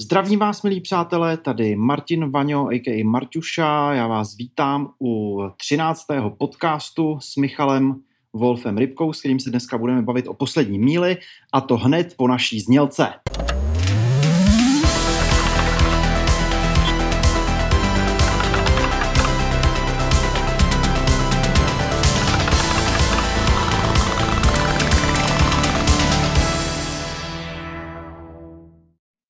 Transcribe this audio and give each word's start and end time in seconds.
Zdravím 0.00 0.38
vás, 0.38 0.62
milí 0.62 0.80
přátelé, 0.80 1.36
tady 1.36 1.76
Martin 1.76 2.30
Vaňo, 2.30 2.68
a.k.a. 2.68 3.04
Marťuša. 3.04 3.94
Já 3.94 4.06
vás 4.06 4.36
vítám 4.36 4.92
u 5.00 5.40
13. 5.56 6.06
podcastu 6.38 7.18
s 7.20 7.36
Michalem 7.36 8.00
Wolfem 8.32 8.78
Rybkou, 8.78 9.12
s 9.12 9.18
kterým 9.18 9.40
se 9.40 9.50
dneska 9.50 9.78
budeme 9.78 10.02
bavit 10.02 10.28
o 10.28 10.34
poslední 10.34 10.78
míli, 10.78 11.16
a 11.52 11.60
to 11.60 11.76
hned 11.76 12.14
po 12.16 12.28
naší 12.28 12.60
znělce. 12.60 13.08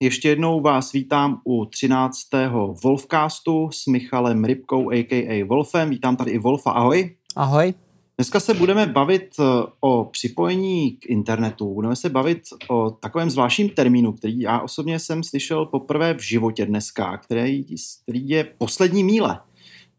Ještě 0.03 0.29
jednou 0.29 0.61
vás 0.61 0.93
vítám 0.93 1.41
u 1.45 1.65
13. 1.65 2.19
Wolfcastu 2.85 3.71
s 3.73 3.87
Michalem 3.87 4.45
Rybkou, 4.45 4.91
a.k.a. 4.91 5.45
Wolfem. 5.45 5.91
Vítám 5.91 6.17
tady 6.17 6.31
i 6.31 6.39
Wolfa. 6.39 6.71
Ahoj. 6.71 7.17
Ahoj. 7.37 7.75
Dneska 8.19 8.41
se 8.41 8.55
budeme 8.55 8.87
bavit 8.87 9.29
eh, 9.41 9.45
o 9.81 10.05
připojení 10.05 10.91
k 10.91 11.07
internetu. 11.07 11.75
Budeme 11.75 11.97
se 11.97 12.09
bavit 12.09 12.43
o 12.69 12.91
takovém 12.91 13.31
zvláštním 13.31 13.69
termínu, 13.69 14.13
který 14.13 14.41
já 14.41 14.61
osobně 14.61 14.99
jsem 14.99 15.23
slyšel 15.23 15.67
poprvé 15.67 16.15
v 16.15 16.21
životě 16.21 16.67
dneska, 16.67 17.17
který, 17.17 17.65
který 18.03 18.29
je 18.29 18.45
poslední 18.45 19.05
míle. 19.05 19.41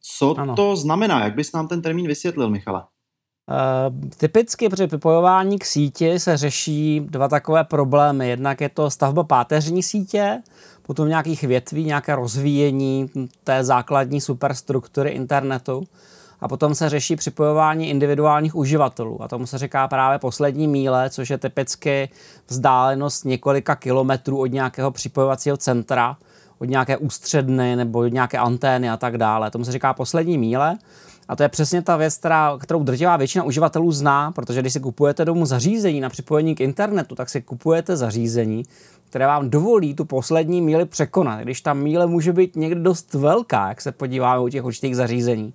Co 0.01 0.35
ano. 0.37 0.55
to 0.55 0.75
znamená? 0.75 1.23
Jak 1.23 1.35
bys 1.35 1.51
nám 1.51 1.67
ten 1.67 1.81
termín 1.81 2.07
vysvětlil, 2.07 2.49
Michale? 2.49 2.83
Uh, 3.49 4.09
typicky 4.17 4.69
při 4.69 4.87
připojování 4.87 5.59
k 5.59 5.65
síti 5.65 6.19
se 6.19 6.37
řeší 6.37 6.99
dva 6.99 7.27
takové 7.27 7.63
problémy. 7.63 8.29
Jednak 8.29 8.61
je 8.61 8.69
to 8.69 8.89
stavba 8.89 9.23
páteřní 9.23 9.83
sítě, 9.83 10.41
potom 10.81 11.09
nějakých 11.09 11.43
větví, 11.43 11.83
nějaké 11.85 12.15
rozvíjení 12.15 13.09
té 13.43 13.63
základní 13.63 14.21
superstruktury 14.21 15.09
internetu 15.09 15.83
a 16.41 16.47
potom 16.47 16.75
se 16.75 16.89
řeší 16.89 17.15
připojování 17.15 17.89
individuálních 17.89 18.55
uživatelů. 18.55 19.23
A 19.23 19.27
tomu 19.27 19.47
se 19.47 19.57
říká 19.57 19.87
právě 19.87 20.19
poslední 20.19 20.67
míle, 20.67 21.09
což 21.09 21.29
je 21.29 21.37
typicky 21.37 22.09
vzdálenost 22.47 23.25
několika 23.25 23.75
kilometrů 23.75 24.39
od 24.39 24.51
nějakého 24.51 24.91
připojovacího 24.91 25.57
centra, 25.57 26.17
od 26.59 26.65
nějaké 26.65 26.97
ústředny 26.97 27.75
nebo 27.75 27.99
od 27.99 28.13
nějaké 28.13 28.37
antény 28.37 28.89
a 28.89 28.97
tak 28.97 29.17
dále. 29.17 29.51
Tomu 29.51 29.65
se 29.65 29.71
říká 29.71 29.93
poslední 29.93 30.37
míle. 30.37 30.77
A 31.27 31.35
to 31.35 31.43
je 31.43 31.49
přesně 31.49 31.81
ta 31.81 31.97
věc, 31.97 32.17
která, 32.17 32.57
kterou 32.57 32.83
drtivá 32.83 33.17
většina 33.17 33.43
uživatelů 33.43 33.91
zná, 33.91 34.31
protože 34.31 34.61
když 34.61 34.73
si 34.73 34.79
kupujete 34.79 35.25
domů 35.25 35.45
zařízení 35.45 36.01
na 36.01 36.09
připojení 36.09 36.55
k 36.55 36.61
internetu, 36.61 37.15
tak 37.15 37.29
si 37.29 37.41
kupujete 37.41 37.97
zařízení, 37.97 38.63
které 39.09 39.27
vám 39.27 39.49
dovolí 39.49 39.93
tu 39.93 40.05
poslední 40.05 40.61
míli 40.61 40.85
překonat, 40.85 41.39
když 41.39 41.61
ta 41.61 41.73
míle 41.73 42.07
může 42.07 42.33
být 42.33 42.55
někdy 42.55 42.81
dost 42.81 43.13
velká, 43.13 43.69
jak 43.69 43.81
se 43.81 43.91
podíváme 43.91 44.41
u 44.41 44.49
těch 44.49 44.63
určitých 44.63 44.95
zařízení. 44.95 45.53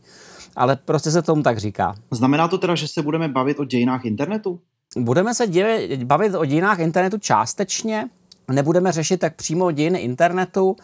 Ale 0.57 0.77
prostě 0.77 1.11
se 1.11 1.23
tomu 1.23 1.43
tak 1.43 1.59
říká. 1.59 1.95
Znamená 2.11 2.49
to 2.49 2.59
teda, 2.59 2.75
že 2.75 2.89
se 2.89 3.03
budeme 3.03 3.29
bavit 3.29 3.61
o 3.61 3.65
dějinách 3.65 4.05
internetu? 4.05 4.61
Budeme 4.97 5.35
se 5.35 5.47
děvit, 5.47 6.03
bavit 6.03 6.35
o 6.35 6.45
dějinách 6.45 6.79
internetu 6.79 7.19
částečně, 7.19 8.09
nebudeme 8.51 8.93
řešit 8.93 9.17
tak 9.17 9.37
přímo 9.37 9.73
dějiny 9.73 9.99
internetu, 9.99 10.77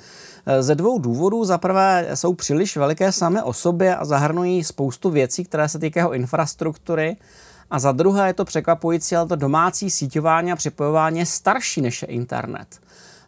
ze 0.61 0.75
dvou 0.75 0.99
důvodů. 0.99 1.45
Za 1.45 1.59
prvé 1.59 2.09
jsou 2.15 2.35
příliš 2.35 2.77
veliké 2.77 3.13
samé 3.13 3.43
o 3.43 3.53
sobě 3.53 3.97
a 3.97 4.05
zahrnují 4.05 4.65
spoustu 4.65 5.11
věcí, 5.11 5.45
které 5.45 5.69
se 5.69 5.79
týkají 5.79 6.09
infrastruktury. 6.13 7.17
A 7.71 7.79
za 7.79 7.93
druhé 7.93 8.27
je 8.27 8.35
to 8.35 8.45
překvapující, 8.45 9.17
ale 9.17 9.29
to 9.29 9.37
domácí 9.37 9.91
síťování 9.91 10.53
a 10.53 10.57
připojování 10.57 11.19
je 11.19 11.27
starší 11.27 11.81
než 11.81 12.03
je 12.03 12.09
internet 12.09 12.67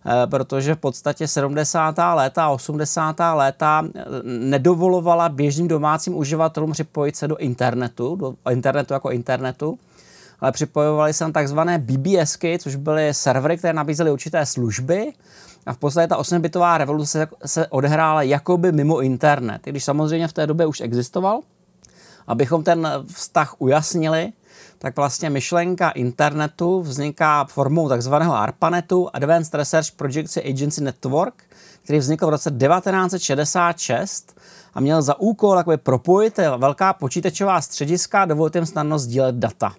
eh, 0.07 0.27
protože 0.27 0.75
v 0.75 0.79
podstatě 0.79 1.29
70. 1.29 1.95
léta 2.15 2.45
a 2.45 2.49
80. 2.49 3.17
léta 3.34 3.83
eh, 3.95 4.05
nedovolovala 4.25 5.29
běžným 5.29 5.69
domácím 5.69 6.17
uživatelům 6.17 6.73
připojit 6.73 7.17
se 7.17 7.29
do 7.29 7.37
internetu, 7.37 8.17
do 8.17 8.34
internetu 8.50 8.93
jako 8.93 9.11
internetu, 9.11 9.78
ale 10.41 10.53
připojovali 10.53 11.12
se 11.12 11.25
na 11.25 11.31
takzvané 11.31 11.78
BBSky, 11.78 12.59
což 12.59 12.77
byly 12.77 13.15
servery, 13.15 13.59
které 13.59 13.73
nabízely 13.73 14.11
určité 14.11 14.47
služby 14.47 15.12
a 15.66 15.72
v 15.72 15.78
podstatě 15.78 16.06
ta 16.06 16.19
8-bitová 16.19 16.78
revoluce 16.78 17.28
se 17.47 17.66
odehrála 17.66 18.22
jakoby 18.22 18.72
mimo 18.72 19.00
internet, 19.00 19.60
když 19.65 19.84
samozřejmě 19.84 20.28
v 20.28 20.32
té 20.32 20.47
době 20.47 20.66
už 20.66 20.81
existoval. 20.81 21.41
Abychom 22.26 22.65
ten 22.65 22.88
vztah 23.15 23.54
ujasnili, 23.59 24.32
tak 24.78 24.97
vlastně 24.97 25.31
myšlenka 25.31 25.91
internetu 25.91 26.81
vzniká 26.81 27.44
formou 27.44 27.88
takzvaného 27.88 28.34
ARPANETu, 28.34 29.09
Advanced 29.12 29.54
Research 29.54 29.91
Projects 29.91 30.37
Agency 30.37 30.81
Network, 30.81 31.44
který 31.82 31.99
vznikl 31.99 32.26
v 32.26 32.31
roce 32.31 32.50
1966 32.50 34.41
a 34.75 34.81
měl 34.81 35.03
za 35.03 35.20
úkol 35.20 35.62
propojit 35.76 36.38
velká 36.56 36.93
počítačová 36.93 37.60
střediska 37.60 38.22
a 38.22 38.25
dovolit 38.25 38.54
jim 38.54 38.66
snadno 38.66 38.99
sdílet 38.99 39.34
data. 39.34 39.75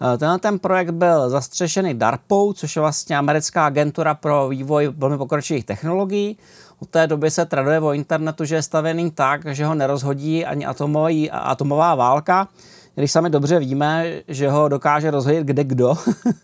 Eh, 0.00 0.18
tenhle 0.18 0.38
ten 0.38 0.58
projekt 0.58 0.90
byl 0.90 1.30
zastřešený 1.30 1.94
DARPou, 1.94 2.52
což 2.52 2.76
je 2.76 2.80
vlastně 2.80 3.18
americká 3.18 3.66
agentura 3.66 4.14
pro 4.14 4.48
vývoj 4.48 4.92
velmi 4.96 5.18
pokročilých 5.18 5.64
technologií. 5.64 6.38
Od 6.80 6.88
té 6.88 7.06
doby 7.06 7.30
se 7.30 7.46
traduje 7.46 7.80
o 7.80 7.92
internetu, 7.92 8.44
že 8.44 8.54
je 8.54 8.62
stavený 8.62 9.10
tak, 9.10 9.46
že 9.46 9.66
ho 9.66 9.74
nerozhodí 9.74 10.44
ani 10.44 10.66
atomový, 10.66 11.30
atomová 11.30 11.94
válka, 11.94 12.48
když 12.94 13.12
sami 13.12 13.30
dobře 13.30 13.58
víme, 13.58 14.12
že 14.28 14.50
ho 14.50 14.68
dokáže 14.68 15.10
rozhodit 15.10 15.44
kde 15.44 15.64
kdo. 15.64 15.94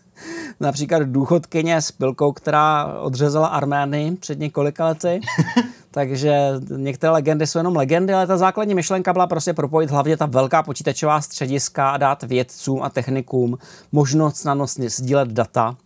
Například 0.59 1.03
důchodkyně 1.03 1.81
s 1.81 1.91
pilkou, 1.91 2.31
která 2.31 2.85
odřezala 2.99 3.47
Armény 3.47 4.17
před 4.19 4.39
několika 4.39 4.85
lety. 4.85 5.19
Takže 5.95 6.35
některé 6.77 7.11
legendy 7.11 7.47
jsou 7.47 7.59
jenom 7.59 7.75
legendy, 7.75 8.13
ale 8.13 8.27
ta 8.27 8.37
základní 8.37 8.75
myšlenka 8.75 9.13
byla 9.13 9.27
prostě 9.27 9.53
propojit 9.53 9.91
hlavně 9.91 10.17
ta 10.17 10.25
velká 10.25 10.63
počítačová 10.63 11.21
střediska 11.21 11.89
a 11.89 11.97
dát 11.97 12.23
vědcům 12.23 12.81
a 12.81 12.89
technikům 12.89 13.57
možnost 13.91 14.35
snadno 14.35 14.65
sdílet 14.67 15.27
data. 15.27 15.77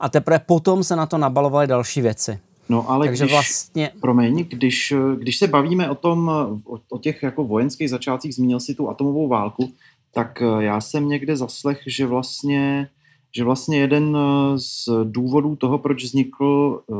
A 0.00 0.08
teprve 0.08 0.38
potom 0.38 0.84
se 0.84 0.96
na 0.96 1.06
to 1.06 1.18
nabalovaly 1.18 1.66
další 1.66 2.00
věci. 2.00 2.38
No 2.68 2.90
ale 2.90 3.06
Takže 3.06 3.24
když, 3.24 3.32
vlastně... 3.32 3.90
promiň, 4.00 4.44
když, 4.48 4.94
když 5.18 5.38
se 5.38 5.46
bavíme 5.46 5.90
o 5.90 5.94
tom, 5.94 6.28
o, 6.64 6.78
o 6.90 6.98
těch 6.98 7.22
jako 7.22 7.44
vojenských 7.44 7.90
začátcích, 7.90 8.34
zmínil 8.34 8.60
si 8.60 8.74
tu 8.74 8.88
atomovou 8.88 9.28
válku, 9.28 9.72
tak 10.14 10.42
já 10.58 10.80
jsem 10.80 11.08
někde 11.08 11.36
zaslech, 11.36 11.82
že 11.86 12.06
vlastně, 12.06 12.88
že 13.36 13.44
vlastně 13.44 13.78
jeden 13.78 14.18
z 14.56 14.88
důvodů 15.04 15.56
toho, 15.56 15.78
proč 15.78 16.04
vznikl 16.04 16.80
eh, 16.90 16.94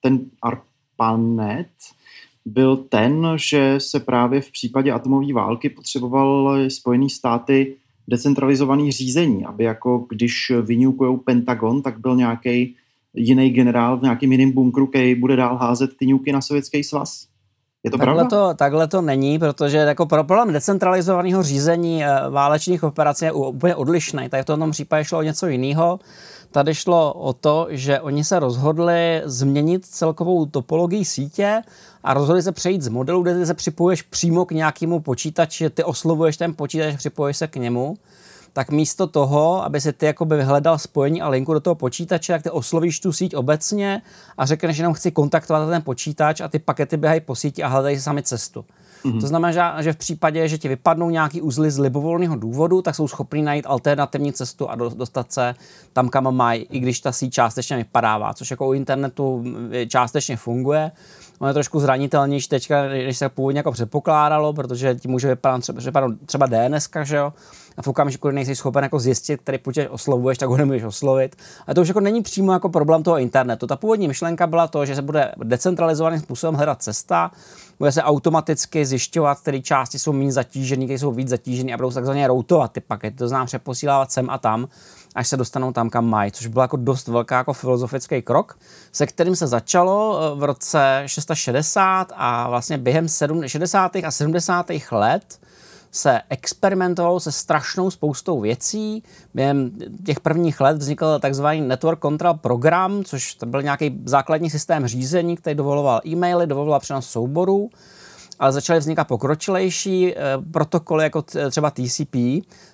ten 0.00 0.20
ARPANET, 1.02 1.66
byl 2.44 2.76
ten, 2.76 3.26
že 3.36 3.74
se 3.78 4.00
právě 4.00 4.40
v 4.40 4.50
případě 4.50 4.92
atomové 4.92 5.32
války 5.32 5.68
potřeboval 5.68 6.58
Spojené 6.70 7.08
státy 7.08 7.76
decentralizovaný 8.08 8.92
řízení, 8.92 9.44
aby 9.44 9.64
jako 9.64 10.06
když 10.08 10.52
vyňukují 10.62 11.18
Pentagon, 11.18 11.82
tak 11.82 12.00
byl 12.00 12.16
nějaký 12.16 12.74
jiný 13.14 13.50
generál 13.50 13.98
v 13.98 14.02
nějakém 14.02 14.32
jiném 14.32 14.50
bunkru, 14.50 14.86
který 14.86 15.14
bude 15.14 15.36
dál 15.36 15.56
házet 15.56 15.90
ty 15.96 16.06
ňuky 16.06 16.32
na 16.32 16.40
sovětský 16.40 16.84
svaz. 16.84 17.26
Je 17.84 17.90
to 17.90 17.98
takhle 17.98 18.14
pravda? 18.14 18.30
To, 18.30 18.54
takhle 18.54 18.88
to 18.88 19.02
není, 19.02 19.38
protože 19.38 19.76
jako 19.76 20.06
problém 20.06 20.52
decentralizovaného 20.52 21.42
řízení 21.42 22.04
eh, 22.04 22.08
válečných 22.30 22.82
operací 22.82 23.24
je 23.24 23.32
úplně 23.32 23.74
odlišný. 23.74 24.28
Tady 24.28 24.42
v 24.42 24.46
tom 24.46 24.70
případě 24.70 25.04
šlo 25.04 25.18
o 25.18 25.22
něco 25.22 25.46
jiného. 25.46 25.98
Tady 26.52 26.74
šlo 26.74 27.12
o 27.12 27.32
to, 27.32 27.66
že 27.70 28.00
oni 28.00 28.24
se 28.24 28.38
rozhodli 28.38 29.22
změnit 29.24 29.86
celkovou 29.86 30.46
topologii 30.46 31.04
sítě 31.04 31.62
a 32.04 32.14
rozhodli 32.14 32.42
se 32.42 32.52
přejít 32.52 32.82
z 32.82 32.88
modelu, 32.88 33.22
kde 33.22 33.38
ty 33.38 33.46
se 33.46 33.54
připojuješ 33.54 34.02
přímo 34.02 34.44
k 34.44 34.52
nějakému 34.52 35.00
počítači, 35.00 35.70
ty 35.70 35.84
oslovuješ 35.84 36.36
ten 36.36 36.54
počítač, 36.54 36.96
připojuješ 36.96 37.36
se 37.36 37.46
k 37.46 37.56
němu 37.56 37.96
tak 38.52 38.70
místo 38.70 39.06
toho, 39.06 39.64
aby 39.64 39.80
si 39.80 39.92
ty 39.92 40.06
jakoby 40.06 40.36
vyhledal 40.36 40.78
spojení 40.78 41.22
a 41.22 41.28
linku 41.28 41.52
do 41.52 41.60
toho 41.60 41.74
počítače, 41.74 42.32
tak 42.32 42.42
ty 42.42 42.50
oslovíš 42.50 43.00
tu 43.00 43.12
síť 43.12 43.36
obecně 43.36 44.02
a 44.38 44.46
řekneš 44.46 44.78
jenom 44.78 44.94
chci 44.94 45.10
kontaktovat 45.10 45.68
ten 45.68 45.82
počítač 45.82 46.40
a 46.40 46.48
ty 46.48 46.58
pakety 46.58 46.96
běhají 46.96 47.20
po 47.20 47.34
síti 47.34 47.62
a 47.62 47.68
hledají 47.68 48.00
sami 48.00 48.22
cestu. 48.22 48.64
Mm-hmm. 49.04 49.20
To 49.20 49.26
znamená, 49.26 49.82
že, 49.82 49.92
v 49.92 49.96
případě, 49.96 50.48
že 50.48 50.58
ti 50.58 50.68
vypadnou 50.68 51.10
nějaký 51.10 51.40
uzly 51.40 51.70
z 51.70 51.78
libovolného 51.78 52.36
důvodu, 52.36 52.82
tak 52.82 52.94
jsou 52.94 53.08
schopni 53.08 53.42
najít 53.42 53.66
alternativní 53.68 54.32
cestu 54.32 54.70
a 54.70 54.74
do, 54.74 54.88
dostat 54.88 55.32
se 55.32 55.54
tam, 55.92 56.08
kam 56.08 56.36
mají, 56.36 56.62
i 56.70 56.80
když 56.80 57.00
ta 57.00 57.12
síť 57.12 57.32
částečně 57.32 57.76
vypadává, 57.76 58.34
což 58.34 58.50
jako 58.50 58.68
u 58.68 58.72
internetu 58.72 59.44
částečně 59.88 60.36
funguje. 60.36 60.90
On 61.38 61.48
je 61.48 61.54
trošku 61.54 61.80
zranitelnější 61.80 62.48
teďka, 62.48 62.82
než 62.82 63.18
se 63.18 63.28
původně 63.28 63.58
jako 63.58 63.72
předpokládalo, 63.72 64.52
protože 64.52 64.94
ti 64.94 65.08
může 65.08 65.28
vypadat 65.28 65.60
třeba, 65.60 66.08
třeba 66.26 66.46
DNS, 66.46 66.88
že 67.02 67.16
jo, 67.16 67.32
a 67.76 67.82
v 67.82 67.88
okamžiku, 67.88 68.28
kdy 68.28 68.34
nejsi 68.34 68.56
schopen 68.56 68.84
jako 68.84 68.98
zjistit, 68.98 69.40
který 69.40 69.58
počítač 69.58 69.88
oslovuješ, 69.90 70.38
tak 70.38 70.48
ho 70.48 70.56
nemůžeš 70.56 70.84
oslovit. 70.84 71.36
A 71.66 71.74
to 71.74 71.80
už 71.80 71.88
jako 71.88 72.00
není 72.00 72.22
přímo 72.22 72.52
jako 72.52 72.68
problém 72.68 73.02
toho 73.02 73.18
internetu. 73.18 73.66
Ta 73.66 73.76
původní 73.76 74.08
myšlenka 74.08 74.46
byla 74.46 74.66
to, 74.66 74.86
že 74.86 74.94
se 74.94 75.02
bude 75.02 75.32
decentralizovaným 75.44 76.20
způsobem 76.20 76.54
hledat 76.54 76.82
cesta, 76.82 77.30
bude 77.82 77.92
se 77.92 78.02
automaticky 78.02 78.86
zjišťovat, 78.86 79.40
které 79.40 79.60
části 79.60 79.98
jsou 79.98 80.12
méně 80.12 80.32
zatížené, 80.32 80.84
které 80.84 80.98
jsou 80.98 81.12
víc 81.12 81.28
zatížené 81.28 81.72
a 81.72 81.76
budou 81.76 81.90
se 81.90 81.94
takzvaně 81.94 82.26
routovat 82.26 82.72
ty 82.72 82.80
pakety, 82.80 83.16
to 83.16 83.28
znamená 83.28 83.46
přeposílávat 83.46 84.12
sem 84.12 84.30
a 84.30 84.38
tam. 84.38 84.68
až 85.14 85.28
se 85.28 85.36
dostanou 85.36 85.72
tam, 85.72 85.90
kam 85.90 86.06
mají, 86.06 86.32
což 86.32 86.46
byl 86.46 86.62
jako 86.62 86.76
dost 86.76 87.08
velká 87.08 87.36
jako 87.36 87.52
filozofický 87.52 88.22
krok, 88.22 88.58
se 88.92 89.06
kterým 89.06 89.36
se 89.36 89.46
začalo 89.46 90.18
eh, 90.20 90.38
v 90.38 90.44
roce 90.44 91.02
660 91.06 92.12
a 92.16 92.48
vlastně 92.48 92.78
během 92.78 93.06
60. 93.46 93.96
a 93.96 94.10
70. 94.10 94.66
let 94.90 95.40
se 95.92 96.20
experimentovalo 96.28 97.20
se 97.20 97.32
strašnou 97.32 97.90
spoustou 97.90 98.40
věcí. 98.40 99.02
Během 99.34 99.70
těch 100.06 100.20
prvních 100.20 100.60
let 100.60 100.76
vznikl 100.78 101.18
takzvaný 101.18 101.60
Network 101.60 102.00
Control 102.02 102.34
Program, 102.34 103.04
což 103.04 103.34
to 103.34 103.46
byl 103.46 103.62
nějaký 103.62 104.00
základní 104.04 104.50
systém 104.50 104.86
řízení, 104.86 105.36
který 105.36 105.56
dovoloval 105.56 106.00
e-maily, 106.06 106.46
dovoloval 106.46 106.80
přenos 106.80 107.10
souborů, 107.10 107.70
ale 108.38 108.52
začaly 108.52 108.78
vznikat 108.78 109.08
pokročilejší 109.08 110.14
eh, 110.16 110.22
protokoly, 110.50 111.04
jako 111.04 111.22
třeba 111.50 111.70
TCP, 111.70 112.16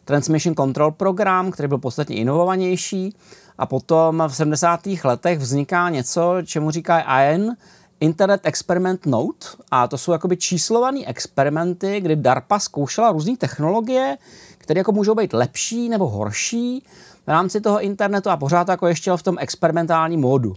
Transmission 0.04 0.56
Control 0.56 0.90
Program, 0.90 1.50
který 1.50 1.68
byl 1.68 1.78
podstatně 1.78 2.16
inovovanější. 2.16 3.14
A 3.58 3.66
potom 3.66 4.22
v 4.28 4.36
70. 4.36 4.80
letech 5.04 5.38
vzniká 5.38 5.88
něco, 5.88 6.34
čemu 6.44 6.70
říká 6.70 7.00
IAN, 7.00 7.56
Internet 8.00 8.40
Experiment 8.44 9.06
Note 9.06 9.46
a 9.70 9.88
to 9.88 9.98
jsou 9.98 10.12
jakoby 10.12 10.36
číslované 10.36 11.00
experimenty, 11.06 12.00
kdy 12.00 12.16
DARPA 12.16 12.58
zkoušela 12.58 13.12
různé 13.12 13.36
technologie, 13.36 14.18
které 14.58 14.80
jako 14.80 14.92
můžou 14.92 15.14
být 15.14 15.32
lepší 15.32 15.88
nebo 15.88 16.08
horší 16.08 16.84
v 17.26 17.28
rámci 17.30 17.60
toho 17.60 17.80
internetu 17.80 18.30
a 18.30 18.36
pořád 18.36 18.68
jako 18.68 18.86
ještě 18.86 19.12
v 19.16 19.22
tom 19.22 19.36
experimentálním 19.40 20.20
módu. 20.20 20.54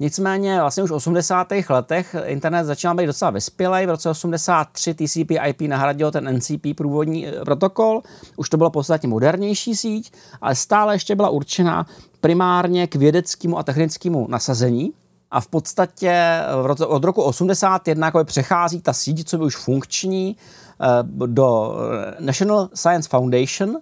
Nicméně 0.00 0.60
vlastně 0.60 0.82
už 0.82 0.90
v 0.90 0.94
80. 0.94 1.46
letech 1.68 2.16
internet 2.24 2.64
začínal 2.64 2.96
být 2.96 3.06
docela 3.06 3.30
vyspělej. 3.30 3.86
V 3.86 3.90
roce 3.90 4.10
83 4.10 4.94
TCP 4.94 5.30
IP 5.46 5.60
nahradil 5.60 6.10
ten 6.10 6.36
NCP 6.36 6.76
průvodní 6.76 7.28
eh, 7.28 7.44
protokol. 7.44 8.02
Už 8.36 8.48
to 8.48 8.56
bylo 8.56 8.70
podstatně 8.70 9.08
modernější 9.08 9.76
síť, 9.76 10.12
ale 10.40 10.54
stále 10.54 10.94
ještě 10.94 11.16
byla 11.16 11.30
určena 11.30 11.86
primárně 12.20 12.86
k 12.86 12.94
vědeckému 12.94 13.58
a 13.58 13.62
technickému 13.62 14.26
nasazení 14.30 14.92
a 15.30 15.40
v 15.40 15.48
podstatě 15.48 16.40
od 16.86 17.04
roku 17.04 17.22
81 17.22 18.06
jako 18.06 18.24
přechází 18.24 18.80
ta 18.80 18.92
síť, 18.92 19.28
co 19.28 19.38
by 19.38 19.44
už 19.44 19.56
funkční, 19.56 20.36
eh, 20.80 20.86
do 21.26 21.76
National 22.20 22.68
Science 22.74 23.08
Foundation 23.08 23.76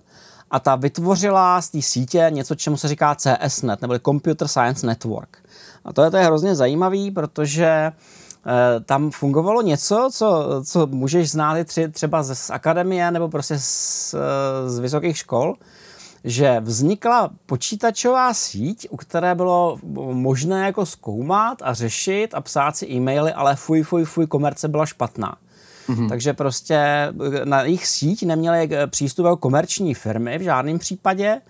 a 0.50 0.60
ta 0.60 0.76
vytvořila 0.76 1.62
z 1.62 1.70
té 1.70 1.82
sítě 1.82 2.26
něco, 2.30 2.54
čemu 2.54 2.76
se 2.76 2.88
říká 2.88 3.14
CSNet, 3.14 3.82
nebo 3.82 3.98
Computer 3.98 4.48
Science 4.48 4.86
Network. 4.86 5.38
A 5.84 5.92
to 5.92 6.02
je, 6.02 6.10
to 6.10 6.16
je 6.16 6.24
hrozně 6.24 6.54
zajímavý, 6.54 7.10
protože 7.10 7.66
eh, 7.66 7.92
tam 8.84 9.10
fungovalo 9.10 9.62
něco, 9.62 10.08
co, 10.12 10.46
co 10.64 10.86
můžeš 10.86 11.30
znát 11.30 11.66
tři, 11.66 11.88
třeba 11.88 12.22
z 12.22 12.50
akademie 12.50 13.10
nebo 13.10 13.28
prostě 13.28 13.58
z, 13.58 14.14
z 14.66 14.78
vysokých 14.78 15.16
škol, 15.18 15.54
že 16.28 16.60
vznikla 16.60 17.30
počítačová 17.46 18.34
síť, 18.34 18.88
u 18.90 18.96
které 18.96 19.34
bylo 19.34 19.78
možné 20.12 20.66
jako 20.66 20.86
zkoumat 20.86 21.62
a 21.62 21.74
řešit 21.74 22.34
a 22.34 22.40
psát 22.40 22.76
si 22.76 22.86
e-maily, 22.86 23.32
ale 23.32 23.56
fuj, 23.56 23.82
fuj, 23.82 24.04
fuj, 24.04 24.26
komerce 24.26 24.68
byla 24.68 24.86
špatná. 24.86 25.36
Mm-hmm. 25.88 26.08
Takže 26.08 26.32
prostě 26.32 26.78
na 27.44 27.62
jejich 27.62 27.86
síť 27.86 28.22
neměly 28.22 28.70
přístup 28.86 29.24
jako 29.24 29.36
komerční 29.36 29.94
firmy 29.94 30.38
v 30.38 30.42
žádném 30.42 30.78
případě. 30.78 31.40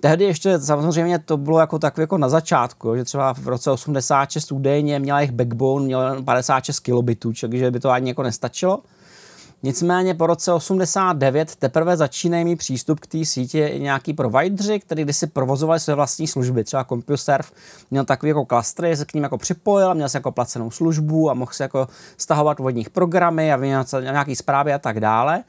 Tehdy 0.00 0.24
ještě 0.24 0.58
samozřejmě 0.58 1.18
to 1.18 1.36
bylo 1.36 1.58
jako 1.58 1.78
tak 1.78 1.98
jako 1.98 2.18
na 2.18 2.28
začátku, 2.28 2.96
že 2.96 3.04
třeba 3.04 3.34
v 3.34 3.48
roce 3.48 3.70
86 3.70 4.52
údajně 4.52 4.98
měla 4.98 5.20
jejich 5.20 5.32
backbone, 5.32 5.84
měla 5.84 6.22
56 6.22 6.80
kilobitů, 6.80 7.32
takže 7.40 7.70
by 7.70 7.80
to 7.80 7.90
ani 7.90 8.10
jako 8.10 8.22
nestačilo. 8.22 8.80
Nicméně 9.62 10.14
po 10.14 10.26
roce 10.26 10.52
89 10.52 11.56
teprve 11.56 11.96
začínají 11.96 12.44
mít 12.44 12.56
přístup 12.56 13.00
k 13.00 13.06
té 13.06 13.24
síti 13.24 13.58
i 13.58 13.80
nějaký 13.80 14.12
provideři, 14.12 14.80
který 14.80 15.02
kdysi 15.02 15.26
provozovali 15.26 15.80
své 15.80 15.94
vlastní 15.94 16.26
služby. 16.26 16.64
Třeba 16.64 16.84
CompuServe 16.84 17.48
měl 17.90 18.04
takový 18.04 18.28
jako 18.28 18.44
klastry, 18.44 18.96
se 18.96 19.04
k 19.04 19.14
ním 19.14 19.22
jako 19.22 19.38
připojil, 19.38 19.94
měl 19.94 20.08
se 20.08 20.18
jako 20.18 20.32
placenou 20.32 20.70
službu 20.70 21.30
a 21.30 21.34
mohl 21.34 21.52
se 21.52 21.64
jako 21.64 21.88
stahovat 22.16 22.58
vodních 22.58 22.90
programy 22.90 23.52
a 23.52 23.56
vyměnit 23.56 23.94
nějaký 24.00 24.36
zprávy 24.36 24.72
a 24.72 24.78
tak 24.78 25.00
dále. 25.00 25.44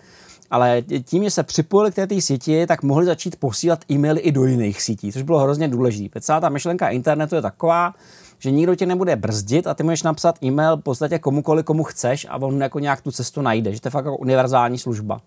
Ale 0.51 0.81
tím, 1.03 1.23
že 1.23 1.31
se 1.31 1.43
připojili 1.43 1.91
k 1.91 2.07
té 2.07 2.21
síti, 2.21 2.67
tak 2.67 2.83
mohli 2.83 3.05
začít 3.05 3.35
posílat 3.35 3.79
e-maily 3.91 4.19
i 4.19 4.31
do 4.31 4.45
jiných 4.45 4.81
sítí, 4.81 5.11
což 5.11 5.21
bylo 5.21 5.39
hrozně 5.39 5.67
důležité. 5.67 6.21
Celá 6.21 6.39
ta 6.39 6.49
myšlenka 6.49 6.89
internetu 6.89 7.35
je 7.35 7.41
taková, 7.41 7.93
že 8.39 8.51
nikdo 8.51 8.75
tě 8.75 8.85
nebude 8.85 9.15
brzdit 9.15 9.67
a 9.67 9.73
ty 9.73 9.83
můžeš 9.83 10.03
napsat 10.03 10.43
e-mail 10.43 10.77
v 10.77 10.81
podstatě 10.81 11.19
komukoli, 11.19 11.63
komu 11.63 11.83
chceš 11.83 12.27
a 12.29 12.37
on 12.37 12.61
jako 12.61 12.79
nějak 12.79 13.01
tu 13.01 13.11
cestu 13.11 13.41
najde, 13.41 13.73
že 13.73 13.81
to 13.81 13.87
je 13.87 13.91
fakt 13.91 14.05
jako 14.05 14.17
univerzální 14.17 14.77
služba. 14.77 15.21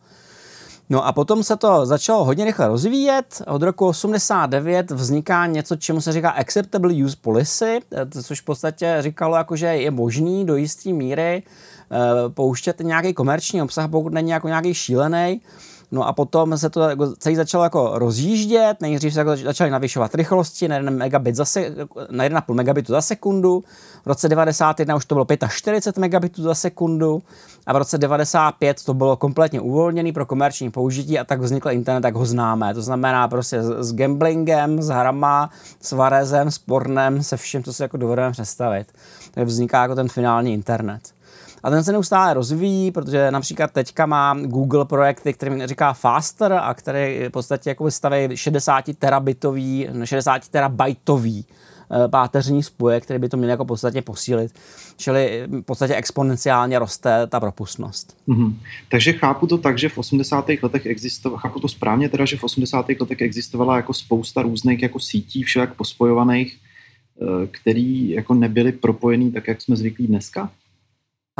No 0.91 1.07
a 1.07 1.13
potom 1.13 1.43
se 1.43 1.57
to 1.57 1.87
začalo 1.87 2.25
hodně 2.25 2.45
rychle 2.45 2.69
rozvíjet. 2.69 3.43
Od 3.47 3.63
roku 3.63 3.87
89 3.87 4.91
vzniká 4.91 5.47
něco, 5.47 5.77
čemu 5.77 6.01
se 6.01 6.13
říká 6.13 6.31
Acceptable 6.31 6.95
Use 7.05 7.17
Policy, 7.21 7.81
což 8.23 8.41
v 8.41 8.45
podstatě 8.45 8.97
říkalo, 9.01 9.37
jako, 9.37 9.57
že 9.57 9.67
je 9.67 9.91
možný 9.91 10.47
do 10.47 10.57
jisté 10.57 10.93
míry 10.93 11.43
eh, 11.43 11.99
pouštět 12.29 12.81
nějaký 12.81 13.15
komerční 13.15 13.63
obsah, 13.63 13.91
pokud 13.91 14.13
není 14.13 14.31
jako 14.31 14.49
nějaký 14.49 14.75
šílený. 14.75 15.41
No 15.93 16.09
a 16.09 16.13
potom 16.13 16.59
se 16.59 16.71
to 16.71 16.81
jako 16.81 17.13
celý 17.17 17.37
začalo 17.37 17.65
jako 17.65 17.91
rozjíždět, 17.95 18.81
nejdřív 18.81 19.15
se 19.15 19.21
jako 19.21 19.37
začaly 19.37 19.71
navyšovat 19.71 20.15
rychlosti 20.15 20.69
na 20.69 20.77
1, 20.77 20.91
megabit 20.91 21.37
za 21.37 21.45
se, 21.45 21.75
na 22.11 22.25
1,5 22.25 22.55
megabitu 22.55 22.93
za 22.93 23.01
sekundu, 23.01 23.65
v 24.05 24.07
roce 24.07 24.29
91 24.29 24.97
už 24.97 25.05
to 25.05 25.15
bylo 25.15 25.27
45 25.49 26.01
megabitů 26.01 26.43
za 26.43 26.55
sekundu 26.55 27.23
a 27.67 27.73
v 27.73 27.77
roce 27.77 27.99
95 27.99 28.85
to 28.85 28.95
bylo 28.95 29.17
kompletně 29.17 29.61
uvolněný 29.61 30.13
pro 30.13 30.27
komerční 30.27 30.71
použití 30.71 31.19
a 31.19 31.25
tak 31.25 31.41
vznikl 31.41 31.71
internet, 31.71 32.05
jak 32.05 32.15
ho 32.15 32.27
známe. 32.27 32.75
To 32.75 32.83
znamená 32.83 33.29
prostě 33.29 33.63
s, 33.63 33.89
s 33.89 33.95
gamblingem, 33.95 34.83
s 34.83 34.89
hrama, 34.89 35.51
s 35.81 35.93
varezem, 35.93 36.51
s 36.51 36.59
pornem, 36.59 37.23
se 37.23 37.37
vším, 37.37 37.63
co 37.63 37.73
si 37.73 37.83
jako 37.83 37.97
dovedeme 37.97 38.33
představit. 38.33 38.87
Tak 39.31 39.45
vzniká 39.45 39.83
jako 39.83 39.95
ten 39.95 40.09
finální 40.09 40.53
internet. 40.53 41.01
A 41.63 41.71
ten 41.71 41.85
se 41.85 41.93
neustále 41.93 42.35
rozvíjí, 42.35 42.91
protože 42.91 43.31
například 43.31 43.71
teďka 43.71 44.07
má 44.07 44.37
Google 44.41 44.85
projekty, 44.85 45.33
který 45.33 45.67
říká 45.67 45.93
Faster 45.93 46.53
a 46.53 46.75
který 46.75 47.27
v 47.29 47.31
podstatě 47.31 47.71
jako 47.71 47.91
staví 47.91 48.37
60 48.37 48.85
terabitový, 48.99 49.89
60 50.05 50.49
terabajtový 50.49 51.47
eh, 51.47 52.09
páteřní 52.09 52.63
spoje, 52.63 53.01
které 53.01 53.19
by 53.19 53.29
to 53.29 53.37
měly 53.37 53.51
jako 53.51 53.65
podstatě 53.65 54.03
posílit. 54.03 54.53
Čili 54.97 55.47
v 55.51 55.63
podstatě 55.63 55.95
exponenciálně 55.95 56.79
roste 56.79 57.27
ta 57.27 57.41
propustnost. 57.41 58.17
Mm-hmm. 58.29 58.55
Takže 58.91 59.13
chápu 59.13 59.47
to 59.47 59.59
tak, 59.59 59.79
že 59.79 59.89
v 59.89 59.99
80. 59.99 60.45
letech 60.63 60.87
existovala, 60.87 61.41
chápu 61.41 61.61
to 61.61 61.69
správně 61.69 62.09
teda, 62.09 62.25
že 62.25 62.37
v 62.37 62.45
80. 62.45 62.87
letech 63.01 63.21
existovala 63.21 63.77
jako 63.77 63.95
spousta 63.95 64.43
různých 64.43 64.83
jako 64.83 65.01
sítí 65.01 65.43
všelijak 65.43 65.75
pospojovaných, 65.75 66.59
eh, 67.23 67.47
který 67.47 68.11
jako 68.11 68.35
nebyly 68.35 68.73
propojený 68.73 69.33
tak, 69.33 69.49
jak 69.49 69.63
jsme 69.63 69.77
zvyklí 69.77 70.07
dneska? 70.07 70.51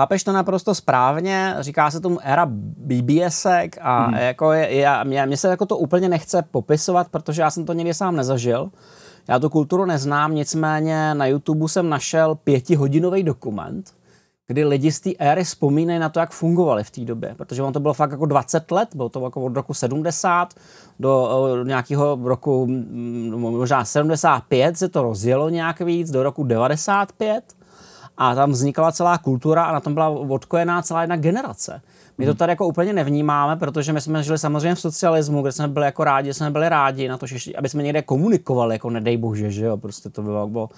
Chápeš 0.01 0.25
to 0.25 0.33
naprosto 0.33 0.75
správně, 0.75 1.55
říká 1.61 1.91
se 1.91 2.01
tomu 2.01 2.19
era 2.23 2.47
BBS 2.47 3.47
a 3.81 4.05
hmm. 4.05 4.15
jako 4.15 4.53
je, 4.53 4.69
je, 4.69 4.91
mě, 5.05 5.27
mě 5.27 5.37
se 5.37 5.49
jako 5.49 5.67
to 5.67 5.77
úplně 5.77 6.09
nechce 6.09 6.43
popisovat, 6.51 7.09
protože 7.09 7.43
já 7.43 7.51
jsem 7.51 7.65
to 7.65 7.73
nikdy 7.73 7.95
sám 7.95 8.17
nezažil. 8.17 8.71
Já 9.29 9.39
tu 9.39 9.51
kulturu 9.51 9.85
neznám, 9.85 10.35
nicméně 10.35 11.15
na 11.15 11.27
YouTube 11.27 11.69
jsem 11.69 11.89
našel 11.89 12.35
pětihodinový 12.35 13.23
dokument, 13.23 13.93
kdy 14.47 14.65
lidi 14.65 14.93
z 14.93 15.01
té 15.01 15.11
éry 15.19 15.45
vzpomínají 15.45 16.01
na 16.01 16.09
to, 16.09 16.21
jak 16.21 16.31
fungovali 16.31 16.85
v 16.85 16.91
té 16.91 17.01
době, 17.01 17.35
protože 17.37 17.63
on 17.63 17.73
to 17.73 17.81
bylo 17.81 17.95
fakt 17.95 18.11
jako 18.11 18.27
20 18.27 18.71
let, 18.71 18.89
bylo 18.95 19.09
to 19.09 19.25
jako 19.25 19.41
od 19.41 19.55
roku 19.55 19.75
70 19.75 20.55
do 21.01 21.65
nějakého 21.65 22.19
roku 22.23 22.67
možná 23.37 23.85
75 23.85 24.79
se 24.79 24.89
to 24.89 25.03
rozjelo 25.03 25.49
nějak 25.49 25.81
víc, 25.81 26.11
do 26.11 26.23
roku 26.23 26.45
95 26.45 27.45
a 28.23 28.35
tam 28.35 28.51
vznikala 28.51 28.93
celá 28.93 29.19
kultura 29.19 29.65
a 29.65 29.73
na 29.73 29.81
tom 29.81 29.95
byla 29.95 30.09
odkojená 30.09 30.83
celá 30.83 31.01
jedna 31.01 31.17
generace. 31.17 31.83
My 32.19 32.25
to 32.25 32.31
hmm. 32.31 32.39
tady 32.39 32.53
jako 32.53 32.67
úplně 32.67 32.93
nevnímáme, 32.93 33.57
protože 33.57 33.93
my 33.93 34.01
jsme 34.01 34.23
žili 34.23 34.39
samozřejmě 34.39 34.75
v 34.75 34.81
socialismu, 34.81 35.43
kde 35.43 35.53
jsme 35.53 35.69
byli 35.69 35.87
jako 35.87 36.05
rádi, 36.05 36.35
jsme 36.35 36.51
byli 36.51 36.69
rádi 36.69 37.09
na 37.09 37.19
to, 37.19 37.27
že, 37.27 37.53
aby 37.59 37.69
jsme 37.69 37.83
někde 37.83 38.03
komunikovali, 38.03 38.75
jako 38.75 38.91
nedej 38.91 39.17
bože, 39.17 39.51
že 39.51 39.65
jo, 39.65 39.77
prostě 39.77 40.09
to 40.09 40.23
bylo, 40.23 40.49
bylo 40.49 40.69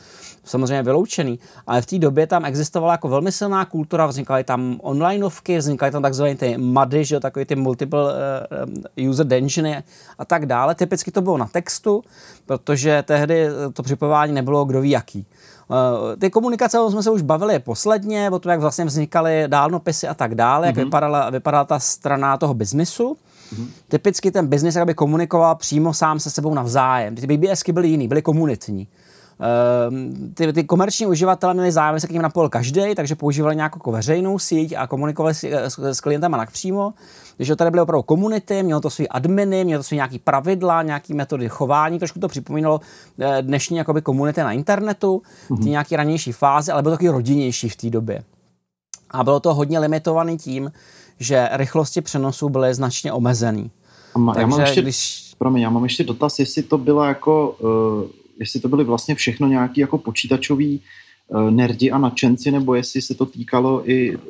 samozřejmě 0.45 0.83
vyloučený. 0.83 1.39
Ale 1.67 1.83
v 1.83 1.87
té 1.87 1.99
době 1.99 2.27
tam 2.27 2.45
existovala 2.45 2.93
jako 2.93 3.09
velmi 3.09 3.33
silná 3.33 3.65
kultura, 3.65 4.07
vznikaly 4.07 4.45
tam 4.45 4.79
onlineovky, 4.83 5.59
vznikaly 5.59 5.93
tam 5.93 6.03
takzvané 6.03 6.35
ty 6.35 6.59
MADy, 6.59 7.05
že 7.05 7.15
jo, 7.15 7.21
takový 7.21 7.45
ty 7.45 7.57
multiple 7.57 8.13
uh, 8.97 9.09
user 9.09 9.35
engine 9.35 9.83
a 10.19 10.25
tak 10.25 10.47
dále. 10.47 10.75
Typicky 10.75 11.11
to 11.11 11.21
bylo 11.21 11.39
na 11.39 11.47
textu, 11.47 12.03
protože 12.47 13.03
tehdy 13.07 13.49
to 13.73 13.83
připojování 13.83 14.33
nebylo 14.33 14.65
kdo 14.65 14.81
ví 14.81 14.91
jaký. 14.91 15.27
Uh, 15.71 16.17
ty 16.19 16.31
komunikace, 16.31 16.81
o 16.81 16.91
jsme 16.91 17.03
se 17.03 17.11
už 17.11 17.23
bavili 17.23 17.59
posledně, 17.59 18.31
o 18.31 18.39
tom, 18.39 18.51
jak 18.51 18.61
vlastně 18.61 18.85
vznikaly 18.85 19.45
dálnopisy 19.47 20.09
a 20.09 20.15
tak 20.15 20.35
dále, 20.35 20.63
mm-hmm. 20.63 20.67
jak 20.67 20.77
mhm. 20.77 20.85
vypadala, 20.85 21.31
vypadala 21.31 21.65
ta 21.65 21.79
strana 21.79 22.37
toho 22.37 22.55
biznisu. 22.55 23.17
Mm-hmm. 23.55 23.67
Typicky 23.89 24.31
ten 24.31 24.47
biznis 24.47 24.77
aby 24.77 24.95
komunikoval 24.95 25.55
přímo 25.55 25.95
sám 25.95 26.21
se 26.21 26.31
sebou 26.31 26.55
navzájem. 26.55 27.15
Ty 27.15 27.37
BBSky 27.37 27.73
byly 27.73 27.89
jiný, 27.89 28.09
byly 28.09 28.23
komunitní. 28.23 28.89
ty, 30.35 30.53
ty 30.53 30.65
komerční 30.65 31.07
uživatelé 31.07 31.55
měli 31.55 31.73
zájem 31.73 32.01
se 32.01 32.07
k 32.07 32.11
ním 32.11 32.23
napojil 32.23 32.49
každý, 32.49 32.95
takže 32.95 33.15
používali 33.15 33.57
nějakou 33.57 33.77
jako 33.77 33.93
veřejnou 33.93 34.39
síť 34.39 34.75
a 34.79 34.87
komunikovali 34.87 35.35
s, 35.35 35.45
s, 35.45 35.79
s 35.79 36.01
klientem 36.01 36.35
a 36.35 36.47
přímo. 36.47 36.95
Když 37.37 37.51
tady 37.57 37.71
byly 37.71 37.83
opravdu 37.83 38.03
komunity, 38.03 38.63
mělo 38.63 38.81
to 38.81 38.91
svý 38.91 39.09
adminy, 39.09 39.65
mělo 39.65 39.79
to 39.79 39.85
svý 39.85 39.95
nějaký 39.95 40.19
pravidla, 40.19 40.83
nějaký 40.83 41.15
metody 41.15 41.49
chování, 41.49 41.99
trošku 41.99 42.21
to 42.21 42.29
připomínalo 42.29 42.81
eh, 43.19 43.43
dnešní 43.43 43.77
jakoby 43.77 44.03
komunity 44.03 44.41
na 44.41 44.53
internetu, 44.53 45.23
ty 45.63 45.71
nějaký 45.71 45.97
ranější 45.97 46.33
fáze, 46.33 46.73
ale 46.73 46.83
bylo 46.83 46.93
to 46.93 46.97
taky 46.97 47.09
rodinnější 47.09 47.69
v 47.69 47.77
té 47.77 47.91
době. 47.91 48.25
A 49.11 49.25
bylo 49.25 49.41
to 49.41 49.55
hodně 49.55 49.79
limitovaný 49.79 50.39
tím, 50.39 50.73
že 51.19 51.49
rychlosti 51.53 52.01
přenosu 52.01 52.49
byly 52.49 52.75
značně 52.75 53.13
omezený. 53.13 53.71
A 54.15 54.19
má, 54.19 54.35
Takže 54.35 54.43
já 54.43 54.47
mám 54.47 54.61
ještě, 54.61 54.83
když... 54.83 55.35
promiň, 55.39 55.63
já 55.63 55.71
mám 55.71 55.83
ještě 55.83 56.05
dotaz, 56.05 56.39
jestli 56.39 56.63
to 56.63 56.79
bylo 56.79 57.05
jako, 57.05 57.57
uh, 57.59 58.11
jestli 58.39 58.61
to 58.61 58.69
byly 58.69 58.85
vlastně 58.85 59.15
všechno 59.15 59.49
nějaký 59.49 59.81
jako 59.81 59.99
počítačový 59.99 60.81
nerdi 61.51 61.91
a 61.91 61.99
nadšenci, 61.99 62.51
nebo 62.51 62.75
jestli 62.75 63.03
se 63.03 63.15
to 63.15 63.27
týkalo 63.27 63.91
i 63.91 64.17
uh, 64.17 64.23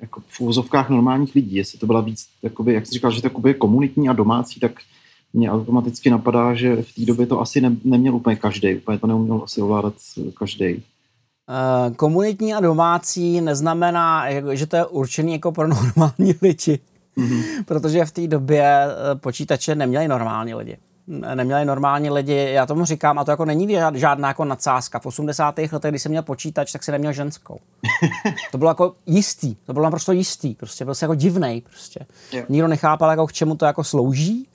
jako 0.00 0.22
v 0.26 0.40
úvozovkách 0.40 0.90
normálních 0.90 1.34
lidí, 1.34 1.56
jestli 1.56 1.78
to 1.78 1.86
byla 1.86 2.00
víc, 2.00 2.26
jakoby, 2.42 2.74
jak 2.74 2.86
jsi 2.86 2.92
říkal, 2.94 3.10
že 3.10 3.22
to 3.22 3.48
je 3.48 3.54
komunitní 3.54 4.08
a 4.08 4.12
domácí, 4.12 4.60
tak 4.60 4.72
mě 5.32 5.50
automaticky 5.50 6.10
napadá, 6.10 6.54
že 6.54 6.82
v 6.82 6.94
té 6.94 7.04
době 7.04 7.26
to 7.26 7.40
asi 7.40 7.60
ne, 7.60 7.76
neměl 7.84 8.14
úplně 8.16 8.36
každý, 8.36 8.76
úplně 8.76 8.98
to 8.98 9.06
neuměl 9.06 9.40
asi 9.44 9.62
ovládat 9.62 9.94
každý. 10.38 10.74
Uh, 10.74 11.94
komunitní 11.96 12.54
a 12.54 12.60
domácí 12.60 13.40
neznamená, 13.40 14.24
že 14.52 14.66
to 14.66 14.76
je 14.76 14.86
určený 14.86 15.32
jako 15.32 15.52
pro 15.52 15.68
normální 15.96 16.34
lidi. 16.42 16.78
Mm-hmm. 17.18 17.64
Protože 17.64 18.04
v 18.04 18.12
té 18.12 18.26
době 18.26 18.64
eh, 18.64 19.14
počítače 19.14 19.74
neměli 19.74 20.08
normální 20.08 20.54
lidi. 20.54 20.76
Neměli 21.34 21.64
normální 21.64 22.10
lidi, 22.10 22.48
já 22.52 22.66
tomu 22.66 22.84
říkám, 22.84 23.18
a 23.18 23.24
to 23.24 23.30
jako 23.30 23.44
není 23.44 23.76
žádná 23.94 24.28
jako 24.28 24.44
nadsázka. 24.44 24.98
V 24.98 25.06
80. 25.06 25.58
letech, 25.72 25.90
když 25.90 26.02
jsem 26.02 26.10
měl 26.10 26.22
počítač, 26.22 26.72
tak 26.72 26.84
si 26.84 26.92
neměl 26.92 27.12
ženskou. 27.12 27.58
to 28.52 28.58
bylo 28.58 28.70
jako 28.70 28.94
jistý, 29.06 29.54
to 29.54 29.72
bylo 29.72 29.84
naprosto 29.84 30.12
jistý, 30.12 30.54
prostě 30.54 30.84
byl 30.84 30.94
se 30.94 31.04
jako 31.04 31.14
divnej 31.14 31.60
prostě. 31.60 32.06
Yeah. 32.32 32.48
Nikdo 32.48 32.68
nechápal, 32.68 33.10
jako 33.10 33.26
k 33.26 33.32
čemu 33.32 33.54
to 33.54 33.64
jako 33.64 33.84
slouží 33.84 34.48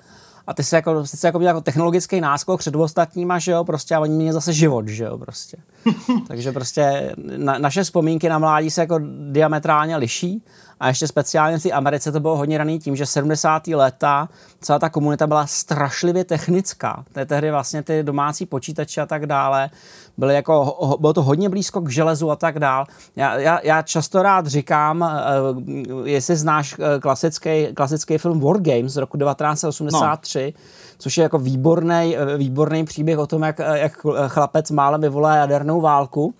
a 0.48 0.53
ty 0.53 0.63
se 0.63 0.75
jako, 0.75 1.01
ty 1.01 1.17
se 1.17 1.27
jako 1.27 1.39
měl 1.39 1.50
jako 1.50 1.62
technologický 1.62 2.22
náskok 2.22 2.60
před 2.60 2.75
ostatníma, 2.75 3.39
že 3.39 3.51
jo, 3.51 3.63
prostě 3.63 3.95
a 3.95 4.00
oni 4.00 4.13
měli 4.13 4.33
zase 4.33 4.53
život, 4.53 4.88
že 4.88 5.03
jo, 5.03 5.17
prostě. 5.17 5.57
Takže 6.27 6.51
prostě 6.51 7.15
na, 7.38 7.57
naše 7.57 7.83
vzpomínky 7.83 8.29
na 8.29 8.39
mládí 8.39 8.72
se 8.72 8.81
jako 8.81 9.00
diametrálně 9.31 9.98
liší 9.98 10.43
a 10.80 10.88
ještě 10.88 11.08
speciálně 11.08 11.58
v 11.58 11.63
té 11.63 11.72
Americe 11.72 12.12
to 12.12 12.20
bylo 12.20 12.38
hodně 12.38 12.58
raný 12.58 12.80
tím, 12.80 12.96
že 12.96 13.06
70. 13.06 13.68
léta 13.68 14.30
celá 14.62 14.80
ta 14.80 14.89
komunita 14.89 15.27
byla 15.27 15.48
strašlivě 15.48 16.24
technická. 16.24 17.03
To 17.13 17.20
je 17.20 17.25
tehdy 17.25 17.51
vlastně 17.51 17.84
ty 17.84 18.03
domácí 18.03 18.46
počítače 18.46 19.01
a 19.01 19.06
tak 19.06 19.25
dále 19.25 19.70
byly 20.18 20.36
jako, 20.36 20.77
bylo 21.00 21.13
to 21.13 21.24
hodně 21.24 21.50
blízko 21.50 21.82
k 21.82 21.89
železu 21.89 22.32
a 22.32 22.36
tak 22.36 22.60
dál. 22.60 22.86
Já, 23.15 23.39
já, 23.39 23.60
já 23.63 23.82
často 23.82 24.24
rád 24.24 24.48
říkám, 24.48 25.01
uh, 25.01 26.08
jestli 26.08 26.36
znáš 26.36 26.77
uh, 26.77 26.86
klasický, 27.01 27.68
klasický 27.74 28.18
film 28.18 28.39
War 28.39 28.62
Games 28.62 28.92
z 28.92 28.98
roku 28.98 29.18
1983, 29.18 30.53
no. 30.56 30.62
což 30.98 31.18
je 31.18 31.24
jako 31.24 31.39
výborný, 31.39 32.18
výborný 32.38 32.86
příběh 32.86 33.18
o 33.18 33.27
tom, 33.27 33.44
jak, 33.44 33.60
jak 33.74 34.06
chlapec 34.27 34.72
málem 34.72 35.01
vyvolá 35.01 35.36
jadernou 35.36 35.82
válku. 35.82 36.34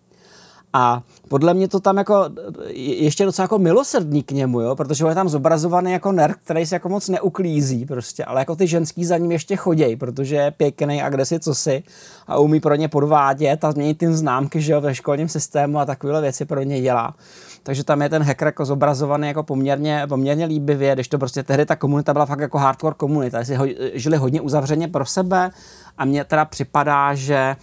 A 0.74 1.03
podle 1.27 1.53
mě 1.53 1.68
to 1.68 1.80
tam 1.80 1.98
jako 1.98 2.30
ještě 2.74 3.25
docela 3.25 3.44
jako 3.44 3.60
milosrdný 3.60 4.24
k 4.24 4.32
němu, 4.32 4.62
jo? 4.62 4.75
protože 4.75 5.03
on 5.03 5.10
je 5.10 5.15
tam 5.15 5.30
zobrazovaný 5.30 5.92
jako 5.92 6.12
nerd, 6.12 6.36
který 6.44 6.65
se 6.65 6.75
jako 6.75 6.89
moc 6.89 7.10
neuklízí 7.10 7.86
prostě, 7.86 8.25
ale 8.25 8.42
jako 8.42 8.56
ty 8.56 8.68
ženský 8.68 9.06
za 9.06 9.18
ním 9.18 9.32
ještě 9.32 9.56
chodějí, 9.56 9.96
protože 9.96 10.36
je 10.36 10.51
pěkný 10.51 11.01
a 11.01 11.10
kde 11.10 11.25
si 11.25 11.39
co 11.39 11.56
si 11.56 11.84
a 12.27 12.38
umí 12.38 12.60
pro 12.60 12.75
ně 12.75 12.88
podvádět 12.88 13.63
a 13.63 13.72
změnit 13.72 13.98
ty 13.98 14.13
známky, 14.13 14.62
že 14.62 14.74
jo, 14.74 14.82
ve 14.82 14.96
školním 14.96 15.30
systému 15.30 15.80
a 15.80 15.86
takovéhle 15.86 16.22
věci 16.22 16.46
pro 16.46 16.63
ně 16.63 16.82
dělá. 16.82 17.15
Takže 17.63 17.84
tam 17.84 18.01
je 18.01 18.10
ten 18.10 18.24
hacker 18.24 18.46
jako 18.46 18.65
zobrazovaný 18.65 19.27
jako 19.27 19.44
poměrně, 19.44 20.03
poměrně 20.10 20.46
líbivě, 20.46 20.94
když 20.94 21.08
to 21.08 21.18
prostě 21.18 21.44
tehdy 21.44 21.65
ta 21.65 21.75
komunita 21.75 22.13
byla 22.13 22.25
fakt 22.25 22.39
jako 22.39 22.58
hardcore 22.58 22.96
komunita, 22.98 23.39
ho, 23.58 23.65
žili 23.94 24.18
hodně 24.18 24.42
uzavřeně 24.42 24.88
pro 24.88 25.06
sebe 25.06 25.51
a 25.98 26.06
mně 26.06 26.24
teda 26.24 26.46
připadá, 26.46 27.13
že 27.13 27.56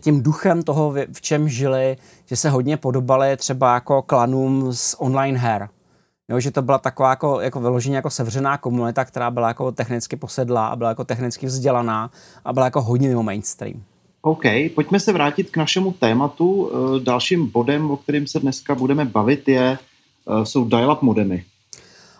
tím 0.00 0.22
duchem 0.22 0.62
toho, 0.62 0.94
v 1.12 1.20
čem 1.20 1.48
žili, 1.48 1.96
že 2.26 2.36
se 2.36 2.50
hodně 2.50 2.76
podobali 2.76 3.36
třeba 3.36 3.74
jako 3.74 4.02
klanům 4.02 4.72
z 4.72 4.94
online 4.98 5.38
her. 5.38 5.68
Jo, 6.28 6.40
že 6.40 6.50
to 6.50 6.62
byla 6.62 6.78
taková 6.78 7.10
jako, 7.10 7.40
jako 7.40 7.60
vyloženě 7.60 7.96
jako 7.96 8.10
sevřená 8.10 8.58
komunita, 8.58 9.04
která 9.04 9.30
byla 9.30 9.48
jako 9.48 9.72
technicky 9.72 10.16
posedlá 10.16 10.66
a 10.66 10.76
byla 10.76 10.88
jako 10.88 11.04
technicky 11.04 11.46
vzdělaná 11.46 12.10
a 12.44 12.52
byla 12.52 12.66
jako 12.66 12.82
hodně 12.82 13.08
mimo 13.08 13.22
mainstream. 13.22 13.82
OK, 14.22 14.42
pojďme 14.74 15.00
se 15.00 15.12
vrátit 15.12 15.50
k 15.50 15.56
našemu 15.56 15.92
tématu. 15.92 16.70
Eh, 16.70 17.00
dalším 17.00 17.50
bodem, 17.50 17.90
o 17.90 17.96
kterém 17.96 18.26
se 18.26 18.40
dneska 18.40 18.74
budeme 18.74 19.04
bavit, 19.04 19.48
je, 19.48 19.78
eh, 19.78 20.46
jsou 20.46 20.64
dial-up 20.64 21.02
modemy. 21.02 21.44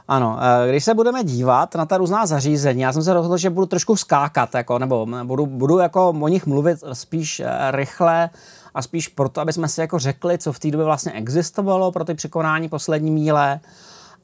Ano, 0.09 0.39
eh, 0.41 0.71
když 0.71 0.85
se 0.85 0.95
budeme 0.95 1.25
dívat 1.25 1.75
na 1.75 1.87
ta 1.87 1.97
různá 1.97 2.27
zařízení, 2.27 2.81
já 2.81 2.93
jsem 2.93 3.03
se 3.03 3.15
rozhodl, 3.15 3.37
že 3.37 3.51
budu 3.51 3.67
trošku 3.67 3.97
skákat, 3.97 4.55
jako, 4.55 4.79
nebo 4.79 5.07
budu, 5.25 5.47
budu 5.47 5.79
jako 5.79 6.09
o 6.09 6.29
nich 6.29 6.47
mluvit 6.47 6.79
spíš 6.93 7.43
rychle 7.71 8.31
a 8.75 8.83
spíš 8.83 9.09
proto, 9.09 9.41
aby 9.41 9.53
jsme 9.53 9.69
si 9.69 9.81
jako 9.81 9.99
řekli, 9.99 10.39
co 10.39 10.53
v 10.53 10.59
té 10.59 10.71
době 10.71 10.85
vlastně 10.85 11.13
existovalo 11.13 11.93
pro 11.93 12.05
ty 12.05 12.15
překonání 12.15 12.69
poslední 12.69 13.11
míle 13.11 13.61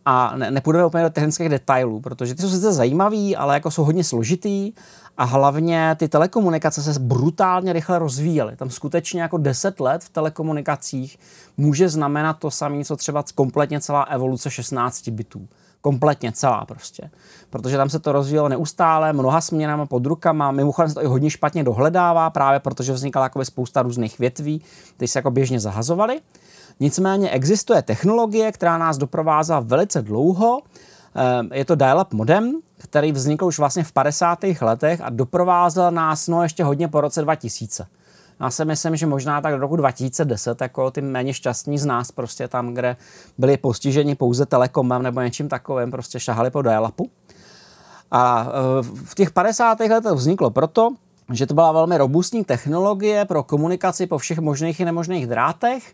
a 0.05 0.37
ne, 0.37 0.51
nepůjdeme 0.51 0.87
úplně 0.87 1.05
do 1.05 1.11
technických 1.11 1.49
detailů, 1.49 2.01
protože 2.01 2.35
ty 2.35 2.43
jsou 2.43 2.51
sice 2.51 2.73
zajímavý, 2.73 3.37
ale 3.37 3.55
jako 3.55 3.71
jsou 3.71 3.85
hodně 3.85 4.05
složitý 4.05 4.73
a 5.17 5.25
hlavně 5.25 5.97
ty 5.99 6.09
telekomunikace 6.09 6.83
se 6.83 7.01
brutálně 7.01 7.73
rychle 7.73 7.99
rozvíjely. 7.99 8.57
Tam 8.57 8.71
skutečně 8.71 9.23
jako 9.23 9.39
10 9.39 9.81
let 9.81 10.05
v 10.05 10.09
telekomunikacích 10.09 11.19
může 11.57 11.89
znamenat 11.89 12.39
to 12.39 12.51
samé, 12.51 12.85
co 12.85 12.97
třeba 12.97 13.25
kompletně 13.35 13.81
celá 13.81 14.03
evoluce 14.03 14.51
16 14.51 15.09
bitů. 15.09 15.49
Kompletně 15.81 16.33
celá 16.33 16.65
prostě. 16.65 17.11
Protože 17.51 17.77
tam 17.77 17.91
se 17.91 17.99
to 17.99 18.13
rozvíjelo 18.13 18.49
neustále, 18.49 19.13
mnoha 19.13 19.41
směnama 19.41 19.87
pod 19.87 20.07
rukama, 20.07 20.51
mimochodem 20.51 20.89
se 20.89 20.95
to 20.95 21.03
i 21.03 21.07
hodně 21.07 21.31
špatně 21.31 21.65
dohledává, 21.65 22.31
právě 22.31 22.61
protože 22.61 22.93
vznikala 22.93 23.25
jako 23.25 23.45
spousta 23.45 23.83
různých 23.83 24.19
větví, 24.19 24.63
které 24.97 25.09
se 25.09 25.19
jako 25.19 25.31
běžně 25.31 25.61
zahazovaly. 25.61 26.21
Nicméně 26.81 27.31
existuje 27.31 27.83
technologie, 27.83 28.53
která 28.53 28.79
nás 28.79 28.99
doprovázela 28.99 29.61
velice 29.61 30.03
dlouho. 30.03 30.61
Ehm, 31.15 31.49
je 31.53 31.65
to 31.65 31.75
dial-up 31.75 32.13
modem, 32.13 32.61
který 32.79 33.13
vznikl 33.13 33.45
už 33.45 33.59
vlastně 33.59 33.85
v 33.85 33.93
50. 33.93 34.39
letech 34.61 35.01
a 35.01 35.11
doprovázel 35.11 35.91
nás 35.91 36.29
no 36.29 36.43
ještě 36.43 36.65
hodně 36.65 36.89
po 36.89 37.01
roce 37.01 37.23
2000. 37.23 37.87
Já 38.41 38.51
si 38.51 38.65
myslím, 38.65 38.97
že 38.97 39.07
možná 39.07 39.41
tak 39.41 39.55
do 39.55 39.61
roku 39.61 39.77
2010, 39.77 40.61
jako 40.61 40.91
ty 40.91 41.01
méně 41.01 41.35
šťastní 41.35 41.79
z 41.79 41.87
nás, 41.87 42.13
prostě 42.13 42.49
tam, 42.49 42.75
kde 42.75 42.97
byli 43.39 43.57
postiženi 43.57 44.15
pouze 44.15 44.47
telekomem 44.47 45.03
nebo 45.03 45.21
něčím 45.21 45.49
takovým, 45.49 45.91
prostě 45.91 46.21
šahali 46.21 46.51
po 46.51 46.63
dial-upu. 46.63 47.11
A 48.11 48.49
e, 48.49 48.83
v 48.83 49.15
těch 49.15 49.31
50. 49.31 49.81
letech 49.81 50.13
vzniklo 50.13 50.51
proto, 50.51 50.91
že 51.33 51.47
to 51.47 51.55
byla 51.55 51.73
velmi 51.73 51.99
robustní 51.99 52.45
technologie 52.45 53.25
pro 53.25 53.43
komunikaci 53.43 54.07
po 54.07 54.19
všech 54.19 54.39
možných 54.39 54.81
i 54.81 54.85
nemožných 54.85 55.27
drátech 55.27 55.93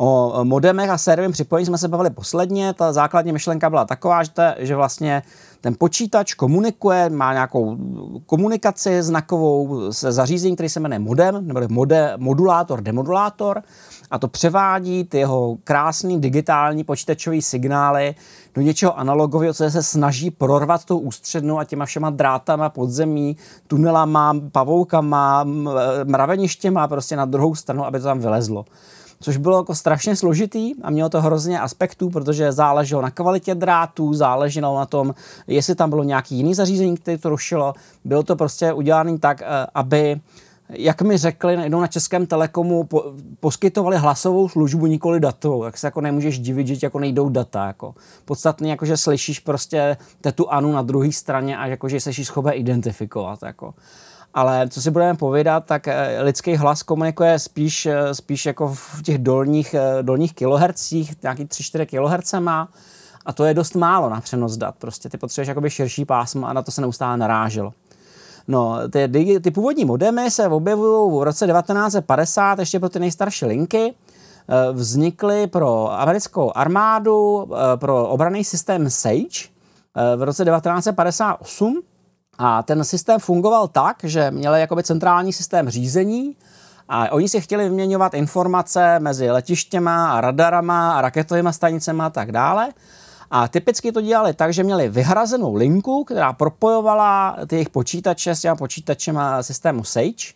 O 0.00 0.44
modemech 0.44 0.90
a 0.90 0.98
sériovém 0.98 1.32
připojení 1.32 1.66
jsme 1.66 1.78
se 1.78 1.88
bavili 1.88 2.10
posledně. 2.10 2.74
Ta 2.74 2.92
základní 2.92 3.32
myšlenka 3.32 3.70
byla 3.70 3.84
taková, 3.84 4.22
že, 4.22 4.30
to, 4.30 4.42
že 4.58 4.76
vlastně 4.76 5.22
ten 5.60 5.74
počítač 5.78 6.34
komunikuje, 6.34 7.10
má 7.10 7.32
nějakou 7.32 7.76
komunikaci 8.26 9.02
znakovou 9.02 9.92
se 9.92 10.12
zařízením, 10.12 10.56
který 10.56 10.68
se 10.68 10.80
jmenuje 10.80 10.98
modem, 10.98 11.46
nebo 11.46 11.60
mode, 11.68 12.12
modulátor, 12.16 12.80
demodulátor 12.80 13.62
a 14.10 14.18
to 14.18 14.28
převádí 14.28 15.04
ty 15.04 15.18
jeho 15.18 15.56
krásný 15.64 16.20
digitální 16.20 16.84
počítačové 16.84 17.42
signály 17.42 18.14
do 18.54 18.62
něčeho 18.62 18.98
analogového, 18.98 19.54
co 19.54 19.70
se 19.70 19.82
snaží 19.82 20.30
prorvat 20.30 20.84
tou 20.84 20.98
ústřednou 20.98 21.58
a 21.58 21.64
těma 21.64 21.86
všema 21.86 22.10
drátama, 22.10 22.68
podzemí, 22.68 23.36
tunelama, 23.66 24.34
pavoukama, 24.52 25.44
mraveništěma 26.04 26.88
prostě 26.88 27.16
na 27.16 27.24
druhou 27.24 27.54
stranu, 27.54 27.84
aby 27.86 27.98
to 27.98 28.04
tam 28.04 28.18
vylezlo 28.18 28.64
což 29.20 29.36
bylo 29.36 29.56
jako 29.56 29.74
strašně 29.74 30.16
složitý 30.16 30.74
a 30.82 30.90
mělo 30.90 31.08
to 31.08 31.20
hrozně 31.20 31.60
aspektů, 31.60 32.10
protože 32.10 32.52
záleželo 32.52 33.02
na 33.02 33.10
kvalitě 33.10 33.54
drátů, 33.54 34.14
záleželo 34.14 34.78
na 34.78 34.86
tom, 34.86 35.14
jestli 35.46 35.74
tam 35.74 35.90
bylo 35.90 36.04
nějaký 36.04 36.36
jiný 36.36 36.54
zařízení, 36.54 36.96
které 36.96 37.18
to 37.18 37.28
rušilo. 37.28 37.74
Bylo 38.04 38.22
to 38.22 38.36
prostě 38.36 38.72
udělané 38.72 39.18
tak, 39.18 39.42
eh, 39.42 39.66
aby 39.74 40.20
jak 40.70 41.02
mi 41.02 41.16
řekli, 41.16 41.56
najednou 41.56 41.80
na 41.80 41.86
Českém 41.86 42.26
telekomu 42.26 42.84
po, 42.84 43.12
poskytovali 43.40 43.96
hlasovou 43.96 44.48
službu, 44.48 44.86
nikoli 44.86 45.20
datovou. 45.20 45.64
Jak 45.64 45.78
se 45.78 45.86
jako 45.86 46.00
nemůžeš 46.00 46.38
divit, 46.38 46.66
že 46.66 46.76
ti 46.76 46.86
jako 46.86 46.98
nejdou 46.98 47.28
data. 47.28 47.66
Jako. 47.66 47.94
Podstatně 48.24 48.70
jako, 48.70 48.86
že 48.86 48.96
slyšíš 48.96 49.40
prostě 49.40 49.96
tetu 50.20 50.52
Anu 50.52 50.72
na 50.72 50.82
druhé 50.82 51.12
straně 51.12 51.58
a 51.58 51.66
jako, 51.66 51.88
že 51.88 52.00
jsi 52.00 52.24
schopen 52.24 52.52
identifikovat. 52.56 53.42
Jako 53.42 53.74
ale 54.38 54.68
co 54.68 54.82
si 54.82 54.90
budeme 54.90 55.14
povědat, 55.14 55.64
tak 55.64 55.88
eh, 55.88 56.22
lidský 56.22 56.56
hlas 56.56 56.82
komunikuje 56.82 57.38
spíš, 57.38 57.86
eh, 57.86 58.14
spíš 58.14 58.46
jako 58.46 58.68
v 58.74 59.02
těch 59.02 59.18
dolních, 59.18 59.74
eh, 59.74 60.02
dolních 60.02 60.34
kilohertzích, 60.34 61.22
nějaký 61.22 61.44
3-4 61.44 61.86
kHz 61.86 62.32
má 62.40 62.68
a 63.26 63.32
to 63.32 63.44
je 63.44 63.54
dost 63.54 63.74
málo 63.74 64.10
na 64.10 64.20
přenos 64.20 64.56
dat. 64.56 64.74
Prostě 64.78 65.08
ty 65.08 65.18
potřebuješ 65.18 65.48
jakoby 65.48 65.70
širší 65.70 66.04
pásmo 66.04 66.46
a 66.46 66.52
na 66.52 66.62
to 66.62 66.70
se 66.70 66.80
neustále 66.80 67.16
naráželo. 67.16 67.72
No, 68.48 68.78
ty, 68.90 69.40
ty 69.40 69.50
původní 69.50 69.84
modemy 69.84 70.30
se 70.30 70.48
objevují 70.48 71.20
v 71.20 71.22
roce 71.22 71.46
1950 71.46 72.58
ještě 72.58 72.80
pro 72.80 72.88
ty 72.88 72.98
nejstarší 72.98 73.46
linky. 73.46 73.94
Vznikly 74.72 75.46
pro 75.46 76.00
americkou 76.00 76.52
armádu, 76.54 77.50
pro 77.76 78.08
obraný 78.08 78.44
systém 78.44 78.90
SAGE 78.90 79.48
v 80.16 80.22
roce 80.22 80.44
1958 80.44 81.82
a 82.38 82.62
ten 82.62 82.84
systém 82.84 83.20
fungoval 83.20 83.68
tak, 83.68 83.96
že 84.02 84.30
měli 84.30 84.60
jakoby 84.60 84.82
centrální 84.82 85.32
systém 85.32 85.70
řízení, 85.70 86.36
a 86.88 87.12
oni 87.12 87.28
si 87.28 87.40
chtěli 87.40 87.64
vyměňovat 87.64 88.14
informace 88.14 89.00
mezi 89.00 89.30
letištěma 89.30 90.12
a 90.12 90.20
radarama 90.20 90.92
a 90.92 91.00
raketovými 91.00 91.52
stanicemi 91.52 92.02
a 92.02 92.10
tak 92.10 92.32
dále. 92.32 92.68
A 93.30 93.48
typicky 93.48 93.92
to 93.92 94.00
dělali 94.00 94.34
tak, 94.34 94.52
že 94.52 94.64
měli 94.64 94.88
vyhrazenou 94.88 95.54
linku, 95.54 96.04
která 96.04 96.32
propojovala 96.32 97.36
ty 97.46 97.56
jejich 97.56 97.70
počítače 97.70 98.34
s 98.34 98.40
těma 98.40 98.56
počítačema 98.56 99.42
systému 99.42 99.84
Sage 99.84 100.32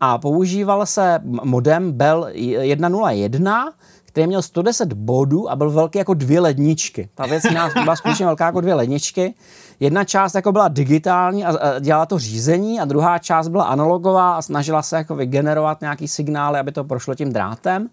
a 0.00 0.18
používal 0.18 0.86
se 0.86 1.20
modem 1.24 1.92
Bell 1.92 2.28
101, 2.74 3.72
který 4.12 4.26
měl 4.26 4.42
110 4.42 4.92
bodů 4.92 5.50
a 5.50 5.56
byl 5.56 5.70
velký 5.70 5.98
jako 5.98 6.14
dvě 6.14 6.40
ledničky. 6.40 7.08
Ta 7.14 7.26
věc 7.26 7.42
byla 7.82 7.96
skutečně 7.96 8.26
velká 8.26 8.46
jako 8.46 8.60
dvě 8.60 8.74
ledničky. 8.74 9.34
Jedna 9.80 10.04
část 10.04 10.34
jako 10.34 10.52
byla 10.52 10.68
digitální 10.68 11.44
a 11.44 11.78
dělala 11.78 12.06
to 12.06 12.18
řízení 12.18 12.80
a 12.80 12.84
druhá 12.84 13.18
část 13.18 13.48
byla 13.48 13.64
analogová 13.64 14.36
a 14.36 14.42
snažila 14.42 14.82
se 14.82 14.96
jako 14.96 15.14
vygenerovat 15.14 15.80
nějaký 15.80 16.08
signály, 16.08 16.58
aby 16.58 16.72
to 16.72 16.84
prošlo 16.84 17.14
tím 17.14 17.32
drátem, 17.32 17.88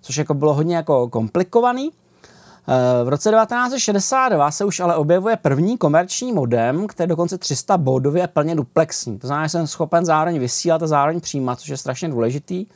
což 0.00 0.16
jako 0.16 0.34
bylo 0.34 0.54
hodně 0.54 0.76
jako 0.76 1.08
komplikovaný. 1.08 1.90
Eh, 2.68 3.04
v 3.04 3.08
roce 3.08 3.30
1962 3.30 4.50
se 4.50 4.64
už 4.64 4.80
ale 4.80 4.96
objevuje 4.96 5.36
první 5.36 5.78
komerční 5.78 6.32
modem, 6.32 6.86
který 6.86 7.08
dokonce 7.08 7.38
300 7.38 7.78
bodově 7.78 8.22
je 8.22 8.26
plně 8.26 8.54
duplexní. 8.54 9.18
To 9.18 9.26
znamená, 9.26 9.46
že 9.46 9.50
jsem 9.50 9.66
schopen 9.66 10.04
zároveň 10.04 10.40
vysílat 10.40 10.82
a 10.82 10.86
zároveň 10.86 11.20
přijímat, 11.20 11.60
což 11.60 11.68
je 11.68 11.76
strašně 11.76 12.08
důležitý. 12.08 12.66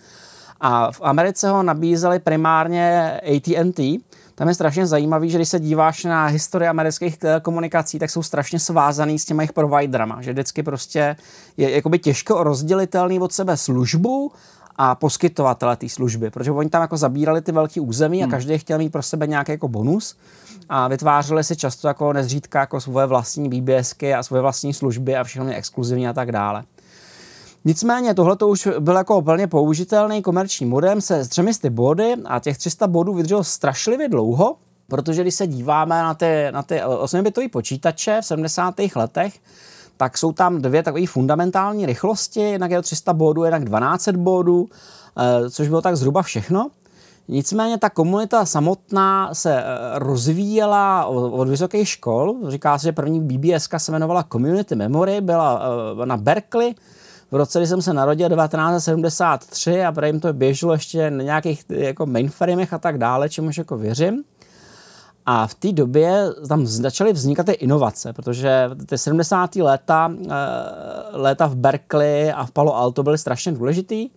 A 0.67 0.93
v 0.93 1.01
Americe 1.03 1.51
ho 1.51 1.63
nabízeli 1.63 2.19
primárně 2.19 3.21
AT&T. 3.37 3.99
Tam 4.35 4.49
je 4.49 4.55
strašně 4.55 4.87
zajímavý, 4.87 5.31
že 5.31 5.39
když 5.39 5.49
se 5.49 5.61
díváš 5.61 6.05
na 6.05 6.27
historii 6.27 6.69
amerických 6.69 7.19
komunikací, 7.43 7.99
tak 7.99 8.11
jsou 8.11 8.23
strašně 8.23 8.59
svázaný 8.59 9.19
s 9.19 9.25
těma 9.25 9.43
jejich 9.43 9.53
providerama, 9.53 10.23
že 10.23 10.33
vždycky 10.33 10.63
prostě 10.63 11.17
je 11.57 11.71
jakoby 11.71 11.99
těžko 11.99 12.43
rozdělitelný 12.43 13.21
od 13.21 13.33
sebe 13.33 13.57
službu 13.57 14.33
a 14.77 14.95
poskytovatele 14.95 15.77
té 15.77 15.89
služby, 15.89 16.31
protože 16.31 16.51
oni 16.51 16.71
tam 16.71 16.83
jako 16.83 16.97
zabírali 16.97 17.43
ty 17.43 17.53
velké 17.53 17.81
území 17.81 18.23
a 18.23 18.25
hmm. 18.25 18.31
každý 18.31 18.59
chtěl 18.59 18.79
mít 18.79 18.93
pro 18.93 19.03
sebe 19.03 19.27
nějaký 19.27 19.53
jako 19.53 19.69
bonus 19.69 20.17
a 20.69 20.89
vytvářeli 20.89 21.45
si 21.45 21.57
často 21.57 21.89
jako 21.89 22.13
nezřídka 22.13 22.61
jako 22.61 22.81
svoje 22.81 23.07
vlastní 23.07 23.49
BBSky 23.49 24.15
a 24.15 24.23
svoje 24.23 24.43
vlastní 24.43 24.75
služby 24.75 25.17
a 25.17 25.25
všechno 25.25 25.55
exkluzivní 25.55 26.09
a 26.09 26.13
tak 26.13 26.33
dále. 26.33 26.65
Nicméně 27.65 28.15
tohle 28.15 28.37
to 28.37 28.49
už 28.49 28.69
byl 28.81 28.95
jako 28.97 29.23
plně 29.23 29.47
použitelný 29.47 30.23
komerční 30.23 30.67
modem 30.67 31.01
se 31.01 31.25
s 31.25 31.29
třemi 31.29 31.53
body 31.71 32.15
a 32.25 32.41
těch 32.41 32.59
300 32.59 32.87
bodů 32.87 33.15
vydrželo 33.15 33.45
strašlivě 33.45 34.09
dlouho, 34.09 34.57
protože 34.89 35.23
když 35.23 35.35
se 35.35 35.47
díváme 35.47 36.03
na 36.03 36.15
ty, 36.15 36.47
na 36.51 36.63
ty 36.63 36.75
8-bitové 36.75 37.49
počítače 37.49 38.19
v 38.23 38.27
70. 38.27 38.75
letech, 38.97 39.39
tak 39.97 40.19
jsou 40.19 40.33
tam 40.33 40.63
dvě 40.63 40.83
takové 40.83 41.07
fundamentální 41.07 41.87
rychlosti, 41.87 42.41
jednak 42.41 42.71
je 42.71 42.79
to 42.79 42.83
300 42.83 43.13
bodů, 43.13 43.45
jednak 43.45 43.65
12 43.65 44.09
bodů, 44.09 44.69
eh, 45.19 45.51
což 45.51 45.69
bylo 45.69 45.83
tak 45.83 45.97
zhruba 45.97 46.23
všechno. 46.23 46.71
Nicméně 47.29 47.79
ta 47.79 47.91
komunita 47.91 48.47
samotná 48.47 49.35
se 49.35 49.63
eh, 49.63 49.65
rozvíjela 49.95 51.07
od 51.07 51.49
vysokých 51.49 51.89
škol. 51.89 52.35
Říká 52.49 52.79
se, 52.79 52.89
že 52.89 52.93
první 52.93 53.21
BBS 53.21 53.69
se 53.77 53.93
jmenovala 53.93 54.23
Community 54.33 54.75
Memory, 54.75 55.21
byla 55.21 55.63
eh, 56.03 56.07
na 56.07 56.17
Berkeley, 56.17 56.75
v 57.35 57.37
roce, 57.37 57.59
kdy 57.59 57.67
jsem 57.67 57.83
se 57.83 57.93
narodil 57.93 58.29
1973 58.29 59.85
a 59.85 59.93
pro 59.93 60.07
jim 60.07 60.21
to 60.21 60.33
běželo 60.33 60.73
ještě 60.73 61.11
na 61.11 61.23
nějakých 61.23 61.65
jako 61.69 62.07
mainframech 62.07 62.73
a 62.73 62.79
tak 62.79 62.99
dále, 62.99 63.29
čemuž 63.29 63.59
jako 63.59 63.77
věřím. 63.77 64.25
A 65.27 65.47
v 65.47 65.55
té 65.55 65.73
době 65.73 66.27
tam 66.49 66.67
začaly 66.67 67.13
vznikat 67.13 67.47
ty 67.47 67.53
inovace, 67.53 68.13
protože 68.13 68.71
ty 68.87 68.99
70. 68.99 69.63
léta, 69.63 70.13
eh, 70.13 70.29
léta 71.13 71.47
v 71.47 71.55
Berkeley 71.55 72.33
a 72.33 72.47
v 72.47 72.51
Palo 72.51 72.77
Alto 72.77 73.03
byly 73.03 73.19
strašně 73.19 73.53
důležitý. 73.53 74.11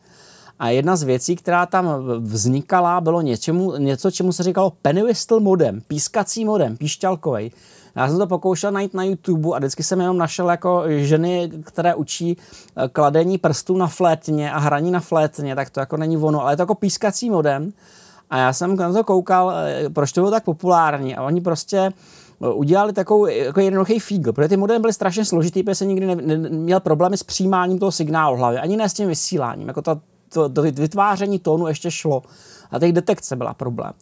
A 0.59 0.69
jedna 0.69 0.95
z 0.95 1.03
věcí, 1.03 1.36
která 1.36 1.65
tam 1.65 1.88
vznikala, 2.19 3.01
bylo 3.01 3.21
něčemu, 3.21 3.77
něco, 3.77 4.12
čemu 4.12 4.33
se 4.33 4.43
říkalo 4.43 4.74
penwhistle 4.81 5.39
modem, 5.39 5.81
pískací 5.88 6.45
modem, 6.45 6.77
píšťalkový. 6.77 7.51
Já 7.98 8.07
jsem 8.07 8.18
to 8.18 8.27
pokoušel 8.27 8.72
najít 8.72 8.94
na 8.94 9.03
YouTube 9.03 9.55
a 9.55 9.60
vždycky 9.60 9.83
jsem 9.83 10.01
jenom 10.01 10.18
našel 10.18 10.50
jako 10.50 10.83
ženy, 10.88 11.51
které 11.64 11.96
učí 11.96 12.38
eh, 12.38 12.88
kladení 12.88 13.38
prstů 13.38 13.77
na 13.77 13.88
flétně 13.88 14.51
a 14.51 14.57
hraní 14.57 14.92
na 14.92 15.00
flétně, 15.00 15.55
tak 15.55 15.70
to 15.70 15.79
jako 15.79 15.98
není 15.98 16.18
ono, 16.18 16.42
ale 16.42 16.53
je 16.53 16.57
to 16.57 16.62
jako 16.62 16.75
pískací 16.75 17.29
modem. 17.29 17.74
A 18.29 18.38
já 18.38 18.53
jsem 18.53 18.75
na 18.75 18.94
to 18.94 19.03
koukal, 19.03 19.51
eh, 19.51 19.90
proč 19.90 20.12
to 20.12 20.22
bylo 20.22 20.31
tak 20.31 20.44
populární. 20.44 21.16
A 21.16 21.24
oni 21.24 21.42
prostě 21.42 21.77
eh, 21.77 22.50
udělali 22.53 22.94
takovou 22.94 23.25
jako 23.25 23.60
jednoduchý 23.60 24.00
fígl, 24.00 24.33
protože 24.33 24.48
ty 24.48 24.57
modemy 24.57 24.79
byly 24.79 24.94
strašně 24.94 25.25
složitý, 25.25 25.64
protože 25.64 25.75
se 25.75 25.86
nikdy 25.86 26.16
neměl 26.16 26.79
problémy 26.79 27.18
s 27.18 27.24
přijímáním 27.24 27.79
toho 27.79 27.92
signálu 27.92 28.36
v 28.36 28.40
hlavě, 28.40 28.60
ani 28.60 28.77
ne 28.77 28.90
s 28.90 28.94
tím 28.94 29.07
vysíláním. 29.07 29.68
Jako 29.68 29.81
to, 29.81 30.01
to, 30.29 30.50
to 30.50 30.62
vytváření 30.62 31.40
tónu 31.40 31.68
ještě 31.68 31.92
šlo. 31.92 32.24
A 32.72 32.79
těch 32.79 32.94
detekce 32.94 33.36
byla 33.36 33.53
problém. 33.53 33.94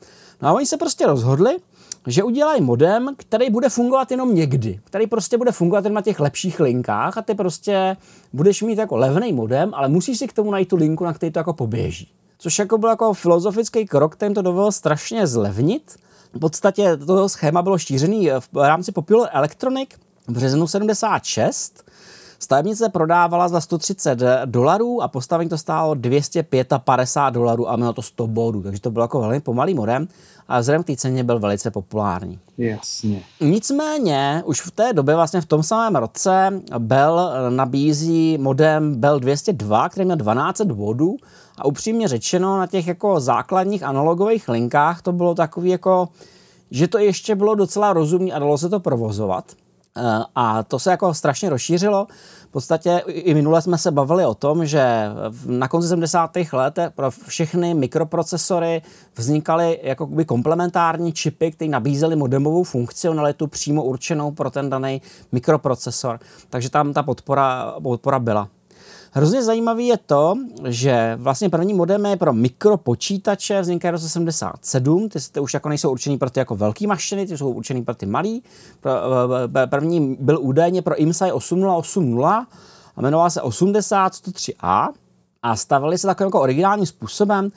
No 0.42 0.50
a 0.50 0.54
oni 0.54 0.66
se 0.66 0.78
prostě 0.78 1.06
rozhodli, 1.06 1.58
že 2.08 2.24
udělají 2.24 2.62
modem, 2.62 3.16
který 3.18 3.50
bude 3.50 3.70
fungovat 3.70 4.12
jenom 4.12 4.36
někdy, 4.36 4.80
který 4.84 5.08
prostě 5.08 5.38
bude 5.38 5.52
fungovat 5.52 5.84
jen 5.84 5.94
na 5.94 6.02
těch 6.02 6.20
lepších 6.20 6.60
linkách 6.60 7.18
a 7.18 7.22
ty 7.22 7.36
prostě 7.36 7.98
budeš 8.34 8.62
mít 8.62 8.78
jako 8.78 8.98
levný 8.98 9.34
modem, 9.34 9.74
ale 9.74 9.90
musíš 9.90 10.20
si 10.20 10.28
k 10.28 10.34
tomu 10.34 10.52
najít 10.52 10.70
tu 10.70 10.76
linku, 10.76 11.04
na 11.06 11.14
který 11.14 11.32
to 11.32 11.40
jako 11.40 11.54
poběží. 11.54 12.12
Což 12.38 12.60
jako 12.60 12.78
byl 12.78 12.90
jako 12.90 13.14
filozofický 13.14 13.86
krok, 13.86 14.16
který 14.16 14.34
to 14.34 14.42
dovolil 14.42 14.72
strašně 14.72 15.28
zlevnit. 15.28 15.96
V 16.34 16.40
podstatě 16.40 16.98
toto 16.98 17.30
schéma 17.30 17.62
bylo 17.62 17.78
šířený 17.78 18.30
v 18.30 18.58
rámci 18.58 18.92
Popular 18.92 19.30
Electronic 19.34 19.90
v 20.28 20.32
březnu 20.32 20.68
76 20.68 21.85
Stavebnice 22.40 22.90
prodávala 22.90 23.48
za 23.48 23.62
130 23.62 24.20
dolarů 24.46 25.02
a 25.02 25.08
postavení 25.08 25.50
to 25.50 25.58
stálo 25.58 25.94
255 25.94 27.34
dolarů 27.34 27.70
a 27.70 27.76
mělo 27.76 27.94
to 27.94 28.02
100 28.02 28.28
bodů, 28.28 28.64
takže 28.64 28.82
to 28.82 28.92
bylo 28.92 29.04
jako 29.04 29.20
velmi 29.20 29.40
pomalý 29.40 29.74
modem 29.74 30.08
a 30.48 30.60
vzhledem 30.60 30.84
k 30.84 30.88
té 30.88 30.96
ceně 30.96 31.24
byl 31.24 31.40
velice 31.40 31.72
populární. 31.72 32.40
Jasně. 32.58 33.22
Nicméně, 33.42 34.44
už 34.46 34.62
v 34.62 34.72
té 34.72 34.94
době, 34.94 35.16
vlastně 35.16 35.42
v 35.42 35.46
tom 35.46 35.64
samém 35.64 35.96
roce, 35.96 36.62
Bell 36.78 37.32
nabízí 37.50 38.38
modem 38.38 38.96
Bell 38.96 39.20
202, 39.20 39.90
který 39.90 40.06
měl 40.06 40.18
12 40.18 40.62
bodů 40.62 41.18
a 41.58 41.66
upřímně 41.66 42.08
řečeno, 42.08 42.60
na 42.60 42.68
těch 42.68 42.88
jako 42.88 43.20
základních 43.20 43.84
analogových 43.84 44.50
linkách 44.50 45.02
to 45.02 45.12
bylo 45.12 45.36
takový 45.36 45.70
jako, 45.70 46.10
že 46.72 46.88
to 46.88 46.98
ještě 46.98 47.36
bylo 47.36 47.56
docela 47.56 47.94
rozumný 47.94 48.34
a 48.34 48.40
dalo 48.40 48.58
se 48.58 48.70
to 48.70 48.80
provozovat. 48.80 49.52
Eh, 49.98 50.24
a 50.36 50.64
to 50.64 50.80
se 50.80 50.92
jako 50.92 51.14
strašně 51.14 51.50
rozšířilo. 51.50 52.08
V 52.48 52.52
podstatě 52.52 53.02
i 53.08 53.34
minule 53.34 53.62
jsme 53.62 53.78
se 53.78 53.92
bavili 53.92 54.26
o 54.26 54.36
tom, 54.36 54.66
že 54.66 55.10
na 55.46 55.68
konci 55.68 55.88
70. 55.88 56.32
let 56.54 56.80
pro 56.96 57.12
všechny 57.12 57.74
mikroprocesory 57.74 58.82
vznikaly 59.16 59.80
jako 59.84 60.06
by 60.06 60.26
komplementární 60.26 61.14
čipy, 61.14 61.52
které 61.52 61.70
nabízely 61.70 62.16
modemovou 62.16 62.64
funkcionalitu 62.64 63.48
přímo 63.48 63.84
určenou 63.84 64.32
pro 64.32 64.52
ten 64.52 64.70
daný 64.70 65.02
mikroprocesor. 65.32 66.20
Takže 66.50 66.70
tam 66.70 66.94
ta 66.94 67.04
podpora, 67.04 67.76
podpora 67.84 68.20
byla. 68.20 68.50
Hrozně 69.18 69.44
zajímavý 69.44 69.88
je 69.88 69.98
to, 69.98 70.36
že 70.68 71.18
vlastně 71.20 71.50
první 71.50 71.74
modemy 71.74 72.18
pro 72.18 72.34
mikropočítače 72.34 73.62
vznikají 73.62 73.92
roce 73.92 74.10
77, 74.10 75.10
ty, 75.10 75.20
ty 75.32 75.40
už 75.40 75.54
jako 75.54 75.70
nejsou 75.70 75.92
určený 75.92 76.18
pro 76.18 76.30
ty 76.30 76.40
jako 76.40 76.56
velké 76.56 76.88
mašiny, 76.88 77.28
ty 77.28 77.38
jsou 77.38 77.50
určený 77.50 77.84
pro 77.84 77.96
ty 77.96 78.06
malý. 78.06 78.44
Eh, 78.86 78.90
eh, 79.64 79.68
první 79.68 80.18
byl 80.20 80.40
údajně 80.42 80.82
pro 80.82 80.96
IMSI 80.96 81.32
8080 81.32 82.48
a 82.96 83.02
jmenoval 83.02 83.30
se 83.30 83.42
80103A 83.42 84.90
a 85.44 85.56
stavili 85.56 85.98
se 85.98 86.08
takovým 86.08 86.28
jako 86.28 86.42
originálním 86.42 86.86
způsobem. 86.86 87.52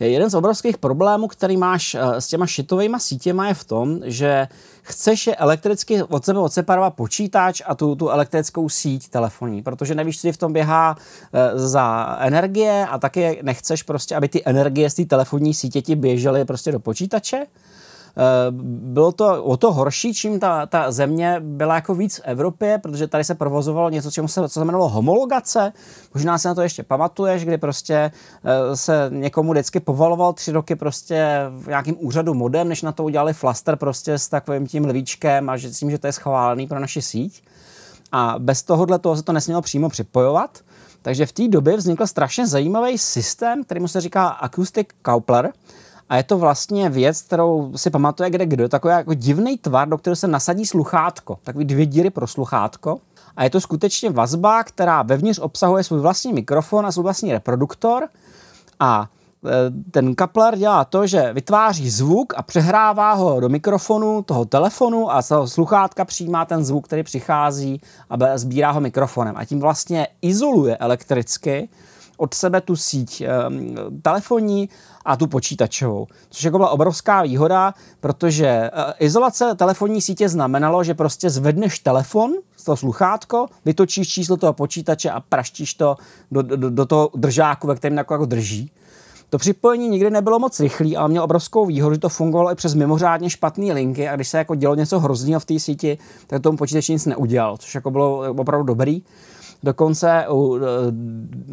Jeden 0.00 0.30
z 0.30 0.34
obrovských 0.34 0.78
problémů, 0.78 1.28
který 1.28 1.56
máš 1.56 1.94
eh, 1.94 2.20
s 2.20 2.26
těma 2.26 2.46
šitovými 2.46 2.96
sítěma 3.00 3.48
je 3.48 3.54
v 3.54 3.64
tom, 3.64 4.00
že 4.04 4.48
chceš 4.84 5.26
je 5.26 5.36
elektricky 5.36 6.02
od 6.02 6.24
sebe 6.24 6.38
odseparovat 6.38 6.94
počítač 6.94 7.62
a 7.66 7.74
tu, 7.74 7.94
tu 7.94 8.10
elektrickou 8.10 8.68
síť 8.68 9.08
telefonní, 9.08 9.62
protože 9.62 9.94
nevíš, 9.94 10.20
co 10.20 10.32
v 10.32 10.36
tom 10.36 10.52
běhá 10.52 10.96
e, 11.32 11.58
za 11.58 12.16
energie 12.20 12.86
a 12.90 12.98
taky 12.98 13.38
nechceš 13.42 13.82
prostě, 13.82 14.16
aby 14.16 14.28
ty 14.28 14.42
energie 14.44 14.90
z 14.90 14.94
té 14.94 15.04
telefonní 15.04 15.54
sítě 15.54 15.82
ti 15.82 15.96
běžely 15.96 16.44
prostě 16.44 16.72
do 16.72 16.80
počítače. 16.80 17.46
Eh, 18.16 18.50
bylo 18.50 19.12
to 19.12 19.44
o 19.44 19.56
to 19.56 19.72
horší, 19.72 20.14
čím 20.14 20.40
ta, 20.40 20.66
ta 20.66 20.92
země 20.92 21.36
byla 21.40 21.74
jako 21.74 21.94
víc 21.94 22.16
v 22.16 22.20
Evropě, 22.24 22.78
protože 22.78 23.06
tady 23.06 23.24
se 23.24 23.34
provozovalo 23.34 23.90
něco, 23.90 24.10
čemu 24.10 24.28
se, 24.28 24.40
co 24.40 24.48
se 24.48 24.60
jmenovalo 24.60 24.88
homologace. 24.88 25.72
Možná 26.14 26.38
se 26.38 26.48
na 26.48 26.54
to 26.54 26.62
ještě 26.62 26.82
pamatuješ, 26.82 27.44
kdy 27.44 27.58
prostě 27.58 27.94
eh, 27.94 28.76
se 28.76 29.10
někomu 29.12 29.52
vždycky 29.52 29.80
povaloval 29.80 30.32
tři 30.32 30.52
roky 30.52 30.76
prostě 30.76 31.26
v 31.50 31.66
nějakým 31.66 31.96
úřadu 31.98 32.34
modem, 32.34 32.68
než 32.68 32.82
na 32.82 32.92
to 32.92 33.04
udělali 33.04 33.32
flaster 33.32 33.76
prostě 33.76 34.18
s 34.18 34.28
takovým 34.28 34.66
tím 34.66 34.84
lvíčkem 34.84 35.50
a 35.50 35.56
že 35.56 35.70
tím, 35.70 35.90
že 35.90 35.98
to 35.98 36.06
je 36.06 36.12
schválený 36.12 36.66
pro 36.66 36.80
naši 36.80 37.02
síť. 37.02 37.42
a 38.12 38.34
bez 38.38 38.62
tohohle 38.62 38.98
toho 38.98 39.16
se 39.16 39.22
to 39.22 39.32
nesmělo 39.32 39.62
přímo 39.62 39.88
připojovat. 39.88 40.58
Takže 41.02 41.26
v 41.26 41.32
té 41.32 41.48
době 41.48 41.76
vznikl 41.76 42.06
strašně 42.06 42.46
zajímavý 42.46 42.98
systém, 42.98 43.64
který 43.64 43.80
mu 43.80 43.88
se 43.88 44.00
říká 44.00 44.28
Acoustic 44.28 44.86
Coupler, 45.06 45.52
a 46.14 46.16
je 46.16 46.22
to 46.22 46.38
vlastně 46.38 46.88
věc, 46.88 47.22
kterou 47.22 47.72
si 47.76 47.90
pamatuje 47.90 48.30
kde 48.30 48.46
kdo. 48.46 48.68
Takový 48.68 48.92
jako 48.92 49.14
divný 49.14 49.58
tvar, 49.58 49.88
do 49.88 49.98
kterého 49.98 50.16
se 50.16 50.28
nasadí 50.28 50.66
sluchátko. 50.66 51.38
Takový 51.42 51.64
dvě 51.64 51.86
díry 51.86 52.10
pro 52.10 52.26
sluchátko. 52.26 52.98
A 53.36 53.44
je 53.44 53.50
to 53.50 53.60
skutečně 53.60 54.10
vazba, 54.10 54.64
která 54.64 55.02
vevnitř 55.02 55.38
obsahuje 55.38 55.84
svůj 55.84 56.00
vlastní 56.00 56.32
mikrofon 56.32 56.86
a 56.86 56.92
svůj 56.92 57.02
vlastní 57.02 57.32
reproduktor. 57.32 58.08
A 58.80 59.08
e, 59.46 59.90
ten 59.90 60.14
kapler 60.14 60.56
dělá 60.56 60.84
to, 60.84 61.06
že 61.06 61.32
vytváří 61.32 61.90
zvuk 61.90 62.34
a 62.36 62.42
přehrává 62.42 63.12
ho 63.12 63.40
do 63.40 63.48
mikrofonu 63.48 64.22
toho 64.22 64.44
telefonu 64.44 65.12
a 65.12 65.22
sluchátka 65.44 66.04
přijímá 66.04 66.44
ten 66.44 66.64
zvuk, 66.64 66.84
který 66.84 67.02
přichází 67.02 67.80
a 68.10 68.38
sbírá 68.38 68.70
ho 68.70 68.80
mikrofonem. 68.80 69.34
A 69.36 69.44
tím 69.44 69.60
vlastně 69.60 70.06
izoluje 70.22 70.76
elektricky 70.76 71.68
od 72.16 72.34
sebe 72.34 72.60
tu 72.60 72.76
síť 72.76 73.20
e, 73.20 73.28
telefonní 74.02 74.68
a 75.04 75.16
tu 75.16 75.26
počítačovou. 75.26 76.06
Což 76.30 76.44
jako 76.44 76.58
byla 76.58 76.70
obrovská 76.70 77.22
výhoda, 77.22 77.74
protože 78.00 78.46
e, 78.46 78.70
izolace 78.98 79.54
telefonní 79.54 80.00
sítě 80.00 80.28
znamenalo, 80.28 80.84
že 80.84 80.94
prostě 80.94 81.30
zvedneš 81.30 81.78
telefon, 81.78 82.32
toho 82.64 82.76
sluchátko, 82.76 83.46
vytočíš 83.64 84.08
číslo 84.08 84.36
toho 84.36 84.52
počítače 84.52 85.10
a 85.10 85.20
praštíš 85.20 85.74
to 85.74 85.96
do, 86.30 86.42
do, 86.42 86.70
do 86.70 86.86
toho 86.86 87.10
držáku, 87.14 87.66
ve 87.66 87.74
kterém 87.74 87.98
jako, 87.98 88.14
jako 88.14 88.26
drží. 88.26 88.70
To 89.30 89.38
připojení 89.38 89.88
nikdy 89.88 90.10
nebylo 90.10 90.38
moc 90.38 90.60
rychlý, 90.60 90.96
ale 90.96 91.08
mělo 91.08 91.24
obrovskou 91.24 91.66
výhodu, 91.66 91.94
že 91.94 92.00
to 92.00 92.08
fungovalo 92.08 92.52
i 92.52 92.54
přes 92.54 92.74
mimořádně 92.74 93.30
špatné 93.30 93.72
linky 93.72 94.08
a 94.08 94.16
když 94.16 94.28
se 94.28 94.38
jako 94.38 94.54
dělo 94.54 94.74
něco 94.74 95.00
hrozného 95.00 95.40
v 95.40 95.44
té 95.44 95.60
síti, 95.60 95.98
tak 96.26 96.42
tomu 96.42 96.58
počítač 96.58 96.88
nic 96.88 97.06
neudělal, 97.06 97.56
což 97.56 97.74
jako 97.74 97.90
bylo 97.90 98.18
opravdu 98.18 98.64
dobrý. 98.64 99.02
Dokonce 99.64 100.26
u 100.30 100.56
e, 100.56 100.60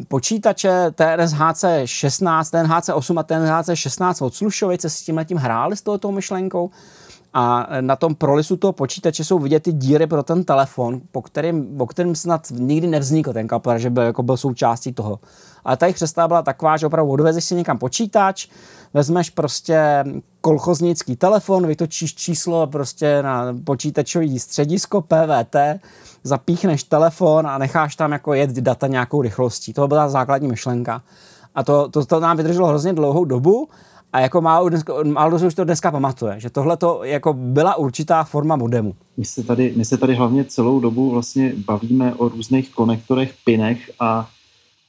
počítače 0.08 0.90
TNS 0.94 1.34
16, 1.84 2.50
TNHC 2.50 2.88
8 2.94 3.18
a 3.18 3.22
TNHC 3.22 3.70
16 3.74 4.22
od 4.22 4.34
Slušovice 4.34 4.90
s 4.90 5.02
tím 5.02 5.16
letím 5.16 5.36
hráli 5.36 5.76
s 5.76 5.82
touto 5.82 6.12
myšlenkou 6.12 6.70
a 7.34 7.68
na 7.80 7.96
tom 7.96 8.14
prolisu 8.14 8.56
toho 8.56 8.72
počítače 8.72 9.24
jsou 9.24 9.38
vidět 9.38 9.62
ty 9.62 9.72
díry 9.72 10.06
pro 10.06 10.22
ten 10.22 10.44
telefon, 10.44 11.00
po 11.12 11.22
kterým, 11.22 11.76
po 11.76 11.86
kterým 11.86 12.14
snad 12.14 12.46
nikdy 12.50 12.86
nevznikl 12.86 13.32
ten 13.32 13.48
kapler, 13.48 13.78
že 13.78 13.90
byl, 13.90 14.02
jako 14.02 14.22
byl 14.22 14.36
součástí 14.36 14.92
toho. 14.92 15.18
Ale 15.64 15.76
ta 15.76 15.86
jejich 15.86 15.96
byla 16.26 16.42
taková, 16.42 16.76
že 16.76 16.86
opravdu 16.86 17.12
odvezeš 17.12 17.44
si 17.44 17.54
někam 17.54 17.78
počítač, 17.78 18.46
vezmeš 18.94 19.30
prostě 19.30 20.04
kolchoznický 20.40 21.16
telefon, 21.16 21.66
vytočíš 21.66 22.14
číslo 22.14 22.66
prostě 22.66 23.22
na 23.22 23.54
počítačový 23.64 24.38
středisko 24.38 25.00
PVT, 25.00 25.56
zapíchneš 26.24 26.84
telefon 26.84 27.46
a 27.46 27.58
necháš 27.58 27.96
tam 27.96 28.12
jako 28.12 28.34
jet 28.34 28.50
data 28.50 28.86
nějakou 28.86 29.22
rychlostí. 29.22 29.72
To 29.72 29.88
byla 29.88 30.08
základní 30.08 30.48
myšlenka. 30.48 31.02
A 31.54 31.64
to, 31.64 31.88
to, 31.88 32.06
to 32.06 32.20
nám 32.20 32.36
vydrželo 32.36 32.68
hrozně 32.68 32.92
dlouhou 32.92 33.24
dobu 33.24 33.68
a 34.12 34.20
jako 34.20 34.40
málo, 34.40 34.68
dneska, 34.68 34.94
málo 35.04 35.36
už 35.46 35.54
to 35.54 35.64
dneska 35.64 35.90
pamatuje, 35.90 36.40
že 36.40 36.50
tohle 36.50 36.76
to 36.76 37.04
jako 37.04 37.32
byla 37.32 37.74
určitá 37.74 38.24
forma 38.24 38.56
modemu. 38.56 38.94
My 39.16 39.24
se, 39.24 39.42
tady, 39.42 39.72
my 39.76 39.84
se 39.84 39.98
tady 39.98 40.14
hlavně 40.14 40.44
celou 40.44 40.80
dobu 40.80 41.10
vlastně 41.10 41.52
bavíme 41.66 42.14
o 42.14 42.28
různých 42.28 42.74
konektorech, 42.74 43.34
pinech 43.44 43.90
a 44.00 44.28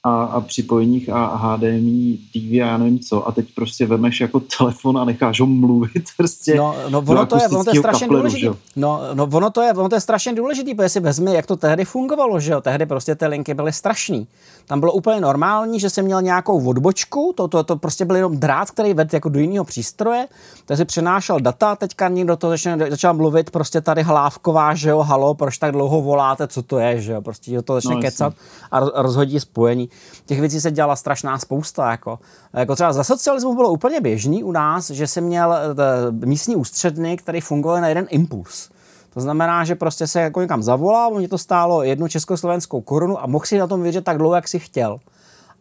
a, 0.06 0.24
a 0.24 0.42
připojeních 0.42 1.10
a 1.10 1.36
HDMI, 1.36 2.18
TV 2.32 2.52
a 2.54 2.56
já 2.56 2.78
nevím 2.78 3.00
co. 3.00 3.28
A 3.28 3.32
teď 3.32 3.48
prostě 3.56 3.86
vemeš 3.86 4.22
jako 4.22 4.42
telefon 4.58 4.98
a 4.98 5.06
necháš 5.06 5.40
ho 5.40 5.46
mluvit 5.46 6.04
prostě 6.18 6.56
no, 6.56 6.76
no 6.90 7.00
ono, 7.00 7.26
to 7.26 7.38
je, 7.38 7.48
ono 7.48 7.64
to 7.64 7.70
je 7.70 7.80
strašně 7.80 8.08
kapleru, 8.08 8.22
důležitý. 8.22 8.58
No, 8.76 9.02
no, 9.14 9.30
ono 9.34 9.50
to 9.50 9.62
je, 9.62 9.74
ono 9.74 9.90
to 9.90 9.96
je 9.96 10.02
strašně 10.02 10.34
důležitý, 10.34 10.76
protože 10.76 10.90
si 10.90 11.00
vezmi, 11.00 11.34
jak 11.34 11.46
to 11.46 11.56
tehdy 11.56 11.86
fungovalo, 11.86 12.40
že 12.40 12.52
jo, 12.52 12.62
tehdy 12.62 12.86
prostě 12.86 13.16
ty 13.16 13.28
linky 13.28 13.54
byly 13.54 13.74
strašný. 13.74 14.28
Tam 14.66 14.80
bylo 14.80 14.94
úplně 14.94 15.22
normální, 15.22 15.80
že 15.80 15.90
jsem 15.90 16.06
měl 16.06 16.22
nějakou 16.22 16.70
odbočku, 16.70 17.34
to, 17.38 17.48
to, 17.48 17.64
to 17.64 17.76
prostě 17.76 18.06
byl 18.06 18.16
jenom 18.16 18.38
drát, 18.38 18.72
který 18.72 18.94
vedl 18.94 19.10
jako 19.16 19.30
do 19.30 19.40
jiného 19.40 19.66
přístroje, 19.66 20.28
takže 20.66 20.82
si 20.82 20.86
přenášel 20.86 21.40
data, 21.40 21.76
teďka 21.76 22.08
někdo 22.08 22.36
to 22.36 22.50
začal, 22.50 22.78
začal 22.90 23.14
mluvit, 23.14 23.52
prostě 23.52 23.82
tady 23.82 24.04
hlávková, 24.04 24.76
že 24.76 24.90
jo, 24.90 25.00
halo, 25.00 25.34
proč 25.34 25.58
tak 25.58 25.72
dlouho 25.72 26.02
voláte, 26.02 26.48
co 26.48 26.62
to 26.62 26.80
je, 26.80 27.02
že 27.02 27.12
jo, 27.12 27.22
prostě 27.22 27.62
to 27.62 27.74
začne 27.74 27.96
no, 27.96 28.02
kecat 28.02 28.34
a 28.72 28.80
rozhodí 28.80 29.40
spojení 29.40 29.90
těch 30.26 30.40
věcí 30.40 30.62
se 30.62 30.72
dělala 30.72 30.96
strašná 30.96 31.40
spousta. 31.40 31.92
Jako, 31.92 32.20
jako 32.54 32.76
třeba 32.76 32.94
za 32.94 33.04
socialismu 33.04 33.56
bylo 33.56 33.72
úplně 33.72 34.02
běžný 34.02 34.44
u 34.44 34.52
nás, 34.52 34.90
že 34.90 35.08
se 35.08 35.22
měl 35.22 35.54
eh, 35.54 36.26
místní 36.26 36.56
ústředny, 36.56 37.18
který 37.18 37.42
fungoval 37.42 37.82
na 37.82 37.88
jeden 37.88 38.08
impuls. 38.10 38.70
To 39.14 39.22
znamená, 39.22 39.66
že 39.66 39.76
prostě 39.76 40.08
se 40.08 40.22
jako 40.22 40.42
někam 40.42 40.64
zavolal, 40.64 41.12
mě 41.12 41.28
to 41.28 41.38
stálo 41.38 41.84
jednu 41.84 42.08
československou 42.08 42.82
korunu 42.82 43.24
a 43.24 43.28
mohl 43.28 43.46
si 43.46 43.58
na 43.58 43.68
tom 43.68 43.82
vědět 43.82 44.04
tak 44.04 44.18
dlouho, 44.18 44.36
jak 44.36 44.48
si 44.48 44.60
chtěl. 44.60 45.00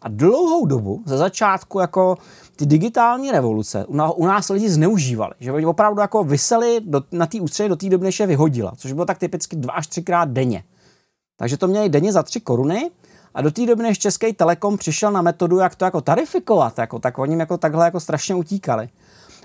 A 0.01 0.09
dlouhou 0.09 0.65
dobu, 0.65 1.03
ze 1.05 1.17
začátku 1.17 1.79
jako 1.79 2.17
ty 2.55 2.65
digitální 2.65 3.31
revoluce 3.31 3.85
u 4.15 4.25
nás 4.25 4.49
lidi 4.49 4.69
zneužívali, 4.69 5.33
že 5.39 5.51
oni 5.51 5.65
opravdu 5.65 6.01
jako 6.01 6.23
vyseli 6.23 6.81
do, 6.85 7.01
na 7.11 7.25
té 7.25 7.41
ústředě 7.41 7.69
do 7.69 7.75
té 7.75 7.89
doby, 7.89 8.03
než 8.03 8.19
je 8.19 8.27
vyhodila, 8.27 8.73
což 8.77 8.93
bylo 8.93 9.05
tak 9.05 9.17
typicky 9.17 9.55
dva 9.55 9.73
až 9.73 9.87
třikrát 9.87 10.29
denně. 10.29 10.63
Takže 11.37 11.57
to 11.57 11.67
měli 11.67 11.89
denně 11.89 12.13
za 12.13 12.23
tři 12.23 12.39
koruny 12.39 12.91
a 13.35 13.41
do 13.41 13.51
té 13.51 13.65
doby, 13.65 13.83
než 13.83 13.99
Český 13.99 14.33
Telekom 14.33 14.77
přišel 14.77 15.11
na 15.11 15.21
metodu, 15.21 15.57
jak 15.57 15.75
to 15.75 15.85
jako 15.85 16.01
tarifikovat, 16.01 16.77
jako, 16.77 16.99
tak 16.99 17.19
oni 17.19 17.37
jako 17.37 17.57
takhle 17.57 17.85
jako 17.85 17.99
strašně 17.99 18.35
utíkali. 18.35 18.89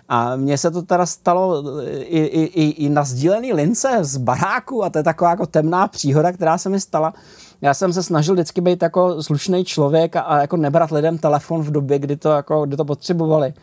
A 0.08 0.36
mně 0.36 0.58
se 0.58 0.70
to 0.70 0.82
teda 0.82 1.06
stalo 1.06 1.62
i, 1.88 2.18
i, 2.18 2.42
i, 2.42 2.84
i 2.84 2.88
na 2.88 3.04
sdílený 3.04 3.52
lince 3.52 3.98
z 4.00 4.16
baráku 4.16 4.84
a 4.84 4.90
to 4.90 4.98
je 4.98 5.02
taková 5.02 5.30
jako 5.30 5.46
temná 5.46 5.88
příhoda, 5.88 6.32
která 6.32 6.58
se 6.58 6.68
mi 6.68 6.80
stala. 6.80 7.14
Já 7.60 7.74
jsem 7.74 7.92
se 7.92 8.02
snažil 8.02 8.34
vždycky 8.34 8.60
být 8.60 8.82
jako 8.82 9.22
slušný 9.22 9.64
člověk 9.64 10.16
a, 10.16 10.20
a 10.20 10.40
jako 10.40 10.56
nebrat 10.56 10.90
lidem 10.90 11.18
telefon 11.18 11.62
v 11.62 11.70
době, 11.70 11.98
kdy 11.98 12.16
to, 12.16 12.28
jako, 12.28 12.66
kdy 12.66 12.76
to 12.76 12.84
potřebovali. 12.84 13.54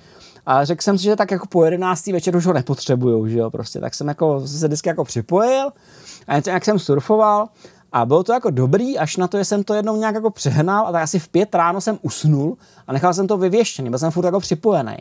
A 0.46 0.66
řekl 0.66 0.82
jsem 0.82 0.98
si, 0.98 1.04
že 1.04 1.16
tak 1.16 1.32
jako 1.32 1.48
po 1.48 1.66
11. 1.66 2.08
večer 2.08 2.36
už 2.36 2.46
ho 2.46 2.54
nepotřebuju, 2.54 3.28
že 3.28 3.38
jo, 3.38 3.52
prostě. 3.52 3.80
Tak 3.80 3.94
jsem 3.94 4.08
jako 4.08 4.48
se 4.48 4.68
vždycky 4.68 4.90
jako 4.90 5.04
připojil 5.04 5.72
a 6.28 6.36
jak 6.36 6.66
jsem 6.66 6.80
surfoval 6.80 7.48
a 7.96 8.06
bylo 8.06 8.24
to 8.24 8.34
jako 8.34 8.50
dobrý, 8.50 8.98
až 8.98 9.18
na 9.18 9.28
to, 9.28 9.38
že 9.38 9.46
jsem 9.46 9.64
to 9.64 9.74
jednou 9.74 9.96
nějak 9.96 10.16
jako 10.16 10.30
přehnal 10.30 10.88
a 10.88 10.92
tak 10.92 11.04
asi 11.04 11.20
v 11.20 11.28
pět 11.28 11.56
ráno 11.56 11.82
jsem 11.82 12.00
usnul 12.02 12.58
a 12.88 12.94
nechal 12.94 13.14
jsem 13.14 13.28
to 13.28 13.38
vyvěštěný, 13.38 13.90
byl 13.90 14.00
jsem 14.00 14.12
furt 14.12 14.26
jako 14.26 14.40
připojený. 14.40 14.98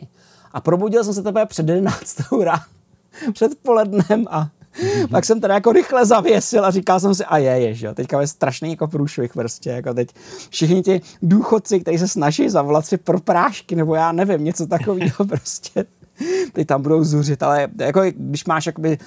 A 0.51 0.61
probudil 0.61 1.03
jsem 1.03 1.13
se 1.13 1.23
teprve 1.23 1.45
před 1.45 1.69
11 1.69 2.21
ráno, 2.43 2.63
před 3.33 3.51
polednem 3.61 4.25
a 4.29 4.47
Mm-hmm. 4.83 5.07
Tak 5.07 5.25
jsem 5.25 5.41
teda 5.41 5.53
jako 5.53 5.71
rychle 5.71 6.05
zavěsil 6.05 6.65
a 6.65 6.71
říkal 6.71 6.99
jsem 6.99 7.15
si, 7.15 7.25
a 7.25 7.37
je, 7.37 7.51
je, 7.51 7.73
že 7.73 7.87
jo, 7.87 7.93
teďka 7.93 8.21
je 8.21 8.27
strašný 8.27 8.69
jako 8.69 8.87
průšvih 8.87 9.33
prostě, 9.33 9.69
jako 9.69 9.93
teď 9.93 10.09
všichni 10.49 10.83
ti 10.83 11.01
důchodci, 11.21 11.79
kteří 11.79 11.97
se 11.97 12.07
snaží 12.07 12.49
zavolat 12.49 12.85
si 12.85 12.97
pro 12.97 13.19
prášky, 13.19 13.75
nebo 13.75 13.95
já 13.95 14.11
nevím, 14.11 14.43
něco 14.43 14.67
takového 14.67 15.25
prostě 15.27 15.85
teď 16.53 16.67
tam 16.67 16.81
budou 16.81 17.03
zuřit, 17.03 17.43
ale 17.43 17.67
jako 17.79 18.01
když 18.15 18.45
máš 18.45 18.65
jakoby 18.65 18.97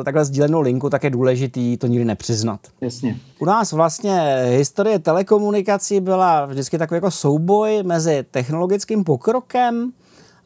eh, 0.00 0.04
takhle 0.04 0.24
sdílenou 0.24 0.60
linku, 0.60 0.90
tak 0.90 1.04
je 1.04 1.10
důležitý 1.10 1.76
to 1.76 1.86
nikdy 1.86 2.04
nepřiznat. 2.04 2.60
Jasně. 2.80 3.16
U 3.38 3.44
nás 3.44 3.72
vlastně 3.72 4.42
historie 4.44 4.98
telekomunikací 4.98 6.00
byla 6.00 6.46
vždycky 6.46 6.78
takový 6.78 6.96
jako 6.96 7.10
souboj 7.10 7.82
mezi 7.82 8.24
technologickým 8.30 9.04
pokrokem 9.04 9.92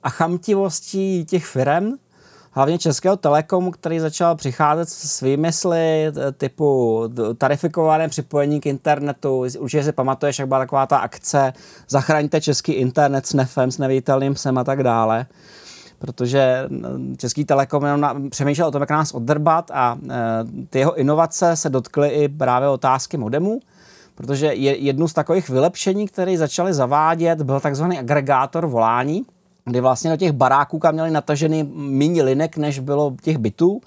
a 0.03 0.11
chamtivostí 0.11 1.25
těch 1.25 1.47
firm, 1.47 1.93
hlavně 2.51 2.79
Českého 2.79 3.17
Telekomu, 3.17 3.71
který 3.71 4.01
začal 4.01 4.37
přicházet 4.37 4.89
s 4.89 5.21
výmysly 5.21 6.13
typu 6.37 7.03
tarifikované 7.39 8.09
připojení 8.09 8.61
k 8.61 8.67
internetu. 8.67 9.45
Určitě 9.59 9.85
si 9.85 9.93
pamatuješ, 9.93 10.39
jak 10.39 10.49
byla 10.49 10.61
taková 10.61 10.87
ta 10.87 10.97
akce 10.97 11.53
Zachraňte 11.89 12.41
český 12.41 12.73
internet 12.73 13.27
s 13.27 13.33
nefem, 13.33 13.71
s 13.71 13.79
neviditelným 13.79 14.35
psem 14.35 14.59
a 14.59 14.65
tak 14.65 14.83
dále 14.83 15.27
protože 16.03 16.69
Český 17.17 17.45
Telekom 17.45 17.85
jenom 17.85 18.01
na, 18.01 18.17
přemýšlel 18.31 18.69
o 18.69 18.71
tom, 18.71 18.83
jak 18.83 18.91
nás 18.91 19.15
oddrbat 19.15 19.71
a 19.71 19.99
e, 20.11 20.19
ty 20.71 20.79
jeho 20.79 20.95
inovace 20.95 21.57
se 21.57 21.71
dotkly 21.71 22.09
i 22.09 22.29
právě 22.29 22.69
otázky 22.69 23.17
modemu, 23.17 23.61
protože 24.15 24.47
je, 24.47 24.77
jednu 24.77 25.09
z 25.09 25.13
takových 25.13 25.49
vylepšení, 25.49 26.09
které 26.09 26.39
začaly 26.39 26.75
zavádět, 26.75 27.43
byl 27.43 27.61
takzvaný 27.61 27.99
agregátor 27.99 28.67
volání, 28.67 29.23
kdy 29.65 29.81
vlastně 29.81 30.11
do 30.11 30.17
těch 30.17 30.33
baráků, 30.33 30.79
kam 30.79 30.95
měli 30.95 31.11
natažený 31.11 31.71
méně 31.75 32.23
linek, 32.23 32.57
než 32.57 32.79
bylo 32.79 33.15
těch 33.23 33.39
bytů, 33.39 33.81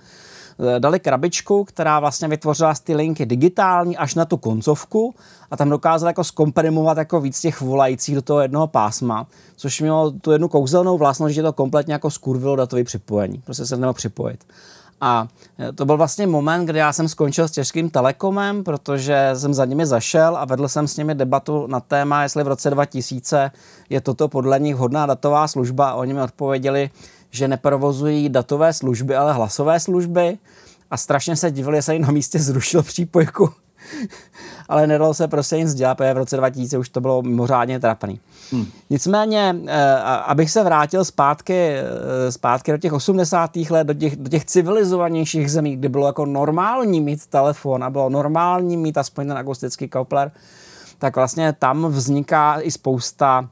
dali 0.79 0.99
krabičku, 0.99 1.63
která 1.63 1.99
vlastně 1.99 2.27
vytvořila 2.27 2.75
z 2.75 2.79
ty 2.79 2.95
linky 2.95 3.25
digitální 3.25 3.97
až 3.97 4.15
na 4.15 4.25
tu 4.25 4.37
koncovku 4.37 5.15
a 5.51 5.57
tam 5.57 5.69
dokázala 5.69 6.09
jako 6.09 6.23
zkomprimovat 6.23 6.97
jako 6.97 7.21
víc 7.21 7.41
těch 7.41 7.61
volajících 7.61 8.15
do 8.15 8.21
toho 8.21 8.41
jednoho 8.41 8.67
pásma, 8.67 9.27
což 9.55 9.81
mělo 9.81 10.11
tu 10.11 10.31
jednu 10.31 10.47
kouzelnou 10.47 10.97
vlastnost, 10.97 11.35
že 11.35 11.43
to 11.43 11.53
kompletně 11.53 11.93
jako 11.93 12.11
skurvilo 12.11 12.55
datový 12.55 12.83
připojení. 12.83 13.41
Prostě 13.45 13.65
se 13.65 13.77
nemohl 13.77 13.93
připojit. 13.93 14.45
A 15.01 15.27
eh, 15.59 15.71
to 15.73 15.85
byl 15.85 15.97
vlastně 15.97 16.27
moment, 16.27 16.65
kdy 16.65 16.79
já 16.79 16.93
jsem 16.93 17.07
skončil 17.07 17.47
s 17.47 17.51
Českým 17.51 17.89
Telekomem, 17.89 18.63
protože 18.63 19.29
jsem 19.33 19.53
za 19.53 19.65
nimi 19.65 19.85
zašel 19.85 20.37
a 20.37 20.45
vedl 20.45 20.67
jsem 20.67 20.87
s 20.87 20.97
nimi 20.97 21.15
debatu 21.15 21.67
na 21.67 21.79
téma, 21.79 22.23
jestli 22.23 22.43
v 22.43 22.47
roce 22.47 22.69
2000 22.69 23.51
je 23.89 24.01
toto 24.01 24.27
podle 24.27 24.59
nich 24.59 24.75
hodná 24.75 25.05
datová 25.05 25.47
služba. 25.47 25.89
A 25.89 25.93
oni 25.93 26.13
mi 26.13 26.21
odpověděli, 26.21 26.89
že 27.35 27.47
neprovozují 27.47 28.29
datové 28.29 28.73
služby, 28.73 29.15
ale 29.15 29.33
hlasové 29.33 29.79
služby 29.79 30.37
a 30.91 30.97
strašně 30.97 31.35
se 31.35 31.51
divili, 31.51 31.77
že 31.77 31.81
se 31.81 31.93
jim 31.93 32.01
na 32.01 32.11
místě 32.11 32.39
zrušil 32.39 32.83
přípojku 32.83 33.49
ale 34.69 34.87
nedalo 34.87 35.13
se 35.13 35.27
prostě 35.27 35.57
nic 35.57 35.73
dělat, 35.73 35.95
protože 35.95 36.13
v 36.13 36.17
roce 36.17 36.37
2000 36.37 36.77
už 36.77 36.89
to 36.89 37.01
bylo 37.01 37.21
mimořádně 37.21 37.79
trapný. 37.79 38.19
Hmm. 38.51 38.65
Nicméně, 38.89 39.55
eh, 39.67 39.95
abych 40.01 40.51
se 40.51 40.63
vrátil 40.63 41.05
zpátky, 41.05 41.53
eh, 41.53 42.31
zpátky 42.31 42.71
do 42.71 42.77
těch 42.77 42.93
80. 42.93 43.69
let, 43.69 43.87
do 43.87 43.93
těch, 43.93 44.15
do 44.15 44.29
těch 44.29 44.45
civilizovanějších 44.45 45.51
zemí, 45.51 45.75
kdy 45.75 45.89
bylo 45.89 46.07
jako 46.07 46.25
normální 46.25 47.01
mít 47.01 47.27
telefon 47.27 47.83
a 47.83 47.89
bylo 47.89 48.09
normální 48.09 48.77
mít 48.77 48.97
aspoň 48.97 49.27
ten 49.27 49.37
akustický 49.37 49.87
koupler, 49.87 50.31
tak 50.99 51.15
vlastně 51.15 51.53
tam 51.53 51.85
vzniká 51.85 52.61
i 52.61 52.71
spousta 52.71 53.49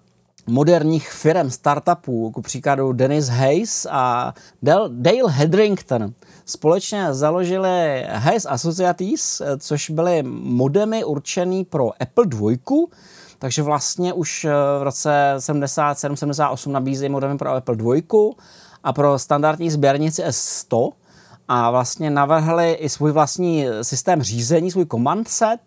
moderních 0.47 1.12
firm, 1.12 1.49
startupů, 1.49 2.32
ku 2.32 2.41
příkladu 2.41 2.93
Dennis 2.93 3.27
Hayes 3.27 3.88
a 3.91 4.34
Dale 4.89 5.32
Hedrington, 5.32 6.13
společně 6.45 7.13
založili 7.13 8.06
Hayes 8.10 8.45
Associates, 8.49 9.41
což 9.58 9.89
byly 9.89 10.23
modemy 10.23 11.03
určený 11.03 11.65
pro 11.65 12.01
Apple 12.01 12.25
2, 12.25 12.51
takže 13.39 13.62
vlastně 13.62 14.13
už 14.13 14.47
v 14.79 14.84
roce 14.84 15.34
77-78 15.38 16.71
nabízejí 16.71 17.10
modemy 17.10 17.38
pro 17.38 17.49
Apple 17.49 17.75
2 17.75 17.95
a 18.84 18.93
pro 18.93 19.19
standardní 19.19 19.71
sběrnici 19.71 20.23
S100 20.23 20.91
a 21.47 21.71
vlastně 21.71 22.10
navrhli 22.10 22.73
i 22.73 22.89
svůj 22.89 23.12
vlastní 23.12 23.65
systém 23.82 24.23
řízení, 24.23 24.71
svůj 24.71 24.86
command 24.86 25.27
set, 25.27 25.60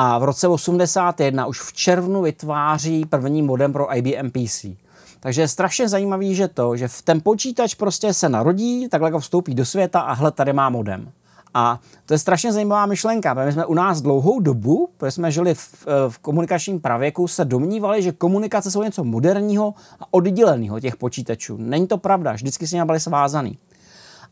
a 0.00 0.18
v 0.18 0.24
roce 0.24 0.48
81 0.48 1.46
už 1.46 1.60
v 1.60 1.72
červnu 1.72 2.22
vytváří 2.22 3.04
první 3.06 3.42
modem 3.42 3.72
pro 3.72 3.96
IBM 3.96 4.30
PC. 4.30 4.66
Takže 5.20 5.40
je 5.40 5.48
strašně 5.48 5.88
zajímavý, 5.88 6.34
že 6.34 6.48
to, 6.48 6.76
že 6.76 6.88
v 6.88 7.02
ten 7.02 7.20
počítač 7.20 7.74
prostě 7.74 8.14
se 8.14 8.28
narodí, 8.28 8.88
takhle 8.88 9.08
jako 9.08 9.18
vstoupí 9.18 9.54
do 9.54 9.64
světa 9.64 10.00
a 10.00 10.12
hle, 10.12 10.30
tady 10.32 10.52
má 10.52 10.68
modem. 10.70 11.10
A 11.54 11.80
to 12.06 12.14
je 12.14 12.18
strašně 12.18 12.52
zajímavá 12.52 12.86
myšlenka, 12.86 13.34
protože 13.34 13.52
jsme 13.52 13.66
u 13.66 13.74
nás 13.74 14.00
dlouhou 14.00 14.40
dobu, 14.40 14.88
protože 14.96 15.10
jsme 15.10 15.32
žili 15.32 15.54
v, 15.54 15.86
v 16.08 16.18
komunikačním 16.18 16.80
pravěku, 16.80 17.28
se 17.28 17.44
domnívali, 17.44 18.02
že 18.02 18.12
komunikace 18.12 18.70
jsou 18.70 18.82
něco 18.82 19.04
moderního 19.04 19.74
a 20.00 20.04
odděleného 20.10 20.80
těch 20.80 20.96
počítačů. 20.96 21.56
Není 21.56 21.86
to 21.86 21.98
pravda, 21.98 22.32
vždycky 22.32 22.66
s 22.66 22.72
nimi 22.72 22.84
byli 22.84 23.00
svázaný. 23.00 23.58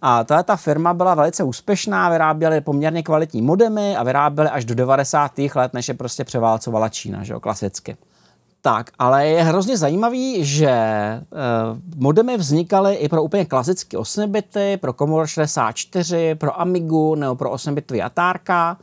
A 0.02 0.24
tahle 0.24 0.44
ta 0.44 0.56
firma 0.56 0.94
byla 0.94 1.14
velice 1.14 1.44
úspěšná, 1.44 2.10
vyráběli 2.10 2.60
poměrně 2.60 3.02
kvalitní 3.02 3.42
modemy 3.42 3.96
a 3.96 4.02
vyráběli 4.02 4.50
až 4.50 4.64
do 4.64 4.74
90. 4.74 5.32
let, 5.54 5.74
než 5.74 5.88
je 5.88 5.94
prostě 5.94 6.24
převálcovala 6.24 6.88
Čína, 6.88 7.24
že 7.24 7.32
jo, 7.32 7.40
klasicky. 7.40 7.96
Tak, 8.60 8.90
ale 8.98 9.26
je 9.26 9.42
hrozně 9.42 9.76
zajímavý, 9.76 10.44
že 10.44 10.68
e, 10.70 11.22
modemy 11.96 12.36
vznikaly 12.36 12.94
i 12.94 13.08
pro 13.08 13.22
úplně 13.22 13.44
klasické 13.44 13.98
8 13.98 14.32
bity, 14.32 14.78
pro 14.80 14.92
Commodore 14.92 15.28
64, 15.28 16.34
pro 16.34 16.60
Amigu 16.60 17.14
nebo 17.14 17.34
pro 17.34 17.50
8 17.50 17.74
bitový 17.74 18.02
Atárka 18.02 18.76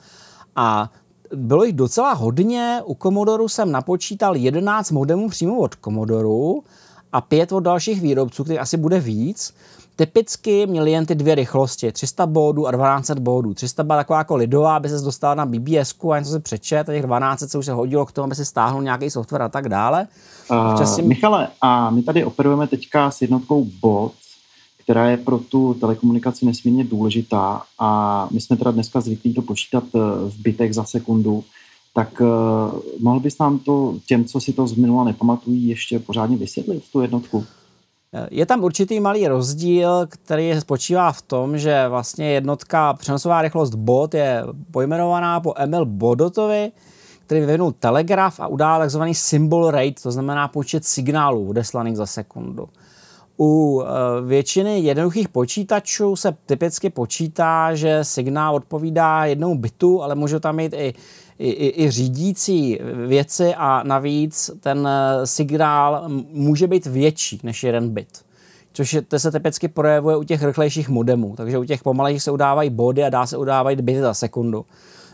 a 0.56 0.90
bylo 1.36 1.64
jich 1.64 1.76
docela 1.76 2.14
hodně. 2.14 2.82
U 2.86 2.96
Commodoru 2.96 3.48
jsem 3.48 3.72
napočítal 3.72 4.36
11 4.36 4.92
modemů 4.92 5.30
přímo 5.30 5.58
od 5.58 5.76
Commodoru 5.76 6.64
a 7.12 7.22
pět 7.22 7.52
od 7.52 7.60
dalších 7.60 8.02
výrobců, 8.02 8.44
který 8.44 8.60
asi 8.60 8.78
bude 8.78 9.00
víc. 9.00 9.54
Typicky 9.96 10.68
měli 10.68 10.92
jen 10.92 11.06
ty 11.06 11.16
dvě 11.16 11.36
rychlosti, 11.36 11.92
300 11.92 12.26
bodů 12.26 12.68
a 12.68 12.72
1200 12.72 13.16
bodů. 13.16 13.54
300 13.54 13.84
byla 13.84 13.98
taková 13.98 14.20
jako 14.20 14.36
lidová, 14.36 14.76
aby 14.76 14.90
se 14.90 15.06
dostala 15.06 15.36
na 15.36 15.46
BBS 15.46 15.96
a 16.12 16.20
něco 16.20 16.32
se 16.32 16.40
přečet, 16.40 16.90
a 16.90 16.94
těch 16.94 17.06
1200 17.06 17.48
se 17.48 17.58
už 17.58 17.66
se 17.66 17.74
hodilo 17.74 18.06
k 18.06 18.12
tomu, 18.12 18.26
aby 18.26 18.36
si 18.36 18.46
stáhnul 18.46 18.84
nějaký 18.84 19.10
software 19.10 19.42
a 19.42 19.50
tak 19.50 19.70
dále. 19.70 20.08
Uh. 20.52 21.08
Michale, 21.08 21.48
a 21.62 21.90
my 21.90 22.04
tady 22.04 22.26
operujeme 22.26 22.68
teďka 22.68 23.12
s 23.12 23.22
jednotkou 23.22 23.68
bod, 23.82 24.12
která 24.84 25.10
je 25.10 25.18
pro 25.18 25.38
tu 25.38 25.74
telekomunikaci 25.74 26.46
nesmírně 26.46 26.84
důležitá 26.84 27.62
a 27.80 28.28
my 28.32 28.42
jsme 28.42 28.58
teda 28.58 28.72
dneska 28.72 29.02
zvyklí 29.02 29.34
to 29.34 29.42
počítat 29.42 29.84
eh, 29.96 30.00
v 30.30 30.42
bitech 30.42 30.76
za 30.76 30.84
sekundu, 30.84 31.44
tak 31.96 32.22
uh, 32.22 32.80
mohl 33.00 33.20
bys 33.20 33.38
nám 33.38 33.60
to 33.60 33.96
těm, 34.08 34.26
co 34.26 34.40
si 34.40 34.54
to 34.54 34.68
z 34.68 34.76
minula 34.76 35.04
nepamatují, 35.04 35.68
ještě 35.68 36.00
pořádně 36.00 36.38
vysvětlit, 36.38 36.84
tu 36.92 37.02
jednotku? 37.02 37.46
Je 38.32 38.46
tam 38.46 38.64
určitý 38.64 39.00
malý 39.00 39.28
rozdíl, 39.28 40.08
který 40.10 40.62
spočívá 40.62 41.12
v 41.12 41.22
tom, 41.22 41.58
že 41.58 41.88
vlastně 41.88 42.32
jednotka 42.32 42.94
přenosová 42.94 43.42
rychlost 43.42 43.76
bot 43.76 44.14
je 44.14 44.44
pojmenovaná 44.72 45.40
po 45.40 45.54
Emil 45.58 45.86
Bodotovi, 45.86 46.72
který 47.26 47.42
vyvinul 47.42 47.72
telegraf 47.72 48.40
a 48.40 48.48
udál 48.48 48.80
takzvaný 48.80 49.16
symbol 49.16 49.72
rate, 49.72 50.02
to 50.04 50.12
znamená 50.12 50.48
počet 50.48 50.86
signálů 50.86 51.50
odeslaných 51.50 51.98
za 51.98 52.06
sekundu. 52.06 52.70
U 53.40 53.82
e, 53.82 54.22
většiny 54.22 54.80
jednoduchých 54.80 55.30
počítačů 55.30 56.16
se 56.16 56.36
typicky 56.46 56.90
počítá, 56.90 57.76
že 57.76 58.04
signál 58.04 58.56
odpovídá 58.56 59.26
jednomu 59.26 59.58
bitu, 59.58 60.04
ale 60.04 60.16
může 60.16 60.40
tam 60.40 60.56
mít 60.56 60.74
i 60.74 60.94
i, 61.40 61.50
i, 61.50 61.84
i 61.84 61.92
řídící 61.92 62.80
věci 63.08 63.56
a 63.56 63.84
navíc 63.84 64.52
ten 64.60 64.88
eh, 64.88 65.28
signál 65.28 66.04
může 66.32 66.68
být 66.68 66.86
větší 66.86 67.40
než 67.44 67.64
jeden 67.64 67.90
bit. 67.90 68.26
Což 68.74 68.94
je, 68.94 69.02
to 69.02 69.20
se 69.20 69.32
typicky 69.32 69.68
projevuje 69.68 70.18
u 70.18 70.24
těch 70.24 70.44
rychlejších 70.44 70.90
modemů, 70.90 71.34
takže 71.38 71.58
u 71.58 71.64
těch 71.64 71.84
pomalejších 71.84 72.24
se 72.24 72.32
udávají 72.32 72.70
body 72.70 73.04
a 73.04 73.10
dá 73.10 73.26
se 73.26 73.38
udávat 73.38 73.82
bity 73.82 74.02
za 74.02 74.14
sekundu. 74.14 74.66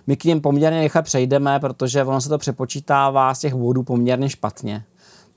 My 0.08 0.18
k 0.18 0.24
ním 0.24 0.42
poměrně 0.42 0.82
rychle 0.82 1.02
přejdeme, 1.02 1.60
protože 1.60 2.04
ono 2.04 2.22
se 2.22 2.30
to 2.30 2.38
přepočítává 2.38 3.34
z 3.34 3.40
těch 3.40 3.54
bodů 3.54 3.84
poměrně 3.84 4.30
špatně. 4.30 4.84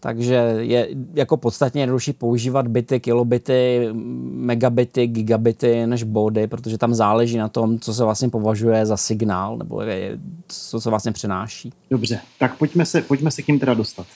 Takže 0.05 0.35
je 0.59 0.89
jako 1.15 1.37
podstatně 1.37 1.83
jednodušší 1.83 2.13
používat 2.13 2.69
bity, 2.69 3.01
kilobity, 3.01 3.89
megabity, 4.33 5.07
gigabity 5.07 5.87
než 5.87 6.03
body, 6.03 6.47
protože 6.47 6.79
tam 6.79 6.95
záleží 6.95 7.37
na 7.39 7.49
tom, 7.49 7.79
co 7.79 7.95
se 7.95 8.05
vlastně 8.05 8.29
považuje 8.29 8.87
za 8.87 8.97
signál, 8.97 9.57
nebo 9.57 9.83
je, 9.83 10.19
co 10.49 10.81
se 10.81 10.91
vlastně 10.91 11.13
přináší. 11.13 11.73
Dobře, 11.91 12.21
tak 12.39 12.59
pojďme 12.59 12.87
se, 12.87 13.03
pojďme 13.03 13.31
se 13.31 13.43
k 13.43 13.47
tím 13.47 13.59
teda 13.59 13.75
dostat. 13.75 14.07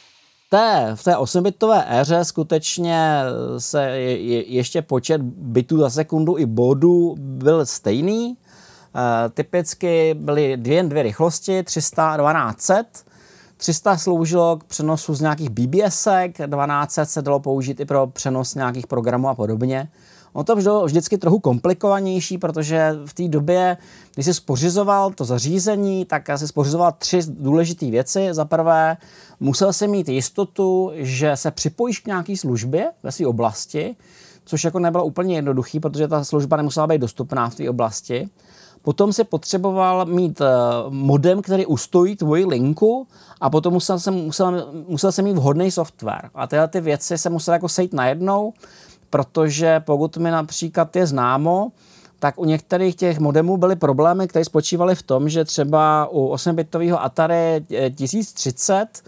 Té, 0.50 0.92
v 0.94 1.04
té 1.04 1.14
8-bitové 1.14 1.84
éře 1.88 2.24
skutečně 2.24 3.20
se 3.58 3.82
je, 3.82 4.22
je, 4.22 4.46
ještě 4.46 4.82
počet 4.82 5.22
bitů 5.22 5.78
za 5.78 5.90
sekundu 5.90 6.38
i 6.38 6.46
bodů 6.46 7.14
byl 7.18 7.66
stejný. 7.66 8.36
E, 8.36 9.28
typicky 9.28 10.14
byly 10.14 10.56
dvě, 10.56 10.82
dvě 10.82 11.02
rychlosti, 11.02 11.62
300 11.62 12.10
a 12.10 12.16
1200 12.16 13.06
300 13.56 13.96
sloužilo 13.96 14.56
k 14.56 14.64
přenosu 14.64 15.14
z 15.14 15.20
nějakých 15.20 15.50
BBSek, 15.50 16.36
1200 16.36 17.06
se 17.06 17.22
dalo 17.22 17.40
použít 17.40 17.80
i 17.80 17.84
pro 17.84 18.06
přenos 18.06 18.54
nějakých 18.54 18.86
programů 18.86 19.28
a 19.28 19.34
podobně. 19.34 19.88
Ono 20.32 20.44
to 20.44 20.56
bylo 20.56 20.84
vždycky 20.84 21.18
trochu 21.18 21.38
komplikovanější, 21.38 22.38
protože 22.38 22.92
v 23.06 23.14
té 23.14 23.28
době, 23.28 23.76
když 24.14 24.26
jsi 24.26 24.34
spořizoval 24.34 25.10
to 25.10 25.24
zařízení, 25.24 26.04
tak 26.04 26.28
si 26.36 26.48
spořizoval 26.48 26.92
tři 26.98 27.20
důležité 27.28 27.90
věci. 27.90 28.28
Za 28.30 28.44
prvé, 28.44 28.96
musel 29.40 29.72
si 29.72 29.88
mít 29.88 30.08
jistotu, 30.08 30.90
že 30.94 31.36
se 31.36 31.50
připojíš 31.50 32.00
k 32.00 32.06
nějaké 32.06 32.36
službě 32.36 32.90
ve 33.02 33.12
své 33.12 33.26
oblasti, 33.26 33.96
což 34.44 34.64
jako 34.64 34.78
nebylo 34.78 35.04
úplně 35.04 35.34
jednoduché, 35.34 35.80
protože 35.80 36.08
ta 36.08 36.24
služba 36.24 36.56
nemusela 36.56 36.86
být 36.86 36.98
dostupná 36.98 37.50
v 37.50 37.54
té 37.54 37.70
oblasti. 37.70 38.28
Potom 38.86 39.12
si 39.12 39.24
potřeboval 39.24 40.06
mít 40.06 40.40
eh, 40.40 40.46
modem, 40.88 41.42
který 41.42 41.66
ustojí 41.66 42.16
tvoji 42.16 42.44
linku 42.44 43.06
a 43.40 43.50
potom 43.50 43.72
musel 43.72 43.98
jsem, 43.98 44.14
musel, 44.14 44.68
musel 44.88 45.12
jsem 45.12 45.24
mít 45.24 45.36
vhodný 45.36 45.70
software. 45.70 46.30
A 46.34 46.46
tyhle 46.46 46.68
ty 46.68 46.80
věci 46.80 47.18
se 47.18 47.30
musel 47.30 47.54
jako 47.54 47.68
sejít 47.68 47.92
najednou, 47.92 48.52
protože 49.10 49.80
pokud 49.80 50.16
mi 50.16 50.30
například 50.30 50.96
je 50.96 51.06
známo, 51.06 51.72
tak 52.18 52.38
u 52.38 52.44
některých 52.44 52.96
těch 52.96 53.18
modemů 53.18 53.56
byly 53.56 53.76
problémy, 53.76 54.28
které 54.28 54.44
spočívaly 54.44 54.94
v 54.94 55.02
tom, 55.02 55.28
že 55.28 55.44
třeba 55.44 56.08
u 56.10 56.34
8-bitového 56.34 57.02
Atari 57.02 57.64
1030 57.94 58.86
eh, 58.86 58.98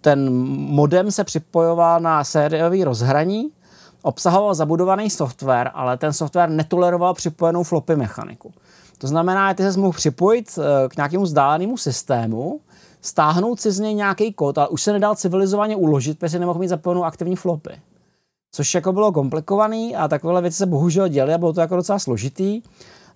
ten 0.00 0.32
modem 0.54 1.10
se 1.10 1.24
připojoval 1.24 2.00
na 2.00 2.24
sériový 2.24 2.84
rozhraní 2.84 3.50
obsahoval 4.02 4.54
zabudovaný 4.54 5.10
software, 5.10 5.70
ale 5.74 5.96
ten 5.96 6.12
software 6.12 6.50
netoleroval 6.50 7.14
připojenou 7.14 7.62
floppy 7.62 7.96
mechaniku. 7.96 8.52
To 8.98 9.06
znamená, 9.06 9.48
že 9.50 9.54
ty 9.54 9.72
se 9.72 9.78
mohl 9.78 9.92
připojit 9.92 10.58
eh, 10.58 10.88
k 10.88 10.96
nějakému 10.96 11.24
vzdálenému 11.24 11.76
systému, 11.76 12.60
stáhnout 13.00 13.60
si 13.60 13.72
z 13.72 13.80
něj 13.80 13.94
nějaký 13.94 14.32
kód, 14.32 14.58
ale 14.58 14.68
už 14.68 14.82
se 14.82 14.92
nedal 14.92 15.16
civilizovaně 15.16 15.76
uložit, 15.76 16.18
protože 16.18 16.38
nemohl 16.38 16.60
mít 16.60 16.68
zapojenou 16.68 17.04
aktivní 17.04 17.36
flopy. 17.36 17.70
Což 18.52 18.74
jako 18.74 18.92
bylo 18.92 19.12
komplikovaný 19.12 19.96
a 19.96 20.08
takové 20.08 20.40
věci 20.40 20.56
se 20.56 20.66
bohužel 20.66 21.08
děly 21.08 21.34
a 21.34 21.38
bylo 21.38 21.52
to 21.52 21.60
jako 21.60 21.76
docela 21.76 21.98
složitý. 21.98 22.62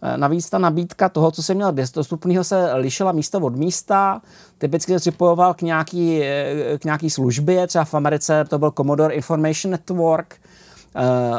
Eh, 0.02 0.18
navíc 0.18 0.50
ta 0.50 0.58
nabídka 0.58 1.08
toho, 1.08 1.30
co 1.30 1.42
jsem 1.42 1.56
měl 1.56 1.72
dostupného, 1.94 2.44
se 2.44 2.74
lišila 2.74 3.12
místo 3.12 3.40
od 3.40 3.56
místa. 3.56 4.22
Typicky 4.58 4.92
se 4.92 4.98
připojoval 4.98 5.54
k 5.54 5.62
nějaký, 5.62 6.22
eh, 6.22 6.78
k 6.78 6.84
nějaký 6.84 7.10
službě, 7.10 7.66
třeba 7.66 7.84
v 7.84 7.94
Americe 7.94 8.44
to 8.44 8.58
byl 8.58 8.70
Commodore 8.70 9.14
Information 9.14 9.70
Network, 9.70 10.36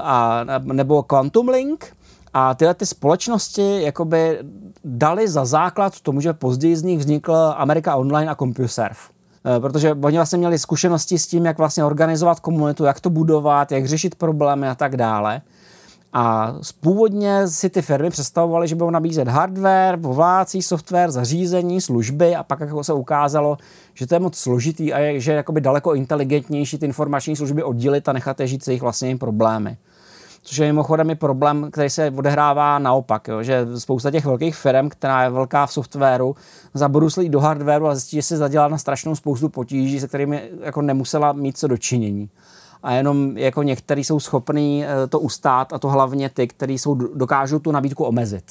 a, 0.03 0.43
nebo 0.61 1.03
Quantum 1.03 1.49
Link. 1.49 1.95
A 2.33 2.55
tyhle 2.55 2.73
ty 2.73 2.85
společnosti 2.85 3.81
jakoby 3.81 4.39
dali 4.83 5.27
za 5.27 5.45
základ 5.45 6.01
tomu, 6.01 6.21
že 6.21 6.33
později 6.33 6.75
z 6.75 6.83
nich 6.83 6.99
vznikl 6.99 7.53
Amerika 7.57 7.95
Online 7.95 8.31
a 8.31 8.35
CompuServe. 8.35 9.15
Eh, 9.45 9.59
protože 9.59 9.93
oni 9.93 10.17
vlastně 10.17 10.37
měli 10.37 10.59
zkušenosti 10.59 11.17
s 11.17 11.27
tím, 11.27 11.45
jak 11.45 11.57
vlastně 11.57 11.83
organizovat 11.83 12.39
komunitu, 12.39 12.83
jak 12.83 12.99
to 12.99 13.09
budovat, 13.09 13.71
jak 13.71 13.85
řešit 13.85 14.15
problémy 14.15 14.67
a 14.67 14.75
tak 14.75 14.97
dále. 14.97 15.41
A 16.17 16.55
původně 16.79 17.47
si 17.47 17.69
ty 17.69 17.81
firmy 17.81 18.09
představovaly, 18.09 18.67
že 18.67 18.75
budou 18.75 18.89
nabízet 18.89 19.27
hardware, 19.27 19.97
povlácí 19.97 20.61
software, 20.61 21.11
zařízení, 21.11 21.81
služby 21.81 22.35
a 22.35 22.43
pak 22.43 22.59
jako 22.59 22.83
se 22.83 22.93
ukázalo, 22.93 23.57
že 23.93 24.07
to 24.07 24.15
je 24.15 24.19
moc 24.19 24.37
složitý 24.37 24.93
a 24.93 24.99
je, 24.99 25.19
že 25.19 25.31
je 25.31 25.35
jakoby 25.35 25.61
daleko 25.61 25.93
inteligentnější 25.93 26.77
ty 26.77 26.85
informační 26.85 27.35
služby 27.35 27.63
oddělit 27.63 28.09
a 28.09 28.13
nechat 28.13 28.39
je 28.39 28.47
žít 28.47 28.63
se 28.63 28.71
jejich 28.71 28.81
vlastními 28.81 29.17
problémy. 29.17 29.77
Což 30.41 30.57
je 30.57 30.65
mimochodem 30.65 31.09
i 31.09 31.15
problém, 31.15 31.71
který 31.71 31.89
se 31.89 32.11
odehrává 32.17 32.79
naopak, 32.79 33.27
jo, 33.27 33.43
že 33.43 33.67
spousta 33.77 34.11
těch 34.11 34.25
velkých 34.25 34.55
firm, 34.55 34.89
která 34.89 35.23
je 35.23 35.29
velká 35.29 35.65
v 35.65 35.73
softwaru, 35.73 36.35
zabruslí 36.73 37.29
do 37.29 37.39
hardwareu 37.39 37.87
a 37.87 37.95
zjistí, 37.95 38.15
že 38.15 38.21
se 38.21 38.37
zadělá 38.37 38.67
na 38.67 38.77
strašnou 38.77 39.15
spoustu 39.15 39.49
potíží, 39.49 39.99
se 39.99 40.07
kterými 40.07 40.49
jako 40.61 40.81
nemusela 40.81 41.33
mít 41.33 41.57
co 41.57 41.67
dočinění 41.67 42.29
a 42.85 42.91
jenom 42.91 43.37
jako 43.37 43.63
některý 43.63 44.03
jsou 44.03 44.19
schopní 44.19 44.85
eh, 44.85 45.07
to 45.07 45.19
ustát 45.19 45.73
a 45.73 45.79
to 45.79 45.89
hlavně 45.89 46.29
ty, 46.29 46.47
kteří 46.47 46.77
dokážou 47.13 47.59
tu 47.59 47.71
nabídku 47.71 48.03
omezit. 48.03 48.43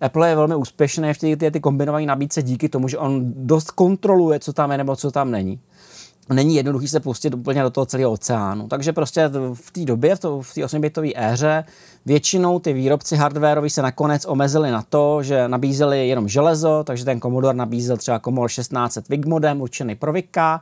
Apple 0.00 0.28
je 0.28 0.36
velmi 0.36 0.56
úspěšný 0.56 1.14
v 1.14 1.18
těch 1.18 1.38
ty, 1.38 1.50
ty 1.50 1.60
kombinované 1.60 2.06
nabídce 2.06 2.42
díky 2.42 2.68
tomu, 2.68 2.88
že 2.88 2.98
on 2.98 3.32
dost 3.36 3.70
kontroluje, 3.70 4.40
co 4.40 4.52
tam 4.52 4.70
je 4.70 4.78
nebo 4.78 4.96
co 4.96 5.10
tam 5.10 5.30
není. 5.30 5.60
Není 6.32 6.54
jednoduchý 6.54 6.88
se 6.88 7.00
pustit 7.00 7.34
úplně 7.34 7.62
do 7.62 7.70
toho 7.70 7.86
celého 7.86 8.12
oceánu. 8.12 8.68
Takže 8.68 8.92
prostě 8.92 9.30
v 9.54 9.70
té 9.70 9.84
době, 9.84 10.16
v, 10.16 10.54
té 10.54 10.60
8-bitové 10.60 11.12
éře, 11.16 11.64
většinou 12.06 12.58
ty 12.58 12.72
výrobci 12.72 13.16
hardwareoví 13.16 13.70
se 13.70 13.82
nakonec 13.82 14.24
omezili 14.24 14.70
na 14.70 14.82
to, 14.82 15.22
že 15.22 15.48
nabízeli 15.48 16.08
jenom 16.08 16.28
železo, 16.28 16.84
takže 16.84 17.04
ten 17.04 17.20
Commodore 17.20 17.56
nabízel 17.56 17.96
třeba 17.96 18.18
Commodore 18.20 18.48
1600 18.48 19.08
VIC 19.08 19.26
modem 19.26 19.60
určený 19.60 19.94
pro 19.94 20.12
VICa, 20.12 20.60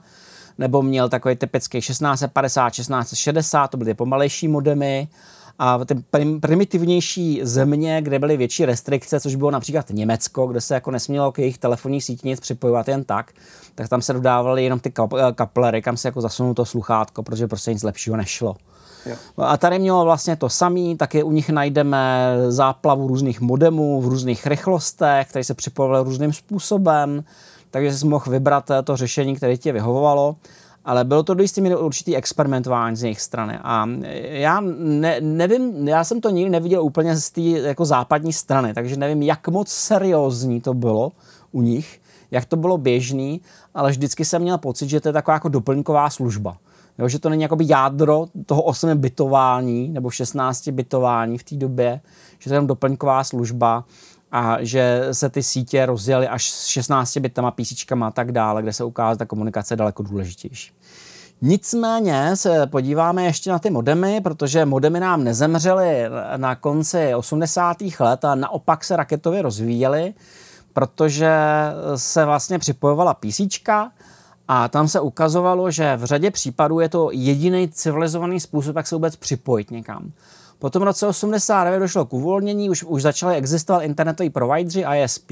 nebo 0.59 0.83
měl 0.83 1.09
takový 1.09 1.37
typický 1.37 1.81
1650, 1.81 2.71
1660, 2.71 3.69
to 3.69 3.77
byly 3.77 3.95
pomalejší 3.95 4.49
modemy, 4.49 5.09
a 5.59 5.85
ty 5.85 5.95
prim, 5.95 6.41
primitivnější 6.41 7.41
země, 7.43 8.03
kde 8.03 8.19
byly 8.19 8.37
větší 8.37 8.65
restrikce, 8.65 9.21
což 9.21 9.35
bylo 9.35 9.51
například 9.51 9.91
Německo, 9.91 10.47
kde 10.47 10.61
se 10.61 10.75
jako 10.75 10.91
nesmělo 10.91 11.33
k 11.33 11.39
jejich 11.39 11.59
telefonní 11.59 12.01
síti 12.01 12.29
nic 12.29 12.41
připojovat 12.41 12.89
jen 12.89 13.05
tak, 13.05 13.33
tak 13.75 13.89
tam 13.89 14.03
se 14.03 14.13
dodávaly 14.13 14.65
jenom 14.65 14.81
ty 14.81 14.93
eh, 15.19 15.33
kaplery, 15.33 15.83
kam 15.83 15.97
se 15.97 16.09
jako 16.09 16.21
zasunul 16.21 16.55
to 16.55 16.65
sluchátko, 16.65 17.23
protože 17.23 17.49
prostě 17.49 17.73
nic 17.73 17.83
lepšího 17.83 18.17
nešlo. 18.17 18.57
Jo. 19.07 19.17
A 19.37 19.57
tady 19.57 19.79
mělo 19.79 20.05
vlastně 20.05 20.37
to 20.37 20.49
samé, 20.49 20.97
taky 20.97 21.23
u 21.23 21.33
nich 21.33 21.51
najdeme 21.51 22.35
záplavu 22.49 23.09
různých 23.09 23.41
modemů 23.41 24.01
v 24.01 24.09
různých 24.09 24.47
rychlostech, 24.47 25.29
které 25.29 25.45
se 25.45 25.55
připojovaly 25.55 26.05
různým 26.05 26.33
způsobem 26.33 27.25
takže 27.73 27.99
jsi 27.99 28.07
mohl 28.07 28.25
vybrat 28.31 28.71
eh, 28.71 28.83
to 28.83 28.97
řešení, 28.97 29.37
které 29.37 29.57
ti 29.57 29.73
vyhovovalo. 29.73 30.37
Ale 30.85 31.05
bylo 31.05 31.23
to 31.23 31.35
do 31.35 31.43
jistý 31.43 31.61
míry 31.61 31.77
určitý 31.77 32.17
experimentování 32.17 32.97
z 32.97 33.03
jejich 33.03 33.21
strany. 33.21 33.59
A 33.63 33.89
já 34.21 34.61
ne, 34.79 35.21
nevím, 35.21 35.89
já 35.89 36.05
jsem 36.05 36.21
to 36.21 36.31
nikdy 36.31 36.51
neviděl 36.51 36.83
úplně 36.83 37.17
z 37.17 37.31
té 37.31 37.41
jako 37.41 37.85
západní 37.85 38.33
strany, 38.33 38.75
takže 38.75 38.97
nevím, 38.97 39.23
jak 39.23 39.49
moc 39.49 39.69
seriózní 39.69 40.61
to 40.61 40.75
bylo 40.75 41.13
u 41.53 41.63
nich, 41.63 42.01
jak 42.31 42.45
to 42.45 42.57
bylo 42.57 42.79
běžný, 42.79 43.41
ale 43.75 43.91
vždycky 43.91 44.25
jsem 44.25 44.43
měl 44.43 44.59
pocit, 44.59 44.89
že 44.89 45.01
to 45.01 45.09
je 45.09 45.13
taková 45.13 45.35
jako 45.35 45.49
doplňková 45.49 46.11
služba. 46.11 46.57
Jo, 46.99 47.09
že 47.09 47.19
to 47.19 47.29
není 47.29 47.43
jakoby 47.43 47.65
jádro 47.69 48.27
toho 48.47 48.63
8 48.63 48.99
bitování 48.99 49.89
nebo 49.89 50.11
16 50.11 50.69
bitování 50.69 51.39
v 51.39 51.45
té 51.45 51.57
době, 51.57 52.01
že 52.39 52.51
to 52.51 52.55
je 52.55 52.57
jenom 52.57 52.67
doplňková 52.67 53.25
služba 53.25 53.85
a 54.33 54.57
že 54.61 55.09
se 55.13 55.31
ty 55.31 55.43
sítě 55.43 55.87
rozjeli 55.87 56.29
až 56.29 56.51
s 56.51 56.67
16 56.67 57.17
bitama, 57.17 57.51
písíčkama 57.51 58.07
a 58.07 58.11
tak 58.11 58.33
dále, 58.33 58.63
kde 58.63 58.73
se 58.73 58.85
ukázala 58.85 59.17
ta 59.17 59.27
komunikace 59.27 59.77
daleko 59.77 60.03
důležitější. 60.03 60.73
Nicméně 61.45 62.37
se 62.37 62.67
podíváme 62.67 63.25
ještě 63.25 63.51
na 63.51 63.59
ty 63.59 63.71
modemy, 63.71 64.21
protože 64.21 64.65
modemy 64.65 65.01
nám 65.01 65.25
nezemřely 65.25 66.05
na 66.37 66.55
konci 66.55 67.15
80. 67.15 67.77
let 68.01 68.25
a 68.25 68.35
naopak 68.35 68.85
se 68.85 68.97
raketově 68.97 69.43
rozvíjely, 69.43 70.15
protože 70.73 71.33
se 71.97 72.25
vlastně 72.25 72.59
připojovala 72.59 73.15
písíčka 73.15 73.93
a 74.49 74.69
tam 74.69 74.89
se 74.89 75.01
ukazovalo, 75.01 75.71
že 75.71 75.97
v 75.97 76.05
řadě 76.05 76.31
případů 76.31 76.81
je 76.81 76.89
to 76.89 77.09
jediný 77.13 77.69
civilizovaný 77.69 78.41
způsob, 78.41 78.77
jak 78.77 78.87
se 78.87 78.95
vůbec 78.95 79.17
připojit 79.17 79.71
někam. 79.71 80.13
Potom 80.63 80.83
v 80.83 80.85
roce 80.85 81.07
89 81.07 81.79
došlo 81.79 82.07
k 82.07 82.13
uvolnění, 82.13 82.71
už, 82.71 82.85
už 82.85 83.03
začaly 83.03 83.37
existovat 83.37 83.83
internetoví 83.83 84.31
provideři 84.31 84.85
ISP, 84.97 85.31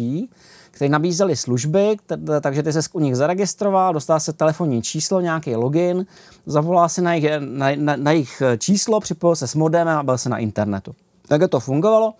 kteří 0.70 0.88
nabízeli 0.88 1.36
služby, 1.36 1.96
takže 2.40 2.62
ty 2.62 2.72
se 2.72 2.80
u 2.92 3.00
nich 3.00 3.16
zaregistroval, 3.16 3.92
dostal 3.92 4.20
se 4.20 4.32
telefonní 4.32 4.82
číslo, 4.82 5.20
nějaký 5.20 5.56
login, 5.56 6.06
zavolal 6.46 6.88
si 6.88 7.02
na 7.02 7.14
jejich, 7.14 7.30
na, 7.40 7.66
na, 7.76 7.96
na 7.96 8.10
jejich 8.10 8.42
číslo, 8.58 9.00
připojil 9.00 9.36
se 9.36 9.46
s 9.46 9.54
modemem 9.54 9.98
a 9.98 10.02
byl 10.02 10.18
se 10.18 10.28
na 10.28 10.38
internetu. 10.38 10.94
Takže 11.28 11.48
to 11.48 11.60
fungovalo. 11.60 12.14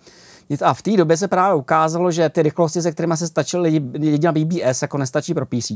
A 0.61 0.73
v 0.73 0.81
té 0.81 0.97
době 0.97 1.17
se 1.17 1.27
právě 1.27 1.55
ukázalo, 1.55 2.11
že 2.11 2.29
ty 2.29 2.41
rychlosti, 2.41 2.81
se 2.81 2.91
kterými 2.91 3.17
se 3.17 3.27
stačily 3.27 3.69
lidi 3.93 4.25
na 4.25 4.31
BBS, 4.31 4.81
jako 4.81 4.97
nestačí 4.97 5.33
pro 5.33 5.45
PC. 5.45 5.71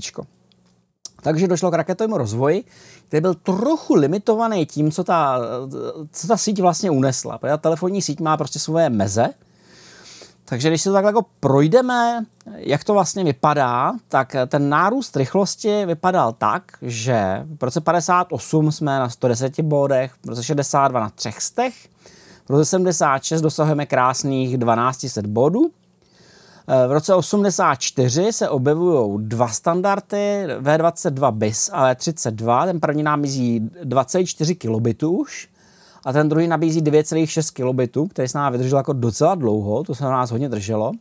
Takže 1.25 1.47
došlo 1.47 1.71
k 1.71 1.73
raketovému 1.73 2.17
rozvoji, 2.17 2.63
který 3.07 3.21
byl 3.21 3.33
trochu 3.33 3.95
limitovaný 3.95 4.65
tím, 4.65 4.91
co 4.91 5.03
ta, 5.03 5.39
co 6.11 6.27
ta 6.27 6.37
síť 6.37 6.61
vlastně 6.61 6.91
unesla. 6.91 7.37
Protože 7.37 7.49
ta 7.49 7.57
telefonní 7.57 8.01
síť 8.01 8.19
má 8.19 8.37
prostě 8.37 8.59
svoje 8.59 8.89
meze, 8.89 9.29
takže 10.45 10.69
když 10.69 10.81
si 10.81 10.89
to 10.89 10.93
takhle 10.93 11.09
jako 11.09 11.25
projdeme, 11.39 12.25
jak 12.55 12.83
to 12.83 12.93
vlastně 12.93 13.23
vypadá, 13.23 13.93
tak 14.09 14.35
ten 14.47 14.69
nárůst 14.69 15.17
rychlosti 15.17 15.85
vypadal 15.85 16.33
tak, 16.33 16.63
že 16.81 17.45
v 17.59 17.63
roce 17.63 17.81
58 17.81 18.71
jsme 18.71 18.99
na 18.99 19.09
110 19.09 19.59
bodech, 19.59 20.11
v 20.25 20.29
roce 20.29 20.43
62 20.43 20.99
na 20.99 21.09
300, 21.09 21.63
v 22.45 22.49
roce 22.49 22.65
76 22.65 23.41
dosahujeme 23.41 23.85
krásných 23.85 24.49
1200 24.49 25.21
bodů, 25.21 25.71
v 26.87 26.91
roce 26.91 27.15
84 27.15 28.33
se 28.33 28.49
objevují 28.49 29.27
dva 29.27 29.47
standardy, 29.47 30.47
V22 30.59 31.31
bis 31.31 31.69
a 31.73 31.93
V32. 31.93 32.65
Ten 32.65 32.79
první 32.79 33.03
nabízí 33.03 33.69
24 33.83 34.55
kilobitů 34.55 35.11
už 35.11 35.49
a 36.05 36.13
ten 36.13 36.29
druhý 36.29 36.47
nabízí 36.47 36.81
9,6 36.81 37.53
kilobitů, 37.53 38.07
který 38.07 38.27
se 38.27 38.37
nám 38.37 38.51
vydržel 38.51 38.77
jako 38.77 38.93
docela 38.93 39.35
dlouho, 39.35 39.83
to 39.83 39.95
se 39.95 40.03
na 40.03 40.09
nás 40.09 40.31
hodně 40.31 40.49
drželo. 40.49 40.91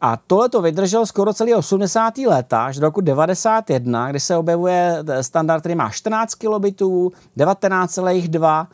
A 0.00 0.18
tohle 0.26 0.48
to 0.48 0.62
vydrželo 0.62 1.06
skoro 1.06 1.34
celý 1.34 1.54
80. 1.54 2.18
léta, 2.18 2.64
až 2.64 2.76
do 2.76 2.86
roku 2.86 3.00
91, 3.00 4.10
kdy 4.10 4.20
se 4.20 4.36
objevuje 4.36 5.04
standard, 5.20 5.60
který 5.60 5.74
má 5.74 5.90
14 5.90 6.34
kilobitů, 6.34 7.12
19,2 7.36 8.66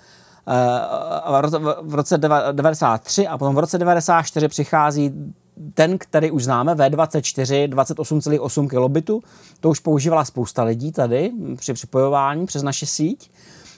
v 1.83 1.95
roce 1.95 2.19
93 2.53 3.29
a 3.29 3.39
potom 3.39 3.55
v 3.55 3.59
roce 3.59 3.79
94 3.79 4.49
přichází 4.49 5.35
ten, 5.75 5.99
který 5.99 6.31
už 6.31 6.45
známe, 6.45 6.75
V24, 6.75 7.69
28,8 7.69 8.69
kilobitů, 8.69 9.23
to 9.61 9.71
už 9.71 9.79
používala 9.79 10.25
spousta 10.25 10.63
lidí 10.63 10.93
tady 10.93 11.33
při 11.57 11.73
připojování 11.73 12.47
přes 12.47 12.63
naši 12.63 12.87
síť. 12.87 13.31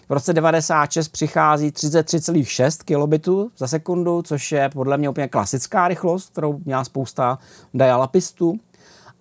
V 0.09 0.13
roce 0.13 0.33
96 0.33 1.09
přichází 1.09 1.71
33,6 1.71 2.85
kilobitů 2.85 3.51
za 3.59 3.69
sekundu, 3.69 4.23
což 4.23 4.53
je 4.53 4.69
podle 4.69 4.99
mě 4.99 5.09
úplně 5.09 5.29
klasická 5.29 5.89
rychlost, 5.89 6.31
kterou 6.31 6.61
měla 6.65 6.85
spousta 6.85 7.39
dialapistů. 7.75 8.55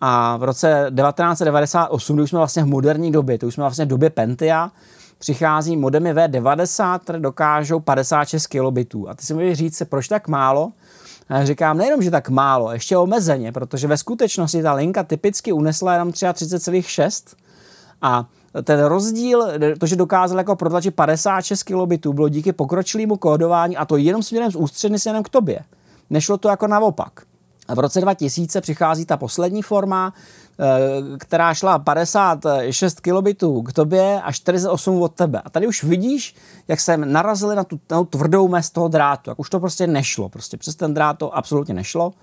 A 0.02 0.38
v 0.38 0.44
roce 0.44 0.92
1998, 0.96 2.16
kdy 2.16 2.24
už 2.24 2.30
jsme 2.30 2.40
vlastně 2.40 2.64
v 2.64 2.68
moderní 2.68 3.12
době, 3.12 3.38
to 3.38 3.48
už 3.48 3.54
jsme 3.54 3.62
vlastně 3.62 3.86
v 3.86 3.88
době 3.88 4.10
Pentia, 4.10 4.72
přichází 5.18 5.78
modemy 5.78 6.14
V90, 6.14 7.00
které 7.00 7.20
dokážou 7.20 7.80
56 7.80 8.48
kilobitů. 8.48 9.10
A 9.10 9.14
ty 9.14 9.26
si 9.26 9.34
můžeš 9.34 9.58
říct, 9.58 9.82
proč 9.90 10.08
tak 10.08 10.28
málo? 10.28 10.72
Říkám, 11.44 11.78
nejenom, 11.78 12.02
že 12.02 12.12
tak 12.12 12.30
málo, 12.30 12.72
ještě 12.72 12.98
omezeně, 12.98 13.52
protože 13.52 13.88
ve 13.88 13.98
skutečnosti 13.98 14.64
ta 14.64 14.74
linka 14.74 15.04
typicky 15.04 15.52
unesla 15.52 15.94
jenom 15.94 16.10
33,6 16.10 17.36
a 18.02 18.26
ten 18.64 18.84
rozdíl, 18.84 19.48
to, 19.80 19.86
že 19.86 19.96
dokázal 19.96 20.38
jako 20.38 20.56
protlačit 20.56 20.96
56 20.96 21.64
kilobitů, 21.64 22.14
bylo 22.14 22.30
díky 22.30 22.54
pokročilému 22.54 23.18
kódování 23.18 23.78
a 23.78 23.86
to 23.86 23.98
jenom 23.98 24.24
směrem 24.24 24.52
z 24.52 24.56
ústředny 24.56 24.98
jenom 25.06 25.24
k 25.24 25.30
tobě. 25.30 25.60
Nešlo 26.10 26.38
to 26.38 26.50
jako 26.50 26.68
naopak. 26.68 27.22
A 27.68 27.76
v 27.76 27.80
roce 27.80 28.02
2000 28.02 28.62
přichází 28.62 29.06
ta 29.06 29.18
poslední 29.18 29.62
forma, 29.62 30.14
která 31.20 31.54
šla 31.54 31.80
56 31.80 33.00
kilobitů 33.00 33.62
k 33.62 33.74
tobě 33.74 34.22
a 34.22 34.32
48 34.32 35.02
od 35.02 35.14
tebe. 35.14 35.42
A 35.46 35.50
tady 35.50 35.68
už 35.68 35.84
vidíš, 35.84 36.36
jak 36.68 36.80
se 36.80 36.98
narazili 36.98 37.56
na 37.56 37.64
tu, 37.64 37.80
na 37.92 37.98
tu 37.98 38.06
tvrdou 38.06 38.48
mez 38.48 38.70
toho 38.70 38.88
drátu. 38.88 39.30
Jak 39.30 39.40
už 39.40 39.50
to 39.50 39.60
prostě 39.60 39.88
nešlo. 39.88 40.30
Prostě 40.30 40.58
přes 40.58 40.76
ten 40.76 40.94
drát 40.94 41.18
to 41.18 41.38
absolutně 41.38 41.74
nešlo. 41.74 42.14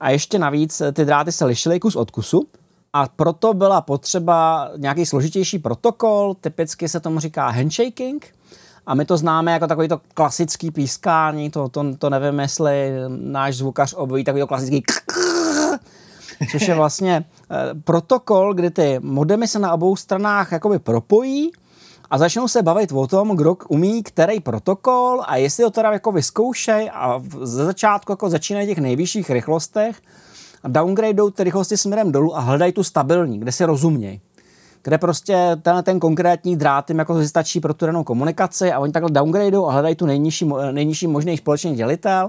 A 0.00 0.10
ještě 0.10 0.38
navíc 0.38 0.80
eh, 0.80 0.92
ty 0.92 1.04
dráty 1.04 1.32
se 1.32 1.44
lišily 1.44 1.80
kus 1.80 1.96
od 1.96 2.10
kusu. 2.10 2.46
A 2.92 3.08
proto 3.08 3.54
byla 3.54 3.80
potřeba 3.80 4.70
nějaký 4.76 5.06
složitější 5.06 5.58
protokol, 5.58 6.34
typicky 6.40 6.88
se 6.88 7.00
tomu 7.00 7.20
říká 7.20 7.48
handshaking, 7.48 8.34
a 8.86 8.94
my 8.94 9.04
to 9.04 9.16
známe 9.16 9.52
jako 9.52 9.66
takový 9.66 9.88
to 9.88 10.00
klasický 10.14 10.70
pískání, 10.70 11.50
to, 11.50 11.68
to, 11.68 11.96
to 11.96 12.10
nevím, 12.10 12.40
jestli 12.40 12.92
náš 13.08 13.56
zvukař 13.56 13.94
obví 13.96 14.24
takový 14.24 14.40
to 14.40 14.46
klasický 14.46 14.82
což 16.50 16.68
je 16.68 16.74
vlastně 16.74 17.24
eh, 17.50 17.56
protokol, 17.84 18.54
kdy 18.54 18.70
ty 18.70 18.98
modemy 19.02 19.48
se 19.48 19.58
na 19.58 19.72
obou 19.72 19.96
stranách 19.96 20.52
jakoby 20.52 20.78
propojí 20.78 21.50
a 22.10 22.18
začnou 22.18 22.48
se 22.48 22.62
bavit 22.62 22.92
o 22.92 23.06
tom, 23.06 23.36
kdo 23.36 23.56
umí 23.68 24.02
který 24.02 24.40
protokol 24.40 25.22
a 25.26 25.36
jestli 25.36 25.64
to 25.64 25.70
teda 25.70 25.92
jako 25.92 26.12
vyzkoušej 26.12 26.90
a 26.94 27.22
ze 27.42 27.64
začátku 27.64 28.12
jako 28.12 28.30
začínají 28.30 28.66
těch 28.66 28.78
nejvyšších 28.78 29.30
rychlostech 29.30 30.02
a 30.62 30.68
downgradeou 30.68 31.30
ty 31.30 31.44
rychlosti 31.44 31.76
směrem 31.76 32.12
dolů 32.12 32.36
a 32.36 32.40
hledají 32.40 32.72
tu 32.72 32.84
stabilní, 32.84 33.38
kde 33.38 33.52
si 33.52 33.64
rozumějí 33.64 34.20
kde 34.82 34.98
prostě 34.98 35.56
ten, 35.62 35.82
ten 35.82 36.00
konkrétní 36.00 36.56
drát 36.56 36.90
jim 36.90 36.98
jako 36.98 37.26
stačí 37.26 37.60
pro 37.60 37.74
tu 37.74 37.86
danou 37.86 38.04
komunikaci 38.04 38.72
a 38.72 38.78
oni 38.78 38.92
takhle 38.92 39.10
downgradeou 39.10 39.66
a 39.66 39.72
hledají 39.72 39.94
tu 39.94 40.06
nejnižší, 40.06 40.50
nejnižší 40.72 41.06
možný 41.06 41.36
společný 41.36 41.74
dělitel 41.74 42.28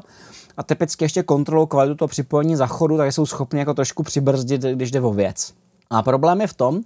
a 0.58 0.64
typicky 0.64 1.06
ještě 1.06 1.24
kontrolují 1.24 1.68
kvalitu 1.68 1.95
toho 1.95 2.08
připojení 2.08 2.56
zachodu, 2.56 2.97
tak 2.97 3.14
jsou 3.14 3.26
schopni 3.26 3.60
jako 3.60 3.74
trošku 3.74 4.04
přibrzdit, 4.04 4.62
když 4.62 4.91
jde 4.91 5.02
o 5.02 5.14
věc. 5.14 5.54
A 5.89 6.04
problém 6.04 6.41
je 6.41 6.47
v 6.47 6.54
tom, 6.54 6.82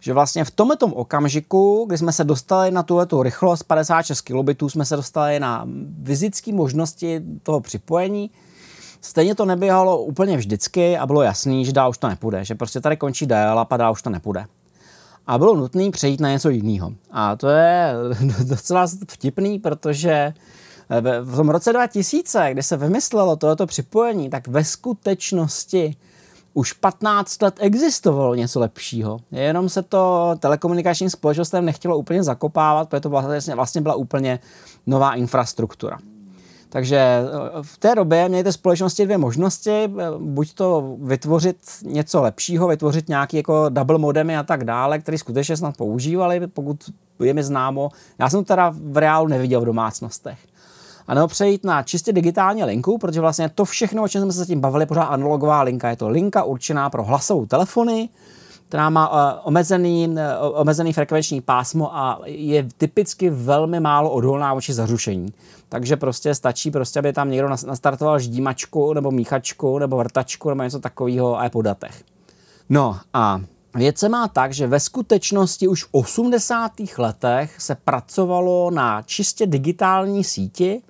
že 0.00 0.12
vlastně 0.12 0.44
v 0.44 0.50
tomto 0.50 0.86
okamžiku, 0.86 1.84
kdy 1.88 1.98
jsme 1.98 2.12
se 2.12 2.24
dostali 2.24 2.70
na 2.70 2.82
tuhle 2.82 3.06
rychlost 3.22 3.62
56 3.62 4.20
kilobitů, 4.20 4.68
jsme 4.68 4.84
se 4.84 4.96
dostali 4.96 5.40
na 5.40 5.68
fyzické 6.04 6.52
možnosti 6.52 7.22
toho 7.42 7.60
připojení, 7.60 8.30
Stejně 9.00 9.34
to 9.34 9.44
neběhalo 9.44 10.02
úplně 10.02 10.36
vždycky 10.36 10.98
a 10.98 11.06
bylo 11.06 11.22
jasný, 11.22 11.64
že 11.64 11.72
dál 11.72 11.90
už 11.90 11.98
to 11.98 12.08
nepůjde, 12.08 12.44
že 12.44 12.54
prostě 12.54 12.80
tady 12.80 12.96
končí 12.96 13.26
dial 13.26 13.66
a 13.70 13.76
dál 13.76 13.92
už 13.92 14.02
to 14.02 14.10
nepůjde. 14.10 14.44
A 15.26 15.38
bylo 15.38 15.56
nutné 15.56 15.90
přejít 15.90 16.20
na 16.20 16.30
něco 16.30 16.48
jiného. 16.50 16.92
A 17.10 17.36
to 17.36 17.48
je 17.48 17.94
docela 18.44 18.86
vtipný, 19.08 19.58
protože 19.58 20.34
v 21.22 21.36
tom 21.36 21.48
roce 21.48 21.72
2000, 21.72 22.48
kdy 22.52 22.62
se 22.62 22.76
vymyslelo 22.76 23.36
tohoto 23.36 23.66
připojení, 23.66 24.30
tak 24.30 24.48
ve 24.48 24.64
skutečnosti 24.64 25.96
už 26.54 26.72
15 26.72 27.42
let 27.42 27.54
existovalo 27.60 28.34
něco 28.34 28.60
lepšího. 28.60 29.18
Jenom 29.30 29.68
se 29.68 29.82
to 29.82 30.34
telekomunikačním 30.38 31.10
společnostem 31.10 31.64
nechtělo 31.64 31.96
úplně 31.96 32.22
zakopávat, 32.22 32.88
protože 32.88 33.00
to 33.00 33.10
vlastně, 33.10 33.54
vlastně 33.54 33.80
byla 33.80 33.94
úplně 33.94 34.40
nová 34.86 35.14
infrastruktura. 35.14 35.98
Takže 36.68 36.96
eh, 36.96 37.62
v 37.62 37.78
té 37.78 37.94
době 37.94 38.28
měly 38.28 38.44
ty 38.44 38.52
společnosti 38.52 39.04
dvě 39.04 39.18
možnosti, 39.18 39.70
eh, 39.70 39.88
buď 40.18 40.54
to 40.54 40.96
vytvořit 41.00 41.56
něco 41.82 42.22
lepšího, 42.22 42.68
vytvořit 42.68 43.08
nějaký 43.08 43.36
jako 43.36 43.68
double 43.68 43.98
modemy 43.98 44.36
a 44.36 44.42
tak 44.42 44.64
dále, 44.64 44.98
který 44.98 45.18
skutečně 45.18 45.56
snad 45.56 45.76
používali, 45.76 46.46
pokud 46.46 46.76
je 47.20 47.34
mi 47.34 47.42
známo. 47.42 47.90
Já 48.18 48.30
jsem 48.30 48.40
to 48.40 48.44
teda 48.44 48.74
v 48.76 48.96
reálu 48.96 49.28
neviděl 49.28 49.60
v 49.60 49.64
domácnostech 49.64 50.38
a 51.08 51.14
nebo 51.14 51.28
přejít 51.28 51.64
na 51.64 51.82
čistě 51.82 52.12
digitální 52.12 52.64
linku, 52.64 52.98
protože 52.98 53.20
vlastně 53.20 53.48
to 53.48 53.64
všechno, 53.64 54.02
o 54.02 54.08
čem 54.08 54.22
jsme 54.22 54.32
se 54.32 54.38
zatím 54.38 54.60
bavili, 54.60 54.86
pořád 54.86 55.04
analogová 55.04 55.62
linka. 55.62 55.90
Je 55.90 55.96
to 55.96 56.08
linka 56.08 56.44
určená 56.44 56.90
pro 56.90 57.04
hlasovou 57.04 57.46
telefony, 57.46 58.08
která 58.68 58.90
má 58.90 59.34
uh, 59.34 59.40
omezený, 59.44 60.16
omezený 60.52 60.92
frekvenční 60.92 61.40
pásmo 61.40 61.96
a 61.96 62.20
je 62.24 62.68
typicky 62.76 63.30
velmi 63.30 63.80
málo 63.80 64.10
odolná 64.10 64.54
vůči 64.54 64.72
zarušení. 64.72 65.28
Takže 65.68 65.96
prostě 65.96 66.34
stačí, 66.34 66.70
prostě, 66.70 66.98
aby 66.98 67.12
tam 67.12 67.30
někdo 67.30 67.48
nastartoval 67.48 68.18
ždímačku 68.18 68.92
nebo 68.92 69.10
míchačku 69.10 69.78
nebo 69.78 69.96
vrtačku 69.96 70.48
nebo 70.48 70.62
něco 70.62 70.80
takového 70.80 71.38
a 71.38 71.44
je 71.44 71.50
po 71.50 71.62
datech. 71.62 72.04
No 72.68 72.98
a 73.14 73.40
Věc 73.74 73.98
se 73.98 74.08
má 74.08 74.28
tak, 74.28 74.52
že 74.52 74.66
ve 74.66 74.80
skutečnosti 74.80 75.68
už 75.68 75.84
v 75.84 75.88
80. 75.92 76.72
letech 76.98 77.60
se 77.60 77.74
pracovalo 77.74 78.70
na 78.70 79.02
čistě 79.02 79.46
digitální 79.46 80.24
síti, 80.24 80.82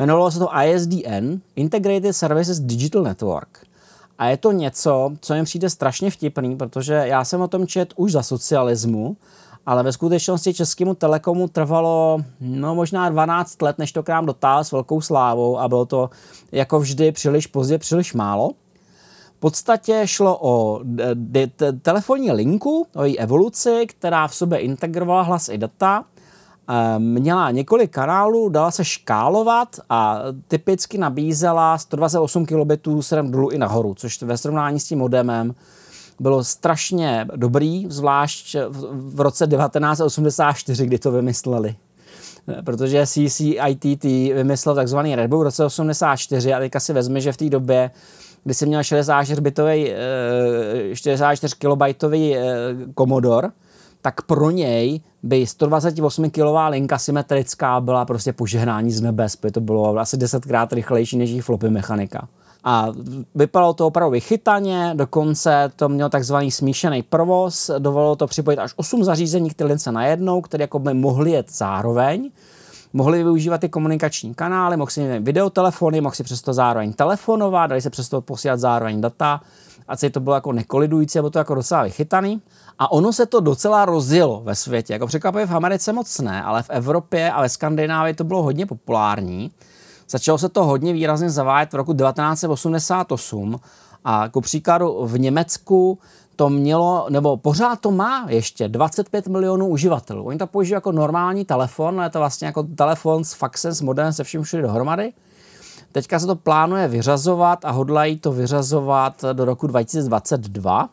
Jmenovalo 0.00 0.30
se 0.30 0.38
to 0.38 0.48
ISDN, 0.64 1.40
Integrated 1.56 2.16
Services 2.16 2.60
Digital 2.60 3.02
Network. 3.02 3.66
A 4.18 4.26
je 4.26 4.36
to 4.36 4.52
něco, 4.52 5.10
co 5.20 5.34
mi 5.34 5.44
přijde 5.44 5.70
strašně 5.70 6.10
vtipný, 6.10 6.56
protože 6.56 6.94
já 6.94 7.24
jsem 7.24 7.40
o 7.40 7.48
tom 7.48 7.66
čet 7.66 7.92
už 7.96 8.12
za 8.12 8.22
socialismu, 8.22 9.16
ale 9.66 9.82
ve 9.82 9.92
skutečnosti 9.92 10.54
Českému 10.54 10.94
telekomu 10.94 11.48
trvalo 11.48 12.18
no, 12.40 12.74
možná 12.74 13.08
12 13.08 13.62
let, 13.62 13.78
než 13.78 13.92
to 13.92 14.02
k 14.02 14.08
nám 14.08 14.26
dotáhl 14.26 14.64
s 14.64 14.72
velkou 14.72 15.00
slávou 15.00 15.58
a 15.58 15.68
bylo 15.68 15.86
to 15.86 16.10
jako 16.52 16.80
vždy 16.80 17.12
příliš 17.12 17.46
pozdě, 17.46 17.78
příliš 17.78 18.14
málo. 18.14 18.50
V 19.36 19.40
podstatě 19.40 20.02
šlo 20.04 20.38
o 20.40 20.80
telefonní 21.82 22.32
linku, 22.32 22.86
o 22.94 23.04
její 23.04 23.18
evoluci, 23.18 23.86
která 23.88 24.28
v 24.28 24.34
sobě 24.34 24.58
integrovala 24.58 25.22
hlas 25.22 25.48
i 25.48 25.58
data– 25.58 26.04
měla 26.98 27.50
několik 27.50 27.90
kanálů, 27.90 28.48
dala 28.48 28.70
se 28.70 28.84
škálovat 28.84 29.68
a 29.90 30.18
typicky 30.48 30.98
nabízela 30.98 31.78
128 31.78 32.46
kilobitů 32.46 33.02
směrem 33.02 33.30
dolů 33.30 33.50
i 33.50 33.58
nahoru, 33.58 33.94
což 33.94 34.22
ve 34.22 34.36
srovnání 34.36 34.80
s 34.80 34.84
tím 34.84 34.98
modemem 34.98 35.54
bylo 36.20 36.44
strašně 36.44 37.26
dobrý, 37.36 37.86
zvlášť 37.88 38.56
v 38.90 39.20
roce 39.20 39.46
1984, 39.46 40.86
kdy 40.86 40.98
to 40.98 41.12
vymysleli. 41.12 41.74
Protože 42.64 43.06
CCITT 43.06 44.04
vymyslel 44.34 44.74
takzvaný 44.74 45.16
Red 45.16 45.30
Bull 45.30 45.40
v 45.40 45.42
roce 45.42 45.64
84 45.64 46.54
a 46.54 46.58
teďka 46.58 46.80
si 46.80 46.92
vezme, 46.92 47.20
že 47.20 47.32
v 47.32 47.36
té 47.36 47.48
době 47.48 47.90
kdy 48.44 48.54
jsem 48.54 48.68
měl 48.68 48.82
64 48.82 49.40
bitový, 49.40 49.92
64 50.94 51.54
kilobajtový 51.58 52.36
Commodore, 52.98 53.48
tak 54.02 54.22
pro 54.22 54.50
něj 54.50 55.00
by 55.22 55.46
128 55.46 56.30
kilová 56.30 56.68
linka 56.68 56.98
symetrická 56.98 57.80
byla 57.80 58.04
prostě 58.04 58.32
požehnání 58.32 58.92
z 58.92 59.00
nebes, 59.00 59.36
protože 59.36 59.52
to 59.52 59.60
bylo 59.60 59.98
asi 59.98 60.16
desetkrát 60.16 60.72
rychlejší 60.72 61.18
než 61.18 61.30
jejich 61.30 61.44
flopy 61.44 61.70
mechanika. 61.70 62.28
A 62.64 62.88
vypadalo 63.34 63.74
to 63.74 63.86
opravdu 63.86 64.12
vychytaně, 64.12 64.92
dokonce 64.94 65.72
to 65.76 65.88
mělo 65.88 66.10
takzvaný 66.10 66.50
smíšený 66.50 67.02
provoz, 67.02 67.70
dovolilo 67.78 68.16
to 68.16 68.26
připojit 68.26 68.58
až 68.58 68.72
8 68.76 69.04
zařízení 69.04 69.50
k 69.50 69.64
lince 69.64 69.92
najednou, 69.92 70.40
které 70.40 70.62
jako 70.62 70.78
by 70.78 70.94
mohly 70.94 71.30
jet 71.30 71.52
zároveň, 71.52 72.30
mohli 72.92 73.24
využívat 73.24 73.60
ty 73.60 73.68
komunikační 73.68 74.34
kanály, 74.34 74.76
mohli 74.76 74.92
si 74.92 75.00
mít 75.00 75.22
videotelefony, 75.22 76.00
mohli 76.00 76.16
si 76.16 76.24
přesto 76.24 76.52
zároveň 76.52 76.92
telefonovat, 76.92 77.70
dali 77.70 77.82
se 77.82 77.90
přesto 77.90 78.20
posílat 78.20 78.60
zároveň 78.60 79.00
data 79.00 79.40
a 79.88 79.96
celý 79.96 80.12
to 80.12 80.20
bylo 80.20 80.34
jako 80.34 80.52
nekolidující, 80.52 81.18
bylo 81.18 81.30
to 81.30 81.38
jako 81.38 81.54
docela 81.54 81.82
vychytaný. 81.82 82.40
A 82.78 82.92
ono 82.92 83.12
se 83.12 83.26
to 83.26 83.40
docela 83.40 83.84
rozjelo 83.84 84.40
ve 84.44 84.54
světě. 84.54 84.92
Jako 84.92 85.06
překvapivě 85.06 85.46
v 85.46 85.54
Americe 85.54 85.92
moc 85.92 86.18
ne, 86.18 86.42
ale 86.42 86.62
v 86.62 86.70
Evropě 86.70 87.32
a 87.32 87.40
ve 87.40 87.48
Skandinávii 87.48 88.14
to 88.14 88.24
bylo 88.24 88.42
hodně 88.42 88.66
populární. 88.66 89.50
Začalo 90.10 90.38
se 90.38 90.48
to 90.48 90.64
hodně 90.64 90.92
výrazně 90.92 91.30
zavádět 91.30 91.72
v 91.72 91.76
roku 91.76 91.94
1988 91.94 93.60
a 94.04 94.22
jako 94.22 94.40
příkladu 94.40 95.06
v 95.06 95.18
Německu 95.18 95.98
to 96.36 96.48
mělo, 96.48 97.06
nebo 97.10 97.36
pořád 97.36 97.80
to 97.80 97.90
má 97.90 98.26
ještě 98.28 98.68
25 98.68 99.28
milionů 99.28 99.68
uživatelů. 99.68 100.24
Oni 100.24 100.38
to 100.38 100.46
používají 100.46 100.76
jako 100.76 100.92
normální 100.92 101.44
telefon, 101.44 101.94
ale 101.94 102.06
je 102.06 102.10
to 102.10 102.18
vlastně 102.18 102.46
jako 102.46 102.62
telefon 102.62 103.24
s 103.24 103.32
faxem, 103.32 103.74
s 103.74 103.80
modem, 103.80 104.12
se 104.12 104.24
vším 104.24 104.42
všude 104.42 104.62
dohromady. 104.62 105.12
Teďka 105.92 106.18
se 106.18 106.26
to 106.26 106.36
plánuje 106.36 106.88
vyřazovat 106.88 107.64
a 107.64 107.70
hodlají 107.70 108.18
to 108.18 108.32
vyřazovat 108.32 109.24
do 109.32 109.44
roku 109.44 109.66
2022 109.66 110.88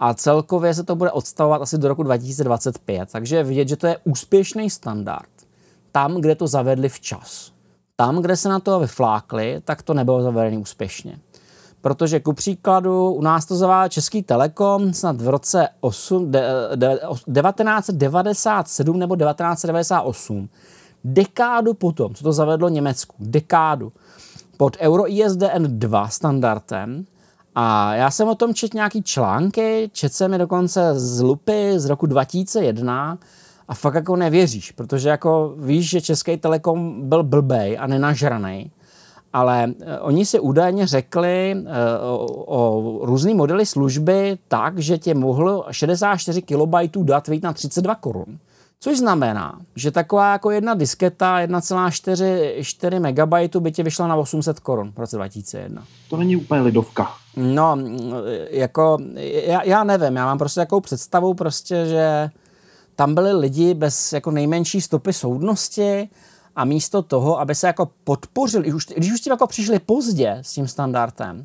a 0.00 0.14
celkově 0.14 0.74
se 0.74 0.84
to 0.84 0.96
bude 0.96 1.10
odstavovat 1.10 1.62
asi 1.62 1.78
do 1.78 1.88
roku 1.88 2.02
2025. 2.02 3.08
Takže 3.12 3.42
vidět, 3.42 3.68
že 3.68 3.76
to 3.76 3.86
je 3.86 3.96
úspěšný 4.04 4.70
standard. 4.70 5.30
Tam, 5.92 6.20
kde 6.20 6.34
to 6.34 6.46
zavedli 6.46 6.88
včas. 6.88 7.51
Tam, 8.02 8.22
kde 8.22 8.36
se 8.36 8.48
na 8.48 8.60
to 8.60 8.80
vyflákli, 8.80 9.60
tak 9.64 9.82
to 9.82 9.94
nebylo 9.94 10.22
zavedené 10.22 10.58
úspěšně. 10.58 11.18
Protože 11.80 12.20
ku 12.20 12.32
příkladu 12.32 13.12
u 13.12 13.22
nás 13.22 13.46
to 13.46 13.56
zaváděl 13.56 13.88
Český 13.88 14.22
Telekom 14.22 14.94
snad 14.94 15.20
v 15.20 15.28
roce 15.28 15.68
8, 15.80 16.30
de, 16.30 16.42
de, 16.74 16.88
1997 16.88 18.98
nebo 18.98 19.16
1998. 19.16 20.48
Dekádu 21.04 21.74
potom, 21.74 22.14
co 22.14 22.24
to 22.24 22.32
zavedlo 22.32 22.68
Německu, 22.68 23.14
dekádu, 23.18 23.92
pod 24.56 24.76
Euro 24.80 25.12
ISDN 25.12 25.66
2 25.66 26.08
standardem, 26.08 27.04
a 27.54 27.94
já 27.94 28.10
jsem 28.10 28.28
o 28.28 28.34
tom 28.34 28.54
čet 28.54 28.74
nějaký 28.74 29.02
články, 29.02 29.90
čet 29.92 30.12
jsem 30.12 30.32
je 30.32 30.38
dokonce 30.38 30.94
z 30.94 31.20
Lupy 31.20 31.72
z 31.76 31.86
roku 31.86 32.06
2001 32.06 33.18
a 33.72 33.74
fakt 33.74 33.94
jako 33.94 34.16
nevěříš, 34.16 34.72
protože 34.72 35.08
jako 35.08 35.54
víš, 35.56 35.90
že 35.90 36.00
Český 36.00 36.36
Telekom 36.36 37.08
byl 37.08 37.22
blbej 37.22 37.78
a 37.80 37.86
nenažraný, 37.86 38.70
ale 39.32 39.72
eh, 39.80 40.00
oni 40.00 40.26
si 40.26 40.40
údajně 40.40 40.86
řekli 40.86 41.56
uh, 41.56 41.66
o, 42.10 42.26
o 42.46 43.06
různý 43.06 43.34
modely 43.34 43.66
služby 43.66 44.38
tak, 44.48 44.78
že 44.78 44.98
tě 44.98 45.14
mohlo 45.14 45.66
64 45.70 46.42
KB 46.42 46.96
dat 46.96 47.28
vyjít 47.28 47.42
na 47.42 47.52
32 47.52 47.94
korun. 47.94 48.38
Což 48.80 48.98
znamená, 48.98 49.60
že 49.76 49.90
taková 49.90 50.32
jako 50.32 50.50
jedna 50.50 50.74
disketa 50.74 51.40
1,4 51.40 53.00
MB 53.00 53.56
by 53.56 53.72
tě 53.72 53.82
vyšla 53.82 54.06
na 54.06 54.16
800 54.16 54.60
korun 54.60 54.92
v 54.92 54.98
roce 54.98 55.16
2001. 55.16 55.84
To 56.10 56.16
není 56.16 56.36
úplně 56.36 56.60
lidovka. 56.60 57.08
No, 57.36 57.78
jako, 58.50 58.98
já, 59.46 59.62
já 59.62 59.84
nevím, 59.84 60.16
já 60.16 60.26
mám 60.26 60.38
prostě 60.38 60.60
takovou 60.60 60.80
představu 60.80 61.34
prostě, 61.34 61.86
že 61.86 62.30
tam 62.96 63.14
byli 63.14 63.32
lidi 63.32 63.74
bez 63.74 64.12
jako 64.12 64.30
nejmenší 64.30 64.80
stopy 64.80 65.12
soudnosti 65.12 66.08
a 66.56 66.64
místo 66.64 67.02
toho, 67.02 67.40
aby 67.40 67.54
se 67.54 67.66
jako 67.66 67.90
podpořili, 68.04 68.62
když 68.62 68.74
už, 68.74 68.86
když 68.86 69.12
už 69.12 69.20
tím 69.20 69.30
jako 69.30 69.46
přišli 69.46 69.78
pozdě 69.78 70.38
s 70.42 70.52
tím 70.52 70.68
standardem, 70.68 71.44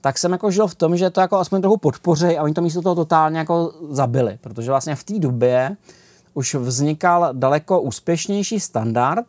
tak 0.00 0.18
jsem 0.18 0.32
jako 0.32 0.50
žil 0.50 0.66
v 0.66 0.74
tom, 0.74 0.96
že 0.96 1.10
to 1.10 1.20
jako 1.20 1.36
aspoň 1.36 1.60
trochu 1.60 1.76
podpoří 1.76 2.38
a 2.38 2.42
oni 2.42 2.54
to 2.54 2.62
místo 2.62 2.82
toho 2.82 2.94
totálně 2.94 3.38
jako 3.38 3.72
zabili, 3.90 4.38
protože 4.40 4.70
vlastně 4.70 4.94
v 4.96 5.04
té 5.04 5.18
době 5.18 5.76
už 6.34 6.54
vznikal 6.54 7.28
daleko 7.32 7.80
úspěšnější 7.80 8.60
standard, 8.60 9.26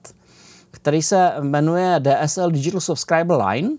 který 0.72 1.02
se 1.02 1.32
jmenuje 1.40 2.00
DSL 2.00 2.52
Digital 2.52 2.82
Subscriber 2.82 3.38
Line, 3.46 3.70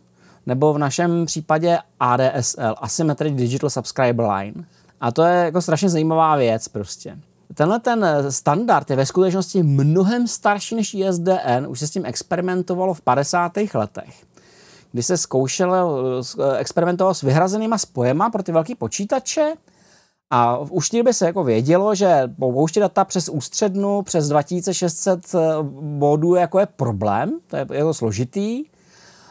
nebo 0.46 0.72
v 0.72 0.78
našem 0.78 1.26
případě 1.26 1.78
ADSL, 2.00 2.74
Asymmetric 2.76 3.34
Digital 3.34 3.70
Subscriber 3.70 4.26
Line. 4.26 4.64
A 5.00 5.12
to 5.12 5.22
je 5.22 5.44
jako 5.44 5.62
strašně 5.62 5.88
zajímavá 5.88 6.36
věc 6.36 6.68
prostě. 6.68 7.18
Tenhle 7.54 7.80
ten 7.80 8.06
standard 8.30 8.90
je 8.90 8.96
ve 8.96 9.06
skutečnosti 9.06 9.62
mnohem 9.62 10.28
starší 10.28 10.74
než 10.74 10.94
ISDN, 10.94 11.66
už 11.68 11.78
se 11.78 11.86
s 11.86 11.90
tím 11.90 12.06
experimentovalo 12.06 12.94
v 12.94 13.00
50. 13.00 13.52
letech, 13.74 14.24
kdy 14.92 15.02
se 15.02 15.16
zkoušelo, 15.16 16.00
experimentovalo 16.58 17.14
s 17.14 17.22
vyhrazenýma 17.22 17.78
spojema 17.78 18.30
pro 18.30 18.42
ty 18.42 18.52
velké 18.52 18.74
počítače 18.74 19.54
a 20.30 20.58
už 20.58 20.90
v 20.90 21.12
se 21.12 21.26
jako 21.26 21.44
vědělo, 21.44 21.94
že 21.94 22.22
pouštět 22.38 22.80
data 22.80 23.04
přes 23.04 23.28
ústřednu 23.28 24.02
přes 24.02 24.28
2600 24.28 25.20
bodů 25.80 26.34
jako 26.34 26.58
je 26.58 26.66
problém, 26.66 27.38
to 27.46 27.56
je 27.56 27.66
jako 27.72 27.94
složitý, 27.94 28.64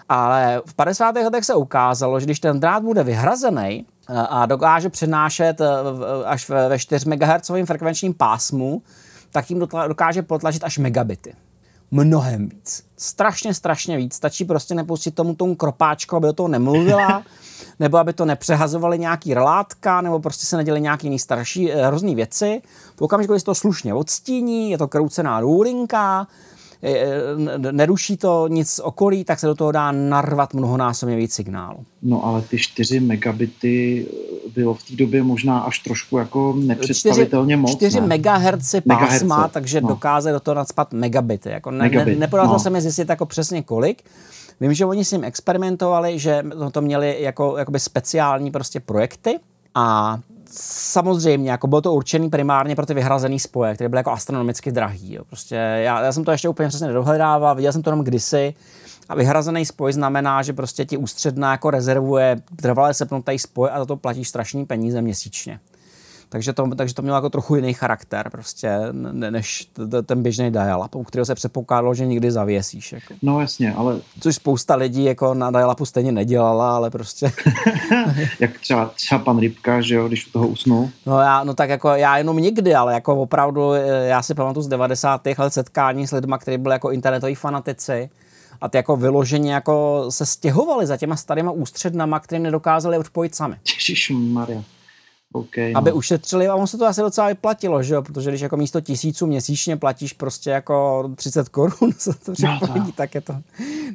ale 0.09 0.61
v 0.65 0.73
50. 0.73 1.15
letech 1.15 1.45
se 1.45 1.55
ukázalo, 1.55 2.19
že 2.19 2.25
když 2.25 2.39
ten 2.39 2.59
drát 2.59 2.83
bude 2.83 3.03
vyhrazený 3.03 3.85
a 4.07 4.45
dokáže 4.45 4.89
přenášet 4.89 5.61
až 6.25 6.49
ve 6.49 6.79
4 6.79 7.09
MHz 7.09 7.51
frekvenčním 7.65 8.13
pásmu, 8.13 8.81
tak 9.31 9.49
jim 9.49 9.59
dokáže 9.87 10.21
potlačit 10.21 10.63
až 10.63 10.77
megabity. 10.77 11.33
Mnohem 11.91 12.49
víc. 12.49 12.83
Strašně, 12.97 13.53
strašně 13.53 13.97
víc. 13.97 14.13
Stačí 14.13 14.45
prostě 14.45 14.75
nepustit 14.75 15.15
tomu 15.15 15.35
tomu 15.35 15.55
kropáčku, 15.55 16.15
aby 16.15 16.27
do 16.27 16.33
toho 16.33 16.49
nemluvila, 16.49 17.23
nebo 17.79 17.97
aby 17.97 18.13
to 18.13 18.25
nepřehazovali 18.25 18.99
nějaký 18.99 19.33
relátka, 19.33 20.01
nebo 20.01 20.19
prostě 20.19 20.45
se 20.45 20.57
neděli 20.57 20.81
nějaký 20.81 21.07
jiný 21.07 21.19
starší 21.19 21.71
eh, 21.71 21.87
hrozný 21.87 22.15
věci. 22.15 22.61
V 22.95 23.01
okamžiku, 23.01 23.33
kdy 23.33 23.39
se 23.39 23.45
to 23.45 23.55
slušně 23.55 23.93
odstíní, 23.93 24.71
je 24.71 24.77
to 24.77 24.87
kroucená 24.87 25.39
růlinka, 25.39 26.27
neruší 27.71 28.17
to 28.17 28.47
nic 28.47 28.79
okolí, 28.83 29.23
tak 29.23 29.39
se 29.39 29.47
do 29.47 29.55
toho 29.55 29.71
dá 29.71 29.91
narvat 29.91 30.53
mnohonásobně 30.53 31.15
víc 31.15 31.33
signálu. 31.33 31.77
No 32.01 32.25
ale 32.25 32.41
ty 32.41 32.57
4 32.57 32.99
megabity 32.99 34.05
bylo 34.53 34.73
v 34.73 34.83
té 34.83 34.95
době 34.95 35.23
možná 35.23 35.59
až 35.59 35.79
trošku 35.79 36.17
jako 36.17 36.53
nepředstavitelně 36.57 37.53
4, 37.55 37.61
moc. 37.61 37.75
4 37.75 38.01
ne? 38.01 38.17
MHz 38.17 38.75
pásma, 38.87 39.41
MHz, 39.41 39.51
takže 39.51 39.81
no. 39.81 39.87
dokáže 39.87 40.31
do 40.31 40.39
toho 40.39 40.55
nadspat 40.55 40.93
megabity. 40.93 41.49
Jako 41.49 41.71
ne, 41.71 41.77
Megabit, 41.77 42.13
ne, 42.13 42.19
nepodařilo 42.19 42.53
no. 42.53 42.59
se 42.59 42.69
mi 42.69 42.81
zjistit 42.81 43.09
jako 43.09 43.25
přesně 43.25 43.63
kolik. 43.63 44.03
Vím, 44.61 44.73
že 44.73 44.85
oni 44.85 45.05
s 45.05 45.09
tím 45.09 45.23
experimentovali, 45.23 46.19
že 46.19 46.43
to 46.71 46.81
měli 46.81 47.17
jako 47.19 47.57
jakoby 47.57 47.79
speciální 47.79 48.51
prostě 48.51 48.79
projekty 48.79 49.39
a 49.75 50.17
samozřejmě, 50.51 51.51
jako 51.51 51.67
bylo 51.67 51.81
to 51.81 51.93
určený 51.93 52.29
primárně 52.29 52.75
pro 52.75 52.85
ty 52.85 52.93
vyhrazený 52.93 53.39
spoje, 53.39 53.75
které 53.75 53.89
byly 53.89 53.99
jako 53.99 54.11
astronomicky 54.11 54.71
drahý. 54.71 55.13
Jo. 55.13 55.23
Prostě 55.25 55.55
já, 55.55 56.01
já, 56.01 56.11
jsem 56.11 56.23
to 56.23 56.31
ještě 56.31 56.49
úplně 56.49 56.69
přesně 56.69 56.87
nedohledával, 56.87 57.55
viděl 57.55 57.71
jsem 57.71 57.81
to 57.81 57.89
jenom 57.89 58.05
kdysi. 58.05 58.53
A 59.09 59.15
vyhrazený 59.15 59.65
spoj 59.65 59.93
znamená, 59.93 60.41
že 60.41 60.53
prostě 60.53 60.85
ti 60.85 60.97
ústředná 60.97 61.51
jako 61.51 61.69
rezervuje 61.69 62.41
trvalé 62.55 62.93
sepnutý 62.93 63.39
spoj 63.39 63.69
a 63.73 63.79
za 63.79 63.85
to 63.85 63.95
platíš 63.95 64.29
strašný 64.29 64.65
peníze 64.65 65.01
měsíčně. 65.01 65.59
Takže 66.35 66.53
to, 66.53 66.69
takže 66.75 66.93
to 66.93 67.01
mělo 67.01 67.17
jako 67.17 67.29
trochu 67.29 67.55
jiný 67.55 67.73
charakter 67.73 68.29
prostě, 68.29 68.79
než 69.11 69.67
ten 70.05 70.23
běžný 70.23 70.51
dial-up, 70.51 70.95
u 70.95 71.03
kterého 71.03 71.25
se 71.25 71.35
předpokládalo, 71.35 71.93
že 71.93 72.05
nikdy 72.05 72.31
zavěsíš. 72.31 72.91
Jako. 72.91 73.13
No 73.21 73.41
jasně, 73.41 73.73
ale... 73.73 73.99
Což 74.19 74.35
spousta 74.35 74.75
lidí 74.75 75.03
jako 75.03 75.33
na 75.33 75.51
dial-upu 75.51 75.85
stejně 75.85 76.11
nedělala, 76.11 76.75
ale 76.75 76.89
prostě... 76.89 77.31
Jak 78.39 78.59
třeba, 78.59 78.85
třeba 78.85 79.19
pan 79.19 79.39
Rybka, 79.39 79.81
že 79.81 79.95
jo, 79.95 80.07
když 80.07 80.27
u 80.27 80.31
toho 80.31 80.47
usnul. 80.47 80.89
No, 81.05 81.19
já, 81.19 81.43
no 81.43 81.53
tak 81.53 81.69
jako 81.69 81.89
já 81.89 82.17
jenom 82.17 82.37
nikdy, 82.37 82.75
ale 82.75 82.93
jako 82.93 83.15
opravdu, 83.15 83.73
eh, 83.73 84.07
já 84.07 84.21
si 84.21 84.33
pamatuju 84.33 84.63
z 84.63 84.67
90. 84.67 85.21
let 85.37 85.53
setkání 85.53 86.07
s 86.07 86.11
lidmi, 86.11 86.35
kteří 86.39 86.57
byli 86.57 86.75
jako 86.75 86.91
internetoví 86.91 87.35
fanatici 87.35 88.09
a 88.61 88.69
ty 88.69 88.77
jako 88.77 88.95
vyloženě 88.95 89.53
jako 89.53 90.05
se 90.09 90.25
stěhovali 90.25 90.85
za 90.87 90.97
těma 90.97 91.15
starýma 91.15 91.51
ústřednama, 91.51 92.19
kterým 92.19 92.43
nedokázali 92.43 92.97
odpojit 92.97 93.35
sami. 93.35 93.55
Maria. 94.11 94.63
Okay, 95.33 95.73
no. 95.73 95.77
aby 95.77 95.91
ušetřili 95.91 96.47
a 96.47 96.55
on 96.55 96.67
se 96.67 96.77
to 96.77 96.85
asi 96.85 97.01
docela 97.01 97.27
vyplatilo, 97.27 97.83
že 97.83 97.93
jo? 97.93 98.01
protože 98.01 98.29
když 98.29 98.41
jako 98.41 98.57
místo 98.57 98.81
tisíců 98.81 99.27
měsíčně 99.27 99.77
platíš 99.77 100.13
prostě 100.13 100.49
jako 100.49 101.09
30 101.15 101.49
korun 101.49 101.91
za 101.99 102.13
to 102.13 102.31
připojení, 102.31 102.85
no, 102.85 102.91
tak 102.95 103.15
je 103.15 103.21
to 103.21 103.33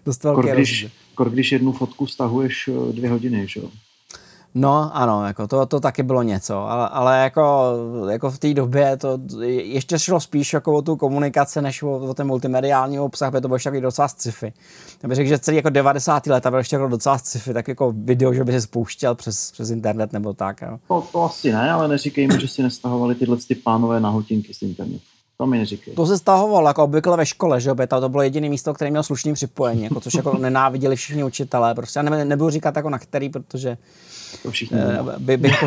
dost 0.07 0.25
velký 0.25 0.43
kor, 0.43 0.55
když, 0.55 0.87
když 1.31 1.53
jednu 1.53 1.73
fotku 1.73 2.07
stahuješ 2.07 2.69
eh, 2.69 2.93
dvě 2.93 3.11
hodiny, 3.11 3.47
že 3.49 3.61
jo? 3.61 3.69
No 4.55 4.97
ano, 4.97 5.27
jako 5.27 5.47
to, 5.47 5.67
to 5.67 5.81
taky 5.81 6.03
bylo 6.03 6.23
něco, 6.23 6.59
ale, 6.59 6.89
ale 6.89 7.19
jako, 7.19 7.73
jako 8.11 8.31
v 8.31 8.39
té 8.39 8.55
době 8.55 8.97
to 8.97 9.19
ještě 9.47 9.99
šlo 9.99 10.21
spíš 10.21 10.53
jako 10.53 10.75
o 10.75 10.83
tu 10.83 10.97
komunikaci, 10.97 11.63
než 11.63 11.83
o, 11.83 11.99
o 11.99 12.15
ten 12.15 12.27
multimediální 12.27 13.01
obsah, 13.01 13.31
protože 13.31 13.41
to 13.41 13.49
bylo 13.49 13.57
ještě 13.57 13.69
takový 13.69 13.81
docela 13.81 14.09
sci-fi. 14.09 14.53
Já 15.03 15.09
bych 15.09 15.17
řekl, 15.17 15.29
že 15.29 15.39
celý 15.39 15.57
jako 15.57 15.71
90. 15.71 16.27
leta 16.27 16.51
byl 16.51 16.59
ještě 16.59 16.77
jako 16.77 16.89
docela 16.89 17.19
sci-fi, 17.19 17.55
tak 17.55 17.69
jako 17.69 17.93
video, 17.97 18.35
že 18.35 18.45
by 18.45 18.53
se 18.53 18.61
spouštěl 18.61 19.15
přes, 19.15 19.53
přes 19.53 19.71
internet 19.71 20.13
nebo 20.13 20.33
tak. 20.33 20.63
Jo. 20.63 20.79
To, 20.89 21.07
to 21.13 21.25
asi 21.25 21.53
ne, 21.53 21.71
ale 21.71 21.89
neříkej 21.89 22.27
mi, 22.27 22.41
že 22.41 22.49
si 22.49 22.63
nestahovali 22.63 23.15
tyhle 23.15 23.37
ty 23.49 23.55
pánové 23.55 24.01
nahotinky 24.01 24.55
z 24.55 24.63
internetu. 24.63 25.05
To 25.39 25.47
mi 25.47 25.59
neříkej. 25.59 25.95
To 25.95 26.07
se 26.07 26.19
stahovalo 26.19 26.69
jako 26.69 26.85
obvykle 26.85 27.17
ve 27.17 27.27
škole, 27.27 27.61
že 27.61 27.69
jo, 27.69 27.77
to 28.01 28.09
bylo 28.09 28.23
jediné 28.23 28.49
místo, 28.49 28.75
které 28.75 28.91
mělo 28.91 29.03
slušný 29.03 29.33
připojení, 29.33 29.85
jako, 29.85 30.01
což 30.01 30.15
jako 30.15 30.37
nenáviděli 30.39 30.97
všichni 30.97 31.25
učitelé. 31.25 31.75
Prostě 31.75 31.99
já 31.99 32.03
ne, 32.03 32.25
nebudu 32.25 32.51
říkat 32.51 32.77
jako 32.77 32.91
na 32.91 32.99
který, 32.99 33.29
protože 33.29 33.79
to 34.43 34.51
všichni 34.51 34.79
uh, 34.79 35.19
by, 35.19 35.37
bych 35.37 35.61
to 35.61 35.67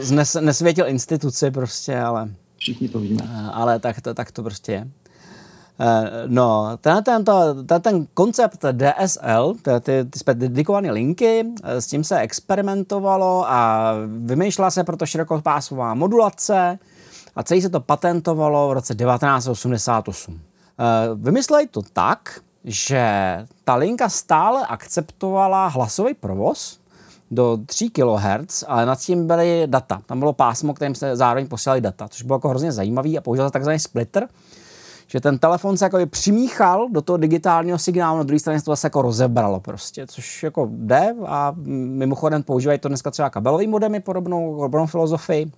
znes, 0.00 0.36
nesvětil 0.40 0.88
instituci 0.88 1.50
prostě, 1.50 1.98
ale... 1.98 2.28
Všichni 2.56 2.88
to 2.88 2.98
víme. 2.98 3.22
Uh, 3.22 3.50
ale 3.52 3.78
tak 3.78 4.00
to, 4.00 4.14
tak 4.14 4.32
to 4.32 4.42
prostě 4.42 4.72
je. 4.72 4.88
Uh, 5.80 5.86
no, 6.26 6.76
ten, 6.80 7.04
ten, 7.04 7.24
to, 7.24 7.64
ten, 7.66 7.82
ten 7.82 8.06
koncept 8.14 8.64
DSL, 8.72 9.54
ty, 9.62 9.70
ty 9.80 10.34
dedikované 10.34 10.90
linky, 10.90 11.44
s 11.64 11.86
tím 11.86 12.04
se 12.04 12.18
experimentovalo 12.18 13.44
a 13.50 13.92
vymýšlela 14.06 14.70
se 14.70 14.84
proto 14.84 15.06
širokopásmová 15.06 15.94
modulace 15.94 16.78
a 17.36 17.42
celý 17.42 17.62
se 17.62 17.68
to 17.68 17.80
patentovalo 17.80 18.68
v 18.68 18.72
roce 18.72 18.94
1988. 18.94 20.40
Vymysleli 21.14 21.66
to 21.66 21.82
tak, 21.92 22.40
že 22.64 23.02
ta 23.64 23.74
linka 23.74 24.08
stále 24.08 24.66
akceptovala 24.66 25.68
hlasový 25.68 26.14
provoz, 26.14 26.80
do 27.30 27.58
3 27.66 27.90
kHz, 27.90 28.64
ale 28.66 28.86
nad 28.86 28.98
tím 28.98 29.26
byly 29.26 29.62
data. 29.66 30.00
Tam 30.06 30.18
bylo 30.18 30.32
pásmo, 30.32 30.74
kterým 30.74 30.94
se 30.94 31.16
zároveň 31.16 31.46
posílali 31.46 31.80
data, 31.80 32.08
což 32.08 32.22
bylo 32.22 32.36
jako 32.36 32.48
hrozně 32.48 32.72
zajímavý 32.72 33.18
a 33.18 33.20
použil 33.20 33.46
se 33.46 33.52
takzvaný 33.52 33.78
splitter, 33.78 34.28
že 35.06 35.20
ten 35.20 35.38
telefon 35.38 35.76
se 35.76 35.84
jako 35.84 35.98
přimíchal 36.06 36.88
do 36.88 37.02
toho 37.02 37.16
digitálního 37.16 37.78
signálu, 37.78 38.18
na 38.18 38.22
druhé 38.22 38.38
straně 38.38 38.58
se 38.58 38.64
to 38.64 38.72
zase 38.72 38.86
jako 38.86 39.02
rozebralo 39.02 39.60
prostě, 39.60 40.06
což 40.06 40.42
jako 40.42 40.68
jde 40.72 41.14
a 41.26 41.54
mimochodem 41.56 42.42
používají 42.42 42.78
to 42.78 42.88
dneska 42.88 43.10
třeba 43.10 43.30
kabelový 43.30 43.66
modemy, 43.66 44.00
podobnou, 44.00 44.56
podobnou 44.56 44.86
filozofii. 44.86 45.52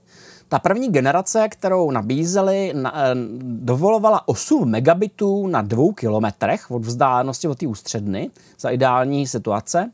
Ta 0.49 0.59
první 0.59 0.89
generace, 0.89 1.49
kterou 1.49 1.91
nabízeli, 1.91 2.73
na, 2.75 2.93
eh, 2.97 3.15
dovolovala 3.43 4.29
8 4.29 4.65
megabitů 4.65 5.47
na 5.47 5.63
dvou 5.63 5.93
kilometrech 5.93 6.71
od 6.71 6.85
vzdálenosti 6.85 7.49
od 7.49 7.59
té 7.59 7.67
ústředny 7.67 8.31
za 8.61 8.71
ideální 8.71 9.27
situace. 9.27 9.91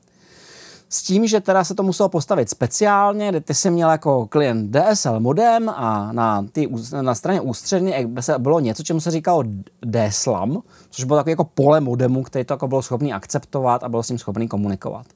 S 0.89 1.03
tím, 1.03 1.27
že 1.27 1.41
teda 1.41 1.65
se 1.65 1.75
to 1.75 1.83
muselo 1.83 2.09
postavit 2.09 2.51
speciálně, 2.51 3.29
kde 3.29 3.41
ty 3.41 3.55
jsi 3.55 3.71
měl 3.71 3.91
jako 3.91 4.27
klient 4.27 4.77
DSL 4.77 5.21
modem 5.21 5.69
a 5.69 6.13
na, 6.13 6.47
ty, 6.53 6.69
na 7.01 7.15
straně 7.15 7.41
ústřední 7.41 7.93
bylo 8.39 8.61
něco, 8.61 8.83
čemu 8.83 9.01
se 9.01 9.11
říkalo 9.11 9.45
DSLAM, 9.87 10.63
což 10.91 11.05
bylo 11.05 11.19
takový 11.19 11.31
jako 11.31 11.45
pole 11.45 11.81
modemu, 11.81 12.23
který 12.23 12.45
to 12.45 12.55
jako 12.55 12.69
bylo 12.69 12.83
schopný 12.83 13.13
akceptovat 13.13 13.85
a 13.85 13.89
byl 13.89 14.03
s 14.03 14.07
tím 14.07 14.19
schopný 14.19 14.49
komunikovat. 14.49 15.07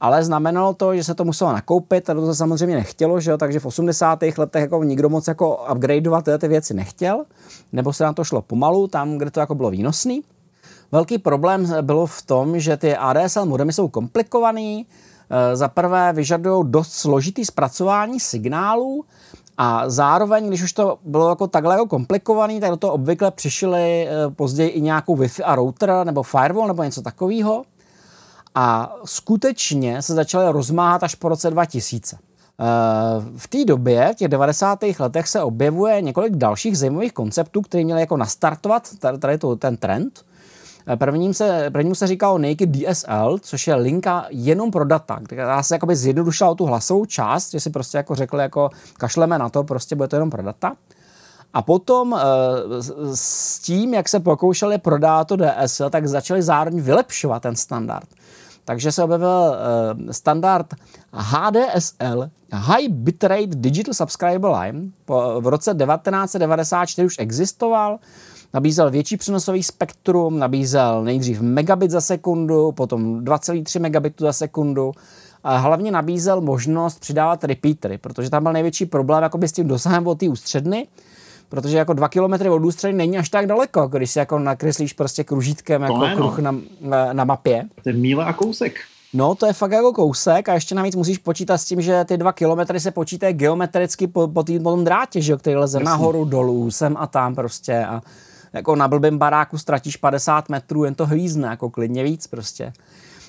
Ale 0.00 0.24
znamenalo 0.24 0.74
to, 0.74 0.96
že 0.96 1.04
se 1.04 1.14
to 1.14 1.24
muselo 1.24 1.52
nakoupit 1.52 2.10
a 2.10 2.14
to 2.14 2.26
se 2.26 2.34
samozřejmě 2.34 2.76
nechtělo, 2.76 3.20
že 3.20 3.30
jo? 3.30 3.38
takže 3.38 3.60
v 3.60 3.66
80. 3.66 4.18
letech 4.38 4.62
jako 4.62 4.84
nikdo 4.84 5.08
moc 5.08 5.28
jako 5.28 5.66
upgradeovat 5.72 6.28
ty 6.38 6.48
věci 6.48 6.74
nechtěl, 6.74 7.24
nebo 7.72 7.92
se 7.92 8.04
na 8.04 8.12
to 8.12 8.24
šlo 8.24 8.42
pomalu, 8.42 8.88
tam, 8.88 9.18
kde 9.18 9.30
to 9.30 9.40
jako 9.40 9.54
bylo 9.54 9.70
výnosný. 9.70 10.22
Velký 10.92 11.18
problém 11.18 11.72
bylo 11.82 12.06
v 12.06 12.22
tom, 12.22 12.58
že 12.58 12.76
ty 12.76 12.96
ADSL 12.96 13.46
modemy 13.46 13.72
jsou 13.72 13.88
komplikovaný, 13.88 14.86
eh, 15.30 15.56
za 15.56 15.68
prvé 15.68 16.12
vyžadují 16.12 16.64
dost 16.68 16.92
složitý 16.92 17.44
zpracování 17.44 18.20
signálů 18.20 19.04
a 19.58 19.88
zároveň, 19.88 20.48
když 20.48 20.62
už 20.62 20.72
to 20.72 20.98
bylo 21.04 21.28
jako 21.28 21.46
takhle 21.46 21.74
jako 21.74 21.86
komplikovaný, 21.86 22.60
tak 22.60 22.70
do 22.70 22.76
toho 22.76 22.92
obvykle 22.92 23.30
přišli 23.30 24.08
eh, 24.08 24.30
později 24.30 24.70
i 24.70 24.80
nějakou 24.80 25.16
Wi-Fi 25.16 25.42
a 25.44 25.54
router 25.54 25.92
nebo 26.04 26.22
firewall 26.22 26.68
nebo 26.68 26.82
něco 26.82 27.02
takového. 27.02 27.64
A 28.54 28.96
skutečně 29.04 30.02
se 30.02 30.14
začaly 30.14 30.52
rozmáhat 30.52 31.02
až 31.02 31.14
po 31.14 31.28
roce 31.28 31.50
2000. 31.50 32.16
Eh, 32.16 32.22
v 33.36 33.48
té 33.48 33.64
době, 33.64 34.10
v 34.12 34.16
těch 34.16 34.28
90. 34.28 34.78
letech, 34.98 35.28
se 35.28 35.42
objevuje 35.42 36.02
několik 36.02 36.36
dalších 36.36 36.78
zajímavých 36.78 37.12
konceptů, 37.12 37.62
které 37.62 37.84
měly 37.84 38.00
jako 38.00 38.16
nastartovat 38.16 38.88
tady 39.18 39.38
to, 39.38 39.56
ten 39.56 39.76
trend. 39.76 40.24
Eh, 40.92 40.96
prvním 40.96 41.34
se, 41.34 41.70
prvním 41.72 41.94
se 41.94 42.06
říkalo 42.06 42.38
Naked 42.38 42.70
DSL, 42.70 43.38
což 43.40 43.66
je 43.66 43.74
linka 43.74 44.26
jenom 44.30 44.70
pro 44.70 44.84
data, 44.84 45.20
která 45.24 45.62
se 45.62 45.74
jakoby 45.74 45.96
zjednodušila 45.96 46.54
tu 46.54 46.64
hlasovou 46.64 47.04
část, 47.04 47.50
že 47.50 47.60
si 47.60 47.70
prostě 47.70 47.96
jako 47.96 48.14
řekli, 48.14 48.42
jako 48.42 48.70
kašleme 48.98 49.38
na 49.38 49.48
to, 49.48 49.64
prostě 49.64 49.96
bude 49.96 50.08
to 50.08 50.16
jenom 50.16 50.30
pro 50.30 50.42
data. 50.42 50.76
A 51.54 51.62
potom 51.62 52.18
s 53.14 53.58
tím, 53.58 53.94
jak 53.94 54.08
se 54.08 54.20
pokoušeli 54.20 54.78
prodávat 54.78 55.28
to 55.28 55.36
DSL, 55.36 55.90
tak 55.90 56.06
začali 56.06 56.42
zároveň 56.42 56.80
vylepšovat 56.80 57.42
ten 57.42 57.56
standard. 57.56 58.08
Takže 58.64 58.92
se 58.92 59.04
objevil 59.04 59.56
standard 60.10 60.74
HDSL, 61.12 62.30
High 62.52 62.88
Bitrate 62.88 63.46
Digital 63.46 63.94
Subscriber 63.94 64.50
Line. 64.50 64.90
V 65.40 65.46
roce 65.46 65.74
1994 65.74 67.06
už 67.06 67.16
existoval, 67.18 67.98
nabízel 68.54 68.90
větší 68.90 69.16
přenosový 69.16 69.62
spektrum, 69.62 70.38
nabízel 70.38 71.04
nejdřív 71.04 71.40
megabit 71.40 71.90
za 71.90 72.00
sekundu, 72.00 72.72
potom 72.72 73.20
2,3 73.20 73.80
megabitu 73.80 74.24
za 74.24 74.32
sekundu, 74.32 74.92
a 75.44 75.56
hlavně 75.56 75.90
nabízel 75.90 76.40
možnost 76.40 77.00
přidávat 77.00 77.44
repeatery, 77.44 77.98
protože 77.98 78.30
tam 78.30 78.42
byl 78.42 78.52
největší 78.52 78.86
problém 78.86 79.22
jakoby 79.22 79.48
s 79.48 79.52
tím 79.52 79.68
dosahem 79.68 80.06
od 80.06 80.18
té 80.18 80.28
ústředny, 80.28 80.86
protože 81.48 81.78
jako 81.78 81.92
dva 81.92 82.08
kilometry 82.08 82.50
od 82.50 82.64
ústředny 82.64 82.98
není 82.98 83.18
až 83.18 83.28
tak 83.28 83.46
daleko, 83.46 83.86
když 83.86 84.10
si 84.10 84.18
jako 84.18 84.38
nakreslíš 84.38 84.92
prostě 84.92 85.24
kružítkem 85.24 85.82
jako 85.82 85.98
ne, 85.98 86.10
no. 86.10 86.16
kruh 86.16 86.38
na, 86.38 86.56
na, 86.80 87.12
na 87.12 87.24
mapě. 87.24 87.64
To 87.82 87.88
je 87.88 87.92
míle 87.92 88.24
a 88.24 88.32
kousek. 88.32 88.74
No, 89.12 89.34
to 89.34 89.46
je 89.46 89.52
fakt 89.52 89.72
jako 89.72 89.92
kousek 89.92 90.48
a 90.48 90.54
ještě 90.54 90.74
navíc 90.74 90.96
musíš 90.96 91.18
počítat 91.18 91.58
s 91.58 91.64
tím, 91.64 91.80
že 91.80 92.04
ty 92.04 92.16
dva 92.16 92.32
kilometry 92.32 92.80
se 92.80 92.90
počítají 92.90 93.34
geometricky 93.34 94.06
po, 94.06 94.28
po, 94.28 94.42
tý, 94.42 94.58
po 94.58 94.70
tom 94.70 94.84
drátě, 94.84 95.20
že 95.20 95.32
jo, 95.32 95.38
který 95.38 95.56
leze 95.56 95.78
Jasně. 95.78 95.84
nahoru, 95.84 96.24
dolů, 96.24 96.70
sem 96.70 96.96
a 96.96 97.06
tam 97.06 97.34
prostě 97.34 97.84
a 97.84 98.02
jako 98.52 98.76
na 98.76 98.88
blbém 98.88 99.18
baráku 99.18 99.58
ztratíš 99.58 99.96
50 99.96 100.48
metrů, 100.48 100.84
jen 100.84 100.94
to 100.94 101.06
hvízne, 101.06 101.48
jako 101.48 101.70
klidně 101.70 102.04
víc 102.04 102.26
prostě. 102.26 102.72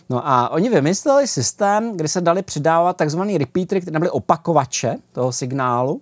No 0.09 0.27
a 0.27 0.49
oni 0.49 0.69
vymysleli 0.69 1.27
systém, 1.27 1.97
kde 1.97 2.07
se 2.07 2.21
dali 2.21 2.41
přidávat 2.41 2.97
takzvaný 2.97 3.37
repeatery, 3.37 3.81
které 3.81 3.99
byly 3.99 4.11
opakovače 4.11 4.97
toho 5.11 5.31
signálu, 5.31 6.01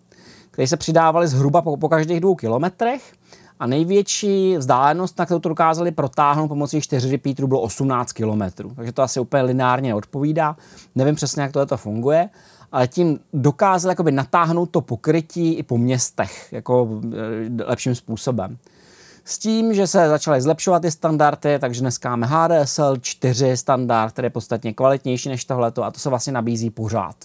které 0.52 0.68
se 0.68 0.78
přidávaly 0.78 1.28
zhruba 1.28 1.62
po, 1.62 1.78
po 1.78 1.90
každých 1.90 2.20
dvou 2.20 2.36
kilometrech 2.36 3.14
a 3.60 3.68
největší 3.68 4.58
vzdálenost, 4.58 5.20
na 5.20 5.26
kterou 5.26 5.40
to 5.40 5.50
dokázali 5.50 5.92
protáhnout 5.92 6.48
pomocí 6.48 6.82
4 6.82 7.12
repeaterů, 7.12 7.48
bylo 7.48 7.62
18 7.62 8.12
km. 8.12 8.42
Takže 8.76 8.92
to 8.92 9.02
asi 9.02 9.20
úplně 9.20 9.44
lineárně 9.44 9.90
neodpovídá. 9.90 10.56
Nevím 10.96 11.16
přesně, 11.16 11.42
jak 11.42 11.52
to, 11.52 11.66
to 11.66 11.78
funguje, 11.78 12.30
ale 12.72 12.88
tím 12.88 13.20
dokázali 13.34 13.92
jakoby 13.92 14.12
natáhnout 14.12 14.70
to 14.70 14.82
pokrytí 14.82 15.54
i 15.54 15.64
po 15.64 15.78
městech 15.78 16.54
jako 16.54 17.02
e, 17.60 17.64
lepším 17.64 17.96
způsobem. 17.96 18.58
S 19.30 19.38
tím, 19.38 19.74
že 19.74 19.88
se 19.88 20.10
začaly 20.10 20.42
zlepšovat 20.42 20.80
ty 20.82 20.92
standardy, 20.92 21.60
takže 21.60 21.82
dneska 21.82 22.10
máme 22.16 22.28
HDSL 22.30 22.98
4 23.02 23.58
standard, 23.58 24.12
který 24.12 24.26
je 24.26 24.30
podstatně 24.30 24.74
kvalitnější 24.74 25.30
než 25.30 25.46
tohleto 25.46 25.84
a 25.84 25.92
to 25.92 26.00
se 26.00 26.10
vlastně 26.10 26.34
nabízí 26.34 26.70
pořád. 26.70 27.16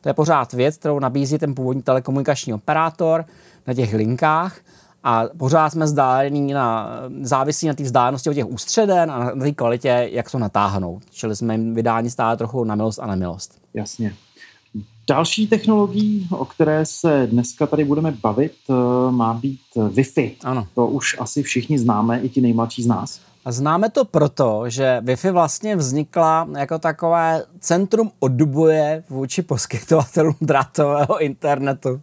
To 0.00 0.08
je 0.08 0.14
pořád 0.14 0.52
věc, 0.52 0.76
kterou 0.76 0.98
nabízí 0.98 1.38
ten 1.38 1.54
původní 1.54 1.82
telekomunikační 1.82 2.54
operátor 2.54 3.24
na 3.66 3.74
těch 3.74 3.94
linkách 3.94 4.56
a 5.04 5.24
pořád 5.38 5.70
jsme 5.70 5.84
vzdálení 5.84 6.52
na, 6.52 6.90
závisí 7.22 7.66
na 7.66 7.74
té 7.74 7.82
vzdálenosti 7.82 8.30
od 8.30 8.34
těch 8.34 8.46
ústředen 8.46 9.10
a 9.10 9.18
na, 9.18 9.24
na 9.34 9.44
té 9.44 9.52
kvalitě, 9.52 10.08
jak 10.12 10.30
to 10.30 10.38
natáhnout. 10.38 11.02
Čili 11.10 11.36
jsme 11.36 11.54
jim 11.54 11.74
vydáni 11.74 12.10
stále 12.10 12.36
trochu 12.36 12.64
na 12.64 12.74
milost 12.74 12.98
a 12.98 13.06
nemilost. 13.06 13.58
Jasně. 13.74 14.14
Další 15.08 15.46
technologií, 15.46 16.28
o 16.30 16.44
které 16.44 16.86
se 16.86 17.28
dneska 17.30 17.66
tady 17.66 17.84
budeme 17.84 18.14
bavit, 18.22 18.52
eh, 18.70 18.74
má 19.10 19.34
být 19.34 19.60
Wi-Fi. 19.76 20.32
Ano. 20.44 20.66
To 20.74 20.86
už 20.86 21.16
asi 21.20 21.42
všichni 21.42 21.78
známe, 21.78 22.20
i 22.20 22.28
ti 22.28 22.40
nejmladší 22.40 22.82
z 22.82 22.86
nás. 22.86 23.20
A 23.44 23.52
známe 23.52 23.90
to 23.90 24.04
proto, 24.04 24.64
že 24.66 25.00
Wi-Fi 25.04 25.32
vlastně 25.32 25.76
vznikla 25.76 26.48
jako 26.58 26.78
takové 26.78 27.44
centrum 27.60 28.10
odboje 28.20 29.04
vůči 29.10 29.42
poskytovatelům 29.42 30.34
drátového 30.40 31.22
internetu 31.22 32.00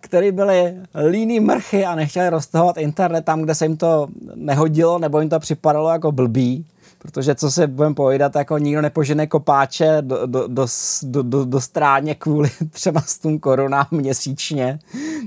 který 0.00 0.32
byli 0.32 0.74
líní 1.10 1.40
mrchy 1.40 1.84
a 1.84 1.94
nechtěli 1.94 2.28
roztahovat 2.28 2.78
internet 2.78 3.24
tam, 3.24 3.42
kde 3.42 3.54
se 3.54 3.64
jim 3.64 3.76
to 3.76 4.08
nehodilo, 4.34 4.98
nebo 4.98 5.20
jim 5.20 5.28
to 5.28 5.40
připadalo 5.40 5.90
jako 5.90 6.12
blbý. 6.12 6.66
Protože 7.02 7.34
co 7.34 7.50
se 7.50 7.66
budeme 7.66 7.94
povídat, 7.94 8.36
jako 8.36 8.58
nikdo 8.58 8.82
nepožene 8.82 9.26
kopáče 9.26 9.96
do, 10.00 10.26
do, 10.26 10.48
do, 10.48 10.66
do, 11.02 11.22
do, 11.22 11.44
do 11.44 11.60
stráně 11.60 12.14
kvůli 12.14 12.50
třeba 12.70 13.00
100 13.00 13.38
korunám 13.38 13.86
měsíčně. 13.90 14.78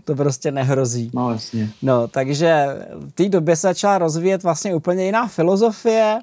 To 0.04 0.16
prostě 0.16 0.52
nehrozí. 0.52 1.12
No 1.14 1.32
jasně. 1.32 1.70
No, 1.82 2.08
takže 2.08 2.68
v 3.00 3.12
té 3.12 3.30
době 3.30 3.56
se 3.56 3.68
začala 3.68 3.98
rozvíjet 3.98 4.44
vlastně 4.44 4.76
úplně 4.76 5.06
jiná 5.06 5.28
filozofie 5.28 6.20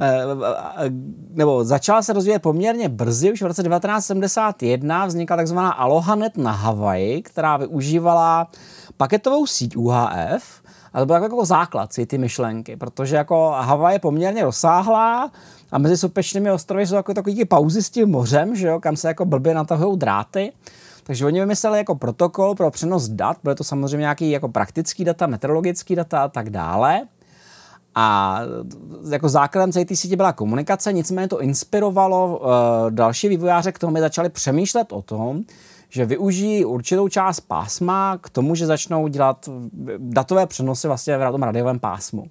Eh, 0.00 0.90
nebo 1.30 1.64
začala 1.64 2.02
se 2.02 2.12
rozvíjet 2.12 2.42
poměrně 2.42 2.88
brzy, 2.88 3.32
už 3.32 3.42
v 3.42 3.46
roce 3.46 3.62
1971 3.62 5.06
vznikla 5.06 5.36
takzvaná 5.36 5.72
Alohanet 5.72 6.36
na 6.36 6.52
Havaji, 6.52 7.22
která 7.22 7.56
využívala 7.56 8.48
paketovou 8.96 9.46
síť 9.46 9.76
UHF, 9.76 10.61
a 10.94 11.00
to 11.00 11.06
byl 11.06 11.16
jako 11.16 11.44
základ 11.44 11.92
si 11.92 12.06
ty 12.06 12.18
myšlenky, 12.18 12.76
protože 12.76 13.16
jako 13.16 13.50
Havaj 13.56 13.94
je 13.94 13.98
poměrně 13.98 14.44
rozsáhlá 14.44 15.30
a 15.72 15.78
mezi 15.78 15.96
sopečnými 15.96 16.50
ostrovy 16.50 16.86
jsou 16.86 16.94
jako 16.94 17.14
takový 17.14 17.44
pauzy 17.44 17.82
s 17.82 17.90
tím 17.90 18.08
mořem, 18.08 18.56
že 18.56 18.66
jo, 18.66 18.80
kam 18.80 18.96
se 18.96 19.08
jako 19.08 19.24
blbě 19.24 19.54
natahují 19.54 19.98
dráty. 19.98 20.52
Takže 21.04 21.26
oni 21.26 21.40
vymysleli 21.40 21.78
jako 21.78 21.94
protokol 21.94 22.54
pro 22.54 22.70
přenos 22.70 23.08
dat, 23.08 23.36
bude 23.42 23.54
to 23.54 23.64
samozřejmě 23.64 23.98
nějaký 23.98 24.30
jako 24.30 24.48
praktický 24.48 25.04
data, 25.04 25.26
meteorologický 25.26 25.96
data 25.96 26.22
a 26.22 26.28
tak 26.28 26.50
dále. 26.50 27.02
A 27.94 28.38
jako 29.10 29.28
základem 29.28 29.72
celé 29.72 29.84
té 29.84 29.96
sítě 29.96 30.16
byla 30.16 30.32
komunikace, 30.32 30.92
nicméně 30.92 31.28
to 31.28 31.40
inspirovalo 31.40 32.38
uh, 32.38 32.46
další 32.90 33.28
vývojáře 33.28 33.72
k 33.72 33.78
tomu, 33.78 33.90
aby 33.90 34.00
začali 34.00 34.28
přemýšlet 34.28 34.92
o 34.92 35.02
tom, 35.02 35.42
že 35.92 36.06
využijí 36.06 36.64
určitou 36.64 37.08
část 37.08 37.40
pásma 37.40 38.18
k 38.20 38.30
tomu, 38.30 38.54
že 38.54 38.66
začnou 38.66 39.08
dělat 39.08 39.48
datové 39.98 40.46
přenosy 40.46 40.86
vlastně 40.86 41.18
v 41.18 41.30
tom 41.30 41.42
radiovém 41.42 41.78
pásmu. 41.78 42.26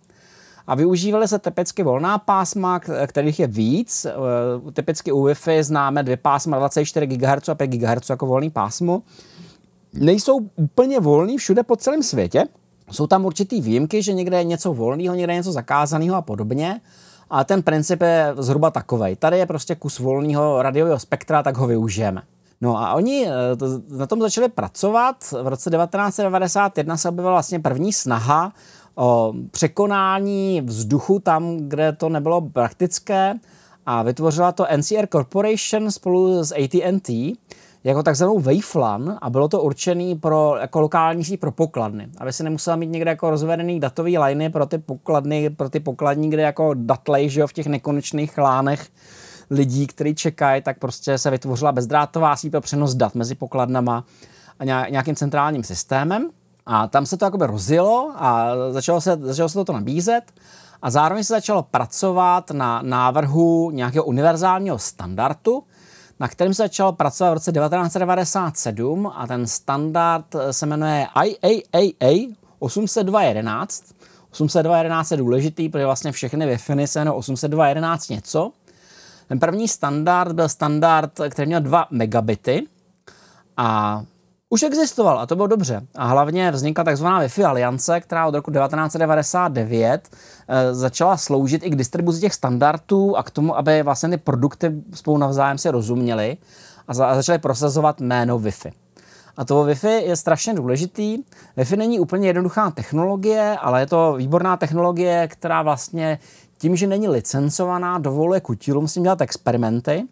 A 0.68 0.76
využívaly 0.76 1.28
se 1.28 1.40
typicky 1.40 1.84
volná 1.84 2.18
pásma, 2.18 2.80
kterých 3.08 3.40
je 3.40 3.48
víc. 3.48 4.08
Uh, 4.64 4.72
typicky 4.72 5.12
u 5.12 5.28
Wi-Fi 5.28 5.64
známe 5.64 6.04
dvě 6.04 6.18
pásma 6.18 6.58
24 6.58 7.08
GHz 7.08 7.50
a 7.50 7.56
5 7.56 7.68
GHz 7.68 8.10
jako 8.10 8.26
volný 8.26 8.50
pásmo. 8.50 9.02
Nejsou 9.94 10.40
úplně 10.56 11.00
volný 11.00 11.38
všude 11.38 11.64
po 11.64 11.76
celém 11.76 12.04
světě, 12.04 12.46
jsou 12.92 13.08
tam 13.08 13.26
určitý 13.26 13.62
výjimky, 13.62 14.02
že 14.02 14.14
někde 14.14 14.38
je 14.38 14.44
něco 14.44 14.74
volného, 14.74 15.16
někde 15.16 15.34
je 15.34 15.38
něco 15.38 15.52
zakázaného 15.52 16.16
a 16.16 16.22
podobně. 16.22 16.82
A 17.30 17.44
ten 17.44 17.64
princip 17.64 18.02
je 18.02 18.34
zhruba 18.38 18.72
takový. 18.72 19.16
Tady 19.16 19.38
je 19.38 19.46
prostě 19.46 19.76
kus 19.76 20.00
volného 20.00 20.62
radiového 20.62 21.00
spektra, 21.00 21.44
tak 21.44 21.58
ho 21.58 21.68
využijeme. 21.68 22.22
No 22.62 22.78
a 22.78 22.94
oni 22.94 23.28
eh, 23.28 23.32
na 23.98 24.08
tom 24.08 24.22
začali 24.22 24.50
pracovat. 24.50 25.16
V 25.32 25.48
roce 25.48 25.70
1991 25.70 26.98
se 26.98 27.10
objevila 27.10 27.34
vlastně 27.34 27.60
první 27.60 27.94
snaha 27.94 28.54
o 28.96 29.34
překonání 29.52 30.62
vzduchu 30.62 31.20
tam, 31.20 31.58
kde 31.58 31.92
to 31.92 32.10
nebylo 32.10 32.42
praktické 32.42 33.34
a 33.86 34.04
vytvořila 34.04 34.52
to 34.52 34.66
NCR 34.78 35.08
Corporation 35.08 35.92
spolu 35.92 36.44
s 36.44 36.52
AT&T 36.52 37.34
jako 37.84 38.04
takzvanou 38.04 38.40
waveLAN 38.40 39.18
a 39.22 39.30
bylo 39.30 39.48
to 39.48 39.62
určený 39.62 40.16
pro 40.16 40.56
jako 40.62 40.82
lokální 40.82 41.24
síť 41.24 41.40
pro 41.40 41.52
pokladny, 41.52 42.10
aby 42.18 42.34
se 42.34 42.44
nemusela 42.44 42.76
mít 42.76 42.90
někde 42.90 43.10
jako 43.10 43.30
rozvedený 43.30 43.80
datový 43.80 44.18
liney 44.18 44.50
pro 44.50 44.66
ty 44.66 44.78
pokladny, 44.78 45.50
pro 45.50 45.70
ty 45.70 45.80
pokladní, 45.80 46.30
kde 46.30 46.42
jako 46.42 46.74
datlej, 46.74 47.30
že 47.30 47.42
jo, 47.42 47.48
v 47.48 47.54
těch 47.54 47.68
nekonečných 47.68 48.38
lánech 48.38 48.90
lidí, 49.52 49.88
kteří 49.88 50.16
čekají, 50.16 50.62
tak 50.62 50.80
prostě 50.80 51.18
se 51.18 51.32
vytvořila 51.32 51.72
bezdrátová 51.72 52.36
síť 52.36 52.52
pro 52.52 52.62
přenos 52.62 52.96
dat 52.96 53.16
mezi 53.16 53.36
pokladnama 53.36 54.04
a 54.60 54.64
nějakým 54.90 55.16
centrálním 55.16 55.64
systémem. 55.64 56.30
A 56.66 56.88
tam 56.88 57.06
se 57.06 57.18
to 57.18 57.26
jakoby 57.26 57.46
rozjelo 57.46 58.12
a 58.16 58.52
začalo 58.70 59.02
se, 59.02 59.18
začalo 59.22 59.50
se 59.50 59.54
toto 59.54 59.74
nabízet 59.74 60.22
a 60.82 60.90
zároveň 60.90 61.24
se 61.24 61.34
začalo 61.34 61.64
pracovat 61.64 62.52
na 62.52 62.82
návrhu 62.82 63.72
nějakého 63.72 64.06
univerzálního 64.06 64.80
standardu, 64.80 65.64
na 66.20 66.28
kterém 66.28 66.54
se 66.54 66.64
začal 66.64 66.92
pracovat 66.92 67.30
v 67.32 67.34
roce 67.34 67.52
1997 67.52 69.12
a 69.16 69.28
ten 69.28 69.48
standard 69.48 70.26
se 70.52 70.66
jmenuje 70.66 71.08
IAAA 71.24 72.36
802.11. 72.62 73.94
802.11 74.34 75.14
je 75.14 75.18
důležitý, 75.18 75.70
protože 75.70 75.86
vlastně 75.86 76.12
všechny 76.12 76.56
Wi-Fi 76.56 76.84
se 76.84 77.00
jmenují 77.00 77.20
802.11 77.20 78.14
něco. 78.14 78.52
Ten 79.32 79.40
první 79.40 79.68
standard 79.68 80.32
byl 80.32 80.50
standard, 80.50 81.12
který 81.30 81.48
měl 81.48 81.62
2 81.62 81.88
megabity 81.92 82.68
a 83.58 84.02
už 84.50 84.64
existoval 84.64 85.20
a 85.20 85.26
to 85.26 85.36
bylo 85.36 85.48
dobře. 85.48 85.82
A 85.96 86.06
hlavně 86.06 86.52
vznikla 86.52 86.84
takzvaná 86.84 87.22
Wi-Fi 87.22 87.46
aliance, 87.46 88.00
která 88.00 88.28
od 88.28 88.36
roku 88.36 88.52
1999 88.52 90.10
e, 90.48 90.74
začala 90.74 91.18
sloužit 91.18 91.64
i 91.64 91.70
k 91.70 91.76
distribuci 91.76 92.20
těch 92.20 92.34
standardů 92.34 93.18
a 93.18 93.24
k 93.24 93.32
tomu, 93.32 93.58
aby 93.58 93.84
vlastně 93.84 94.10
ty 94.10 94.18
produkty 94.18 94.72
spolu 94.94 95.18
navzájem 95.18 95.58
si 95.58 95.70
rozuměly 95.70 96.38
a, 96.88 97.06
a 97.06 97.16
začaly 97.16 97.40
prosazovat 97.40 98.02
jméno 98.02 98.40
Wi-Fi. 98.40 98.72
A 99.38 99.46
to 99.46 99.66
Wi-Fi 99.66 100.02
je 100.02 100.16
strašně 100.16 100.54
důležitý. 100.54 101.18
Wi-Fi 101.58 101.78
není 101.78 102.00
úplně 102.00 102.30
jednoduchá 102.30 102.72
technologie, 102.72 103.58
ale 103.62 103.80
je 103.80 103.88
to 103.88 104.14
výborná 104.14 104.58
technologie, 104.58 105.28
která 105.28 105.62
vlastně 105.62 106.20
tím, 106.62 106.76
že 106.76 106.88
není 106.88 107.08
licencovaná, 107.08 107.98
dovoluje 107.98 108.42
kutilům 108.42 108.88
s 108.88 108.94
tím 108.94 109.04
dělat 109.04 109.22
experimenty 109.22 110.08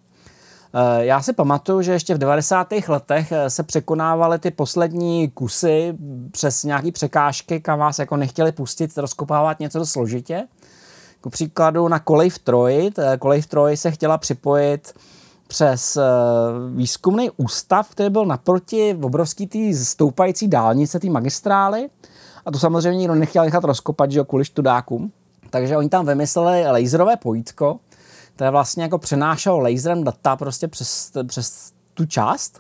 Eh, 0.74 1.06
já 1.06 1.22
si 1.22 1.34
pamatuju, 1.34 1.82
že 1.82 1.92
ještě 1.92 2.16
v 2.16 2.18
90. 2.18 2.68
letech 2.88 3.32
eh, 3.32 3.50
se 3.50 3.64
překonávaly 3.64 4.40
ty 4.40 4.52
poslední 4.52 5.30
kusy 5.30 5.94
přes 6.32 6.64
nějaké 6.64 6.92
překážky, 6.92 7.60
kam 7.60 7.80
vás 7.80 8.00
jako 8.00 8.18
nechtěli 8.18 8.52
pustit, 8.52 8.98
rozkopávat 8.98 9.60
něco 9.60 9.80
do 9.80 9.86
složitě. 9.86 10.48
Ku 11.22 11.30
příkladu 11.30 11.88
na 11.88 12.00
kolej 12.00 12.30
v 12.30 12.40
Troji. 12.40 12.92
Kolej 13.20 13.42
v 13.42 13.48
Troji 13.48 13.78
se 13.78 13.92
chtěla 13.92 14.18
připojit 14.18 14.94
přes 15.48 15.98
výzkumný 16.76 17.30
ústav, 17.38 17.90
který 17.90 18.10
byl 18.10 18.26
naproti 18.26 18.98
obrovský 19.02 19.48
tý 19.48 19.74
stoupající 19.74 20.48
dálnice, 20.48 21.00
té 21.00 21.10
magistrály. 21.10 21.90
A 22.46 22.52
to 22.52 22.60
samozřejmě 22.60 22.98
nikdo 22.98 23.16
nechtěl 23.16 23.44
nechat 23.44 23.64
rozkopat, 23.64 24.12
že 24.12 24.20
jo, 24.20 24.26
kvůli 24.26 24.46
študákům. 24.46 25.12
Takže 25.50 25.78
oni 25.78 25.90
tam 25.90 26.06
vymysleli 26.06 26.68
laserové 26.72 27.18
pojítko, 27.18 27.80
které 28.36 28.52
vlastně 28.52 28.84
jako 28.84 28.98
přenášelo 28.98 29.60
laserem 29.60 30.04
data 30.04 30.36
prostě 30.36 30.68
přes, 30.68 31.12
přes 31.28 31.72
tu 31.94 32.06
část. 32.06 32.60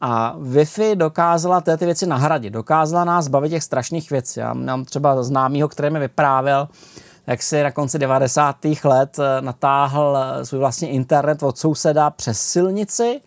A 0.00 0.36
Wi-Fi 0.38 0.96
dokázala 0.96 1.60
ty 1.60 1.84
věci 1.84 2.06
nahradit. 2.06 2.52
Dokázala 2.52 3.04
nás 3.04 3.28
bavit 3.28 3.50
těch 3.50 3.64
strašných 3.64 4.10
věcí. 4.10 4.40
Já 4.40 4.54
mám 4.54 4.84
třeba 4.84 5.22
známýho, 5.22 5.68
který 5.68 5.90
mi 5.90 5.98
vyprávěl, 5.98 6.68
jak 7.26 7.42
si 7.42 7.62
na 7.62 7.70
konci 7.70 7.98
90. 7.98 8.56
let 8.84 9.16
natáhl 9.40 10.18
svůj 10.42 10.58
vlastní 10.58 10.88
internet 10.88 11.42
od 11.42 11.58
souseda 11.58 12.10
přes 12.10 12.40
silnici 12.40 13.20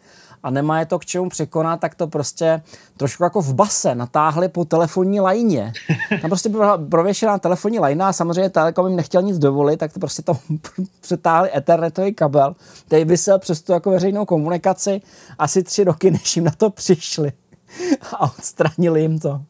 a 0.44 0.50
nemá 0.50 0.80
je 0.80 0.86
to 0.86 1.00
k 1.00 1.06
čemu 1.06 1.30
překonat, 1.30 1.80
tak 1.80 1.96
to 1.96 2.08
prostě 2.08 2.62
trošku 2.98 3.24
jako 3.24 3.42
v 3.42 3.54
base 3.54 3.96
natáhli 3.96 4.50
po 4.50 4.66
telefonní 4.66 5.20
lajně. 5.20 5.74
Tam 6.22 6.30
prostě 6.30 6.50
byla 6.50 6.78
prověšená 6.78 7.38
telefonní 7.38 7.80
lajna 7.80 8.08
a 8.08 8.14
samozřejmě 8.14 8.50
Telekom 8.50 8.88
jim 8.88 8.96
nechtěl 8.96 9.22
nic 9.22 9.38
dovolit, 9.38 9.78
tak 9.78 9.94
to 9.94 10.00
prostě 10.00 10.22
tam 10.22 10.38
přetáhli 11.02 11.58
ethernetový 11.58 12.14
kabel, 12.14 12.56
který 12.86 13.06
vysel 13.06 13.40
přes 13.40 13.62
tu 13.62 13.72
jako 13.72 13.92
veřejnou 13.92 14.26
komunikaci 14.26 15.02
asi 15.40 15.64
tři 15.64 15.84
roky, 15.84 16.12
než 16.12 16.36
jim 16.36 16.46
na 16.46 16.52
to 16.58 16.70
přišli 16.70 17.32
a 18.14 18.24
odstranili 18.24 19.02
jim 19.02 19.20
to. 19.20 19.42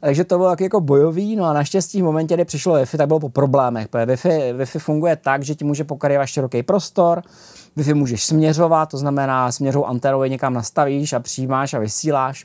Takže 0.00 0.24
to 0.24 0.38
bylo 0.38 0.56
jako 0.60 0.80
bojový, 0.80 1.36
no 1.36 1.44
a 1.44 1.52
naštěstí 1.52 2.02
v 2.02 2.04
momentě, 2.04 2.34
kdy 2.34 2.44
přišlo 2.44 2.74
Wi-Fi, 2.74 2.96
tak 2.96 3.06
bylo 3.06 3.20
po 3.20 3.28
problémech. 3.28 3.88
Wi-Fi, 3.88 4.56
Wi-Fi 4.56 4.78
funguje 4.78 5.16
tak, 5.16 5.42
že 5.42 5.54
ti 5.54 5.64
může 5.64 5.84
pokrývat 5.84 6.26
široký 6.26 6.62
prostor, 6.62 7.22
Wi-Fi 7.76 7.94
můžeš 7.94 8.24
směřovat, 8.24 8.88
to 8.88 8.98
znamená 8.98 9.52
směřou 9.52 9.84
antenou 9.84 10.24
někam 10.24 10.54
nastavíš 10.54 11.12
a 11.12 11.20
přijímáš 11.20 11.74
a 11.74 11.78
vysíláš. 11.78 12.44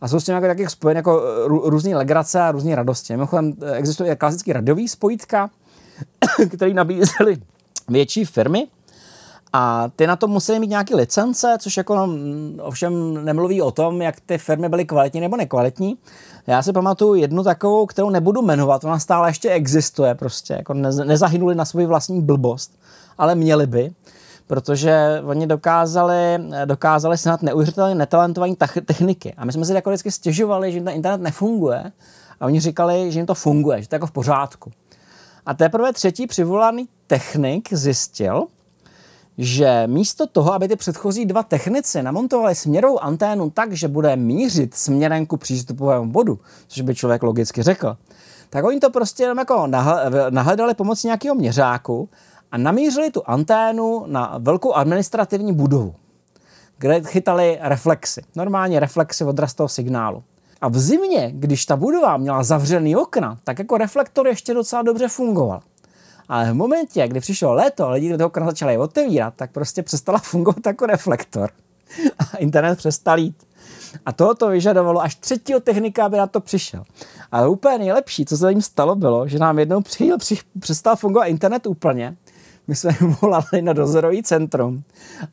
A 0.00 0.08
jsou 0.08 0.20
s 0.20 0.24
tím 0.24 0.34
jako 0.34 0.46
taky 0.46 0.68
spojené 0.68 0.98
jako 0.98 1.22
různé 1.46 1.96
legrace 1.96 2.40
a 2.40 2.52
různé 2.52 2.74
radosti. 2.74 3.12
Mimochodem 3.12 3.52
eh, 3.62 3.72
existuje 3.72 4.16
klasický 4.16 4.52
radiový 4.52 4.88
spojítka, 4.88 5.50
který 6.56 6.74
nabízely 6.74 7.36
větší 7.88 8.24
firmy, 8.24 8.66
a 9.52 9.88
ty 9.96 10.06
na 10.06 10.16
to 10.16 10.28
museli 10.28 10.58
mít 10.58 10.70
nějaké 10.70 10.96
licence, 10.96 11.56
což 11.60 11.76
jako 11.76 12.06
mm, 12.06 12.60
ovšem 12.62 13.24
nemluví 13.24 13.62
o 13.62 13.70
tom, 13.70 14.02
jak 14.02 14.20
ty 14.20 14.38
firmy 14.38 14.68
byly 14.68 14.84
kvalitní 14.84 15.20
nebo 15.20 15.36
nekvalitní. 15.36 15.98
Já 16.46 16.62
si 16.62 16.72
pamatuju 16.72 17.14
jednu 17.14 17.44
takovou, 17.44 17.86
kterou 17.86 18.10
nebudu 18.10 18.42
jmenovat, 18.42 18.84
ona 18.84 18.98
stále 18.98 19.28
ještě 19.28 19.50
existuje 19.50 20.14
prostě, 20.14 20.54
jako 20.54 20.74
nezahynuli 21.04 21.54
na 21.54 21.64
svou 21.64 21.86
vlastní 21.86 22.22
blbost, 22.22 22.78
ale 23.18 23.34
měli 23.34 23.66
by 23.66 23.92
protože 24.46 25.22
oni 25.24 25.46
dokázali, 25.46 26.38
dokázali 26.64 27.18
snad 27.18 27.42
neuvěřitelně 27.42 27.94
netalentované 27.94 28.54
techniky. 28.84 29.34
A 29.36 29.44
my 29.44 29.52
jsme 29.52 29.64
si 29.64 29.72
jako 29.72 29.90
vždycky 29.90 30.10
stěžovali, 30.10 30.72
že 30.72 30.80
ten 30.80 30.94
internet 30.94 31.20
nefunguje 31.20 31.92
a 32.40 32.46
oni 32.46 32.60
říkali, 32.60 33.12
že 33.12 33.18
jim 33.18 33.26
to 33.26 33.34
funguje, 33.34 33.82
že 33.82 33.88
to 33.88 33.94
je 33.94 33.96
jako 33.96 34.06
v 34.06 34.12
pořádku. 34.12 34.72
A 35.46 35.54
teprve 35.54 35.92
třetí 35.92 36.26
přivolaný 36.26 36.88
technik 37.06 37.68
zjistil, 37.72 38.46
že 39.38 39.82
místo 39.86 40.26
toho, 40.26 40.52
aby 40.52 40.68
ty 40.68 40.76
předchozí 40.76 41.26
dva 41.26 41.42
technici 41.42 42.02
namontovali 42.02 42.54
směrovou 42.54 43.02
anténu 43.02 43.50
tak, 43.50 43.72
že 43.72 43.88
bude 43.88 44.16
mířit 44.16 44.74
směrem 44.74 45.26
ku 45.26 45.36
přístupovému 45.36 46.12
bodu, 46.12 46.40
což 46.68 46.80
by 46.80 46.94
člověk 46.94 47.22
logicky 47.22 47.62
řekl, 47.62 47.96
tak 48.50 48.64
oni 48.64 48.80
to 48.80 48.90
prostě 48.90 49.22
jenom 49.22 49.38
jako 49.38 49.66
nahledali 50.30 50.74
pomocí 50.74 51.06
nějakého 51.06 51.34
měřáku 51.34 52.08
a 52.52 52.58
namířili 52.58 53.10
tu 53.10 53.22
anténu 53.26 54.04
na 54.06 54.34
velkou 54.38 54.72
administrativní 54.72 55.52
budovu, 55.52 55.94
kde 56.78 57.02
chytali 57.02 57.58
reflexy, 57.60 58.22
normálně 58.36 58.80
reflexy 58.80 59.24
odraz 59.24 59.54
toho 59.54 59.68
signálu. 59.68 60.22
A 60.60 60.68
v 60.68 60.78
zimě, 60.78 61.32
když 61.34 61.66
ta 61.66 61.76
budova 61.76 62.16
měla 62.16 62.42
zavřený 62.42 62.96
okna, 62.96 63.38
tak 63.44 63.58
jako 63.58 63.78
reflektor 63.78 64.26
ještě 64.26 64.54
docela 64.54 64.82
dobře 64.82 65.08
fungoval. 65.08 65.60
Ale 66.28 66.50
v 66.50 66.54
momentě, 66.54 67.08
kdy 67.08 67.20
přišlo 67.20 67.52
léto, 67.54 67.90
lidi 67.90 68.10
do 68.10 68.18
toho 68.18 68.26
okna 68.26 68.46
začali 68.46 68.78
otevírat, 68.78 69.34
tak 69.36 69.52
prostě 69.52 69.82
přestala 69.82 70.18
fungovat 70.22 70.66
jako 70.66 70.86
reflektor. 70.86 71.50
A 72.18 72.36
internet 72.36 72.78
přestal 72.78 73.18
jít. 73.18 73.46
A 74.06 74.12
tohoto 74.12 74.48
vyžadovalo 74.48 75.00
až 75.00 75.14
třetího 75.14 75.60
technika, 75.60 76.04
aby 76.04 76.16
na 76.16 76.26
to 76.26 76.40
přišel. 76.40 76.84
Ale 77.32 77.48
úplně 77.48 77.78
nejlepší, 77.78 78.24
co 78.24 78.36
se 78.36 78.50
jim 78.50 78.62
stalo, 78.62 78.94
bylo, 78.94 79.28
že 79.28 79.38
nám 79.38 79.58
jednou 79.58 79.80
přijel, 79.80 80.18
při, 80.18 80.38
přestal 80.58 80.96
fungovat 80.96 81.24
internet 81.24 81.66
úplně 81.66 82.16
my 82.68 82.76
jsme 82.76 82.90
volali 83.22 83.62
na 83.62 83.72
dozorový 83.72 84.22
centrum 84.22 84.82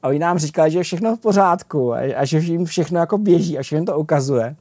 a 0.04 0.08
oni 0.08 0.20
nám 0.20 0.38
říkali, 0.38 0.72
že 0.72 0.80
je 0.80 0.84
všechno 0.84 1.16
v 1.16 1.20
pořádku 1.20 1.94
a, 1.94 1.98
a 2.16 2.26
že 2.26 2.38
jim 2.38 2.66
všechno 2.66 3.00
jako 3.00 3.18
běží 3.18 3.60
a 3.60 3.62
všechno 3.62 3.86
to 3.86 4.00
ukazuje. 4.00 4.56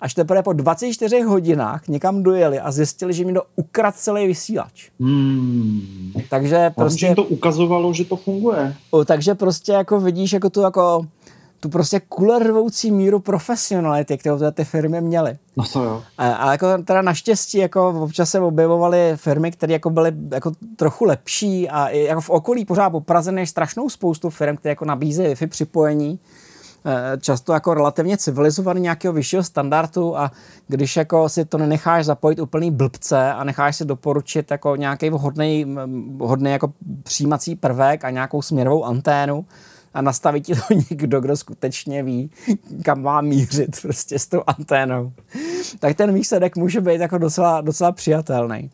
Až 0.00 0.14
teprve 0.14 0.42
po 0.42 0.52
24 0.52 1.20
hodinách 1.20 1.88
někam 1.88 2.22
dojeli 2.22 2.60
a 2.60 2.70
zjistili, 2.70 3.12
že 3.12 3.22
jim 3.22 3.34
to 3.34 3.42
ukradl 3.56 3.96
celý 3.96 4.26
vysílač. 4.26 4.90
Hmm. 5.00 6.12
Takže 6.30 6.70
prostě... 6.70 7.08
A 7.08 7.14
to 7.14 7.24
ukazovalo, 7.24 7.92
že 7.92 8.04
to 8.04 8.16
funguje. 8.16 8.74
Takže 9.04 9.34
prostě 9.34 9.72
jako 9.72 10.00
vidíš 10.00 10.32
jako 10.32 10.50
tu 10.50 10.60
jako 10.60 11.06
tu 11.64 11.68
prostě 11.68 12.00
kulervoucí 12.00 12.90
míru 12.90 13.18
profesionality, 13.18 14.18
kterou 14.18 14.38
ty 14.52 14.64
firmy 14.64 15.00
měly. 15.00 15.38
No 15.56 15.64
to 15.72 15.82
jo. 15.82 16.02
A, 16.18 16.32
a 16.32 16.52
jako 16.52 16.66
teda 16.84 17.02
naštěstí 17.02 17.58
jako 17.58 17.88
občas 17.88 18.30
se 18.30 18.40
objevovaly 18.40 19.12
firmy, 19.16 19.50
které 19.50 19.72
jako 19.72 19.90
byly 19.90 20.12
jako 20.30 20.52
trochu 20.76 21.04
lepší 21.04 21.68
a 21.68 21.88
jako 21.88 22.20
v 22.20 22.30
okolí 22.30 22.64
pořád 22.64 22.90
po 22.90 23.00
Praze 23.00 23.32
než 23.32 23.50
strašnou 23.50 23.88
spoustu 23.90 24.30
firm, 24.30 24.56
které 24.56 24.70
jako 24.70 24.84
nabízejí 24.84 25.34
Wi-Fi 25.34 25.48
připojení, 25.48 26.18
eh, 26.84 27.18
často 27.20 27.52
jako 27.52 27.74
relativně 27.74 28.16
civilizovaný 28.16 28.80
nějakého 28.80 29.14
vyššího 29.14 29.42
standardu 29.42 30.18
a 30.18 30.32
když 30.68 30.96
jako 30.96 31.28
si 31.28 31.44
to 31.44 31.58
nenecháš 31.58 32.04
zapojit 32.04 32.40
úplný 32.40 32.70
blbce 32.70 33.32
a 33.32 33.44
necháš 33.44 33.76
si 33.76 33.84
doporučit 33.84 34.50
jako 34.50 34.76
nějaký 34.76 35.10
vhodný, 35.10 35.76
vhodný 36.16 36.50
jako 36.50 36.72
přijímací 37.02 37.56
prvek 37.56 38.04
a 38.04 38.10
nějakou 38.10 38.42
směrovou 38.42 38.84
anténu, 38.84 39.44
a 39.94 40.02
nastaví 40.02 40.40
ti 40.40 40.54
to 40.54 40.74
někdo, 40.90 41.20
kdo 41.20 41.36
skutečně 41.36 42.02
ví, 42.02 42.30
kam 42.82 43.02
má 43.02 43.20
mířit 43.20 43.82
prostě 43.82 44.18
s 44.18 44.26
tou 44.26 44.42
anténou. 44.46 45.12
Tak 45.78 45.96
ten 45.96 46.14
výsledek 46.14 46.56
může 46.56 46.80
být 46.80 47.00
jako 47.00 47.18
docela, 47.18 47.60
docela 47.60 47.92
přijatelný. 47.92 48.70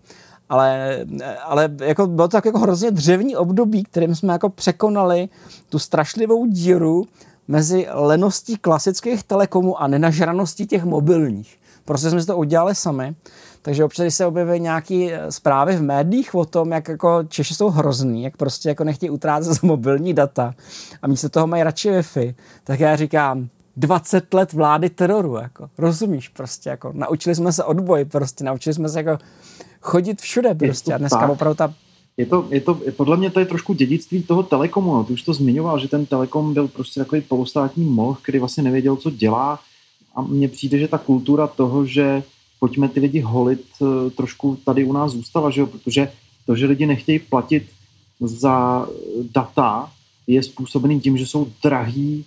Ale, 0.48 0.98
ale 1.44 1.68
jako 1.80 2.06
bylo 2.06 2.28
to 2.28 2.32
tak 2.32 2.44
jako 2.44 2.58
hrozně 2.58 2.90
dřevní 2.90 3.36
období, 3.36 3.82
kterým 3.84 4.14
jsme 4.14 4.32
jako 4.32 4.48
překonali 4.48 5.28
tu 5.68 5.78
strašlivou 5.78 6.46
díru 6.46 7.06
mezi 7.48 7.86
leností 7.90 8.56
klasických 8.56 9.22
telekomů 9.22 9.82
a 9.82 9.86
nenažraností 9.86 10.66
těch 10.66 10.84
mobilních. 10.84 11.58
Prostě 11.84 12.10
jsme 12.10 12.20
si 12.20 12.26
to 12.26 12.36
udělali 12.36 12.74
sami 12.74 13.14
takže 13.62 13.84
občas, 13.84 14.04
když 14.04 14.14
se 14.14 14.26
objeví 14.26 14.60
nějaké 14.60 15.08
eh, 15.12 15.32
zprávy 15.32 15.76
v 15.76 15.82
médiích 15.82 16.34
o 16.34 16.44
tom, 16.44 16.72
jak 16.72 16.88
jako 16.88 17.22
Češi 17.28 17.54
jsou 17.54 17.68
hrozný, 17.68 18.22
jak 18.22 18.36
prostě 18.36 18.68
jako 18.68 18.84
nechtějí 18.84 19.10
utrácet 19.10 19.52
z 19.52 19.62
mobilní 19.62 20.14
data 20.14 20.54
a 21.02 21.08
místo 21.08 21.28
toho 21.28 21.46
mají 21.46 21.62
radši 21.62 21.90
Wi-Fi, 21.90 22.34
tak 22.64 22.80
já 22.80 22.96
říkám, 22.96 23.48
20 23.76 24.34
let 24.34 24.52
vlády 24.52 24.90
teroru, 24.90 25.36
jako, 25.36 25.70
rozumíš, 25.78 26.28
prostě, 26.28 26.70
jako, 26.70 26.92
naučili 26.94 27.34
jsme 27.34 27.52
se 27.52 27.64
odboj, 27.64 28.04
prostě, 28.04 28.44
naučili 28.44 28.74
jsme 28.74 28.88
se 28.88 28.98
jako 28.98 29.24
chodit 29.80 30.20
všude, 30.20 30.54
prostě, 30.54 30.94
a 30.94 30.98
dneska 30.98 31.20
tak. 31.20 31.30
opravdu 31.30 31.54
ta 31.54 31.74
je 32.20 32.26
to, 32.26 32.48
je 32.50 32.60
to, 32.60 32.80
podle 32.96 33.16
mě 33.16 33.30
to 33.30 33.40
je 33.40 33.46
trošku 33.46 33.74
dědictví 33.74 34.22
toho 34.22 34.42
telekomu. 34.42 34.94
No. 34.94 35.04
Ty 35.04 35.12
už 35.12 35.22
to 35.22 35.34
zmiňoval, 35.34 35.78
že 35.78 35.88
ten 35.88 36.06
telekom 36.06 36.54
byl 36.54 36.68
prostě 36.68 37.00
takový 37.00 37.20
polostátní 37.20 37.84
moh, 37.84 38.22
který 38.22 38.38
vlastně 38.38 38.62
nevěděl, 38.62 38.96
co 38.96 39.10
dělá. 39.10 39.58
A 40.14 40.22
mně 40.22 40.48
přijde, 40.48 40.78
že 40.78 40.88
ta 40.88 40.98
kultura 40.98 41.46
toho, 41.46 41.86
že 41.86 42.22
pojďme 42.60 42.88
ty 42.88 43.00
lidi 43.00 43.20
holit, 43.20 43.64
eh, 43.82 44.10
trošku 44.10 44.58
tady 44.64 44.84
u 44.84 44.92
nás 44.92 45.12
zůstala, 45.12 45.50
že 45.50 45.60
jo? 45.60 45.66
protože 45.66 46.12
to, 46.46 46.56
že 46.56 46.66
lidi 46.66 46.86
nechtějí 46.86 47.18
platit 47.18 47.66
za 48.20 48.86
data, 49.34 49.90
je 50.26 50.42
způsobený 50.42 51.00
tím, 51.00 51.18
že 51.18 51.26
jsou 51.26 51.46
drahý, 51.62 52.24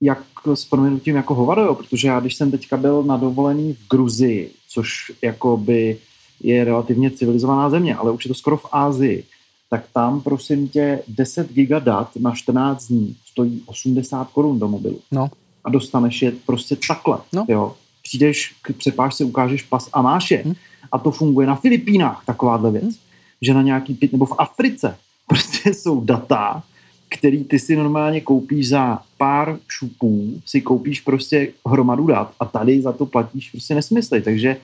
jak 0.00 0.22
s 0.54 0.64
proměnutím 0.64 1.16
jako 1.16 1.34
hovado, 1.34 1.62
jo? 1.62 1.74
protože 1.74 2.08
já, 2.08 2.20
když 2.20 2.34
jsem 2.34 2.50
teďka 2.50 2.76
byl 2.76 3.02
na 3.02 3.16
dovolený 3.16 3.74
v 3.74 3.88
Gruzii, 3.88 4.50
což 4.68 5.12
jako 5.22 5.56
by 5.56 5.98
je 6.40 6.64
relativně 6.64 7.10
civilizovaná 7.10 7.70
země, 7.70 7.96
ale 7.96 8.12
už 8.12 8.24
je 8.24 8.28
to 8.28 8.34
skoro 8.34 8.56
v 8.56 8.66
Ázii, 8.72 9.24
tak 9.70 9.84
tam 9.92 10.20
prosím 10.20 10.68
tě 10.68 11.02
10 11.08 11.52
giga 11.52 11.78
dat 11.78 12.10
na 12.16 12.34
14 12.34 12.86
dní 12.86 13.16
stojí 13.26 13.62
80 13.66 14.28
korun 14.30 14.58
do 14.58 14.68
mobilu. 14.68 15.00
No. 15.12 15.28
A 15.64 15.70
dostaneš 15.70 16.22
je 16.22 16.32
prostě 16.46 16.76
takhle. 16.88 17.18
No. 17.32 17.44
Jo 17.48 17.74
přijdeš 18.04 18.54
k 18.62 18.72
přepážce, 18.72 19.24
ukážeš 19.24 19.62
pas 19.62 19.88
a 19.92 20.02
máš 20.02 20.30
je. 20.30 20.42
Hmm. 20.44 20.54
A 20.92 20.98
to 20.98 21.10
funguje 21.10 21.46
na 21.46 21.54
Filipínách, 21.54 22.22
takováhle 22.26 22.70
věc. 22.70 22.84
Hmm. 22.84 22.94
Že 23.40 23.54
na 23.54 23.62
nějaký, 23.62 23.98
nebo 24.12 24.26
v 24.26 24.34
Africe 24.38 24.96
prostě 25.26 25.74
jsou 25.74 26.04
data, 26.04 26.62
který 27.08 27.44
ty 27.44 27.58
si 27.58 27.76
normálně 27.76 28.20
koupíš 28.20 28.68
za 28.68 28.98
pár 29.18 29.58
šupů, 29.68 30.42
si 30.46 30.60
koupíš 30.60 31.00
prostě 31.00 31.48
hromadu 31.66 32.06
dat 32.06 32.32
a 32.40 32.44
tady 32.44 32.82
za 32.82 32.92
to 32.92 33.06
platíš 33.06 33.50
prostě 33.50 33.74
nesmysly, 33.74 34.22
takže 34.22 34.56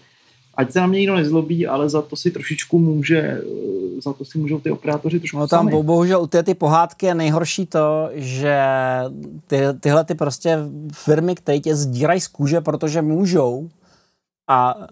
ať 0.61 0.73
se 0.73 0.81
na 0.81 0.87
mě 0.87 0.99
nikdo 0.99 1.15
nezlobí, 1.17 1.67
ale 1.67 1.89
za 1.89 2.03
to 2.03 2.17
si 2.17 2.31
trošičku 2.31 2.79
může, 2.79 3.19
eh, 3.19 4.01
za 4.01 4.13
to 4.13 4.25
si 4.25 4.39
můžou 4.39 4.61
ty 4.61 4.71
operátoři 4.71 5.19
trošku 5.19 5.39
No 5.39 5.49
tam 5.49 5.71
sami. 5.71 5.83
bohužel 5.83 6.23
u 6.23 6.27
ty, 6.27 6.43
ty 6.43 6.55
pohádky 6.55 7.07
je 7.07 7.15
nejhorší 7.15 7.67
to, 7.67 8.11
že 8.15 8.59
ty, 9.47 9.61
tyhle 9.81 10.05
ty 10.05 10.15
prostě 10.15 10.59
firmy, 10.93 11.35
které 11.35 11.61
tě 11.61 11.77
zdírají 11.77 12.21
z 12.21 12.29
kůže, 12.29 12.61
protože 12.61 13.03
můžou 13.03 13.69
a 14.49 14.87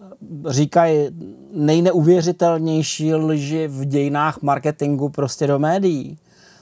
říkají 0.47 1.09
nejneuvěřitelnější 1.53 3.13
lži 3.13 3.67
v 3.67 3.85
dějinách 3.85 4.41
marketingu 4.41 5.09
prostě 5.09 5.47
do 5.47 5.59
médií 5.59 6.17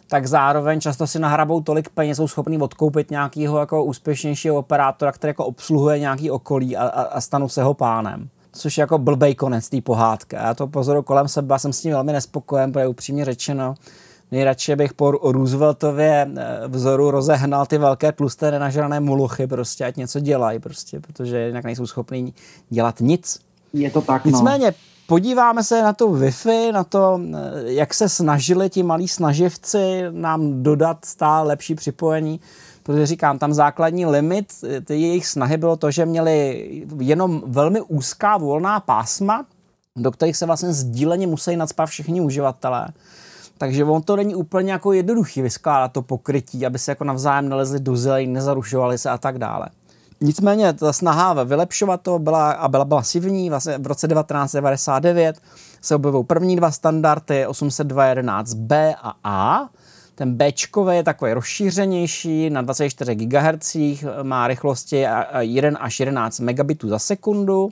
tak 0.09 0.27
zároveň 0.27 0.81
často 0.81 1.07
si 1.07 1.19
nahrabou 1.19 1.61
tolik 1.61 1.89
peněz, 1.89 2.17
jsou 2.17 2.27
schopní 2.27 2.57
odkoupit 2.57 3.11
nějakého 3.11 3.59
jako 3.59 3.83
úspěšnějšího 3.83 4.55
operátora, 4.55 5.11
který 5.11 5.29
jako 5.29 5.45
obsluhuje 5.45 5.99
nějaký 5.99 6.31
okolí 6.31 6.77
a, 6.77 6.83
a, 6.87 7.01
a 7.01 7.21
stanu 7.21 7.49
se 7.49 7.63
ho 7.63 7.73
pánem 7.73 8.29
což 8.57 8.77
je 8.77 8.81
jako 8.81 8.97
blbej 8.97 9.35
konec 9.35 9.69
té 9.69 9.81
pohádky. 9.81 10.35
Já 10.35 10.53
to 10.53 10.67
pozoru 10.67 11.03
kolem 11.03 11.27
sebe 11.27 11.55
a 11.55 11.59
jsem 11.59 11.73
s 11.73 11.81
tím 11.81 11.91
velmi 11.91 12.13
nespokojen, 12.13 12.71
protože 12.71 12.87
upřímně 12.87 13.25
řečeno, 13.25 13.75
nejradši 14.31 14.75
bych 14.75 14.93
po 14.93 15.11
Rooseveltově 15.11 16.29
eh, 16.37 16.67
vzoru 16.67 17.11
rozehnal 17.11 17.65
ty 17.65 17.77
velké 17.77 18.11
tlusté 18.11 18.51
nenažrané 18.51 18.99
muluchy, 18.99 19.47
prostě 19.47 19.85
ať 19.85 19.97
něco 19.97 20.19
dělají, 20.19 20.59
prostě, 20.59 20.99
protože 20.99 21.47
jinak 21.47 21.63
nejsou 21.63 21.87
schopní 21.87 22.33
dělat 22.69 22.95
nic. 22.99 23.39
Je 23.73 23.91
to 23.91 24.01
tak, 24.01 24.25
no. 24.25 24.31
Nicméně, 24.31 24.73
podíváme 25.07 25.63
se 25.63 25.83
na 25.83 25.93
to 25.93 26.09
Wi-Fi, 26.09 26.71
na 26.71 26.83
to, 26.83 27.21
eh, 27.33 27.37
jak 27.63 27.93
se 27.93 28.09
snažili 28.09 28.69
ti 28.69 28.83
malí 28.83 29.07
snaživci 29.07 30.03
nám 30.11 30.63
dodat 30.63 31.05
stále 31.05 31.47
lepší 31.47 31.75
připojení 31.75 32.39
protože 32.87 33.05
říkám, 33.05 33.39
tam 33.39 33.53
základní 33.53 34.05
limit 34.05 34.53
ty 34.85 35.01
jejich 35.01 35.27
snahy 35.27 35.57
bylo 35.57 35.75
to, 35.75 35.91
že 35.91 36.05
měli 36.05 36.67
jenom 36.99 37.43
velmi 37.45 37.81
úzká 37.81 38.37
volná 38.37 38.79
pásma, 38.79 39.45
do 39.95 40.11
kterých 40.11 40.37
se 40.37 40.45
vlastně 40.45 40.73
sdíleně 40.73 41.27
musí 41.27 41.55
nadspat 41.55 41.85
všichni 41.85 42.21
uživatelé. 42.21 42.87
Takže 43.57 43.83
on 43.83 44.01
to 44.01 44.15
není 44.15 44.35
úplně 44.35 44.71
jako 44.71 44.93
jednoduchý 44.93 45.41
vyskládat 45.41 45.91
to 45.91 46.01
pokrytí, 46.01 46.65
aby 46.65 46.79
se 46.79 46.91
jako 46.91 47.03
navzájem 47.03 47.49
nalezli 47.49 47.79
do 47.79 47.95
zelení, 47.95 48.33
nezarušovali 48.33 48.97
se 48.97 49.09
a 49.09 49.17
tak 49.17 49.37
dále. 49.37 49.67
Nicméně 50.21 50.73
ta 50.73 50.93
snaha 50.93 51.43
vylepšovat 51.43 52.01
to 52.01 52.19
byla 52.19 52.51
a 52.51 52.67
byla 52.67 52.83
masivní. 52.83 53.49
Vlastně 53.49 53.77
v 53.77 53.87
roce 53.87 54.07
1999 54.07 55.39
se 55.81 55.95
objevují 55.95 56.25
první 56.25 56.55
dva 56.55 56.71
standardy 56.71 57.45
802.11b 57.47 58.95
a 59.01 59.13
A, 59.23 59.69
ten 60.17 60.35
B 60.35 60.51
je 60.91 61.03
takový 61.03 61.33
rozšířenější, 61.33 62.49
na 62.49 62.61
24 62.61 63.15
GHz, 63.15 63.75
má 64.23 64.47
rychlosti 64.47 65.05
1 65.39 65.79
až 65.79 65.99
11 65.99 66.39
megabitů 66.39 66.89
za 66.89 66.99
sekundu. 66.99 67.69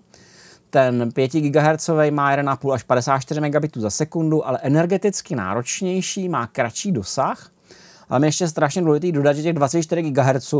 Ten 0.69 1.11
5 1.11 1.31
GHz 1.31 1.89
má 2.11 2.35
1,5 2.35 2.73
až 2.73 2.83
54 2.83 3.41
megabitů 3.41 3.81
za 3.81 3.89
sekundu, 3.89 4.47
ale 4.47 4.59
energeticky 4.61 5.35
náročnější, 5.35 6.29
má 6.29 6.47
kratší 6.47 6.91
dosah. 6.91 7.49
Ale 8.09 8.19
mi 8.19 8.27
ještě 8.27 8.47
strašně 8.47 8.81
důležité 8.81 9.11
dodat, 9.11 9.33
že 9.33 9.43
těch 9.43 9.53
24 9.53 10.01
GHz 10.01 10.53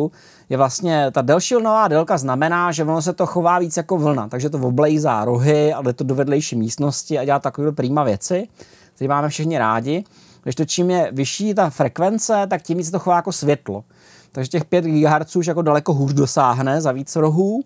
je 0.50 0.58
vlastně, 0.58 1.12
ta 1.12 1.22
delší 1.22 1.56
vlnová 1.56 1.88
délka 1.88 2.18
znamená, 2.18 2.72
že 2.72 2.84
ono 2.84 3.02
se 3.02 3.14
to 3.14 3.26
chová 3.26 3.60
víc 3.60 3.78
jako 3.78 3.98
vlna, 3.98 4.28
takže 4.28 4.50
to 4.50 4.58
oblejzá 4.58 5.26
rohy, 5.26 5.74
ale 5.74 5.94
to 5.94 6.04
do 6.04 6.16
vedlejší 6.16 6.56
místnosti 6.56 7.20
a 7.20 7.26
dělá 7.26 7.40
takové 7.40 7.72
prýma 7.72 8.04
věci, 8.04 8.48
které 8.96 9.08
máme 9.10 9.30
všichni 9.30 9.58
rádi. 9.58 10.04
Když 10.46 10.56
to 10.56 10.66
čím 10.66 10.90
je 10.90 11.10
vyšší 11.12 11.54
ta 11.54 11.70
frekvence, 11.70 12.48
tak 12.50 12.62
tím 12.62 12.78
víc 12.78 12.92
to 12.92 13.00
chová 13.00 13.16
jako 13.16 13.32
světlo. 13.32 13.84
Takže 14.32 14.50
těch 14.50 14.66
5 14.66 14.86
GHz 14.86 15.36
už 15.36 15.48
jako 15.48 15.62
daleko 15.62 15.94
hůř 15.94 16.14
dosáhne 16.14 16.82
za 16.82 16.92
víc 16.92 17.16
rohů. 17.16 17.64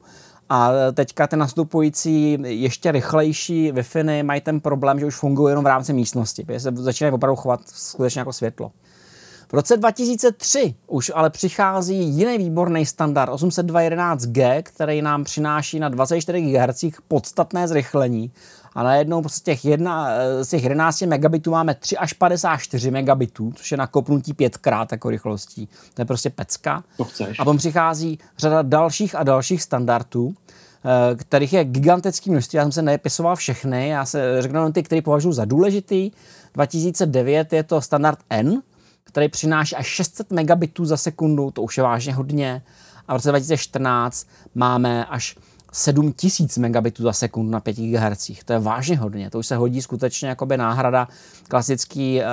A 0.49 0.71
teďka 0.93 1.27
ty 1.27 1.35
nastupující 1.35 2.37
ještě 2.41 2.91
rychlejší 2.91 3.71
wi 3.71 4.23
mají 4.23 4.41
ten 4.41 4.59
problém, 4.59 4.99
že 4.99 5.05
už 5.05 5.15
fungují 5.15 5.51
jenom 5.51 5.63
v 5.63 5.67
rámci 5.67 5.93
místnosti, 5.93 6.43
protože 6.43 6.59
se 6.59 6.71
začínají 6.75 7.13
opravdu 7.13 7.35
chovat 7.35 7.59
skutečně 7.65 8.19
jako 8.19 8.33
světlo. 8.33 8.71
V 9.49 9.53
roce 9.53 9.77
2003 9.77 10.75
už 10.87 11.11
ale 11.15 11.29
přichází 11.29 12.09
jiný 12.09 12.37
výborný 12.37 12.85
standard 12.85 13.31
802.11g, 13.31 14.63
který 14.63 15.01
nám 15.01 15.23
přináší 15.23 15.79
na 15.79 15.89
24 15.89 16.41
GHz 16.41 16.83
podstatné 17.07 17.67
zrychlení 17.67 18.31
a 18.73 18.83
najednou 18.83 19.23
z 19.27 19.41
těch, 19.41 19.65
jedna, 19.65 20.09
z 20.41 20.47
těch 20.47 20.63
11 20.63 21.01
megabitů 21.01 21.51
máme 21.51 21.75
3 21.75 21.97
až 21.97 22.13
54 22.13 22.91
megabitů, 22.91 23.51
což 23.55 23.71
je 23.71 23.77
na 23.77 23.87
kopnutí 23.87 24.33
pětkrát 24.33 24.91
jako 24.91 25.09
rychlostí. 25.09 25.69
To 25.93 26.01
je 26.01 26.05
prostě 26.05 26.29
pecka. 26.29 26.83
To 26.97 27.03
chceš. 27.03 27.39
A 27.39 27.43
potom 27.43 27.57
přichází 27.57 28.19
řada 28.37 28.61
dalších 28.61 29.15
a 29.15 29.23
dalších 29.23 29.63
standardů, 29.63 30.33
eh, 30.33 31.15
kterých 31.15 31.53
je 31.53 31.65
gigantický 31.65 32.29
množství. 32.31 32.57
Já 32.57 32.63
jsem 32.63 32.71
se 32.71 32.81
neepisoval 32.81 33.35
všechny, 33.35 33.89
já 33.89 34.05
se 34.05 34.41
řeknu 34.41 34.71
ty, 34.71 34.83
které 34.83 35.01
považuji 35.01 35.31
za 35.31 35.45
důležitý. 35.45 36.11
2009 36.53 37.53
je 37.53 37.63
to 37.63 37.81
standard 37.81 38.19
N, 38.29 38.61
který 39.03 39.29
přináší 39.29 39.75
až 39.75 39.87
600 39.87 40.31
megabitů 40.31 40.85
za 40.85 40.97
sekundu, 40.97 41.51
to 41.51 41.61
už 41.61 41.77
je 41.77 41.83
vážně 41.83 42.13
hodně. 42.13 42.61
A 43.07 43.13
v 43.13 43.15
roce 43.15 43.29
2014 43.29 44.27
máme 44.55 45.05
až 45.05 45.35
7000 45.71 46.57
megabitů 46.57 47.03
za 47.03 47.13
sekundu 47.13 47.51
na 47.51 47.59
5 47.59 47.77
GHz. 47.77 48.31
To 48.45 48.53
je 48.53 48.59
vážně 48.59 48.97
hodně. 48.97 49.29
To 49.29 49.39
už 49.39 49.47
se 49.47 49.55
hodí 49.55 49.81
skutečně 49.81 50.29
jako 50.29 50.45
by 50.45 50.57
náhrada 50.57 51.07
klasický 51.47 52.19
uh, 52.19 52.25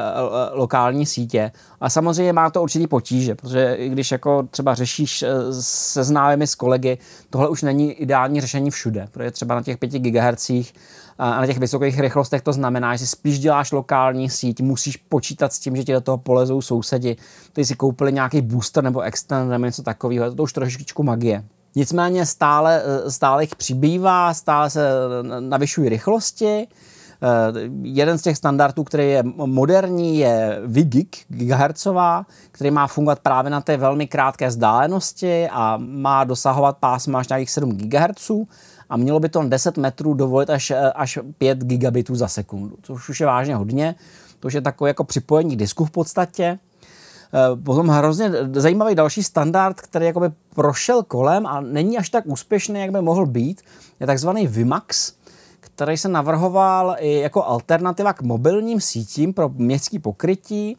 lokální 0.58 1.06
sítě. 1.06 1.52
A 1.80 1.90
samozřejmě 1.90 2.32
má 2.32 2.50
to 2.50 2.62
určitý 2.62 2.86
potíže, 2.86 3.34
protože 3.34 3.88
když 3.88 4.10
jako 4.12 4.42
třeba 4.50 4.74
řešíš 4.74 5.22
uh, 5.22 5.28
se 5.60 6.04
známými 6.04 6.46
s 6.46 6.54
kolegy, 6.54 6.98
tohle 7.30 7.48
už 7.48 7.62
není 7.62 7.92
ideální 7.92 8.40
řešení 8.40 8.70
všude, 8.70 9.08
protože 9.10 9.30
třeba 9.30 9.54
na 9.54 9.62
těch 9.62 9.78
5 9.78 9.90
GHz 9.90 10.50
a 11.18 11.40
na 11.40 11.46
těch 11.46 11.58
vysokých 11.58 12.00
rychlostech 12.00 12.42
to 12.42 12.52
znamená, 12.52 12.96
že 12.96 13.06
spíš 13.06 13.38
děláš 13.38 13.72
lokální 13.72 14.30
síť, 14.30 14.60
musíš 14.60 14.96
počítat 14.96 15.52
s 15.52 15.58
tím, 15.58 15.76
že 15.76 15.84
ti 15.84 15.92
do 15.92 16.00
toho 16.00 16.18
polezou 16.18 16.62
sousedi, 16.62 17.16
ty 17.52 17.64
si 17.64 17.74
koupili 17.74 18.12
nějaký 18.12 18.42
booster 18.42 18.84
nebo 18.84 19.00
extender 19.00 19.48
nebo 19.48 19.64
něco 19.64 19.82
takového, 19.82 20.34
to 20.34 20.42
už 20.42 20.52
trošičku 20.52 21.02
magie. 21.02 21.44
Nicméně 21.76 22.26
stále, 22.26 22.82
eh, 22.84 23.10
stále 23.10 23.42
jich 23.42 23.56
přibývá, 23.56 24.34
stále 24.34 24.70
se 24.70 24.90
navyšují 25.40 25.88
rychlosti. 25.88 26.66
Uh, 27.22 27.58
jeden 27.82 28.18
z 28.18 28.22
těch 28.22 28.36
standardů, 28.36 28.84
který 28.84 29.10
je 29.10 29.22
moderní, 29.36 30.18
je 30.18 30.60
VGIG, 30.66 31.16
gigahertzová, 31.28 32.26
který 32.52 32.70
má 32.70 32.86
fungovat 32.86 33.20
právě 33.20 33.50
na 33.50 33.60
té 33.60 33.76
velmi 33.76 34.06
krátké 34.06 34.48
vzdálenosti 34.48 35.48
a 35.48 35.76
má 35.76 36.24
dosahovat 36.24 36.76
pásma 36.76 37.18
až 37.18 37.28
nějakých 37.28 37.50
7 37.50 37.76
GHz 37.76 38.30
a 38.90 38.96
mělo 38.96 39.20
by 39.20 39.28
to 39.28 39.42
10 39.42 39.76
metrů 39.76 40.14
dovolit 40.14 40.50
až, 40.50 40.70
eh, 40.70 40.92
až 40.92 41.18
5 41.38 41.64
gigabitů 41.64 42.14
za 42.14 42.28
sekundu, 42.28 42.76
což 42.82 43.08
už 43.08 43.20
je 43.20 43.26
vážně 43.26 43.54
hodně. 43.56 43.94
To 44.40 44.48
už 44.48 44.54
je 44.54 44.60
takové 44.60 44.90
jako 44.90 45.04
připojení 45.04 45.56
disku 45.56 45.84
v 45.84 45.90
podstatě. 45.90 46.58
Eh, 47.34 47.56
potom 47.56 47.88
hrozně 47.88 48.32
zajímavý 48.52 48.94
další 48.94 49.22
standard, 49.22 49.80
který 49.80 50.06
jakoby 50.06 50.30
prošel 50.54 51.02
kolem 51.02 51.46
a 51.46 51.60
není 51.60 51.98
až 51.98 52.10
tak 52.10 52.26
úspěšný, 52.26 52.80
jak 52.80 52.90
by 52.90 53.02
mohl 53.02 53.26
být, 53.26 53.62
je 54.00 54.06
takzvaný 54.06 54.46
VMAX, 54.46 55.12
který 55.60 55.96
se 55.96 56.08
navrhoval 56.08 56.96
i 56.98 57.20
jako 57.20 57.44
alternativa 57.44 58.12
k 58.12 58.22
mobilním 58.22 58.80
sítím 58.80 59.32
pro 59.32 59.48
městské 59.48 59.98
pokrytí. 59.98 60.76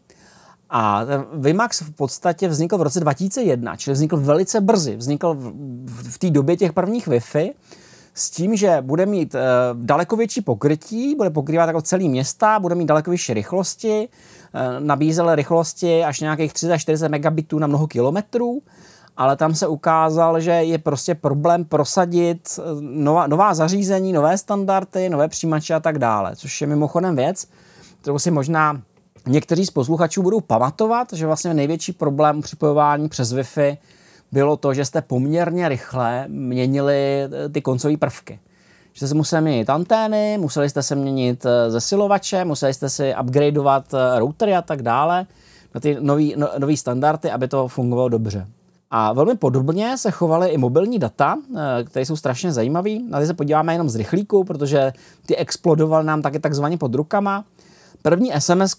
A 0.69 1.05
ten 1.05 1.25
VMAX 1.33 1.81
v 1.81 1.91
podstatě 1.91 2.47
vznikl 2.47 2.77
v 2.77 2.81
roce 2.81 2.99
2001, 2.99 3.75
čili 3.75 3.93
vznikl 3.93 4.17
velice 4.17 4.61
brzy. 4.61 4.95
Vznikl 4.95 5.37
v, 5.85 6.17
té 6.17 6.29
době 6.29 6.57
těch 6.57 6.73
prvních 6.73 7.07
Wi-Fi 7.07 7.53
s 8.13 8.29
tím, 8.29 8.55
že 8.55 8.77
bude 8.81 9.05
mít 9.05 9.35
e, 9.35 9.39
daleko 9.73 10.15
větší 10.15 10.41
pokrytí, 10.41 11.15
bude 11.15 11.29
pokrývat 11.29 11.67
jako 11.67 11.81
celý 11.81 12.09
města, 12.09 12.59
bude 12.59 12.75
mít 12.75 12.85
daleko 12.85 13.11
vyšší 13.11 13.33
rychlosti, 13.33 14.09
nabízel 14.80 15.36
rychlosti 15.36 16.03
až 16.03 16.20
nějakých 16.20 16.53
340 16.53 17.10
megabitů 17.10 17.60
na 17.60 17.68
mnoho 17.68 17.88
kilometrů, 17.88 18.62
ale 19.18 19.36
tam 19.36 19.55
se 19.55 19.68
ukázal, 19.68 20.39
že 20.39 20.51
je 20.51 20.78
prostě 20.78 21.16
problém 21.16 21.66
prosadit 21.66 22.60
eh, 22.60 22.62
nová, 22.82 23.28
nová 23.28 23.53
zařízení, 23.53 24.14
nové 24.14 24.38
standardy, 24.38 25.10
nové 25.10 25.28
přijímače 25.28 25.74
a 25.74 25.80
tak 25.80 25.99
dále, 25.99 26.36
což 26.36 26.62
je 26.62 26.68
mimochodem 26.68 27.16
věc, 27.16 27.47
kterou 28.01 28.20
si 28.20 28.32
možná 28.32 28.82
někteří 29.28 29.66
z 29.66 29.72
posluchačů 29.72 30.24
budou 30.24 30.41
pamatovat, 30.41 31.14
že 31.14 31.26
vlastně 31.26 31.53
největší 31.53 31.91
problém 31.91 32.41
připojování 32.41 33.10
přes 33.10 33.34
Wi-Fi 33.34 33.78
bylo 34.32 34.58
to, 34.58 34.74
že 34.74 34.86
jste 34.86 35.01
poměrně 35.01 35.70
rychle 35.70 36.26
měnili 36.28 36.95
eh, 36.95 37.49
ty 37.49 37.62
koncové 37.62 37.97
prvky. 37.97 38.39
Že 38.97 39.07
jste 39.07 39.15
museli 39.15 39.41
měnit 39.41 39.69
antény, 39.69 40.37
museli 40.37 40.69
jste 40.69 40.83
se 40.83 40.95
měnit 40.95 41.45
eh, 41.45 41.71
zesilovače, 41.71 42.45
museli 42.45 42.73
jste 42.73 42.89
si 42.89 43.13
upgradeovat 43.21 43.93
eh, 43.93 44.19
routery 44.19 44.55
a 44.55 44.61
tak 44.61 44.81
dále 44.81 45.25
na 45.75 45.81
ty 45.81 45.97
nový, 45.99 46.33
no, 46.37 46.49
nový 46.57 46.77
standardy, 46.77 47.31
aby 47.31 47.47
to 47.47 47.67
fungovalo 47.67 48.09
dobře. 48.09 48.47
A 48.91 49.13
velmi 49.13 49.35
podobně 49.35 49.97
se 49.97 50.11
chovaly 50.11 50.49
i 50.49 50.57
mobilní 50.57 50.99
data, 50.99 51.37
které 51.85 52.05
jsou 52.05 52.15
strašně 52.15 52.51
zajímavé. 52.51 52.89
Na 53.09 53.19
ty 53.19 53.27
se 53.27 53.33
podíváme 53.33 53.73
jenom 53.73 53.89
z 53.89 53.95
rychlíku, 53.95 54.43
protože 54.43 54.93
ty 55.25 55.35
explodovaly 55.35 56.05
nám 56.05 56.21
taky 56.21 56.39
takzvaně 56.39 56.77
pod 56.77 56.95
rukama. 56.95 57.45
První 58.01 58.31
SMS 58.39 58.75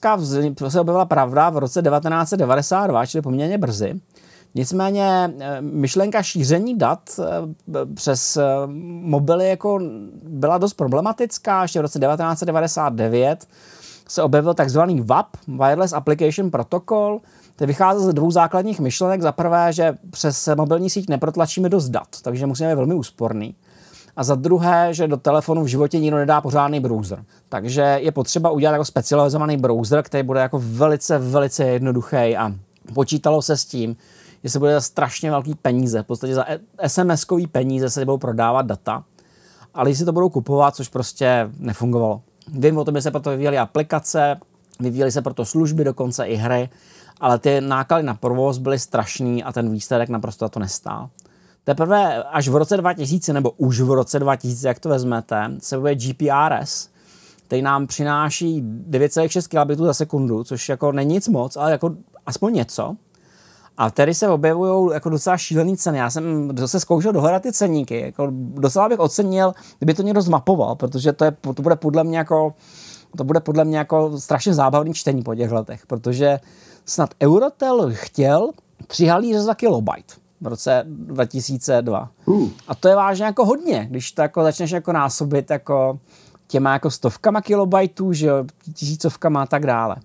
se 0.68 0.80
objevila 0.80 1.04
pravda 1.04 1.50
v 1.50 1.58
roce 1.58 1.82
1992, 1.82 3.06
čili 3.06 3.22
poměrně 3.22 3.58
brzy. 3.58 4.00
Nicméně 4.55 5.34
eh, 5.40 5.61
myšlenka 5.61 6.22
šíření 6.22 6.78
dat 6.78 7.01
eh, 7.20 7.86
přes 7.94 8.36
eh, 8.36 8.44
mobily 9.03 9.49
jako 9.49 9.80
byla 10.22 10.59
dost 10.59 10.74
problematická. 10.74 11.62
Ještě 11.62 11.78
v 11.78 11.82
roce 11.82 11.99
1999 11.99 13.46
se 14.09 14.22
objevil 14.22 14.55
takzvaný 14.55 15.01
WAP, 15.01 15.26
Wireless 15.49 15.92
Application 15.92 16.51
Protocol, 16.51 17.20
to 17.57 17.66
vychází 17.66 18.05
ze 18.05 18.12
dvou 18.12 18.30
základních 18.30 18.80
myšlenek. 18.80 19.22
Za 19.22 19.32
prvé, 19.32 19.72
že 19.72 19.94
přes 20.11 20.49
mobilní 20.57 20.90
síť 20.90 21.09
neprotlačíme 21.09 21.68
dost 21.68 21.88
dat, 21.88 22.09
takže 22.22 22.46
musíme 22.46 22.68
být 22.68 22.76
velmi 22.76 22.94
úsporný. 22.94 23.55
A 24.16 24.24
za 24.24 24.34
druhé, 24.34 24.94
že 24.94 25.09
do 25.09 25.16
telefonu 25.16 25.64
v 25.64 25.66
životě 25.66 25.99
nikdo 25.99 26.16
nedá 26.16 26.40
pořádný 26.40 26.80
browser. 26.80 27.24
Takže 27.49 27.99
je 28.01 28.12
potřeba 28.12 28.51
udělat 28.51 28.72
jako 28.72 28.84
specializovaný 28.84 29.57
browser, 29.57 30.03
který 30.03 30.22
bude 30.22 30.40
jako 30.40 30.61
velice, 30.64 31.18
velice 31.18 31.64
jednoduchý 31.64 32.36
a 32.36 32.53
počítalo 32.94 33.42
se 33.42 33.57
s 33.57 33.64
tím, 33.64 33.96
že 34.45 34.51
se 34.51 34.59
bude 34.59 34.74
za 34.74 34.80
strašně 34.80 35.30
velký 35.30 35.55
peníze, 35.55 36.03
v 36.03 36.07
podstatě 36.07 36.34
za 36.34 36.45
SMS-kový 36.82 37.47
peníze 37.47 37.91
se 37.91 38.05
budou 38.05 38.18
prodávat 38.18 38.66
data, 38.66 39.05
ale 39.74 39.95
si 39.95 40.05
to 40.05 40.12
budou 40.12 40.28
kupovat, 40.28 40.76
což 40.76 40.89
prostě 40.89 41.51
nefungovalo. 41.59 42.22
Vím 42.53 42.78
o 42.78 42.84
tom, 42.84 42.95
že 42.95 43.03
se 43.03 43.11
proto 43.11 43.30
vyvíjely 43.30 43.59
aplikace, 43.59 44.41
vyvíjely 44.80 45.12
se 45.12 45.22
proto 45.22 45.45
služby, 45.45 45.84
dokonce 45.84 46.24
i 46.24 46.36
hry, 46.36 46.68
ale 47.20 47.39
ty 47.39 47.61
náklady 47.61 48.03
na 48.03 48.14
provoz 48.14 48.59
byly 48.59 48.78
strašný 48.78 49.45
a 49.45 49.53
ten 49.53 49.70
výsledek 49.70 50.09
naprosto 50.09 50.49
to 50.49 50.61
nestál. 50.61 51.11
Teprve 51.64 52.22
až 52.22 52.49
v 52.49 52.57
roce 52.57 52.76
2000, 52.76 53.32
nebo 53.32 53.51
už 53.51 53.80
v 53.80 53.91
roce 53.91 54.18
2000, 54.18 54.68
jak 54.68 54.78
to 54.78 54.89
vezmete, 54.89 55.51
se 55.59 55.78
bude 55.78 55.95
GPRS, 55.95 56.89
který 57.47 57.62
nám 57.62 57.86
přináší 57.86 58.62
9,6 58.62 59.74
kb 59.76 59.80
za 59.80 59.95
sekundu, 59.95 60.45
což 60.45 60.68
jako 60.68 60.93
není 60.93 61.14
nic 61.14 61.28
moc, 61.28 61.57
ale 61.57 61.70
jako 61.70 61.91
aspoň 62.26 62.55
něco. 62.55 62.97
A 63.79 63.91
tady 63.91 64.14
se 64.14 64.29
objevují 64.29 64.91
jako 64.93 65.09
docela 65.09 65.37
šílený 65.37 65.76
ceny. 65.76 65.99
Já 65.99 66.11
jsem 66.11 66.53
zase 66.59 66.81
zkoušel 66.81 67.12
dohledat 67.12 67.43
ty 67.43 67.53
ceníky. 67.53 68.01
Jako 68.01 68.29
docela 68.33 68.89
bych 68.89 68.99
ocenil, 68.99 69.55
kdyby 69.79 69.95
to 69.95 70.03
někdo 70.03 70.22
zmapoval, 70.22 70.74
protože 70.74 71.12
to, 71.12 71.24
je, 71.24 71.37
to 71.55 71.62
bude 71.62 71.76
podle 71.76 72.05
mě 72.05 72.18
jako 72.18 72.55
to 73.16 73.24
bude 73.24 73.41
podle 73.41 73.64
mě 73.64 73.79
jako 73.79 74.20
strašně 74.20 74.55
zábavný 74.55 74.95
čtení 74.95 75.22
po 75.22 75.35
těch 75.35 75.51
letech, 75.51 75.87
protože 75.87 76.41
snad 76.85 77.11
Eurotel 77.22 77.91
chtěl 77.93 78.51
3 78.87 79.07
halíře 79.07 79.43
za 79.43 79.55
kilobajt 79.55 80.12
v 80.41 80.47
roce 80.47 80.85
2002. 80.87 82.11
Uh. 82.26 82.49
A 82.68 82.74
to 82.74 82.89
je 82.89 82.97
vážně 82.97 83.24
jako 83.24 83.45
hodně, 83.45 83.87
když 83.91 84.12
to 84.12 84.22
jako 84.22 84.43
začneš 84.43 84.70
jako 84.70 84.93
násobit 84.93 85.51
jako 85.51 85.99
těma 86.47 86.72
jako 86.72 86.91
stovkama 86.91 87.41
kilobajtů, 87.41 88.12
že 88.12 88.26
jo, 88.26 88.45
tisícovkama 88.74 89.43
a 89.43 89.47
tak 89.47 89.66
dále. 89.66 89.97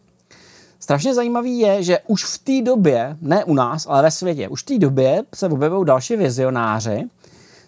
Strašně 0.83 1.13
zajímavý 1.13 1.59
je, 1.59 1.83
že 1.83 1.99
už 2.07 2.25
v 2.25 2.37
té 2.37 2.61
době, 2.61 3.17
ne 3.21 3.45
u 3.45 3.53
nás, 3.53 3.87
ale 3.89 4.01
ve 4.01 4.11
světě, 4.11 4.47
už 4.47 4.61
v 4.61 4.65
té 4.65 4.77
době 4.77 5.23
se 5.35 5.47
objevují 5.47 5.85
další 5.85 6.15
vizionáři. 6.15 7.03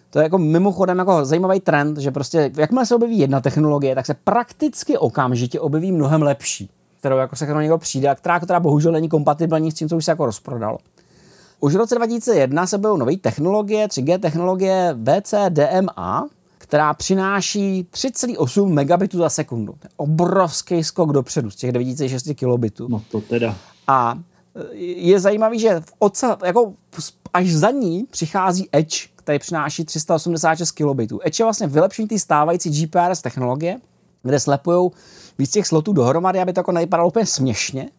To 0.10 0.20
je 0.20 0.24
jako 0.24 0.38
mimochodem 0.38 0.98
jako 0.98 1.26
zajímavý 1.26 1.60
trend, 1.60 1.98
že 1.98 2.12
prostě 2.12 2.52
jakmile 2.58 2.86
se 2.86 2.96
objeví 2.96 3.20
jedna 3.20 3.42
technologie, 3.42 3.96
tak 3.96 4.06
se 4.06 4.14
prakticky 4.14 4.98
okamžitě 4.98 5.60
objeví 5.60 5.92
mnohem 5.92 6.22
lepší, 6.22 6.70
kterou 7.00 7.18
jako 7.18 7.36
se 7.36 7.48
někdo 7.60 7.78
přijde 7.78 8.10
a 8.10 8.16
která, 8.16 8.40
která 8.40 8.60
bohužel 8.60 8.92
není 8.92 9.10
kompatibilní 9.10 9.72
s 9.72 9.76
tím, 9.76 9.90
co 9.90 9.98
už 9.98 10.06
se 10.06 10.12
jako 10.12 10.26
rozprodalo. 10.26 10.78
Už 11.60 11.74
v 11.74 11.78
roce 11.78 11.96
2001 11.96 12.68
se 12.68 12.76
objevují 12.76 13.00
nové 13.00 13.18
technologie, 13.18 13.88
3G 13.88 14.20
technologie 14.20 14.96
VCDMA, 15.04 16.28
která 16.68 16.94
přináší 16.94 17.88
3,8 17.94 18.74
megabitů 18.74 19.18
za 19.18 19.30
sekundu. 19.30 19.74
To 19.74 19.88
je 19.88 19.90
obrovský 19.96 20.84
skok 20.84 21.12
dopředu 21.12 21.52
z 21.52 21.56
těch 21.56 21.72
96 21.72 22.30
kilobitů. 22.34 22.88
No 22.88 23.02
to 23.12 23.22
teda. 23.22 23.56
A 23.88 24.20
e, 24.56 24.76
je 24.78 25.20
zajímavý, 25.20 25.60
že 25.60 25.80
v 25.80 25.94
oca, 26.00 26.38
jako 26.46 26.74
až 27.34 27.52
za 27.52 27.72
ní 27.72 28.06
přichází 28.12 28.70
Edge, 28.72 29.08
který 29.16 29.40
přináší 29.40 29.86
386 29.86 30.72
kilobitů. 30.72 31.20
Edge 31.24 31.42
je 31.42 31.46
vlastně 31.46 31.68
vylepšení 31.68 32.08
té 32.08 32.20
stávající 32.20 32.70
GPRS 32.70 33.22
technologie, 33.22 33.80
kde 34.24 34.40
slepují 34.40 34.92
víc 35.38 35.52
těch 35.52 35.68
slotů 35.68 35.94
dohromady, 35.94 36.40
aby 36.40 36.54
to 36.54 36.60
jako 36.60 36.72
nevypadalo 36.72 37.08
úplně 37.08 37.26
směšně 37.26 37.90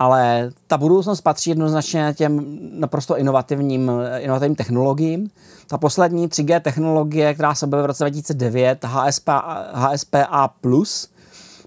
ale 0.00 0.50
ta 0.66 0.78
budoucnost 0.78 1.20
patří 1.20 1.50
jednoznačně 1.50 2.14
těm 2.16 2.58
naprosto 2.72 3.18
inovativním, 3.18 3.92
inovativním 4.18 4.56
technologiím. 4.56 5.30
Ta 5.66 5.78
poslední 5.78 6.28
3G 6.28 6.60
technologie, 6.60 7.34
která 7.34 7.54
se 7.54 7.66
objevila 7.66 7.86
v 7.86 7.86
roce 7.86 8.04
2009, 8.04 8.84
HSPA, 8.84 9.66
HSPA+, 9.72 10.54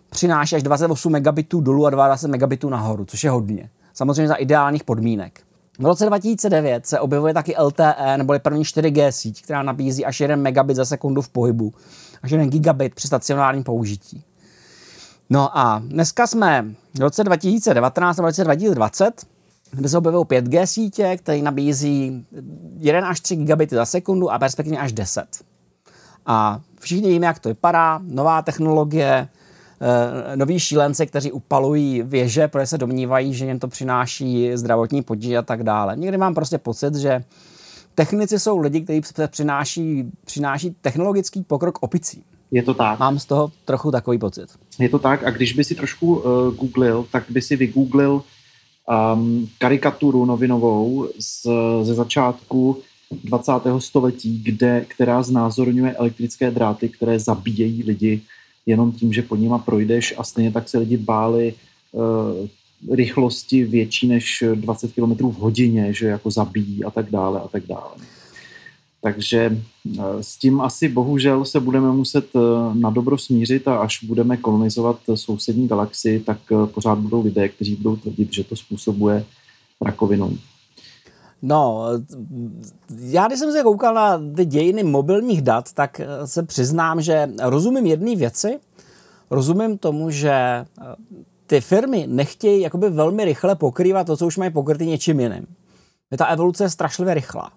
přináší 0.10 0.56
až 0.56 0.64
28 0.64 1.12
megabitů 1.12 1.62
dolů 1.62 1.86
a 1.86 1.90
22 1.90 2.32
megabitů 2.32 2.70
nahoru, 2.70 3.06
což 3.06 3.24
je 3.24 3.30
hodně. 3.30 3.70
Samozřejmě 3.94 4.28
za 4.28 4.36
ideálních 4.36 4.84
podmínek. 4.84 5.42
V 5.80 5.86
roce 5.86 6.06
2009 6.06 6.88
se 6.88 7.00
objevuje 7.00 7.34
taky 7.34 7.56
LTE, 7.60 8.18
neboli 8.18 8.40
první 8.40 8.64
4G 8.64 9.10
síť, 9.10 9.44
která 9.44 9.64
nabízí 9.64 10.06
až 10.06 10.20
1 10.20 10.36
megabit 10.36 10.76
za 10.76 10.86
sekundu 10.86 11.22
v 11.22 11.30
pohybu, 11.30 11.74
až 12.24 12.32
1 12.32 12.46
gigabit 12.46 12.96
při 12.96 13.08
stacionárním 13.08 13.64
použití. 13.64 14.24
No 15.30 15.58
a 15.58 15.82
dneska 15.86 16.28
jsme 16.28 16.66
v 16.98 17.00
roce 17.00 17.24
2019 17.24 18.20
a 18.20 18.22
v 18.22 18.26
roce 18.26 18.44
2020, 18.44 19.26
kde 19.72 19.90
se 19.90 19.98
objevují 19.98 20.26
5G 20.26 20.66
sítě, 20.66 21.18
které 21.18 21.42
nabízí 21.42 22.26
1 22.78 23.10
až 23.10 23.20
3 23.20 23.36
gigabity 23.36 23.76
za 23.76 23.86
sekundu 23.86 24.32
a 24.32 24.40
perspektivně 24.40 24.80
až 24.80 24.94
10. 24.94 25.26
A 26.26 26.62
všichni 26.80 27.10
víme, 27.10 27.26
jak 27.26 27.40
to 27.40 27.50
vypadá, 27.50 28.00
nová 28.04 28.42
technologie, 28.42 29.28
eh, 30.32 30.38
noví 30.38 30.60
šílenci, 30.60 31.08
kteří 31.08 31.32
upalují 31.32 32.02
věže, 32.02 32.48
protože 32.48 32.68
se 32.68 32.78
domnívají, 32.78 33.34
že 33.34 33.46
jim 33.46 33.60
to 33.60 33.68
přináší 33.68 34.58
zdravotní 34.58 35.02
potíže 35.02 35.38
a 35.38 35.42
tak 35.42 35.64
dále. 35.64 35.98
Někdy 35.98 36.18
mám 36.18 36.36
prostě 36.36 36.58
pocit, 36.58 36.96
že 36.96 37.24
technici 37.96 38.40
jsou 38.40 38.58
lidi, 38.58 38.82
kteří 38.82 39.02
přináší, 39.28 40.12
přináší 40.26 40.76
technologický 40.82 41.44
pokrok 41.44 41.78
opicí. 41.82 42.24
Je 42.54 42.64
to 42.64 42.74
tak. 42.74 43.00
Mám 43.00 43.20
z 43.20 43.26
toho 43.26 43.52
trochu 43.66 43.92
takový 43.92 44.18
pocit. 44.18 44.50
Je 44.80 44.90
to 44.90 45.00
tak 45.00 45.24
a 45.24 45.30
když 45.30 45.54
by 45.54 45.64
si 45.64 45.76
trošku 45.76 46.16
uh, 46.16 46.24
googlil, 46.56 47.06
tak 47.12 47.24
by 47.30 47.42
si 47.42 47.56
vygooglil 47.56 48.22
um, 49.14 49.50
karikaturu 49.58 50.26
novinovou 50.26 51.10
z, 51.20 51.48
ze 51.82 51.94
začátku 51.94 52.78
20. 53.24 53.52
století, 53.80 54.44
kde, 54.44 54.86
která 54.88 55.24
znázorňuje 55.24 55.96
elektrické 55.96 56.52
dráty, 56.52 56.90
které 56.90 57.20
zabíjejí 57.20 57.84
lidi 57.84 58.22
jenom 58.66 58.92
tím, 58.92 59.14
že 59.14 59.22
po 59.22 59.36
nima 59.36 59.58
projdeš 59.58 60.14
a 60.18 60.24
stejně 60.24 60.52
tak 60.52 60.70
se 60.70 60.78
lidi 60.78 60.98
báli 60.98 61.54
uh, 61.92 62.96
rychlosti 62.96 63.64
větší 63.64 64.08
než 64.08 64.44
20 64.56 64.94
km 64.94 65.28
v 65.28 65.36
hodině, 65.36 65.94
že 65.94 66.08
jako 66.08 66.32
zabíjí 66.32 66.84
a 66.84 66.92
tak 66.92 67.10
dále 67.10 67.42
a 67.42 67.48
tak 67.48 67.64
dále. 67.68 68.13
Takže 69.04 69.58
eh, 70.00 70.02
s 70.22 70.38
tím 70.38 70.62
asi 70.62 70.90
bohužel 70.90 71.46
se 71.46 71.60
budeme 71.60 71.92
muset 71.92 72.26
eh, 72.36 72.40
na 72.74 72.90
dobro 72.90 73.18
smířit 73.18 73.68
a 73.68 73.78
až 73.78 74.04
budeme 74.04 74.38
kolonizovat 74.38 74.98
sousední 75.16 75.68
galaxii, 75.68 76.20
tak 76.20 76.38
eh, 76.52 76.68
pořád 76.68 76.98
budou 76.98 77.24
lidé, 77.24 77.50
kteří 77.50 77.76
budou 77.76 77.96
tvrdit, 77.96 78.34
že 78.34 78.44
to 78.44 78.56
způsobuje 78.56 79.26
rakovinou. 79.82 80.32
No, 81.42 81.86
já 83.00 83.28
když 83.28 83.40
jsem 83.40 83.52
se 83.52 83.64
koukal 83.64 83.94
na 83.94 84.22
ty 84.36 84.46
dějiny 84.46 84.84
mobilních 84.84 85.42
dat, 85.42 85.74
tak 85.74 86.02
se 86.26 86.44
přiznám, 86.44 87.02
že 87.02 87.30
rozumím 87.42 87.86
jedné 87.86 88.16
věci. 88.16 88.60
Rozumím 89.30 89.78
tomu, 89.78 90.10
že 90.10 90.66
ty 91.48 91.62
firmy 91.62 92.06
nechtějí 92.08 92.62
jakoby 92.62 92.90
velmi 92.90 93.26
rychle 93.26 93.56
pokrývat 93.56 94.08
to, 94.08 94.18
co 94.18 94.28
už 94.28 94.38
mají 94.38 94.52
pokrytý 94.52 94.86
něčím 94.86 95.20
jiným. 95.20 95.46
Ta 96.18 96.26
evoluce 96.26 96.64
je 96.64 96.70
strašlivě 96.70 97.14
rychlá. 97.14 97.52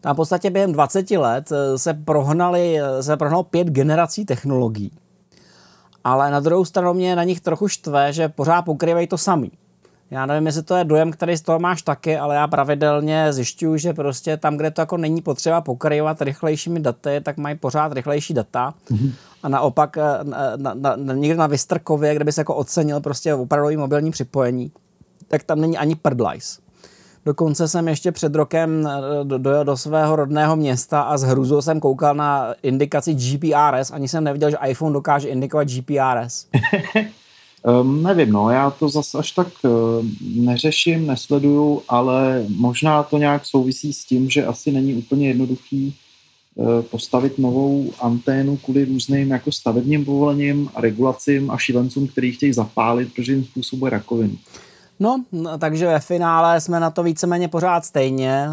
Tam 0.00 0.14
v 0.14 0.16
podstatě 0.16 0.50
během 0.50 0.72
20 0.72 1.10
let 1.10 1.52
eh, 1.52 1.78
se 1.78 1.94
prohnali, 1.94 2.80
eh, 2.80 3.02
se 3.02 3.16
prohnalo 3.16 3.42
pět 3.42 3.68
generací 3.68 4.24
technologií. 4.24 4.92
Ale 6.04 6.30
na 6.30 6.40
druhou 6.40 6.64
stranu 6.64 6.94
mě 6.94 7.16
na 7.16 7.24
nich 7.24 7.40
trochu 7.40 7.68
štve, 7.68 8.12
že 8.12 8.28
pořád 8.28 8.62
pokrývají 8.62 9.06
to 9.06 9.18
samý. 9.18 9.52
Já 10.10 10.26
nevím, 10.26 10.46
jestli 10.46 10.62
to 10.62 10.76
je 10.76 10.84
dojem, 10.84 11.10
který 11.10 11.36
z 11.36 11.42
toho 11.42 11.58
máš 11.58 11.82
taky, 11.82 12.18
ale 12.18 12.34
já 12.34 12.46
pravidelně 12.48 13.32
zjišťuju, 13.32 13.76
že 13.76 13.92
prostě 13.92 14.36
tam, 14.36 14.56
kde 14.56 14.70
to 14.70 14.80
jako 14.80 14.96
není 14.96 15.22
potřeba 15.22 15.60
pokrývat 15.60 16.22
rychlejšími 16.22 16.80
daty, 16.80 17.20
tak 17.22 17.36
mají 17.36 17.56
pořád 17.56 17.92
rychlejší 17.92 18.34
data. 18.34 18.74
Mm-hmm. 18.90 19.12
A 19.42 19.48
naopak 19.48 19.96
eh, 19.98 20.02
na, 20.56 20.74
na, 20.74 20.96
na, 20.96 21.14
někde 21.14 21.36
na 21.36 21.46
Vystrkově, 21.46 22.14
kde 22.14 22.24
by 22.24 22.32
se 22.32 22.40
jako 22.40 22.54
ocenil 22.54 23.00
prostě 23.00 23.34
opravdový 23.34 23.76
mobilní 23.76 24.10
připojení, 24.10 24.72
tak 25.28 25.42
tam 25.42 25.60
není 25.60 25.78
ani 25.78 25.94
prdlajs. 25.94 26.58
Dokonce 27.24 27.68
jsem 27.68 27.88
ještě 27.88 28.12
před 28.12 28.34
rokem 28.34 28.88
eh, 28.88 29.38
dojel 29.38 29.64
do 29.64 29.76
svého 29.76 30.16
rodného 30.16 30.56
města 30.56 31.02
a 31.02 31.18
z 31.18 31.22
hrůzou 31.22 31.62
jsem 31.62 31.80
koukal 31.80 32.14
na 32.14 32.54
indikaci 32.62 33.14
GPRS. 33.14 33.90
Ani 33.90 34.08
jsem 34.08 34.24
neviděl, 34.24 34.50
že 34.50 34.56
iPhone 34.68 34.92
dokáže 34.92 35.28
indikovat 35.28 35.68
GPRS. 35.68 36.46
um, 37.82 38.02
nevím, 38.02 38.32
no, 38.32 38.50
já 38.50 38.70
to 38.70 38.88
zase 38.88 39.18
až 39.18 39.30
tak 39.30 39.48
uh, 39.62 39.70
neřeším, 40.34 41.06
nesleduju, 41.06 41.82
ale 41.88 42.44
možná 42.56 43.02
to 43.02 43.18
nějak 43.18 43.46
souvisí 43.46 43.92
s 43.92 44.04
tím, 44.04 44.30
že 44.30 44.46
asi 44.46 44.72
není 44.72 44.94
úplně 44.94 45.28
jednoduchý 45.28 45.94
postavit 46.90 47.38
novou 47.38 47.92
anténu 48.00 48.56
kvůli 48.56 48.84
různým 48.84 49.30
jako 49.30 49.52
stavebním 49.52 50.04
povolením 50.04 50.70
a 50.74 50.80
regulacím 50.80 51.50
a 51.50 51.58
šílencům, 51.58 52.08
který 52.08 52.32
chtějí 52.32 52.52
zapálit, 52.52 53.14
protože 53.14 53.32
jim 53.32 53.44
způsobuje 53.44 53.90
rakovinu. 53.90 54.36
No, 55.00 55.24
no, 55.32 55.58
takže 55.58 55.86
ve 55.86 56.00
finále 56.00 56.60
jsme 56.60 56.80
na 56.80 56.90
to 56.90 57.02
víceméně 57.02 57.48
pořád 57.48 57.84
stejně. 57.84 58.32
E, 58.32 58.48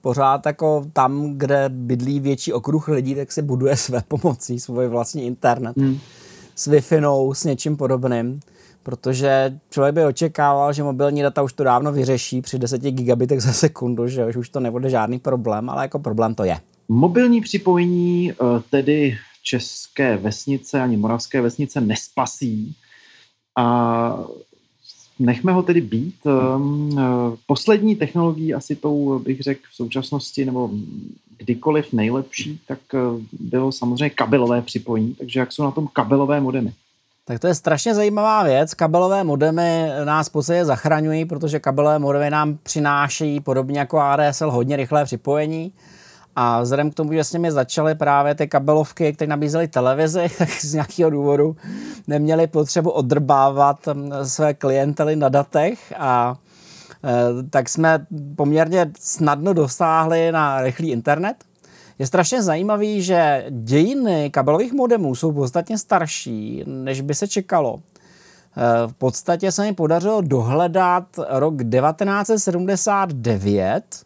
pořád 0.00 0.46
jako 0.46 0.84
tam, 0.92 1.34
kde 1.38 1.68
bydlí 1.68 2.20
větší 2.20 2.52
okruh 2.52 2.88
lidí, 2.88 3.14
tak 3.14 3.32
si 3.32 3.42
buduje 3.42 3.76
své 3.86 4.02
pomocí, 4.08 4.60
svůj 4.60 4.88
vlastní 4.88 5.26
internet. 5.26 5.76
Hmm. 5.76 5.98
S 6.56 6.66
wi 6.66 6.82
s 7.32 7.44
něčím 7.44 7.76
podobným. 7.76 8.40
Protože 8.82 9.58
člověk 9.70 9.94
by 9.94 10.04
očekával, 10.04 10.72
že 10.72 10.82
mobilní 10.82 11.22
data 11.22 11.42
už 11.42 11.52
to 11.52 11.64
dávno 11.64 11.92
vyřeší 11.92 12.40
při 12.40 12.58
10 12.58 12.82
gigabitech 12.82 13.40
za 13.40 13.52
sekundu, 13.52 14.08
že 14.08 14.26
už 14.26 14.48
to 14.48 14.60
nebude 14.60 14.90
žádný 14.90 15.18
problém, 15.18 15.70
ale 15.70 15.84
jako 15.84 15.98
problém 15.98 16.34
to 16.34 16.44
je. 16.44 16.56
Mobilní 16.88 17.40
připojení 17.40 18.32
eh, 18.32 18.34
tedy 18.70 19.16
české 19.42 20.16
vesnice 20.16 20.80
ani 20.80 20.96
moravské 20.96 21.40
vesnice 21.40 21.80
nespasí. 21.80 22.76
A 23.58 24.18
nechme 25.18 25.52
ho 25.52 25.62
tedy 25.62 25.80
být. 25.80 26.14
Ehm, 26.26 26.98
eh, 26.98 27.02
poslední 27.46 27.96
technologií, 27.96 28.54
asi 28.54 28.76
tou 28.76 29.18
bych 29.18 29.40
řekl 29.40 29.60
v 29.70 29.76
současnosti, 29.76 30.44
nebo 30.44 30.70
kdykoliv 31.38 31.92
nejlepší, 31.92 32.60
tak 32.68 32.78
eh, 32.94 32.98
bylo 33.40 33.72
samozřejmě 33.72 34.10
kabelové 34.10 34.62
připojení. 34.62 35.14
Takže 35.14 35.40
jak 35.40 35.52
jsou 35.52 35.62
na 35.62 35.70
tom 35.70 35.88
kabelové 35.92 36.40
modemy? 36.40 36.72
Tak 37.26 37.38
to 37.38 37.46
je 37.46 37.54
strašně 37.54 37.94
zajímavá 37.94 38.42
věc. 38.42 38.74
Kabelové 38.74 39.24
modemy 39.24 39.88
nás 40.04 40.28
podstatě 40.28 40.64
zachraňují, 40.64 41.24
protože 41.24 41.60
kabelové 41.60 41.98
modemy 41.98 42.30
nám 42.30 42.58
přinášejí 42.62 43.40
podobně 43.40 43.78
jako 43.78 43.98
ADSL 43.98 44.50
hodně 44.50 44.76
rychlé 44.76 45.04
připojení. 45.04 45.72
A 46.36 46.62
vzhledem 46.62 46.90
k 46.90 46.94
tomu, 46.94 47.12
že 47.12 47.24
s 47.24 47.32
nimi 47.32 47.52
začaly 47.52 47.94
právě 47.94 48.34
ty 48.34 48.48
kabelovky, 48.48 49.12
které 49.12 49.28
nabízely 49.28 49.68
televizi, 49.68 50.26
tak 50.38 50.50
z 50.50 50.74
nějakého 50.74 51.10
důvodu 51.10 51.56
neměli 52.06 52.46
potřebu 52.46 52.90
odrbávat 52.90 53.86
mm, 53.86 54.12
své 54.22 54.54
klientely 54.54 55.16
na 55.16 55.28
datech 55.28 55.94
a 55.98 56.36
e, 57.04 57.10
tak 57.50 57.68
jsme 57.68 58.06
poměrně 58.36 58.92
snadno 59.00 59.52
dosáhli 59.52 60.32
na 60.32 60.62
rychlý 60.62 60.90
internet. 60.90 61.36
Je 61.98 62.06
strašně 62.06 62.42
zajímavý, 62.42 63.02
že 63.02 63.46
dějiny 63.50 64.30
kabelových 64.30 64.72
modemů 64.72 65.14
jsou 65.14 65.32
podstatně 65.32 65.78
starší, 65.78 66.64
než 66.66 67.00
by 67.00 67.14
se 67.14 67.28
čekalo. 67.28 67.76
E, 67.76 67.80
v 68.86 68.92
podstatě 68.92 69.52
se 69.52 69.62
mi 69.62 69.72
podařilo 69.72 70.20
dohledat 70.20 71.04
rok 71.28 71.54
1979, 71.56 74.03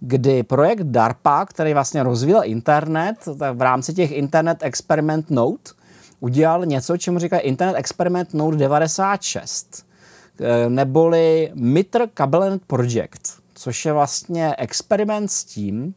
kdy 0.00 0.42
projekt 0.42 0.82
DARPA, 0.82 1.46
který 1.46 1.74
vlastně 1.74 2.02
rozvíjel 2.02 2.40
internet, 2.44 3.16
tak 3.38 3.56
v 3.56 3.62
rámci 3.62 3.94
těch 3.94 4.12
Internet 4.12 4.58
Experiment 4.60 5.30
Note, 5.30 5.70
udělal 6.20 6.66
něco, 6.66 6.96
čemu 6.96 7.18
říká 7.18 7.38
Internet 7.38 7.76
Experiment 7.76 8.34
Note 8.34 8.56
96, 8.56 9.86
eh, 10.40 10.70
neboli 10.70 11.50
MITR 11.54 12.06
Cablenet 12.14 12.62
Project, 12.66 13.40
což 13.54 13.84
je 13.84 13.92
vlastně 13.92 14.54
experiment 14.58 15.30
s 15.30 15.44
tím, 15.44 15.94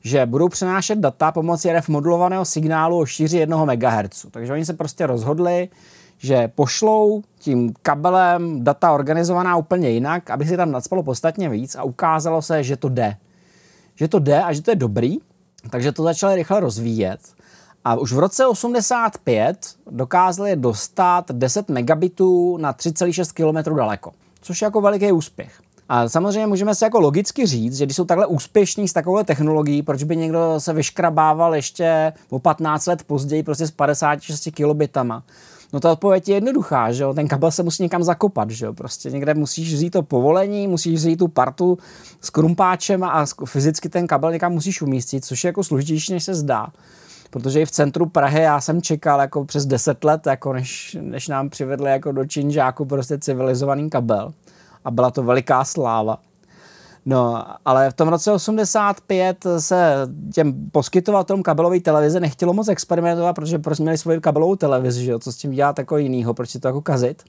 že 0.00 0.26
budou 0.26 0.48
přenášet 0.48 0.98
data 0.98 1.32
pomocí 1.32 1.68
RF 1.68 1.88
modulovaného 1.88 2.44
signálu 2.44 2.98
o 2.98 3.06
šíři 3.06 3.38
1 3.38 3.64
MHz. 3.64 4.26
Takže 4.30 4.52
oni 4.52 4.64
se 4.64 4.72
prostě 4.72 5.06
rozhodli, 5.06 5.68
že 6.18 6.48
pošlou 6.48 7.22
tím 7.38 7.74
kabelem 7.82 8.64
data 8.64 8.92
organizovaná 8.92 9.56
úplně 9.56 9.90
jinak, 9.90 10.30
aby 10.30 10.46
si 10.46 10.56
tam 10.56 10.70
nadspalo 10.70 11.02
podstatně 11.02 11.48
víc 11.48 11.74
a 11.74 11.82
ukázalo 11.82 12.42
se, 12.42 12.62
že 12.62 12.76
to 12.76 12.88
jde 12.88 13.16
že 13.98 14.08
to 14.08 14.18
jde 14.18 14.42
a 14.42 14.52
že 14.52 14.62
to 14.62 14.70
je 14.70 14.76
dobrý, 14.76 15.16
takže 15.70 15.92
to 15.92 16.02
začali 16.02 16.34
rychle 16.34 16.60
rozvíjet. 16.60 17.20
A 17.84 17.94
už 17.94 18.12
v 18.12 18.18
roce 18.18 18.46
85 18.46 19.58
dokázali 19.90 20.56
dostat 20.56 21.30
10 21.32 21.68
megabitů 21.68 22.56
na 22.56 22.72
3,6 22.72 23.32
km 23.62 23.76
daleko, 23.76 24.12
což 24.40 24.62
je 24.62 24.66
jako 24.66 24.80
veliký 24.80 25.12
úspěch. 25.12 25.60
A 25.88 26.08
samozřejmě 26.08 26.46
můžeme 26.46 26.74
si 26.74 26.84
jako 26.84 27.00
logicky 27.00 27.46
říct, 27.46 27.76
že 27.76 27.84
když 27.86 27.96
jsou 27.96 28.04
takhle 28.04 28.26
úspěšní 28.26 28.88
s 28.88 28.92
takovou 28.92 29.22
technologií, 29.22 29.82
proč 29.82 30.02
by 30.02 30.16
někdo 30.16 30.54
se 30.58 30.72
vyškrabával 30.72 31.54
ještě 31.54 32.12
o 32.30 32.38
15 32.38 32.86
let 32.86 33.02
později 33.04 33.42
prostě 33.42 33.66
s 33.66 33.70
56 33.70 34.48
kilobitama. 34.54 35.22
No 35.72 35.80
ta 35.80 35.92
odpověď 35.92 36.28
je 36.28 36.34
jednoduchá, 36.34 36.92
že 36.92 37.02
jo? 37.02 37.14
ten 37.14 37.28
kabel 37.28 37.50
se 37.50 37.62
musí 37.62 37.82
někam 37.82 38.02
zakopat, 38.02 38.50
že 38.50 38.66
jo? 38.66 38.72
prostě 38.72 39.10
někde 39.10 39.34
musíš 39.34 39.74
vzít 39.74 39.90
to 39.90 40.02
povolení, 40.02 40.68
musíš 40.68 40.94
vzít 40.94 41.16
tu 41.16 41.28
partu 41.28 41.78
s 42.20 42.30
krumpáčem 42.30 43.04
a 43.04 43.26
fyzicky 43.44 43.88
ten 43.88 44.06
kabel 44.06 44.32
někam 44.32 44.52
musíš 44.52 44.82
umístit, 44.82 45.24
což 45.24 45.44
je 45.44 45.48
jako 45.48 45.64
složitější, 45.64 46.12
než 46.12 46.24
se 46.24 46.34
zdá. 46.34 46.66
Protože 47.30 47.60
i 47.60 47.66
v 47.66 47.70
centru 47.70 48.06
Prahy 48.06 48.42
já 48.42 48.60
jsem 48.60 48.82
čekal 48.82 49.20
jako 49.20 49.44
přes 49.44 49.66
10 49.66 50.04
let, 50.04 50.26
jako 50.26 50.52
než, 50.52 50.96
než 51.00 51.28
nám 51.28 51.48
přivedli 51.48 51.90
jako 51.90 52.12
do 52.12 52.24
činžáku 52.24 52.84
prostě 52.84 53.18
civilizovaný 53.18 53.90
kabel. 53.90 54.32
A 54.84 54.90
byla 54.90 55.10
to 55.10 55.22
veliká 55.22 55.64
sláva. 55.64 56.18
No, 57.10 57.44
ale 57.64 57.90
v 57.90 57.94
tom 57.94 58.08
roce 58.08 58.32
85 58.32 59.46
se 59.58 59.94
těm 60.34 60.70
poskytovatelům 60.72 61.42
kabelové 61.42 61.80
televize 61.80 62.20
nechtělo 62.20 62.52
moc 62.52 62.68
experimentovat, 62.68 63.34
protože 63.34 63.58
prostě 63.58 63.82
měli 63.82 63.98
svoji 63.98 64.20
kabelovou 64.20 64.56
televizi, 64.56 65.04
že 65.04 65.10
jo? 65.10 65.18
co 65.18 65.32
s 65.32 65.36
tím 65.36 65.50
dělat 65.50 65.78
jako 65.78 65.96
jinýho, 65.96 66.34
proč 66.34 66.50
si 66.50 66.60
to 66.60 66.68
jako 66.68 66.80
kazit. 66.80 67.22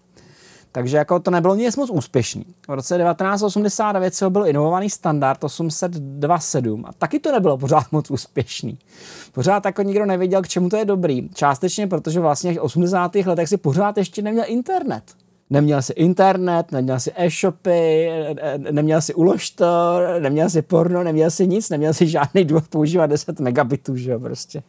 Takže 0.72 0.98
jako 0.98 1.20
to 1.20 1.32
nebylo 1.32 1.56
nic 1.56 1.76
moc 1.76 1.90
úspěšný. 1.90 2.46
V 2.68 2.74
roce 2.74 2.98
1989 2.98 4.16
se 4.16 4.30
byl 4.30 4.48
inovovaný 4.48 4.90
standard 4.90 5.42
802.7 5.44 6.84
a 6.86 6.94
taky 6.94 7.20
to 7.20 7.32
nebylo 7.32 7.58
pořád 7.58 7.92
moc 7.92 8.12
úspěšný. 8.12 8.78
Pořád 9.32 9.66
jako 9.66 9.82
nikdo 9.82 10.06
nevěděl, 10.06 10.42
k 10.42 10.48
čemu 10.48 10.70
to 10.70 10.78
je 10.78 10.86
dobrý. 10.86 11.30
Částečně, 11.34 11.88
protože 11.88 12.20
vlastně 12.20 12.54
v 12.54 12.62
80. 12.62 13.16
letech 13.16 13.50
si 13.50 13.58
pořád 13.58 13.98
ještě 13.98 14.22
neměl 14.22 14.46
internet. 14.48 15.04
Neměl 15.50 15.82
si 15.82 15.94
internet, 15.94 16.72
neměl 16.72 17.00
si 17.00 17.12
e-shopy, 17.16 18.10
neměl 18.72 19.02
si 19.02 19.14
uložtor, 19.14 20.04
neměl 20.20 20.50
si 20.50 20.62
porno, 20.62 21.04
neměl 21.04 21.32
si 21.32 21.48
nic, 21.48 21.70
neměl 21.70 21.94
si 21.94 22.08
žádný 22.08 22.46
důvod 22.46 22.68
používat 22.68 23.06
10 23.06 23.40
megabitů, 23.40 23.96
že 23.96 24.12
jo, 24.12 24.20
prostě. 24.20 24.64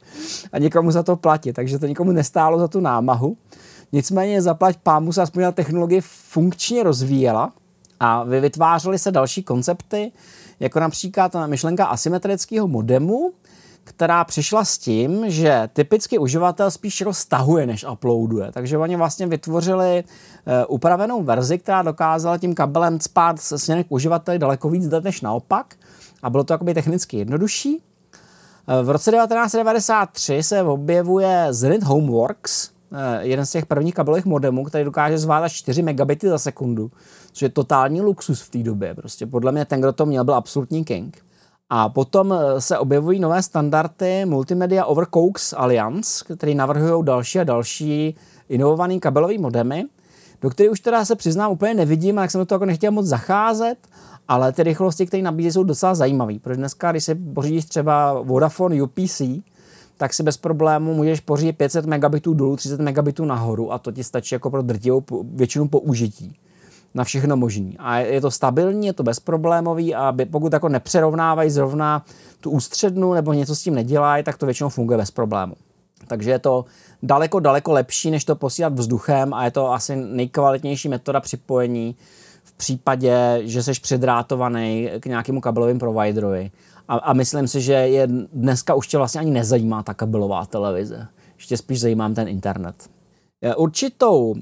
A 0.52 0.58
nikomu 0.58 0.90
za 0.90 1.02
to 1.02 1.16
platit, 1.16 1.52
takže 1.52 1.78
to 1.78 1.86
nikomu 1.86 2.12
nestálo 2.12 2.58
za 2.58 2.68
tu 2.68 2.80
námahu. 2.80 3.36
Nicméně 3.92 4.42
zaplať 4.42 4.76
pámu 4.76 5.12
se 5.12 5.22
aspoň 5.22 5.42
ta 5.42 5.52
technologie 5.52 6.00
funkčně 6.04 6.82
rozvíjela 6.82 7.52
a 8.00 8.24
vytvářely 8.24 8.98
se 8.98 9.10
další 9.10 9.42
koncepty, 9.42 10.12
jako 10.60 10.80
například 10.80 11.36
myšlenka 11.46 11.86
asymetrického 11.86 12.68
modemu, 12.68 13.32
která 13.90 14.24
přišla 14.24 14.64
s 14.64 14.78
tím, 14.78 15.30
že 15.30 15.68
typicky 15.72 16.18
uživatel 16.18 16.70
spíš 16.70 17.00
roztahuje, 17.00 17.66
než 17.66 17.84
uploaduje. 17.92 18.52
Takže 18.52 18.78
oni 18.78 18.96
vlastně 18.96 19.26
vytvořili 19.26 20.04
uh, 20.04 20.52
upravenou 20.74 21.22
verzi, 21.22 21.58
která 21.58 21.82
dokázala 21.82 22.38
tím 22.38 22.54
kabelem 22.54 23.00
spát 23.00 23.40
směrem 23.40 23.84
k 23.84 23.92
uživateli 23.92 24.38
daleko 24.38 24.70
víc 24.70 24.88
dat 24.88 25.04
než 25.04 25.20
naopak. 25.20 25.74
A 26.22 26.30
bylo 26.30 26.44
to 26.44 26.52
jakoby 26.52 26.74
technicky 26.74 27.16
jednodušší. 27.16 27.76
Uh, 27.76 28.86
v 28.86 28.90
roce 28.90 29.10
1993 29.10 30.42
se 30.42 30.62
objevuje 30.62 31.46
Zenit 31.50 31.82
Homeworks, 31.82 32.70
uh, 32.90 32.98
jeden 33.20 33.46
z 33.46 33.50
těch 33.50 33.66
prvních 33.66 33.94
kabelových 33.94 34.24
modemů, 34.24 34.64
který 34.64 34.84
dokáže 34.84 35.18
zvládat 35.18 35.48
4 35.48 35.82
megabity 35.82 36.28
za 36.28 36.38
sekundu, 36.38 36.90
což 37.32 37.42
je 37.42 37.48
totální 37.48 38.00
luxus 38.00 38.40
v 38.40 38.50
té 38.50 38.58
době. 38.58 38.94
Prostě 38.94 39.26
podle 39.26 39.52
mě 39.52 39.64
ten, 39.64 39.80
kdo 39.80 39.92
to 39.92 40.06
měl, 40.06 40.24
byl 40.24 40.34
absolutní 40.34 40.84
king. 40.84 41.29
A 41.70 41.88
potom 41.88 42.32
eh, 42.32 42.60
se 42.60 42.78
objevují 42.78 43.20
nové 43.20 43.42
standardy 43.42 44.24
Multimedia 44.24 44.84
Over 44.84 45.06
Coax 45.14 45.52
Alliance, 45.56 46.24
který 46.34 46.54
navrhují 46.54 47.04
další 47.04 47.38
a 47.38 47.44
další 47.44 48.16
inovovaný 48.48 49.00
kabelový 49.00 49.38
modemy, 49.38 49.86
do 50.42 50.50
kterých 50.50 50.72
už 50.72 50.80
teda 50.80 51.04
se 51.04 51.16
přiznám 51.16 51.52
úplně 51.52 51.74
nevidím, 51.74 52.18
a 52.18 52.22
jak 52.22 52.30
jsem 52.30 52.40
do 52.40 52.44
toho 52.44 52.56
jako 52.56 52.64
nechtěl 52.64 52.92
moc 52.92 53.06
zacházet, 53.06 53.78
ale 54.28 54.52
ty 54.52 54.62
rychlosti, 54.62 55.06
které 55.06 55.22
nabízí, 55.22 55.52
jsou 55.52 55.64
docela 55.64 55.94
zajímavé. 55.94 56.38
Protože 56.42 56.56
dneska, 56.56 56.90
když 56.90 57.04
si 57.04 57.14
pořídíš 57.14 57.64
třeba 57.64 58.20
Vodafone 58.22 58.82
UPC, 58.82 59.22
tak 59.96 60.14
si 60.14 60.22
bez 60.22 60.36
problému 60.36 60.94
můžeš 60.94 61.20
pořídit 61.20 61.52
500 61.52 61.86
megabitů 61.86 62.34
dolů, 62.34 62.56
30 62.56 62.80
megabitů 62.80 63.24
nahoru 63.24 63.72
a 63.72 63.78
to 63.78 63.92
ti 63.92 64.04
stačí 64.04 64.34
jako 64.34 64.50
pro 64.50 64.62
drtivou 64.62 65.04
většinu 65.22 65.68
použití 65.68 66.36
na 66.94 67.04
všechno 67.04 67.36
možný. 67.36 67.76
A 67.78 67.98
je 67.98 68.20
to 68.20 68.30
stabilní, 68.30 68.86
je 68.86 68.92
to 68.92 69.02
bezproblémový 69.02 69.94
a 69.94 70.14
pokud 70.30 70.52
jako 70.52 70.68
nepřerovnávají 70.68 71.50
zrovna 71.50 72.04
tu 72.40 72.50
ústřednu 72.50 73.14
nebo 73.14 73.32
něco 73.32 73.56
s 73.56 73.62
tím 73.62 73.74
nedělají, 73.74 74.24
tak 74.24 74.36
to 74.36 74.46
většinou 74.46 74.68
funguje 74.68 74.98
bez 74.98 75.10
problému. 75.10 75.54
Takže 76.06 76.30
je 76.30 76.38
to 76.38 76.64
daleko, 77.02 77.40
daleko 77.40 77.72
lepší, 77.72 78.10
než 78.10 78.24
to 78.24 78.36
posílat 78.36 78.72
vzduchem 78.72 79.34
a 79.34 79.44
je 79.44 79.50
to 79.50 79.72
asi 79.72 79.96
nejkvalitnější 79.96 80.88
metoda 80.88 81.20
připojení 81.20 81.96
v 82.44 82.52
případě, 82.52 83.40
že 83.44 83.62
jsi 83.62 83.72
předrátovaný 83.72 84.90
k 85.00 85.06
nějakému 85.06 85.40
kabelovým 85.40 85.78
providerovi. 85.78 86.50
A, 86.88 86.94
a 86.94 87.12
myslím 87.12 87.48
si, 87.48 87.60
že 87.60 87.72
je 87.72 88.06
dneska 88.32 88.74
už 88.74 88.86
tě 88.86 88.98
vlastně 88.98 89.20
ani 89.20 89.30
nezajímá 89.30 89.82
ta 89.82 89.94
kabelová 89.94 90.46
televize. 90.46 91.06
Ještě 91.36 91.56
spíš 91.56 91.80
zajímá 91.80 92.08
ten 92.08 92.28
internet. 92.28 92.74
Určitou, 93.56 94.34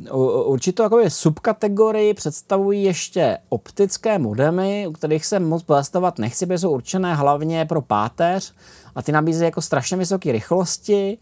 určitou 0.45 0.83
jakoby 0.83 1.11
subkategorii 1.11 2.15
představují 2.15 2.85
ještě 2.85 3.39
optické 3.49 4.19
modemy, 4.19 4.87
u 4.89 4.93
kterých 4.93 5.27
se 5.27 5.41
moc 5.41 5.63
pozastavovat 5.63 6.19
nechci, 6.19 6.47
protože 6.47 6.59
jsou 6.59 6.71
určené 6.71 7.15
hlavně 7.15 7.65
pro 7.65 7.83
páteř 7.83 8.55
a 8.95 9.03
ty 9.03 9.13
nabízí 9.13 9.45
jako 9.45 9.63
strašně 9.63 9.97
vysoké 9.97 10.33
rychlosti. 10.33 11.19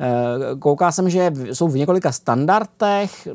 Eh, 0.00 0.56
Kouká 0.58 0.92
jsem, 0.92 1.10
že 1.10 1.32
jsou 1.52 1.68
v 1.68 1.76
několika 1.76 2.12
standardech. 2.12 3.28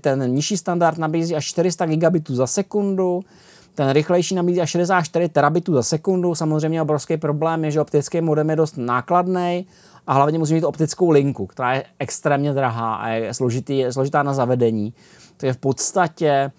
Ten 0.00 0.34
nižší 0.34 0.56
standard 0.56 0.98
nabízí 0.98 1.36
až 1.36 1.44
400 1.44 1.86
gigabitů 1.86 2.34
za 2.34 2.46
sekundu, 2.46 3.20
ten 3.78 3.90
rychlejší 3.90 4.34
nabízí 4.34 4.60
až 4.60 4.70
64 4.70 5.28
terabitů 5.28 5.74
za 5.74 5.82
sekundu. 5.82 6.34
Samozřejmě 6.34 6.82
obrovský 6.82 7.16
problém 7.16 7.64
je, 7.64 7.70
že 7.70 7.80
optický 7.80 8.20
modem 8.20 8.50
je 8.50 8.56
dost 8.56 8.76
nákladný 8.76 9.66
a 10.06 10.12
hlavně 10.12 10.38
musí 10.38 10.54
mít 10.54 10.64
optickou 10.64 11.10
linku, 11.10 11.46
která 11.46 11.74
je 11.74 11.84
extrémně 11.98 12.52
drahá 12.52 12.94
a 12.94 13.08
je 13.08 13.34
složitý, 13.34 13.84
složitá 13.90 14.22
na 14.22 14.34
zavedení. 14.34 14.94
Takže 15.36 15.52
v 15.52 15.56
podstatě 15.56 16.28
eh, 16.28 16.50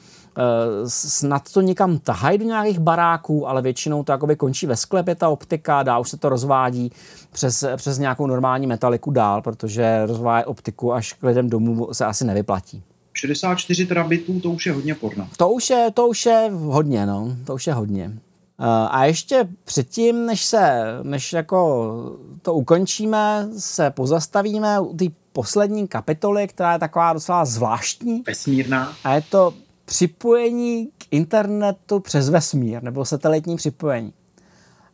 snad 0.88 1.54
to 1.54 1.62
někam 1.62 1.98
tahají 1.98 2.38
do 2.38 2.46
nějakých 2.46 2.80
baráků, 2.80 3.50
ale 3.50 3.62
většinou 3.62 4.04
to 4.04 4.12
jakoby 4.12 4.36
končí 4.36 4.66
ve 4.66 4.76
sklepě 4.76 5.16
ta 5.16 5.30
optika, 5.30 5.84
dá 5.84 6.00
už 6.00 6.10
se 6.10 6.18
to 6.18 6.30
rozvádí 6.30 6.92
přes, 7.32 7.66
přes 7.76 7.98
nějakou 7.98 8.28
normální 8.28 8.68
metaliku 8.68 9.12
dál, 9.12 9.42
protože 9.42 10.06
rozvádět 10.06 10.46
optiku 10.46 10.94
až 10.94 11.14
k 11.14 11.24
lidem 11.24 11.50
domů 11.50 11.88
se 11.92 12.06
asi 12.06 12.26
nevyplatí. 12.26 12.84
64 13.14 13.86
terabitů, 13.86 14.40
to 14.40 14.52
už 14.52 14.66
je 14.66 14.72
hodně 14.72 14.96
porno. 14.96 15.30
To 15.38 15.50
už 15.50 15.70
je, 15.70 15.88
to 15.94 16.08
už 16.08 16.26
je 16.26 16.52
hodně, 16.54 17.06
no. 17.06 17.36
To 17.46 17.56
už 17.56 17.68
je 17.68 17.74
hodně. 17.74 18.12
Eh, 18.60 18.88
a 18.90 19.06
ještě 19.06 19.48
předtím, 19.64 20.26
než 20.26 20.46
se, 20.46 20.84
než 21.04 21.34
jako 21.34 21.96
to 22.42 22.54
ukončíme, 22.54 23.50
se 23.58 23.92
pozastavíme 23.92 24.80
u 24.80 24.98
té 24.98 25.06
poslední 25.34 25.88
kapitoly, 25.88 26.48
která 26.48 26.74
je 26.74 26.80
taková 26.80 27.14
docela 27.14 27.46
zvláštní. 27.46 28.24
Vesmírná. 28.28 28.94
A 29.04 29.14
je 29.14 29.22
to 29.22 29.54
připojení 29.86 30.90
k 30.98 31.06
internetu 31.12 32.00
přes 32.00 32.30
vesmír, 32.30 32.84
nebo 32.84 33.06
satelitní 33.06 33.56
připojení. 33.56 34.14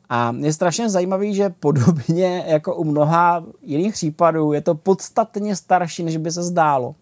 A 0.09 0.35
je 0.39 0.53
strašně 0.53 0.89
zajímavý, 0.89 1.35
že 1.35 1.49
podobně 1.49 2.45
jako 2.47 2.75
u 2.75 2.83
mnoha 2.83 3.43
jiných 3.61 3.93
případů 3.93 4.53
je 4.53 4.61
to 4.61 4.75
podstatně 4.75 5.55
starší, 5.55 6.03
než 6.03 6.17
by 6.17 6.31
se 6.31 6.43
zdálo. 6.43 6.95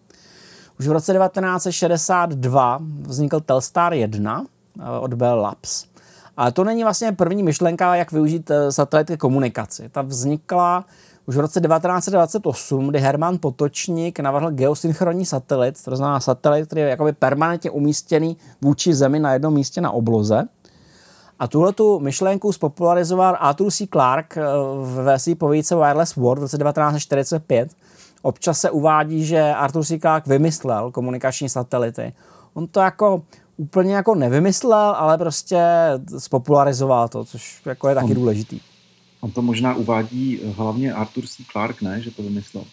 Už 0.78 0.88
v 0.88 0.92
roce 0.92 1.12
1962 1.12 2.78
vznikl 3.02 3.40
Telstar 3.40 3.94
1 3.94 4.46
eh, 4.78 4.98
od 5.00 5.14
Bell 5.14 5.40
Labs. 5.40 5.86
Ale 6.36 6.52
to 6.52 6.64
není 6.64 6.82
vlastně 6.82 7.12
první 7.12 7.42
myšlenka, 7.42 7.94
jak 7.94 8.12
využít 8.12 8.50
eh, 8.50 8.72
satelit 8.72 9.06
ke 9.06 9.16
komunikaci. 9.16 9.88
Ta 9.88 10.02
vznikla 10.02 10.84
už 11.26 11.36
v 11.36 11.40
roce 11.40 11.60
1928, 11.60 12.88
kdy 12.88 13.00
Herman 13.00 13.38
Potočník 13.38 14.20
navrhl 14.20 14.50
geosynchronní 14.50 15.26
satelit, 15.26 15.84
to 15.84 15.96
znamená 15.96 16.20
satelit, 16.20 16.66
který 16.66 16.80
je 16.80 16.88
jakoby 16.88 17.12
permanentně 17.12 17.70
umístěný 17.70 18.36
vůči 18.62 18.94
Zemi 18.94 19.18
na 19.18 19.32
jednom 19.32 19.54
místě 19.54 19.80
na 19.80 19.90
obloze. 19.90 20.44
A 21.38 21.48
tuhle 21.48 21.72
tu 21.72 22.00
myšlenku 22.00 22.52
spopularizoval 22.52 23.36
Arthur 23.40 23.70
C. 23.70 23.86
Clarke 23.86 24.40
eh, 24.40 24.44
ve 25.02 25.18
své 25.18 25.34
povídce 25.34 25.74
Wireless 25.74 26.16
World 26.16 26.38
v 26.38 26.42
roce 26.42 26.58
1945. 26.58 27.70
Občas 28.24 28.60
se 28.60 28.70
uvádí, 28.70 29.24
že 29.24 29.40
Arthur 29.40 29.84
C. 29.84 29.98
Clarke 29.98 30.30
vymyslel 30.30 30.90
komunikační 30.90 31.48
satelity. 31.48 32.12
On 32.54 32.68
to 32.68 32.80
jako 32.80 33.22
úplně 33.56 33.94
jako 33.94 34.14
nevymyslel, 34.14 34.94
ale 34.98 35.18
prostě 35.18 35.60
spopularizoval 36.18 37.08
to, 37.08 37.24
což 37.24 37.62
jako 37.66 37.88
je 37.88 37.94
taky 37.94 38.06
on, 38.06 38.14
důležitý. 38.14 38.60
On 39.20 39.30
to 39.30 39.42
možná 39.42 39.74
uvádí 39.74 40.40
hlavně 40.56 40.94
Arthur 40.94 41.26
C. 41.26 41.42
Clarke, 41.52 41.84
ne, 41.84 42.00
že 42.00 42.10
to 42.10 42.22
vymyslel? 42.22 42.64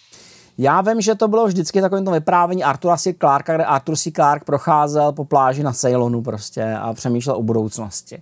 Já 0.58 0.82
vím, 0.82 1.02
že 1.02 1.16
to 1.16 1.28
bylo 1.28 1.48
vždycky 1.48 1.82
takovým 1.82 2.06
to 2.06 2.12
vyprávění 2.12 2.64
Artura 2.64 2.98
C. 2.98 3.14
Clarka, 3.14 3.56
kde 3.56 3.66
Arthur 3.66 3.96
C. 3.96 4.12
Clarke 4.12 4.46
procházel 4.46 5.12
po 5.12 5.26
pláži 5.26 5.64
na 5.64 5.74
Ceylonu 5.74 6.22
prostě 6.22 6.74
a 6.74 6.94
přemýšlel 6.94 7.36
o 7.36 7.44
budoucnosti 7.44 8.22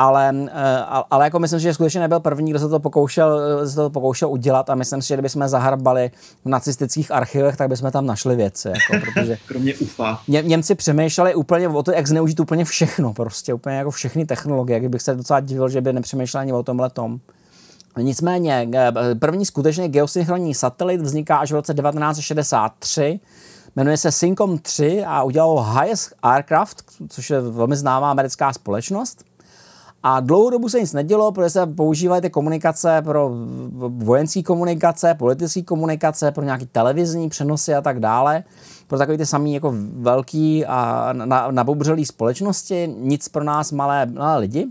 ale, 0.00 0.34
eh, 0.48 0.84
ale 1.10 1.24
jako 1.24 1.38
myslím 1.38 1.60
si, 1.60 1.62
že 1.62 1.74
skutečně 1.74 2.00
nebyl 2.00 2.20
první, 2.20 2.50
kdo 2.50 2.58
se 2.58 2.68
to 2.68 2.80
pokoušel, 2.80 3.40
se 3.68 3.76
to 3.76 3.90
pokoušel 3.90 4.30
udělat 4.30 4.70
a 4.70 4.74
myslím 4.74 5.02
si, 5.02 5.08
že 5.08 5.14
kdybychom 5.14 5.48
zaharbali 5.48 6.10
v 6.44 6.48
nacistických 6.48 7.10
archivech, 7.12 7.56
tak 7.56 7.68
bychom 7.68 7.90
tam 7.90 8.06
našli 8.06 8.36
věci. 8.36 8.68
Jako, 8.68 9.04
protože 9.14 9.38
Kromě 9.46 9.74
UFA. 9.74 10.20
Ně, 10.28 10.42
Němci 10.42 10.74
přemýšleli 10.74 11.34
úplně 11.34 11.68
o 11.68 11.82
to, 11.82 11.92
jak 11.92 12.06
zneužít 12.06 12.40
úplně 12.40 12.64
všechno, 12.64 13.12
prostě 13.12 13.54
úplně 13.54 13.76
jako 13.76 13.90
všechny 13.90 14.26
technologie. 14.26 14.78
Kdybych 14.78 15.02
se 15.02 15.14
docela 15.14 15.40
divil, 15.40 15.68
že 15.68 15.80
by 15.80 15.92
nepřemýšleli 15.92 16.42
ani 16.42 16.52
o 16.52 16.62
tomhle 16.62 16.90
tom. 16.90 17.20
Nicméně, 17.98 18.68
eh, 18.74 18.92
první 19.14 19.46
skutečně 19.46 19.88
geosynchronní 19.88 20.54
satelit 20.54 21.00
vzniká 21.00 21.36
až 21.36 21.52
v 21.52 21.54
roce 21.54 21.74
1963 21.74 23.20
jmenuje 23.76 23.96
se 23.96 24.12
Syncom 24.12 24.58
3 24.58 25.04
a 25.04 25.22
udělal 25.22 25.66
Highest 25.80 26.12
Aircraft, 26.22 26.84
což 27.08 27.30
je 27.30 27.40
velmi 27.40 27.76
známá 27.76 28.10
americká 28.10 28.52
společnost. 28.52 29.29
A 30.02 30.20
dlouhou 30.20 30.50
dobu 30.50 30.68
se 30.68 30.80
nic 30.80 30.92
nedělo, 30.92 31.32
protože 31.32 31.50
se 31.50 31.66
používaly 31.66 32.20
ty 32.20 32.30
komunikace 32.30 33.02
pro 33.02 33.30
vojenské 33.88 34.42
komunikace, 34.42 35.14
politické 35.14 35.62
komunikace, 35.62 36.32
pro 36.32 36.44
nějaké 36.44 36.66
televizní 36.66 37.28
přenosy 37.28 37.74
a 37.74 37.80
tak 37.80 38.00
dále, 38.00 38.44
pro 38.86 38.98
takové 38.98 39.18
ty 39.18 39.26
samé 39.26 39.50
jako 39.50 39.74
velký 39.92 40.66
a 40.66 41.12
nabobřelý 41.50 42.06
společnosti, 42.06 42.94
nic 42.98 43.28
pro 43.28 43.44
nás 43.44 43.72
malé, 43.72 44.06
malé 44.06 44.38
lidi. 44.38 44.66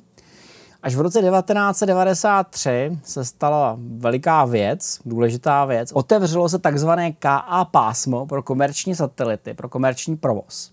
Až 0.84 0.96
v 0.96 1.02
roce 1.02 1.22
1993 1.22 3.00
se 3.04 3.26
stala 3.26 3.78
veliká 3.80 4.46
věc, 4.46 5.00
důležitá 5.06 5.66
věc. 5.66 5.92
Otevřelo 5.92 6.50
se 6.50 6.60
takzvané 6.60 7.12
KA 7.12 7.66
pásmo 7.66 8.26
pro 8.26 8.44
komerční 8.44 8.96
satelity, 8.96 9.54
pro 9.54 9.70
komerční 9.70 10.18
provoz 10.18 10.72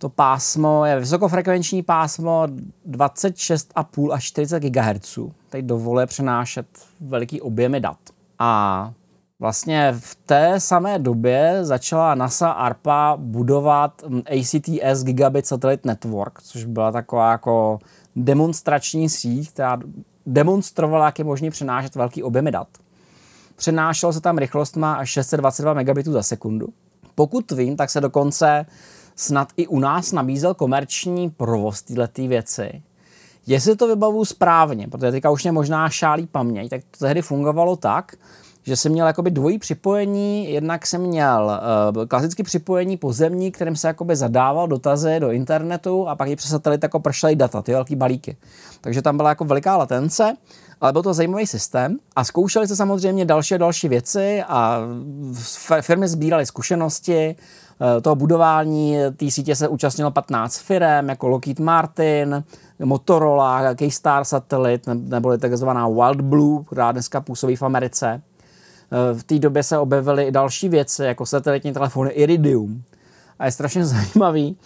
to 0.00 0.08
pásmo 0.08 0.84
je 0.84 1.00
vysokofrekvenční 1.00 1.82
pásmo 1.82 2.46
26,5 2.88 4.12
až 4.12 4.24
40 4.24 4.60
GHz. 4.60 5.18
Tady 5.48 5.62
dovoluje 5.62 6.06
přenášet 6.06 6.66
veliký 7.00 7.40
objemy 7.40 7.80
dat. 7.80 7.98
A 8.38 8.92
vlastně 9.40 9.94
v 9.98 10.14
té 10.14 10.60
samé 10.60 10.98
době 10.98 11.58
začala 11.62 12.14
NASA 12.14 12.50
ARPA 12.50 13.16
budovat 13.16 14.02
ACTS 14.26 15.04
Gigabit 15.04 15.46
Satellite 15.46 15.88
Network, 15.88 16.42
což 16.42 16.64
byla 16.64 16.92
taková 16.92 17.30
jako 17.30 17.78
demonstrační 18.16 19.08
síť, 19.08 19.50
která 19.50 19.78
demonstrovala, 20.26 21.06
jak 21.06 21.18
je 21.18 21.24
možné 21.24 21.50
přenášet 21.50 21.94
velký 21.94 22.22
objemy 22.22 22.50
dat. 22.50 22.68
Přenášelo 23.56 24.12
se 24.12 24.20
tam 24.20 24.38
rychlostma 24.38 24.94
až 24.94 25.10
622 25.10 25.74
megabitů 25.74 26.12
za 26.12 26.22
sekundu. 26.22 26.68
Pokud 27.14 27.50
vím, 27.50 27.76
tak 27.76 27.90
se 27.90 28.00
dokonce 28.00 28.66
snad 29.20 29.48
i 29.56 29.66
u 29.66 29.78
nás 29.78 30.12
nabízel 30.12 30.54
komerční 30.54 31.30
provoz 31.30 31.82
tyhle 31.82 32.08
věci. 32.16 32.82
Jestli 33.46 33.76
to 33.76 33.88
vybavu 33.88 34.24
správně, 34.24 34.88
protože 34.88 35.12
teďka 35.12 35.30
už 35.30 35.42
mě 35.42 35.52
možná 35.52 35.88
šálí 35.88 36.26
paměť, 36.26 36.70
tak 36.70 36.80
to 36.90 37.04
tehdy 37.04 37.22
fungovalo 37.22 37.76
tak, 37.76 38.16
že 38.62 38.76
jsem 38.76 38.92
měl 38.92 39.06
jakoby 39.06 39.30
dvojí 39.30 39.58
připojení, 39.58 40.52
jednak 40.52 40.86
jsem 40.86 41.00
měl 41.00 41.60
uh, 41.96 42.06
klasické 42.06 42.42
připojení 42.42 42.96
pozemní, 42.96 43.52
kterým 43.52 43.76
se 43.76 43.88
jakoby 43.88 44.16
zadával 44.16 44.68
dotazy 44.68 45.20
do 45.20 45.30
internetu 45.30 46.08
a 46.08 46.16
pak 46.16 46.28
i 46.28 46.36
přes 46.36 46.50
satelit 46.50 46.82
jako 46.82 47.00
pršely 47.00 47.36
data, 47.36 47.62
ty 47.62 47.72
velké 47.72 47.96
balíky. 47.96 48.36
Takže 48.80 49.02
tam 49.02 49.16
byla 49.16 49.28
jako 49.28 49.44
veliká 49.44 49.76
latence, 49.76 50.36
ale 50.80 50.92
byl 50.92 51.02
to 51.02 51.14
zajímavý 51.14 51.46
systém 51.46 51.98
a 52.16 52.24
zkoušeli 52.24 52.68
se 52.68 52.76
samozřejmě 52.76 53.24
další 53.24 53.54
a 53.54 53.58
další 53.58 53.88
věci 53.88 54.42
a 54.48 54.80
firmy 55.80 56.08
sbíraly 56.08 56.46
zkušenosti, 56.46 57.36
toho 58.02 58.16
budování 58.16 58.96
té 59.16 59.30
sítě 59.30 59.56
se 59.56 59.68
účastnilo 59.68 60.10
15 60.10 60.58
firm, 60.58 61.08
jako 61.08 61.28
Lockheed 61.28 61.58
Martin, 61.58 62.44
Motorola, 62.84 63.74
K-Star 63.74 64.24
Satellite, 64.24 64.94
nebo 64.94 65.38
takzvaná 65.38 65.88
Wild 65.88 66.20
Blue, 66.20 66.64
která 66.64 66.92
dneska 66.92 67.20
působí 67.20 67.56
v 67.56 67.62
Americe. 67.62 68.22
Eh, 68.92 69.14
v 69.14 69.24
té 69.24 69.38
době 69.38 69.62
se 69.62 69.78
objevily 69.78 70.24
i 70.24 70.32
další 70.32 70.68
věci, 70.68 71.04
jako 71.04 71.26
satelitní 71.26 71.72
telefony 71.72 72.10
Iridium. 72.10 72.82
A 73.38 73.44
je 73.44 73.52
strašně 73.52 73.84
zajímavý, 73.86 74.56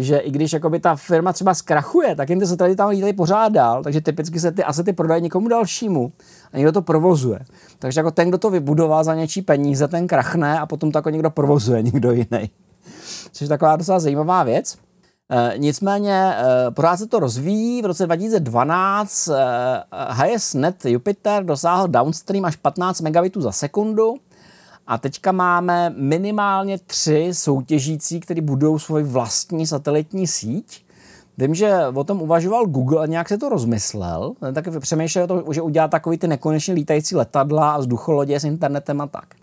že 0.00 0.18
i 0.18 0.30
když 0.30 0.52
jakoby 0.52 0.80
ta 0.80 0.96
firma 0.96 1.32
třeba 1.32 1.54
zkrachuje, 1.54 2.16
tak 2.16 2.30
jim 2.30 2.40
ty 2.40 2.46
satelity 2.46 2.76
tam 2.76 2.88
lítají 2.88 3.12
pořád 3.12 3.52
dál, 3.52 3.82
takže 3.82 4.00
typicky 4.00 4.40
se 4.40 4.52
ty 4.52 4.64
asety 4.64 4.92
prodají 4.92 5.22
někomu 5.22 5.48
dalšímu 5.48 6.12
a 6.52 6.56
někdo 6.56 6.72
to 6.72 6.82
provozuje. 6.82 7.38
Takže 7.78 8.00
jako 8.00 8.10
ten, 8.10 8.28
kdo 8.28 8.38
to 8.38 8.50
vybudoval 8.50 9.04
za 9.04 9.14
něčí 9.14 9.42
peníze, 9.42 9.88
ten 9.88 10.06
krachne 10.06 10.60
a 10.60 10.66
potom 10.66 10.92
to 10.92 10.98
jako 10.98 11.10
někdo 11.10 11.30
provozuje, 11.30 11.82
někdo 11.92 12.12
jiný. 12.12 12.50
Což 13.32 13.40
je 13.40 13.48
taková 13.48 13.76
docela 13.76 14.00
zajímavá 14.00 14.42
věc. 14.42 14.76
E, 15.30 15.58
nicméně 15.58 16.34
e, 16.34 16.70
pořád 16.70 16.96
se 16.96 17.06
to 17.06 17.18
rozvíjí. 17.18 17.82
V 17.82 17.86
roce 17.86 18.06
2012 18.06 19.28
e, 19.28 19.34
HSNet 19.90 20.84
Jupiter 20.84 21.44
dosáhl 21.44 21.88
downstream 21.88 22.44
až 22.44 22.56
15 22.56 23.00
megabitů 23.00 23.40
za 23.40 23.52
sekundu 23.52 24.14
a 24.86 24.98
teďka 24.98 25.32
máme 25.32 25.90
minimálně 25.96 26.78
tři 26.78 27.28
soutěžící, 27.32 28.20
kteří 28.20 28.40
budou 28.40 28.78
svoji 28.78 29.04
vlastní 29.04 29.66
satelitní 29.66 30.26
síť. 30.26 30.84
Vím, 31.38 31.54
že 31.54 31.78
o 31.94 32.04
tom 32.04 32.22
uvažoval 32.22 32.66
Google 32.66 33.02
a 33.02 33.06
nějak 33.06 33.28
se 33.28 33.38
to 33.38 33.48
rozmyslel. 33.48 34.32
Tak 34.52 34.64
přemýšlel 34.80 35.26
to, 35.26 35.44
že 35.52 35.62
udělá 35.62 35.88
takový 35.88 36.18
ty 36.18 36.28
nekonečně 36.28 36.74
lítající 36.74 37.16
letadla 37.16 37.72
a 37.72 37.78
vzducholodě 37.78 38.40
s 38.40 38.44
internetem 38.44 39.00
a 39.00 39.06
tak. 39.06 39.34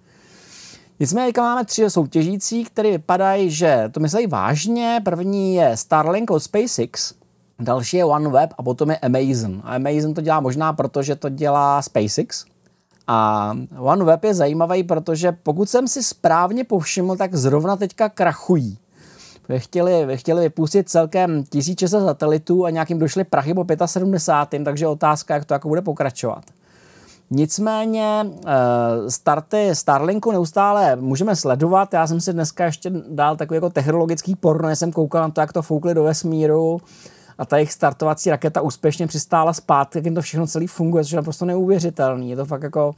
Nicméně 0.99 1.31
máme 1.38 1.65
tři 1.65 1.89
soutěžící, 1.89 2.64
které 2.64 2.91
vypadají, 2.91 3.51
že 3.51 3.89
to 3.91 3.99
myslí 3.99 4.27
vážně. 4.27 5.01
První 5.05 5.55
je 5.55 5.77
Starlink 5.77 6.31
od 6.31 6.39
SpaceX. 6.39 7.14
Další 7.59 7.97
je 7.97 8.05
OneWeb 8.05 8.53
a 8.57 8.64
potom 8.64 8.89
je 8.89 8.97
Amazon. 8.97 9.61
A 9.64 9.76
Amazon 9.76 10.14
to 10.14 10.22
dělá 10.22 10.39
možná 10.39 10.73
proto, 10.73 11.03
že 11.03 11.15
to 11.15 11.30
dělá 11.30 11.81
SpaceX. 11.81 12.45
A 13.07 13.53
OneWeb 13.79 14.23
je 14.23 14.34
zajímavý, 14.34 14.84
protože 14.84 15.31
pokud 15.31 15.69
jsem 15.69 15.88
si 15.88 16.03
správně 16.03 16.63
povšiml, 16.63 17.15
tak 17.15 17.35
zrovna 17.35 17.75
teďka 17.75 18.09
krachují. 18.09 18.77
Chtěli, 19.57 20.17
chtěli 20.17 20.41
vypustit 20.41 20.89
celkem 20.89 21.43
1600 21.43 22.01
satelitů 22.01 22.65
a 22.65 22.69
nějakým 22.69 22.99
došly 22.99 23.23
prachy 23.23 23.53
po 23.53 23.65
75. 23.85 24.63
Takže 24.63 24.88
otázka, 24.88 25.34
jak 25.34 25.45
to 25.45 25.53
jako 25.53 25.67
bude 25.67 25.81
pokračovat. 25.81 26.43
Nicméně 27.31 28.25
eh, 28.25 29.11
starty 29.11 29.69
Starlinku 29.73 30.31
neustále 30.31 30.95
můžeme 30.95 31.35
sledovat. 31.35 31.93
Já 31.93 32.07
jsem 32.07 32.21
si 32.21 32.34
dneska 32.34 32.65
ještě 32.65 32.91
dal 33.09 33.35
takový 33.35 33.55
jako 33.55 33.69
technologický 33.69 34.35
porno, 34.35 34.69
jsem 34.69 34.91
koukal 34.91 35.21
na 35.21 35.29
to, 35.29 35.41
jak 35.41 35.53
to 35.53 35.61
foukli 35.61 35.93
do 35.93 36.03
vesmíru 36.03 36.81
a 37.38 37.45
ta 37.45 37.57
jejich 37.57 37.73
startovací 37.73 38.30
raketa 38.30 38.61
úspěšně 38.61 39.07
přistála 39.07 39.53
zpátky, 39.53 39.97
jak 39.97 40.05
jim 40.05 40.15
to 40.15 40.22
všechno 40.22 40.47
celý 40.47 40.68
funguje, 40.68 41.03
což 41.03 41.11
je 41.11 41.15
naprosto 41.15 41.45
neuvěřitelný. 41.45 42.30
Je 42.30 42.35
to 42.35 42.45
fakt 42.45 42.64
jako 42.64 42.95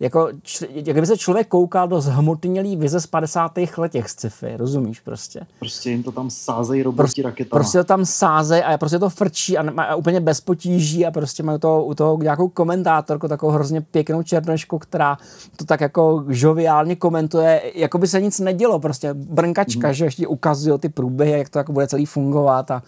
jako, 0.00 0.28
jak 0.72 1.00
by 1.00 1.06
se 1.06 1.16
člověk 1.16 1.48
koukal 1.48 1.88
do 1.88 2.00
zhmotnělý 2.00 2.76
vize 2.76 3.00
z 3.00 3.06
50. 3.06 3.52
let 3.76 3.92
těch 3.92 4.08
sci-fi, 4.08 4.56
rozumíš 4.56 5.00
prostě. 5.00 5.40
Prostě 5.58 5.90
jim 5.90 6.02
to 6.02 6.12
tam 6.12 6.30
sázejí 6.30 6.82
roboti 6.82 6.96
prostě, 6.96 7.22
raketama. 7.22 7.60
Prostě 7.60 7.78
to 7.78 7.84
tam 7.84 8.06
sázejí 8.06 8.62
a 8.62 8.78
prostě 8.78 8.98
to 8.98 9.10
frčí 9.10 9.58
a, 9.58 9.82
a, 9.82 9.94
úplně 9.94 10.20
bez 10.20 10.40
potíží 10.40 11.06
a 11.06 11.10
prostě 11.10 11.42
mají 11.42 11.60
to, 11.60 11.84
u 11.84 11.94
toho 11.94 12.18
nějakou 12.22 12.48
komentátorku, 12.48 13.28
takovou 13.28 13.52
hrozně 13.52 13.80
pěknou 13.80 14.22
černošku, 14.22 14.78
která 14.78 15.18
to 15.56 15.64
tak 15.64 15.80
jako 15.80 16.24
žoviálně 16.28 16.96
komentuje, 16.96 17.62
jako 17.74 17.98
by 17.98 18.08
se 18.08 18.20
nic 18.20 18.40
nedělo, 18.40 18.80
prostě 18.80 19.14
brnkačka, 19.14 19.88
mm. 19.88 19.94
že 19.94 20.04
ještě 20.04 20.26
ukazují 20.26 20.78
ty 20.78 20.88
průběhy, 20.88 21.38
jak 21.38 21.48
to 21.48 21.58
jako 21.58 21.72
bude 21.72 21.86
celý 21.86 22.06
fungovat 22.06 22.70
a 22.70 22.82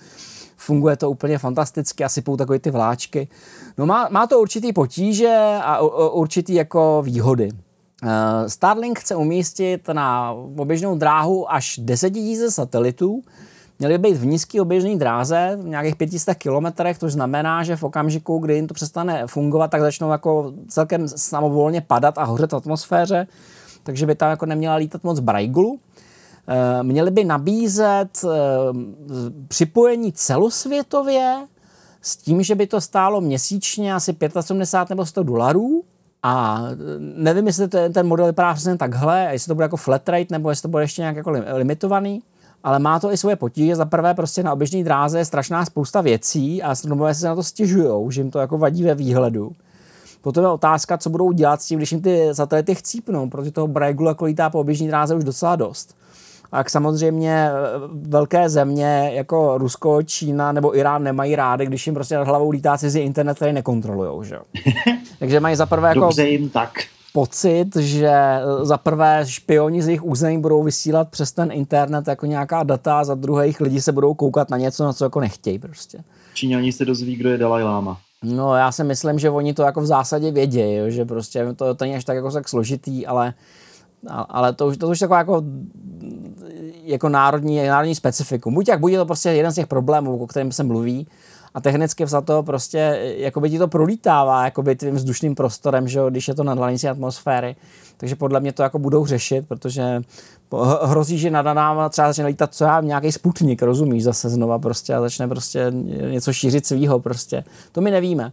funguje 0.66 0.96
to 0.96 1.10
úplně 1.10 1.38
fantasticky, 1.38 2.04
asi 2.04 2.14
sypou 2.14 2.36
takové 2.36 2.58
ty 2.58 2.70
vláčky. 2.70 3.28
No 3.78 3.86
má, 3.86 4.08
má 4.10 4.26
to 4.26 4.40
určitý 4.40 4.72
potíže 4.72 5.58
a 5.62 5.80
určitý 6.12 6.54
jako 6.54 7.02
výhody. 7.04 7.48
Eh, 8.04 8.48
Starlink 8.50 8.98
chce 8.98 9.16
umístit 9.16 9.88
na 9.92 10.32
oběžnou 10.56 10.96
dráhu 10.96 11.52
až 11.52 11.78
10 11.82 12.16
000 12.16 12.50
satelitů, 12.50 13.22
měly 13.78 13.98
být 13.98 14.16
v 14.16 14.26
nízké 14.26 14.62
oběžné 14.62 14.96
dráze, 14.96 15.58
v 15.62 15.68
nějakých 15.68 15.96
500 15.96 16.38
kilometrech, 16.38 16.98
to 16.98 17.08
znamená, 17.08 17.62
že 17.62 17.76
v 17.76 17.82
okamžiku, 17.82 18.38
kdy 18.38 18.54
jim 18.54 18.66
to 18.66 18.74
přestane 18.74 19.26
fungovat, 19.26 19.70
tak 19.70 19.80
začnou 19.80 20.10
jako 20.10 20.52
celkem 20.68 21.08
samovolně 21.08 21.80
padat 21.80 22.18
a 22.18 22.24
hořet 22.24 22.52
v 22.52 22.56
atmosféře, 22.56 23.26
takže 23.82 24.06
by 24.06 24.14
tam 24.14 24.30
jako 24.30 24.46
neměla 24.46 24.74
lítat 24.74 25.04
moc 25.04 25.20
brajgulu. 25.20 25.78
Eh, 26.48 26.82
měli 26.82 27.10
by 27.10 27.24
nabízet 27.24 28.24
eh, 28.24 28.28
připojení 29.48 30.12
celosvětově 30.12 31.46
s 32.02 32.16
tím, 32.16 32.42
že 32.42 32.54
by 32.54 32.66
to 32.66 32.80
stálo 32.80 33.20
měsíčně 33.20 33.94
asi 33.94 34.16
75 34.40 34.90
nebo 34.90 35.06
100 35.06 35.22
dolarů. 35.22 35.84
A 36.22 36.62
eh, 36.72 36.76
nevím, 36.98 37.46
jestli 37.46 37.68
ten, 37.68 37.92
ten 37.92 38.06
model 38.06 38.26
vypadá 38.26 38.54
přesně 38.54 38.76
takhle, 38.76 39.28
jestli 39.32 39.48
to 39.48 39.54
bude 39.54 39.64
jako 39.64 39.76
flat 39.76 40.08
rate, 40.08 40.26
nebo 40.30 40.50
jestli 40.50 40.62
to 40.62 40.68
bude 40.68 40.82
ještě 40.82 41.02
nějak 41.02 41.16
jako 41.16 41.30
limitovaný. 41.30 42.22
Ale 42.64 42.78
má 42.78 43.00
to 43.00 43.12
i 43.12 43.16
svoje 43.16 43.36
potíže. 43.36 43.76
Za 43.76 43.84
prvé 43.84 44.14
prostě 44.14 44.42
na 44.42 44.52
oběžné 44.52 44.84
dráze 44.84 45.18
je 45.18 45.24
strašná 45.24 45.64
spousta 45.64 46.00
věcí 46.00 46.62
a 46.62 46.70
astronomové 46.70 47.14
se 47.14 47.26
na 47.26 47.34
to 47.34 47.42
stěžují, 47.42 48.12
že 48.12 48.20
jim 48.20 48.30
to 48.30 48.38
jako 48.38 48.58
vadí 48.58 48.84
ve 48.84 48.94
výhledu. 48.94 49.52
Potom 50.20 50.44
je 50.44 50.50
otázka, 50.50 50.98
co 50.98 51.10
budou 51.10 51.32
dělat 51.32 51.62
s 51.62 51.66
tím, 51.66 51.78
když 51.78 51.92
jim 51.92 52.02
ty 52.02 52.28
satelity 52.32 52.74
chcípnou, 52.74 53.30
protože 53.30 53.50
toho 53.50 53.68
Braigula 53.68 54.10
jako 54.10 54.24
lítá 54.24 54.50
po 54.50 54.60
oběžné 54.60 54.88
dráze 54.88 55.14
už 55.14 55.24
docela 55.24 55.56
dost. 55.56 55.96
A 56.52 56.64
samozřejmě 56.68 57.30
e, 57.30 57.52
velké 57.92 58.48
země 58.48 59.10
jako 59.14 59.58
Rusko, 59.58 60.02
Čína 60.02 60.52
nebo 60.52 60.76
Irán 60.76 61.02
nemají 61.02 61.36
rády, 61.36 61.66
když 61.66 61.86
jim 61.86 61.94
prostě 61.94 62.16
nad 62.16 62.26
hlavou 62.26 62.50
lítá 62.50 62.78
cizí 62.78 63.00
internet, 63.00 63.34
který 63.34 63.52
nekontrolujou. 63.52 64.22
Že? 64.22 64.38
Takže 65.18 65.40
mají 65.40 65.56
zaprvé 65.56 65.88
jako 65.88 66.00
Dobře 66.00 66.28
jim 66.28 66.48
tak. 66.48 66.70
pocit, 67.12 67.76
že 67.76 68.08
e, 68.08 68.40
za 68.62 68.78
prvé 68.78 69.22
špioni 69.26 69.82
z 69.82 69.86
jejich 69.86 70.04
území 70.04 70.38
budou 70.38 70.62
vysílat 70.62 71.08
přes 71.08 71.32
ten 71.32 71.52
internet 71.52 72.08
jako 72.08 72.26
nějaká 72.26 72.62
data 72.62 72.98
a 72.98 73.04
za 73.04 73.14
druhé 73.14 73.46
jich 73.46 73.60
lidi 73.60 73.80
se 73.80 73.92
budou 73.92 74.14
koukat 74.14 74.50
na 74.50 74.56
něco, 74.56 74.84
na 74.84 74.92
co 74.92 75.04
jako 75.04 75.20
nechtějí 75.20 75.58
prostě. 75.58 75.98
Číňani 76.34 76.72
se 76.72 76.84
dozví, 76.84 77.16
kdo 77.16 77.30
je 77.30 77.38
Dalai 77.38 77.62
Lama. 77.62 77.98
No 78.22 78.54
já 78.56 78.72
si 78.72 78.84
myslím, 78.84 79.18
že 79.18 79.30
oni 79.30 79.54
to 79.54 79.62
jako 79.62 79.80
v 79.80 79.86
zásadě 79.86 80.30
vědí, 80.30 80.62
že 80.88 81.04
prostě 81.04 81.46
to, 81.56 81.74
to 81.74 81.84
není 81.84 81.96
až 81.96 82.04
tak 82.04 82.16
jako 82.16 82.30
tak 82.30 82.48
složitý, 82.48 83.06
ale 83.06 83.34
ale 84.08 84.52
to 84.52 84.66
už, 84.66 84.76
to 84.76 84.88
už 84.88 84.98
taková 84.98 85.18
jako, 85.18 85.42
jako 86.84 87.08
národní, 87.08 87.66
národní 87.66 87.94
specifikum. 87.94 88.54
Buď 88.54 88.68
jak 88.68 88.80
buď 88.80 88.92
je 88.92 88.98
to 88.98 89.06
prostě 89.06 89.28
jeden 89.28 89.52
z 89.52 89.54
těch 89.54 89.66
problémů, 89.66 90.18
o 90.18 90.26
kterém 90.26 90.52
se 90.52 90.62
mluví, 90.62 91.06
a 91.54 91.60
technicky 91.60 92.06
za 92.06 92.20
to 92.20 92.42
prostě 92.42 92.78
jako 93.16 93.40
by 93.40 93.50
ti 93.50 93.58
to 93.58 93.68
prolítává 93.68 94.44
jako 94.44 94.62
by 94.62 94.76
tím 94.76 94.94
vzdušným 94.94 95.34
prostorem, 95.34 95.88
že 95.88 96.00
když 96.10 96.28
je 96.28 96.34
to 96.34 96.44
nad 96.44 96.58
hranicí 96.58 96.88
atmosféry. 96.88 97.56
Takže 97.96 98.16
podle 98.16 98.40
mě 98.40 98.52
to 98.52 98.62
jako 98.62 98.78
budou 98.78 99.06
řešit, 99.06 99.48
protože 99.48 100.02
hrozí, 100.82 101.18
že 101.18 101.30
nad 101.30 101.42
náma 101.42 101.88
třeba 101.88 102.08
začne 102.08 102.26
lítat 102.26 102.54
co 102.54 102.64
já, 102.64 102.80
nějaký 102.80 103.12
sputnik, 103.12 103.62
rozumíš, 103.62 104.04
zase 104.04 104.28
znova 104.28 104.58
prostě 104.58 104.94
a 104.94 105.00
začne 105.00 105.28
prostě 105.28 105.72
něco 106.10 106.32
šířit 106.32 106.66
svýho 106.66 107.00
prostě. 107.00 107.44
To 107.72 107.80
my 107.80 107.90
nevíme. 107.90 108.32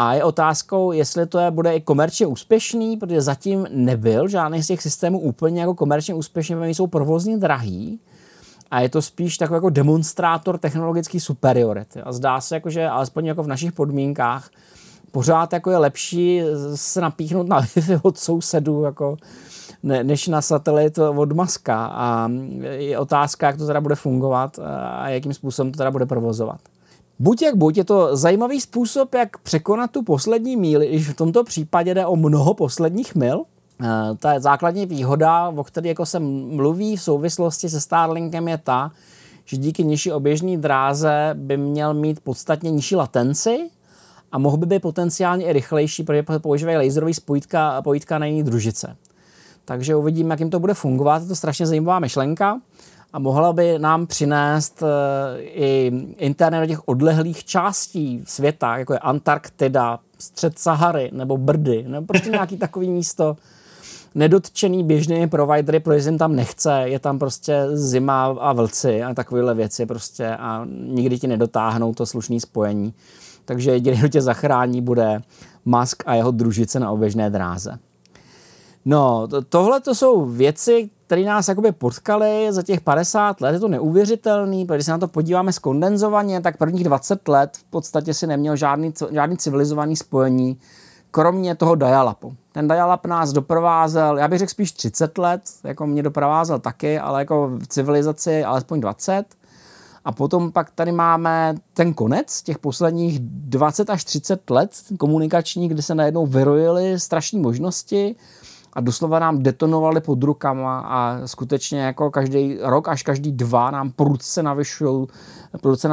A 0.00 0.14
je 0.14 0.24
otázkou, 0.24 0.92
jestli 0.92 1.26
to 1.26 1.38
je, 1.38 1.50
bude 1.50 1.76
i 1.76 1.80
komerčně 1.80 2.26
úspěšný, 2.26 2.96
protože 2.96 3.20
zatím 3.20 3.66
nebyl 3.70 4.28
žádný 4.28 4.62
z 4.62 4.66
těch 4.66 4.82
systémů 4.82 5.18
úplně 5.18 5.60
jako 5.60 5.74
komerčně 5.74 6.14
úspěšný, 6.14 6.56
protože 6.56 6.70
jsou 6.70 6.86
provozně 6.86 7.38
drahý. 7.38 8.00
A 8.70 8.80
je 8.80 8.88
to 8.88 9.02
spíš 9.02 9.38
takový 9.38 9.56
jako 9.56 9.70
demonstrátor 9.70 10.58
technologické 10.58 11.20
superiority. 11.20 12.00
A 12.00 12.12
zdá 12.12 12.40
se, 12.40 12.54
jako, 12.54 12.70
že 12.70 12.88
alespoň 12.88 13.26
jako 13.26 13.42
v 13.42 13.46
našich 13.46 13.72
podmínkách 13.72 14.50
pořád 15.12 15.52
jako 15.52 15.70
je 15.70 15.76
lepší 15.76 16.42
se 16.74 17.00
napíchnout 17.00 17.48
na 17.48 17.62
Wi-Fi 17.62 18.00
od 18.02 18.18
sousedů, 18.18 18.82
jako, 18.82 19.16
ne, 19.82 20.04
než 20.04 20.28
na 20.28 20.42
satelit 20.42 20.98
od 20.98 21.32
Maska. 21.32 21.86
A 21.86 22.30
je 22.62 22.98
otázka, 22.98 23.46
jak 23.46 23.56
to 23.56 23.66
teda 23.66 23.80
bude 23.80 23.94
fungovat 23.94 24.58
a 24.90 25.08
jakým 25.08 25.34
způsobem 25.34 25.72
to 25.72 25.76
teda 25.76 25.90
bude 25.90 26.06
provozovat. 26.06 26.60
Buď 27.18 27.42
jak 27.42 27.56
buď, 27.56 27.76
je 27.76 27.84
to 27.84 28.16
zajímavý 28.16 28.60
způsob, 28.60 29.14
jak 29.14 29.38
překonat 29.38 29.90
tu 29.90 30.02
poslední 30.02 30.56
míli, 30.56 30.88
když 30.88 31.08
v 31.08 31.14
tomto 31.14 31.44
případě 31.44 31.94
jde 31.94 32.06
o 32.06 32.16
mnoho 32.16 32.54
posledních 32.54 33.14
mil. 33.14 33.42
Eh, 33.82 33.86
ta 34.18 34.40
základní 34.40 34.86
výhoda, 34.86 35.48
o 35.48 35.64
které 35.64 35.88
jako 35.88 36.06
se 36.06 36.18
mluví 36.20 36.96
v 36.96 37.02
souvislosti 37.02 37.68
se 37.68 37.80
Starlinkem, 37.80 38.48
je 38.48 38.58
ta, 38.58 38.92
že 39.44 39.56
díky 39.56 39.84
nižší 39.84 40.12
oběžné 40.12 40.56
dráze 40.56 41.30
by 41.34 41.56
měl 41.56 41.94
mít 41.94 42.20
podstatně 42.20 42.70
nižší 42.70 42.96
latenci 42.96 43.70
a 44.32 44.38
mohl 44.38 44.56
by 44.56 44.66
být 44.66 44.82
potenciálně 44.82 45.46
i 45.46 45.52
rychlejší, 45.52 46.02
protože 46.02 46.38
používají 46.38 46.76
laserový 46.76 47.14
spojitka, 47.14 47.82
pojitka 47.82 48.18
na 48.18 48.26
jiný 48.26 48.42
družice. 48.42 48.96
Takže 49.64 49.96
uvidíme, 49.96 50.32
jak 50.32 50.40
jim 50.40 50.50
to 50.50 50.60
bude 50.60 50.74
fungovat. 50.74 51.22
Je 51.22 51.28
to 51.28 51.36
strašně 51.36 51.66
zajímavá 51.66 51.98
myšlenka 51.98 52.60
a 53.12 53.18
mohla 53.18 53.52
by 53.52 53.78
nám 53.78 54.06
přinést 54.06 54.82
eh, 54.82 55.40
i 55.40 55.92
internet 56.16 56.60
do 56.60 56.66
těch 56.66 56.88
odlehlých 56.88 57.44
částí 57.44 58.22
světa, 58.26 58.78
jako 58.78 58.92
je 58.92 58.98
Antarktida, 58.98 59.98
střed 60.18 60.58
Sahary 60.58 61.10
nebo 61.12 61.36
Brdy, 61.36 61.84
nebo 61.88 62.06
prostě 62.06 62.30
nějaký 62.30 62.56
takový 62.58 62.90
místo 62.90 63.36
nedotčený 64.14 64.84
běžnými 64.84 65.28
providery, 65.28 65.80
protože 65.80 66.08
jim 66.08 66.18
tam 66.18 66.36
nechce, 66.36 66.82
je 66.84 66.98
tam 66.98 67.18
prostě 67.18 67.66
zima 67.72 68.24
a 68.24 68.52
vlci 68.52 69.02
a 69.02 69.14
takovéhle 69.14 69.54
věci 69.54 69.86
prostě 69.86 70.36
a 70.36 70.66
nikdy 70.86 71.18
ti 71.18 71.26
nedotáhnou 71.26 71.94
to 71.94 72.06
slušné 72.06 72.40
spojení. 72.40 72.94
Takže 73.44 73.70
jediný, 73.70 73.96
kdo 73.98 74.08
tě 74.08 74.22
zachrání, 74.22 74.82
bude 74.82 75.20
Musk 75.64 76.02
a 76.06 76.14
jeho 76.14 76.30
družice 76.30 76.80
na 76.80 76.90
oběžné 76.90 77.30
dráze. 77.30 77.78
No, 78.84 79.28
to, 79.28 79.42
tohle 79.42 79.80
to 79.80 79.94
jsou 79.94 80.24
věci, 80.24 80.90
které 81.08 81.24
nás 81.24 81.48
jakoby 81.48 81.72
potkaly 81.72 82.46
za 82.50 82.62
těch 82.62 82.80
50 82.80 83.40
let. 83.40 83.52
Je 83.52 83.60
to 83.60 83.68
neuvěřitelný, 83.68 84.64
protože 84.64 84.76
když 84.76 84.86
se 84.86 84.90
na 84.92 84.98
to 84.98 85.08
podíváme 85.08 85.52
skondenzovaně, 85.52 86.40
tak 86.40 86.56
prvních 86.56 86.84
20 86.84 87.28
let 87.28 87.56
v 87.56 87.64
podstatě 87.64 88.14
si 88.14 88.26
neměl 88.26 88.56
žádný, 88.56 88.92
žádný 89.10 89.36
civilizovaný 89.36 89.96
spojení, 89.96 90.58
kromě 91.10 91.54
toho 91.54 91.74
dialapu. 91.74 92.36
Ten 92.52 92.68
dialap 92.68 93.06
nás 93.06 93.32
doprovázel, 93.32 94.18
já 94.18 94.28
bych 94.28 94.38
řekl 94.38 94.50
spíš 94.50 94.72
30 94.72 95.18
let, 95.18 95.40
jako 95.64 95.86
mě 95.86 96.02
doprovázel 96.02 96.58
taky, 96.58 96.98
ale 96.98 97.20
jako 97.20 97.48
v 97.48 97.66
civilizaci 97.66 98.44
alespoň 98.44 98.80
20. 98.80 99.24
A 100.04 100.12
potom 100.12 100.52
pak 100.52 100.70
tady 100.70 100.92
máme 100.92 101.54
ten 101.74 101.94
konec 101.94 102.42
těch 102.42 102.58
posledních 102.58 103.18
20 103.20 103.90
až 103.90 104.04
30 104.04 104.50
let 104.50 104.70
komunikační, 104.98 105.68
kdy 105.68 105.82
se 105.82 105.94
najednou 105.94 106.26
vyrojily 106.26 107.00
strašné 107.00 107.40
možnosti, 107.40 108.16
a 108.72 108.80
doslova 108.80 109.18
nám 109.18 109.42
detonovali 109.42 110.00
pod 110.00 110.22
rukama 110.22 110.80
a 110.80 111.26
skutečně 111.26 111.80
jako 111.80 112.10
každý 112.10 112.58
rok 112.60 112.88
až 112.88 113.02
každý 113.02 113.32
dva 113.32 113.70
nám 113.70 113.90
prudce 113.90 114.42
navyšují 114.42 115.06
prudce 115.60 115.88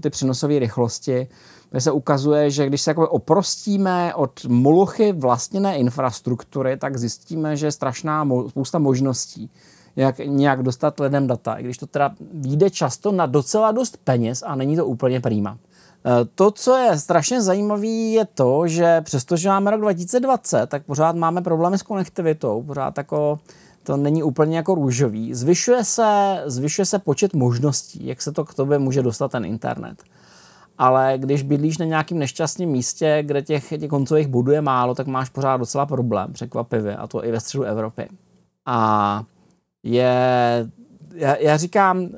ty 0.00 0.10
přenosové 0.10 0.58
rychlosti. 0.58 1.28
Kde 1.70 1.80
se 1.80 1.92
ukazuje, 1.92 2.50
že 2.50 2.66
když 2.66 2.80
se 2.80 2.94
oprostíme 2.94 4.14
od 4.14 4.44
molochy 4.44 5.12
vlastněné 5.12 5.76
infrastruktury, 5.76 6.76
tak 6.76 6.96
zjistíme, 6.96 7.56
že 7.56 7.66
je 7.66 7.72
strašná 7.72 8.24
mo- 8.24 8.48
spousta 8.48 8.78
možností, 8.78 9.50
jak 9.96 10.18
nějak 10.18 10.62
dostat 10.62 11.00
lidem 11.00 11.26
data, 11.26 11.54
i 11.54 11.62
když 11.62 11.78
to 11.78 11.86
teda 11.86 12.14
vyjde 12.34 12.70
často 12.70 13.12
na 13.12 13.26
docela 13.26 13.72
dost 13.72 13.96
peněz 14.04 14.42
a 14.46 14.54
není 14.54 14.76
to 14.76 14.86
úplně 14.86 15.20
prýma. 15.20 15.58
Eh, 16.06 16.24
to, 16.34 16.50
co 16.50 16.76
je 16.76 16.98
strašně 16.98 17.42
zajímavé, 17.42 17.86
je 17.86 18.24
to, 18.24 18.68
že 18.68 19.00
přestože 19.00 19.48
máme 19.48 19.70
rok 19.70 19.80
2020, 19.80 20.66
tak 20.66 20.84
pořád 20.84 21.16
máme 21.16 21.42
problémy 21.42 21.78
s 21.78 21.82
konektivitou, 21.82 22.62
pořád 22.62 22.98
jako 22.98 23.38
to 23.82 23.96
není 23.96 24.22
úplně 24.22 24.56
jako 24.56 24.74
růžový. 24.74 25.34
Zvyšuje 25.34 25.84
se, 25.84 26.42
zvyšuje 26.46 26.86
se 26.86 26.98
počet 26.98 27.34
možností, 27.34 28.06
jak 28.06 28.22
se 28.22 28.32
to 28.32 28.44
k 28.44 28.54
tobě 28.54 28.78
může 28.78 29.02
dostat 29.02 29.30
ten 29.30 29.44
internet. 29.44 30.02
Ale 30.78 31.14
když 31.16 31.42
bydlíš 31.42 31.78
na 31.78 31.86
nějakém 31.86 32.18
nešťastném 32.18 32.68
místě, 32.68 33.18
kde 33.22 33.42
těch, 33.42 33.68
těch 33.68 33.90
koncových 33.90 34.26
bodů 34.26 34.52
je 34.52 34.60
málo, 34.60 34.94
tak 34.94 35.06
máš 35.06 35.28
pořád 35.28 35.56
docela 35.56 35.86
problém, 35.86 36.32
překvapivě, 36.32 36.96
a 36.96 37.06
to 37.06 37.24
i 37.24 37.30
ve 37.30 37.40
středu 37.40 37.64
Evropy. 37.64 38.08
A 38.66 39.22
je, 39.82 40.14
já, 41.14 41.36
já 41.36 41.56
říkám, 41.56 42.08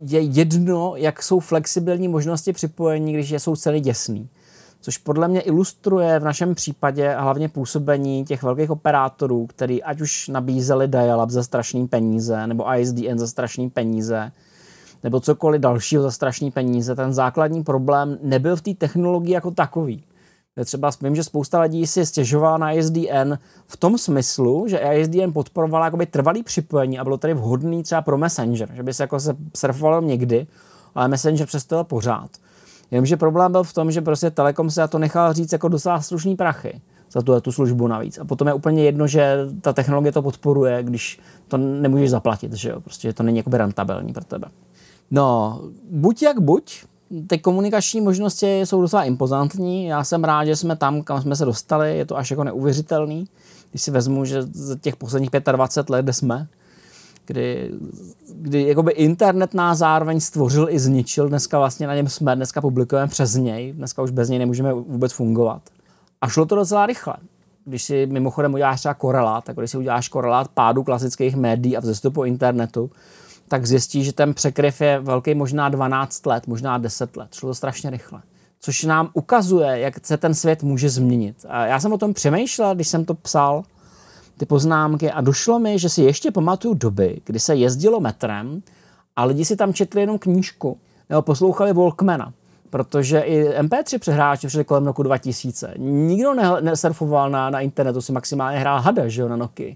je 0.00 0.20
jedno, 0.20 0.92
jak 0.96 1.22
jsou 1.22 1.40
flexibilní 1.40 2.08
možnosti 2.08 2.52
připojení, 2.52 3.12
když 3.12 3.30
jsou 3.30 3.56
ceny 3.56 3.80
děsný. 3.80 4.28
Což 4.80 4.98
podle 4.98 5.28
mě 5.28 5.40
ilustruje 5.40 6.20
v 6.20 6.24
našem 6.24 6.54
případě 6.54 7.14
hlavně 7.18 7.48
působení 7.48 8.24
těch 8.24 8.42
velkých 8.42 8.70
operátorů, 8.70 9.46
který 9.46 9.82
ať 9.82 10.00
už 10.00 10.28
nabízeli 10.28 10.88
dial-up 10.88 11.30
za 11.30 11.42
strašný 11.42 11.88
peníze, 11.88 12.46
nebo 12.46 12.74
ISDN 12.74 13.18
za 13.18 13.26
strašný 13.26 13.70
peníze, 13.70 14.32
nebo 15.04 15.20
cokoliv 15.20 15.60
dalšího 15.60 16.02
za 16.02 16.10
strašný 16.10 16.50
peníze. 16.50 16.94
Ten 16.94 17.12
základní 17.12 17.62
problém 17.62 18.18
nebyl 18.22 18.56
v 18.56 18.62
té 18.62 18.74
technologii 18.74 19.32
jako 19.32 19.50
takový. 19.50 20.02
Třeba 20.64 20.90
vím, 21.02 21.16
že 21.16 21.24
spousta 21.24 21.60
lidí 21.60 21.86
si 21.86 22.06
stěžovala 22.06 22.58
na 22.58 22.72
ISDN 22.72 23.34
v 23.66 23.76
tom 23.76 23.98
smyslu, 23.98 24.64
že 24.68 24.78
ISDN 24.78 25.32
podporovala 25.32 25.84
jakoby 25.84 26.06
trvalý 26.06 26.42
připojení 26.42 26.98
a 26.98 27.04
bylo 27.04 27.16
tady 27.16 27.34
vhodný 27.34 27.82
třeba 27.82 28.02
pro 28.02 28.18
Messenger, 28.18 28.68
že 28.74 28.82
by 28.82 28.94
se 28.94 29.02
jako 29.02 29.20
se 29.20 29.36
surfovalo 29.56 30.02
někdy, 30.02 30.46
ale 30.94 31.08
Messenger 31.08 31.46
přesto 31.46 31.84
pořád. 31.84 32.30
Jenomže 32.90 33.16
problém 33.16 33.52
byl 33.52 33.62
v 33.62 33.72
tom, 33.72 33.90
že 33.90 34.00
prostě 34.00 34.30
Telekom 34.30 34.70
se 34.70 34.88
to 34.88 34.98
nechal 34.98 35.32
říct 35.32 35.52
jako 35.52 35.68
docela 35.68 36.00
slušný 36.00 36.36
prachy 36.36 36.80
za 37.10 37.22
tu, 37.22 37.40
tu 37.40 37.52
službu 37.52 37.86
navíc. 37.86 38.18
A 38.18 38.24
potom 38.24 38.48
je 38.48 38.54
úplně 38.54 38.84
jedno, 38.84 39.06
že 39.06 39.36
ta 39.60 39.72
technologie 39.72 40.12
to 40.12 40.22
podporuje, 40.22 40.82
když 40.82 41.20
to 41.48 41.56
nemůžeš 41.56 42.10
zaplatit, 42.10 42.52
že 42.52 42.70
jo? 42.70 42.80
Prostě 42.80 43.08
že 43.08 43.12
to 43.12 43.22
není 43.22 43.36
jakoby 43.36 43.58
rentabilní 43.58 44.12
pro 44.12 44.24
tebe. 44.24 44.48
No, 45.10 45.60
buď 45.90 46.22
jak 46.22 46.40
buď, 46.40 46.84
ty 47.26 47.38
komunikační 47.38 48.00
možnosti 48.00 48.60
jsou 48.60 48.80
docela 48.80 49.04
impozantní. 49.04 49.86
Já 49.86 50.04
jsem 50.04 50.24
rád, 50.24 50.44
že 50.44 50.56
jsme 50.56 50.76
tam, 50.76 51.02
kam 51.02 51.22
jsme 51.22 51.36
se 51.36 51.44
dostali. 51.44 51.98
Je 51.98 52.06
to 52.06 52.16
až 52.16 52.30
jako 52.30 52.44
neuvěřitelný. 52.44 53.28
Když 53.70 53.82
si 53.82 53.90
vezmu, 53.90 54.24
že 54.24 54.42
z 54.42 54.78
těch 54.80 54.96
posledních 54.96 55.30
25 55.52 55.90
let, 55.90 56.02
kde 56.02 56.12
jsme, 56.12 56.46
kdy, 57.26 57.70
kdy 58.34 58.68
jakoby 58.68 58.92
internet 58.92 59.54
nás 59.54 59.78
zároveň 59.78 60.20
stvořil 60.20 60.68
i 60.70 60.78
zničil. 60.78 61.28
Dneska 61.28 61.58
vlastně 61.58 61.86
na 61.86 61.94
něm 61.94 62.08
jsme, 62.08 62.36
dneska 62.36 62.60
publikujeme 62.60 63.08
přes 63.08 63.34
něj. 63.34 63.72
Dneska 63.72 64.02
už 64.02 64.10
bez 64.10 64.28
něj 64.28 64.38
nemůžeme 64.38 64.72
vůbec 64.72 65.12
fungovat. 65.12 65.62
A 66.20 66.28
šlo 66.28 66.46
to 66.46 66.56
docela 66.56 66.86
rychle. 66.86 67.14
Když 67.64 67.82
si 67.82 68.06
mimochodem 68.06 68.54
uděláš 68.54 68.80
třeba 68.80 68.94
korelát, 68.94 69.44
tak 69.44 69.56
když 69.56 69.70
si 69.70 69.78
uděláš 69.78 70.08
korelát 70.08 70.48
pádu 70.48 70.82
klasických 70.82 71.36
médií 71.36 71.76
a 71.76 71.80
vzestupu 71.80 72.24
internetu, 72.24 72.90
tak 73.48 73.66
zjistí, 73.66 74.04
že 74.04 74.12
ten 74.12 74.34
překryv 74.34 74.80
je 74.80 75.00
velký 75.00 75.34
možná 75.34 75.68
12 75.68 76.26
let, 76.26 76.46
možná 76.46 76.78
10 76.78 77.16
let. 77.16 77.34
Šlo 77.34 77.50
to 77.50 77.54
strašně 77.54 77.90
rychle. 77.90 78.22
Což 78.60 78.84
nám 78.84 79.10
ukazuje, 79.12 79.78
jak 79.78 80.06
se 80.06 80.16
ten 80.16 80.34
svět 80.34 80.62
může 80.62 80.88
změnit. 80.88 81.46
A 81.48 81.66
já 81.66 81.80
jsem 81.80 81.92
o 81.92 81.98
tom 81.98 82.14
přemýšlel, 82.14 82.74
když 82.74 82.88
jsem 82.88 83.04
to 83.04 83.14
psal, 83.14 83.62
ty 84.36 84.46
poznámky, 84.46 85.10
a 85.10 85.20
došlo 85.20 85.58
mi, 85.58 85.78
že 85.78 85.88
si 85.88 86.02
ještě 86.02 86.30
pamatuju 86.30 86.74
doby, 86.74 87.20
kdy 87.24 87.40
se 87.40 87.54
jezdilo 87.54 88.00
metrem 88.00 88.62
a 89.16 89.24
lidi 89.24 89.44
si 89.44 89.56
tam 89.56 89.74
četli 89.74 90.00
jenom 90.00 90.18
knížku 90.18 90.78
nebo 91.08 91.22
poslouchali 91.22 91.72
Walkmana 91.72 92.32
protože 92.74 93.20
i 93.20 93.60
MP3 93.60 93.98
přehráči 93.98 94.46
přišli 94.46 94.64
kolem 94.64 94.86
roku 94.86 95.02
2000. 95.02 95.74
Nikdo 95.78 96.34
ne- 96.34 96.60
nesurfoval 96.60 97.30
na, 97.30 97.50
na 97.50 97.60
internetu, 97.60 98.00
si 98.00 98.12
maximálně 98.12 98.58
hrál 98.58 98.80
hada, 98.80 99.08
že 99.08 99.22
jo, 99.22 99.28
na 99.28 99.36
Nokia 99.36 99.74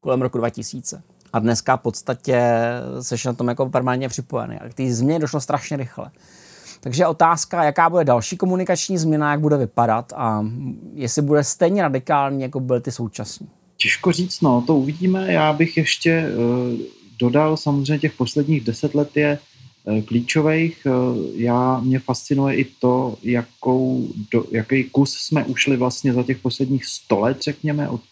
kolem 0.00 0.22
roku 0.22 0.38
2000 0.38 1.02
a 1.32 1.38
dneska 1.38 1.76
v 1.76 1.80
podstatě 1.80 2.42
seš 3.00 3.24
na 3.24 3.32
tom 3.32 3.48
jako 3.48 3.66
permanentně 3.66 4.08
připojený. 4.08 4.56
A 4.58 4.68
k 4.68 4.74
té 4.74 4.92
změně 4.92 5.18
došlo 5.18 5.40
strašně 5.40 5.76
rychle. 5.76 6.10
Takže 6.80 7.06
otázka, 7.06 7.64
jaká 7.64 7.90
bude 7.90 8.04
další 8.04 8.36
komunikační 8.36 8.98
změna, 8.98 9.30
jak 9.30 9.40
bude 9.40 9.56
vypadat 9.56 10.12
a 10.16 10.46
jestli 10.94 11.22
bude 11.22 11.44
stejně 11.44 11.82
radikální, 11.82 12.42
jako 12.42 12.60
byly 12.60 12.80
ty 12.80 12.92
současní. 12.92 13.48
Těžko 13.76 14.12
říct, 14.12 14.40
no, 14.40 14.64
to 14.66 14.76
uvidíme. 14.76 15.32
Já 15.32 15.52
bych 15.52 15.76
ještě 15.76 16.24
uh, 16.28 16.80
dodal, 17.18 17.56
samozřejmě 17.56 17.98
těch 17.98 18.12
posledních 18.12 18.64
deset 18.64 18.94
let 18.94 19.16
je 19.16 19.38
uh, 19.84 20.00
klíčových. 20.00 20.86
Uh, 20.86 21.16
já, 21.34 21.80
mě 21.80 21.98
fascinuje 21.98 22.56
i 22.56 22.64
to, 22.64 23.16
jakou, 23.22 24.08
do, 24.32 24.44
jaký 24.50 24.84
kus 24.84 25.14
jsme 25.14 25.44
ušli 25.44 25.76
vlastně 25.76 26.12
za 26.12 26.22
těch 26.22 26.38
posledních 26.38 26.86
sto 26.86 27.20
let, 27.20 27.42
řekněme, 27.42 27.88
od 27.88 28.02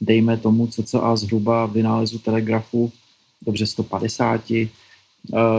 dejme 0.00 0.36
tomu 0.36 0.66
cca 0.66 1.16
zhruba 1.16 1.66
vynálezu 1.66 2.18
telegrafu, 2.18 2.92
dobře 3.46 3.66
150 3.66 4.50
eh, 4.50 4.68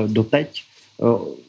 doteď. 0.08 0.62
Eh, 1.02 1.06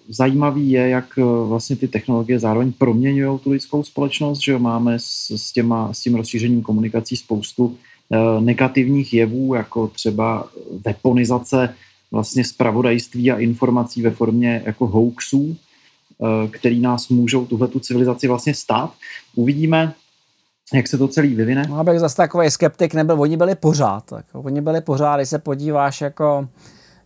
zajímavý 0.08 0.70
je, 0.70 0.88
jak 0.88 1.18
eh, 1.18 1.22
vlastně 1.22 1.76
ty 1.76 1.88
technologie 1.88 2.38
zároveň 2.38 2.72
proměňují 2.72 3.38
tu 3.38 3.50
lidskou 3.50 3.82
společnost, 3.82 4.40
že 4.40 4.58
máme 4.58 4.98
s, 4.98 5.30
s, 5.30 5.52
těma, 5.52 5.92
s 5.92 6.00
tím 6.00 6.14
rozšířením 6.14 6.62
komunikací 6.62 7.16
spoustu 7.16 7.76
negativních 8.40 9.14
jevů, 9.14 9.54
jako 9.54 9.88
třeba 9.88 10.48
weaponizace 10.84 11.74
vlastně 12.10 12.44
zpravodajství 12.44 13.30
a 13.30 13.38
informací 13.38 14.02
ve 14.02 14.10
formě 14.10 14.62
jako 14.66 14.86
hoaxů, 14.86 15.56
který 16.50 16.80
nás 16.80 17.08
můžou 17.08 17.46
tuhle 17.46 17.68
tu 17.68 17.78
civilizaci 17.78 18.28
vlastně 18.28 18.54
stát. 18.54 18.94
Uvidíme, 19.34 19.94
jak 20.74 20.88
se 20.88 20.98
to 20.98 21.09
celý 21.09 21.34
vyvine. 21.34 21.66
No, 21.68 21.78
abych 21.78 22.01
zase 22.01 22.16
takový 22.16 22.51
skeptik 22.51 22.94
nebyl, 22.94 23.20
oni 23.20 23.36
byli 23.36 23.55
pořád. 23.55 24.05
Tak. 24.05 24.24
Oni 24.32 24.60
byli 24.60 24.80
pořád, 24.80 25.16
když 25.16 25.28
se 25.28 25.38
podíváš 25.38 26.01
jako 26.01 26.48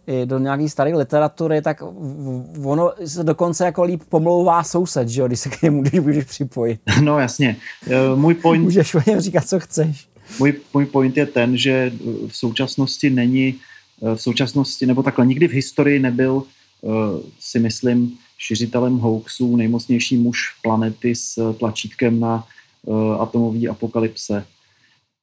i 0.07 0.27
do 0.27 0.39
nějaký 0.39 0.69
staré 0.69 0.97
literatury, 0.97 1.63
tak 1.63 1.83
ono 2.65 2.93
se 3.07 3.25
dokonce 3.25 3.65
jako 3.65 3.83
líp 3.83 4.03
pomlouvá 4.09 4.63
soused, 4.63 5.09
že 5.09 5.21
jo, 5.21 5.27
když 5.27 5.41
se 5.41 5.49
k 5.49 5.63
němu 5.63 5.83
když 5.83 6.01
můžeš 6.01 6.25
připojit. 6.25 6.81
No 7.03 7.19
jasně. 7.19 7.57
E, 7.87 8.17
můj 8.17 8.35
point... 8.35 8.65
Můžeš 8.65 8.95
o 8.95 9.01
něm 9.07 9.21
říkat, 9.21 9.49
co 9.49 9.61
chceš. 9.61 10.09
Můj, 10.39 10.61
můj 10.75 10.87
point 10.87 11.17
je 11.17 11.27
ten, 11.27 11.57
že 11.57 11.93
v 12.29 12.37
současnosti 12.37 13.11
není, 13.11 13.55
e, 14.03 14.15
v 14.15 14.21
současnosti, 14.21 14.87
nebo 14.87 15.03
takhle 15.03 15.27
nikdy 15.27 15.49
v 15.49 15.53
historii 15.53 15.99
nebyl, 15.99 16.43
si 17.41 17.59
myslím, 17.59 18.13
šiřitelem 18.39 18.99
hoaxů 18.99 19.57
nejmocnější 19.57 20.17
muž 20.17 20.39
planety 20.63 21.15
s 21.15 21.55
tlačítkem 21.59 22.21
na 22.21 22.45
Eh, 22.45 22.64
atomové 23.19 23.69
apokalypse. 23.71 24.45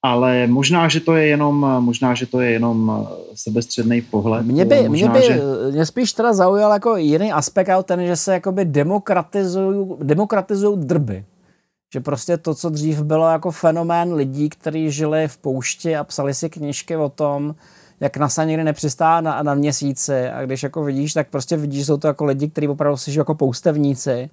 Ale 0.03 0.47
možná, 0.47 0.87
že 0.87 0.99
to 0.99 1.15
je 1.15 1.27
jenom, 1.27 1.77
možná, 1.79 2.13
že 2.13 2.25
to 2.25 2.41
je 2.41 2.51
jenom 2.51 2.91
eh, 2.91 3.15
sebestředný 3.35 4.01
pohled. 4.01 4.45
Mě 4.45 4.65
by, 4.65 4.89
možná, 4.89 5.11
mě 5.11 5.19
by 5.19 5.25
že... 5.25 5.41
mě 5.71 5.85
spíš 5.85 6.13
teda 6.13 6.33
zaujal 6.33 6.71
jako 6.71 6.97
jiný 6.97 7.31
aspekt, 7.31 7.69
ten, 7.83 8.07
že 8.07 8.15
se 8.15 8.33
jakoby 8.33 8.65
demokratizují, 8.65 9.87
demokratizují 10.03 10.77
drby. 10.85 11.25
Že 11.93 11.99
prostě 11.99 12.37
to, 12.37 12.55
co 12.55 12.69
dřív 12.69 13.01
bylo 13.01 13.29
jako 13.29 13.51
fenomén 13.51 14.13
lidí, 14.13 14.49
kteří 14.49 14.91
žili 14.91 15.27
v 15.27 15.37
poušti 15.37 15.95
a 15.95 16.03
psali 16.03 16.33
si 16.33 16.49
knižky 16.49 16.95
o 16.95 17.09
tom, 17.09 17.55
jak 17.99 18.17
NASA 18.17 18.43
někdy 18.43 18.63
nepřistá 18.63 19.21
na, 19.21 19.43
na 19.43 19.53
měsíci 19.53 20.29
a 20.29 20.45
když 20.45 20.63
jako 20.63 20.83
vidíš, 20.83 21.13
tak 21.13 21.29
prostě 21.29 21.57
vidíš, 21.57 21.79
že 21.79 21.85
jsou 21.85 21.97
to 21.97 22.07
jako 22.07 22.25
lidi, 22.25 22.49
kteří 22.49 22.67
opravdu 22.67 22.97
si 22.97 23.17
jako 23.17 23.35
poustevníci 23.35 24.29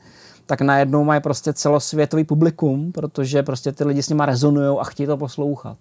tak 0.49 0.61
najednou 0.61 1.05
mají 1.05 1.21
prostě 1.21 1.53
celosvětový 1.53 2.25
publikum, 2.25 2.93
protože 2.93 3.43
prostě 3.43 3.73
ty 3.73 3.85
lidi 3.85 4.03
s 4.03 4.09
nima 4.09 4.27
rezonují 4.27 4.79
a 4.81 4.85
chtějí 4.85 5.07
to 5.07 5.17
poslouchat. 5.17 5.77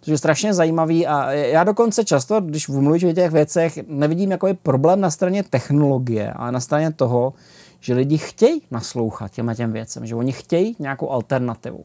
Což 0.00 0.12
je 0.12 0.18
strašně 0.18 0.54
zajímavý 0.54 1.06
a 1.06 1.32
já 1.32 1.64
dokonce 1.64 2.04
často, 2.04 2.40
když 2.40 2.68
mluvíš 2.68 3.04
o 3.04 3.12
těch 3.12 3.30
věcech, 3.30 3.78
nevidím 3.88 4.30
jako 4.30 4.48
problém 4.62 5.00
na 5.00 5.10
straně 5.10 5.42
technologie, 5.42 6.32
ale 6.32 6.52
na 6.52 6.60
straně 6.60 6.92
toho, 6.92 7.32
že 7.80 7.94
lidi 7.94 8.18
chtějí 8.18 8.62
naslouchat 8.70 9.32
těm 9.32 9.54
těm 9.54 9.72
věcem, 9.72 10.06
že 10.06 10.14
oni 10.14 10.32
chtějí 10.32 10.76
nějakou 10.78 11.10
alternativu 11.10 11.84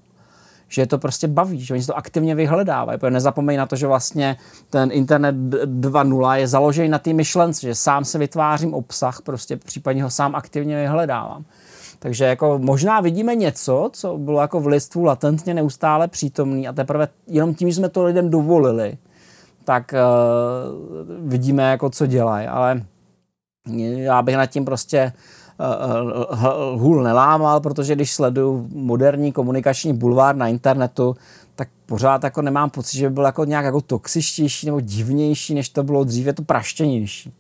že 0.73 0.81
je 0.81 0.88
to 0.88 0.98
prostě 0.98 1.27
baví, 1.27 1.61
že 1.61 1.73
oni 1.73 1.85
to 1.85 1.98
aktivně 1.98 2.35
vyhledávají. 2.35 2.99
Protože 2.99 3.11
nezapomeň 3.11 3.57
na 3.57 3.65
to, 3.65 3.76
že 3.76 3.88
vlastně 3.88 4.38
ten 4.69 4.90
internet 4.91 5.35
2.0 5.35 6.34
je 6.34 6.48
založený 6.48 6.90
na 6.90 6.99
té 6.99 7.14
myšlence, 7.14 7.61
že 7.61 7.76
sám 7.76 8.06
se 8.06 8.18
vytvářím 8.18 8.73
obsah, 8.73 9.22
prostě 9.22 9.57
případně 9.57 10.03
ho 10.03 10.10
sám 10.10 10.35
aktivně 10.35 10.76
vyhledávám. 10.76 11.45
Takže 12.04 12.26
jako 12.26 12.60
možná 12.60 13.02
vidíme 13.02 13.36
něco, 13.36 13.90
co 13.94 14.18
bylo 14.18 14.42
jako 14.42 14.60
v 14.60 14.68
lidstvu 14.68 15.04
latentně 15.04 15.54
neustále 15.54 16.08
přítomný 16.08 16.68
a 16.68 16.74
teprve 16.74 17.08
jenom 17.28 17.54
tím, 17.56 17.70
že 17.70 17.76
jsme 17.76 17.90
to 17.90 18.04
lidem 18.04 18.30
dovolili, 18.30 18.98
tak 19.66 19.94
uh, 19.94 21.30
vidíme 21.30 21.64
jako 21.72 21.90
co 21.90 22.06
dělají, 22.06 22.48
ale 22.48 22.86
já 23.96 24.22
bych 24.22 24.36
nad 24.36 24.46
tím 24.46 24.66
prostě 24.66 25.14
hůl 26.74 27.04
nelámal, 27.04 27.60
protože 27.60 27.96
když 27.96 28.14
sleduju 28.14 28.68
moderní 28.74 29.32
komunikační 29.32 29.94
bulvár 29.94 30.36
na 30.36 30.48
internetu, 30.48 31.16
tak 31.56 31.68
pořád 31.86 32.24
jako 32.24 32.42
nemám 32.42 32.70
pocit, 32.70 32.98
že 32.98 33.10
by 33.10 33.14
byl 33.14 33.24
jako 33.24 33.46
nějak 33.46 33.66
jako 33.66 33.82
toxičtější 33.82 34.66
nebo 34.66 34.80
divnější, 34.80 35.54
než 35.54 35.70
to 35.70 35.84
bylo 35.84 36.04
dřív, 36.04 36.26
je 36.26 36.34
to 36.34 36.44
praštěnější. 36.44 37.34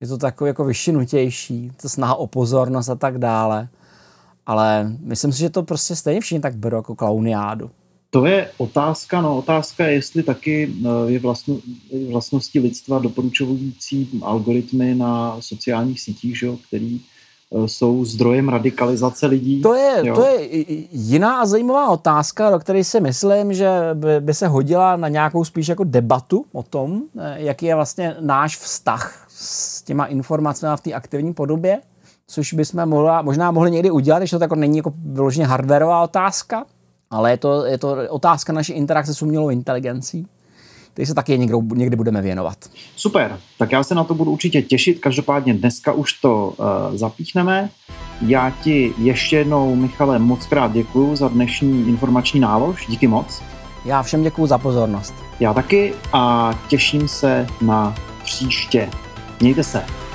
Je 0.00 0.08
to 0.08 0.18
takový 0.18 0.48
jako 0.48 0.64
vyšinutější, 0.64 1.72
to 1.82 1.88
snaha 1.88 2.14
o 2.14 2.26
pozornost 2.26 2.88
a 2.88 2.94
tak 2.94 3.18
dále. 3.18 3.68
Ale 4.50 4.92
myslím 5.00 5.32
si, 5.32 5.38
že 5.38 5.50
to 5.50 5.62
prostě 5.62 5.96
stejně 5.96 6.20
všichni 6.20 6.40
tak 6.40 6.56
berou 6.56 6.76
jako 6.76 6.94
klauniádu. 6.94 7.70
To 8.10 8.26
je 8.26 8.50
otázka, 8.58 9.20
no 9.20 9.36
otázka 9.36 9.86
je, 9.86 9.92
jestli 9.92 10.22
taky 10.22 10.74
eh, 10.84 11.10
je 11.10 11.18
vlastno, 11.18 11.58
vlastnosti 12.10 12.60
lidstva 12.60 12.98
doporučující 12.98 14.20
algoritmy 14.22 14.94
na 14.94 15.36
sociálních 15.40 16.00
sítích, 16.00 16.38
že 16.38 16.46
jo, 16.46 16.58
který 16.68 17.00
eh, 17.00 17.68
jsou 17.68 18.04
zdrojem 18.04 18.48
radikalizace 18.48 19.26
lidí. 19.26 19.62
To 19.62 19.74
je, 19.74 20.02
jo. 20.04 20.14
to 20.14 20.24
je 20.24 20.48
jiná 20.92 21.40
a 21.40 21.46
zajímavá 21.46 21.88
otázka, 21.88 22.50
do 22.50 22.58
které 22.58 22.84
si 22.84 23.00
myslím, 23.00 23.54
že 23.54 23.70
by, 23.94 24.20
by 24.20 24.34
se 24.34 24.48
hodila 24.48 24.96
na 24.96 25.08
nějakou 25.08 25.44
spíš 25.44 25.68
jako 25.68 25.84
debatu 25.84 26.44
o 26.52 26.62
tom, 26.62 27.02
eh, 27.18 27.34
jaký 27.36 27.66
je 27.66 27.74
vlastně 27.74 28.16
náš 28.20 28.56
vztah 28.56 29.26
s 29.28 29.82
těma 29.82 30.06
informacemi 30.06 30.76
v 30.76 30.80
té 30.80 30.92
aktivní 30.92 31.34
podobě, 31.34 31.80
což 32.30 32.52
bychom 32.52 32.86
mohla, 32.86 33.22
možná 33.22 33.50
mohli 33.50 33.70
někdy 33.70 33.90
udělat, 33.90 34.18
když 34.18 34.30
to 34.30 34.38
jako 34.40 34.54
není 34.54 34.76
jako 34.76 34.92
vyloženě 34.96 35.46
hardwareová 35.46 36.02
otázka, 36.02 36.64
ale 37.10 37.30
je 37.30 37.36
to, 37.36 37.64
je 37.64 37.78
to 37.78 37.96
otázka 38.08 38.52
naší 38.52 38.72
interakce 38.72 39.14
s 39.14 39.22
umělou 39.22 39.48
inteligencí, 39.48 40.26
který 40.92 41.06
se 41.06 41.14
taky 41.14 41.38
někdo, 41.38 41.62
někdy 41.74 41.96
budeme 41.96 42.22
věnovat. 42.22 42.56
Super, 42.96 43.38
tak 43.58 43.72
já 43.72 43.82
se 43.82 43.94
na 43.94 44.04
to 44.04 44.14
budu 44.14 44.30
určitě 44.30 44.62
těšit. 44.62 44.98
Každopádně 45.00 45.54
dneska 45.54 45.92
už 45.92 46.12
to 46.12 46.54
uh, 46.56 46.96
zapíchneme. 46.96 47.70
Já 48.26 48.50
ti 48.50 48.94
ještě 48.98 49.36
jednou, 49.36 49.74
Michale, 49.74 50.18
moc 50.18 50.46
krát 50.46 50.72
děkuji 50.72 51.16
za 51.16 51.28
dnešní 51.28 51.88
informační 51.88 52.40
nálož. 52.40 52.86
Díky 52.86 53.06
moc. 53.06 53.42
Já 53.84 54.02
všem 54.02 54.22
děkuji 54.22 54.46
za 54.46 54.58
pozornost. 54.58 55.14
Já 55.40 55.54
taky 55.54 55.94
a 56.12 56.54
těším 56.68 57.08
se 57.08 57.46
na 57.60 57.94
příště. 58.24 58.90
Mějte 59.40 59.64
se. 59.64 60.09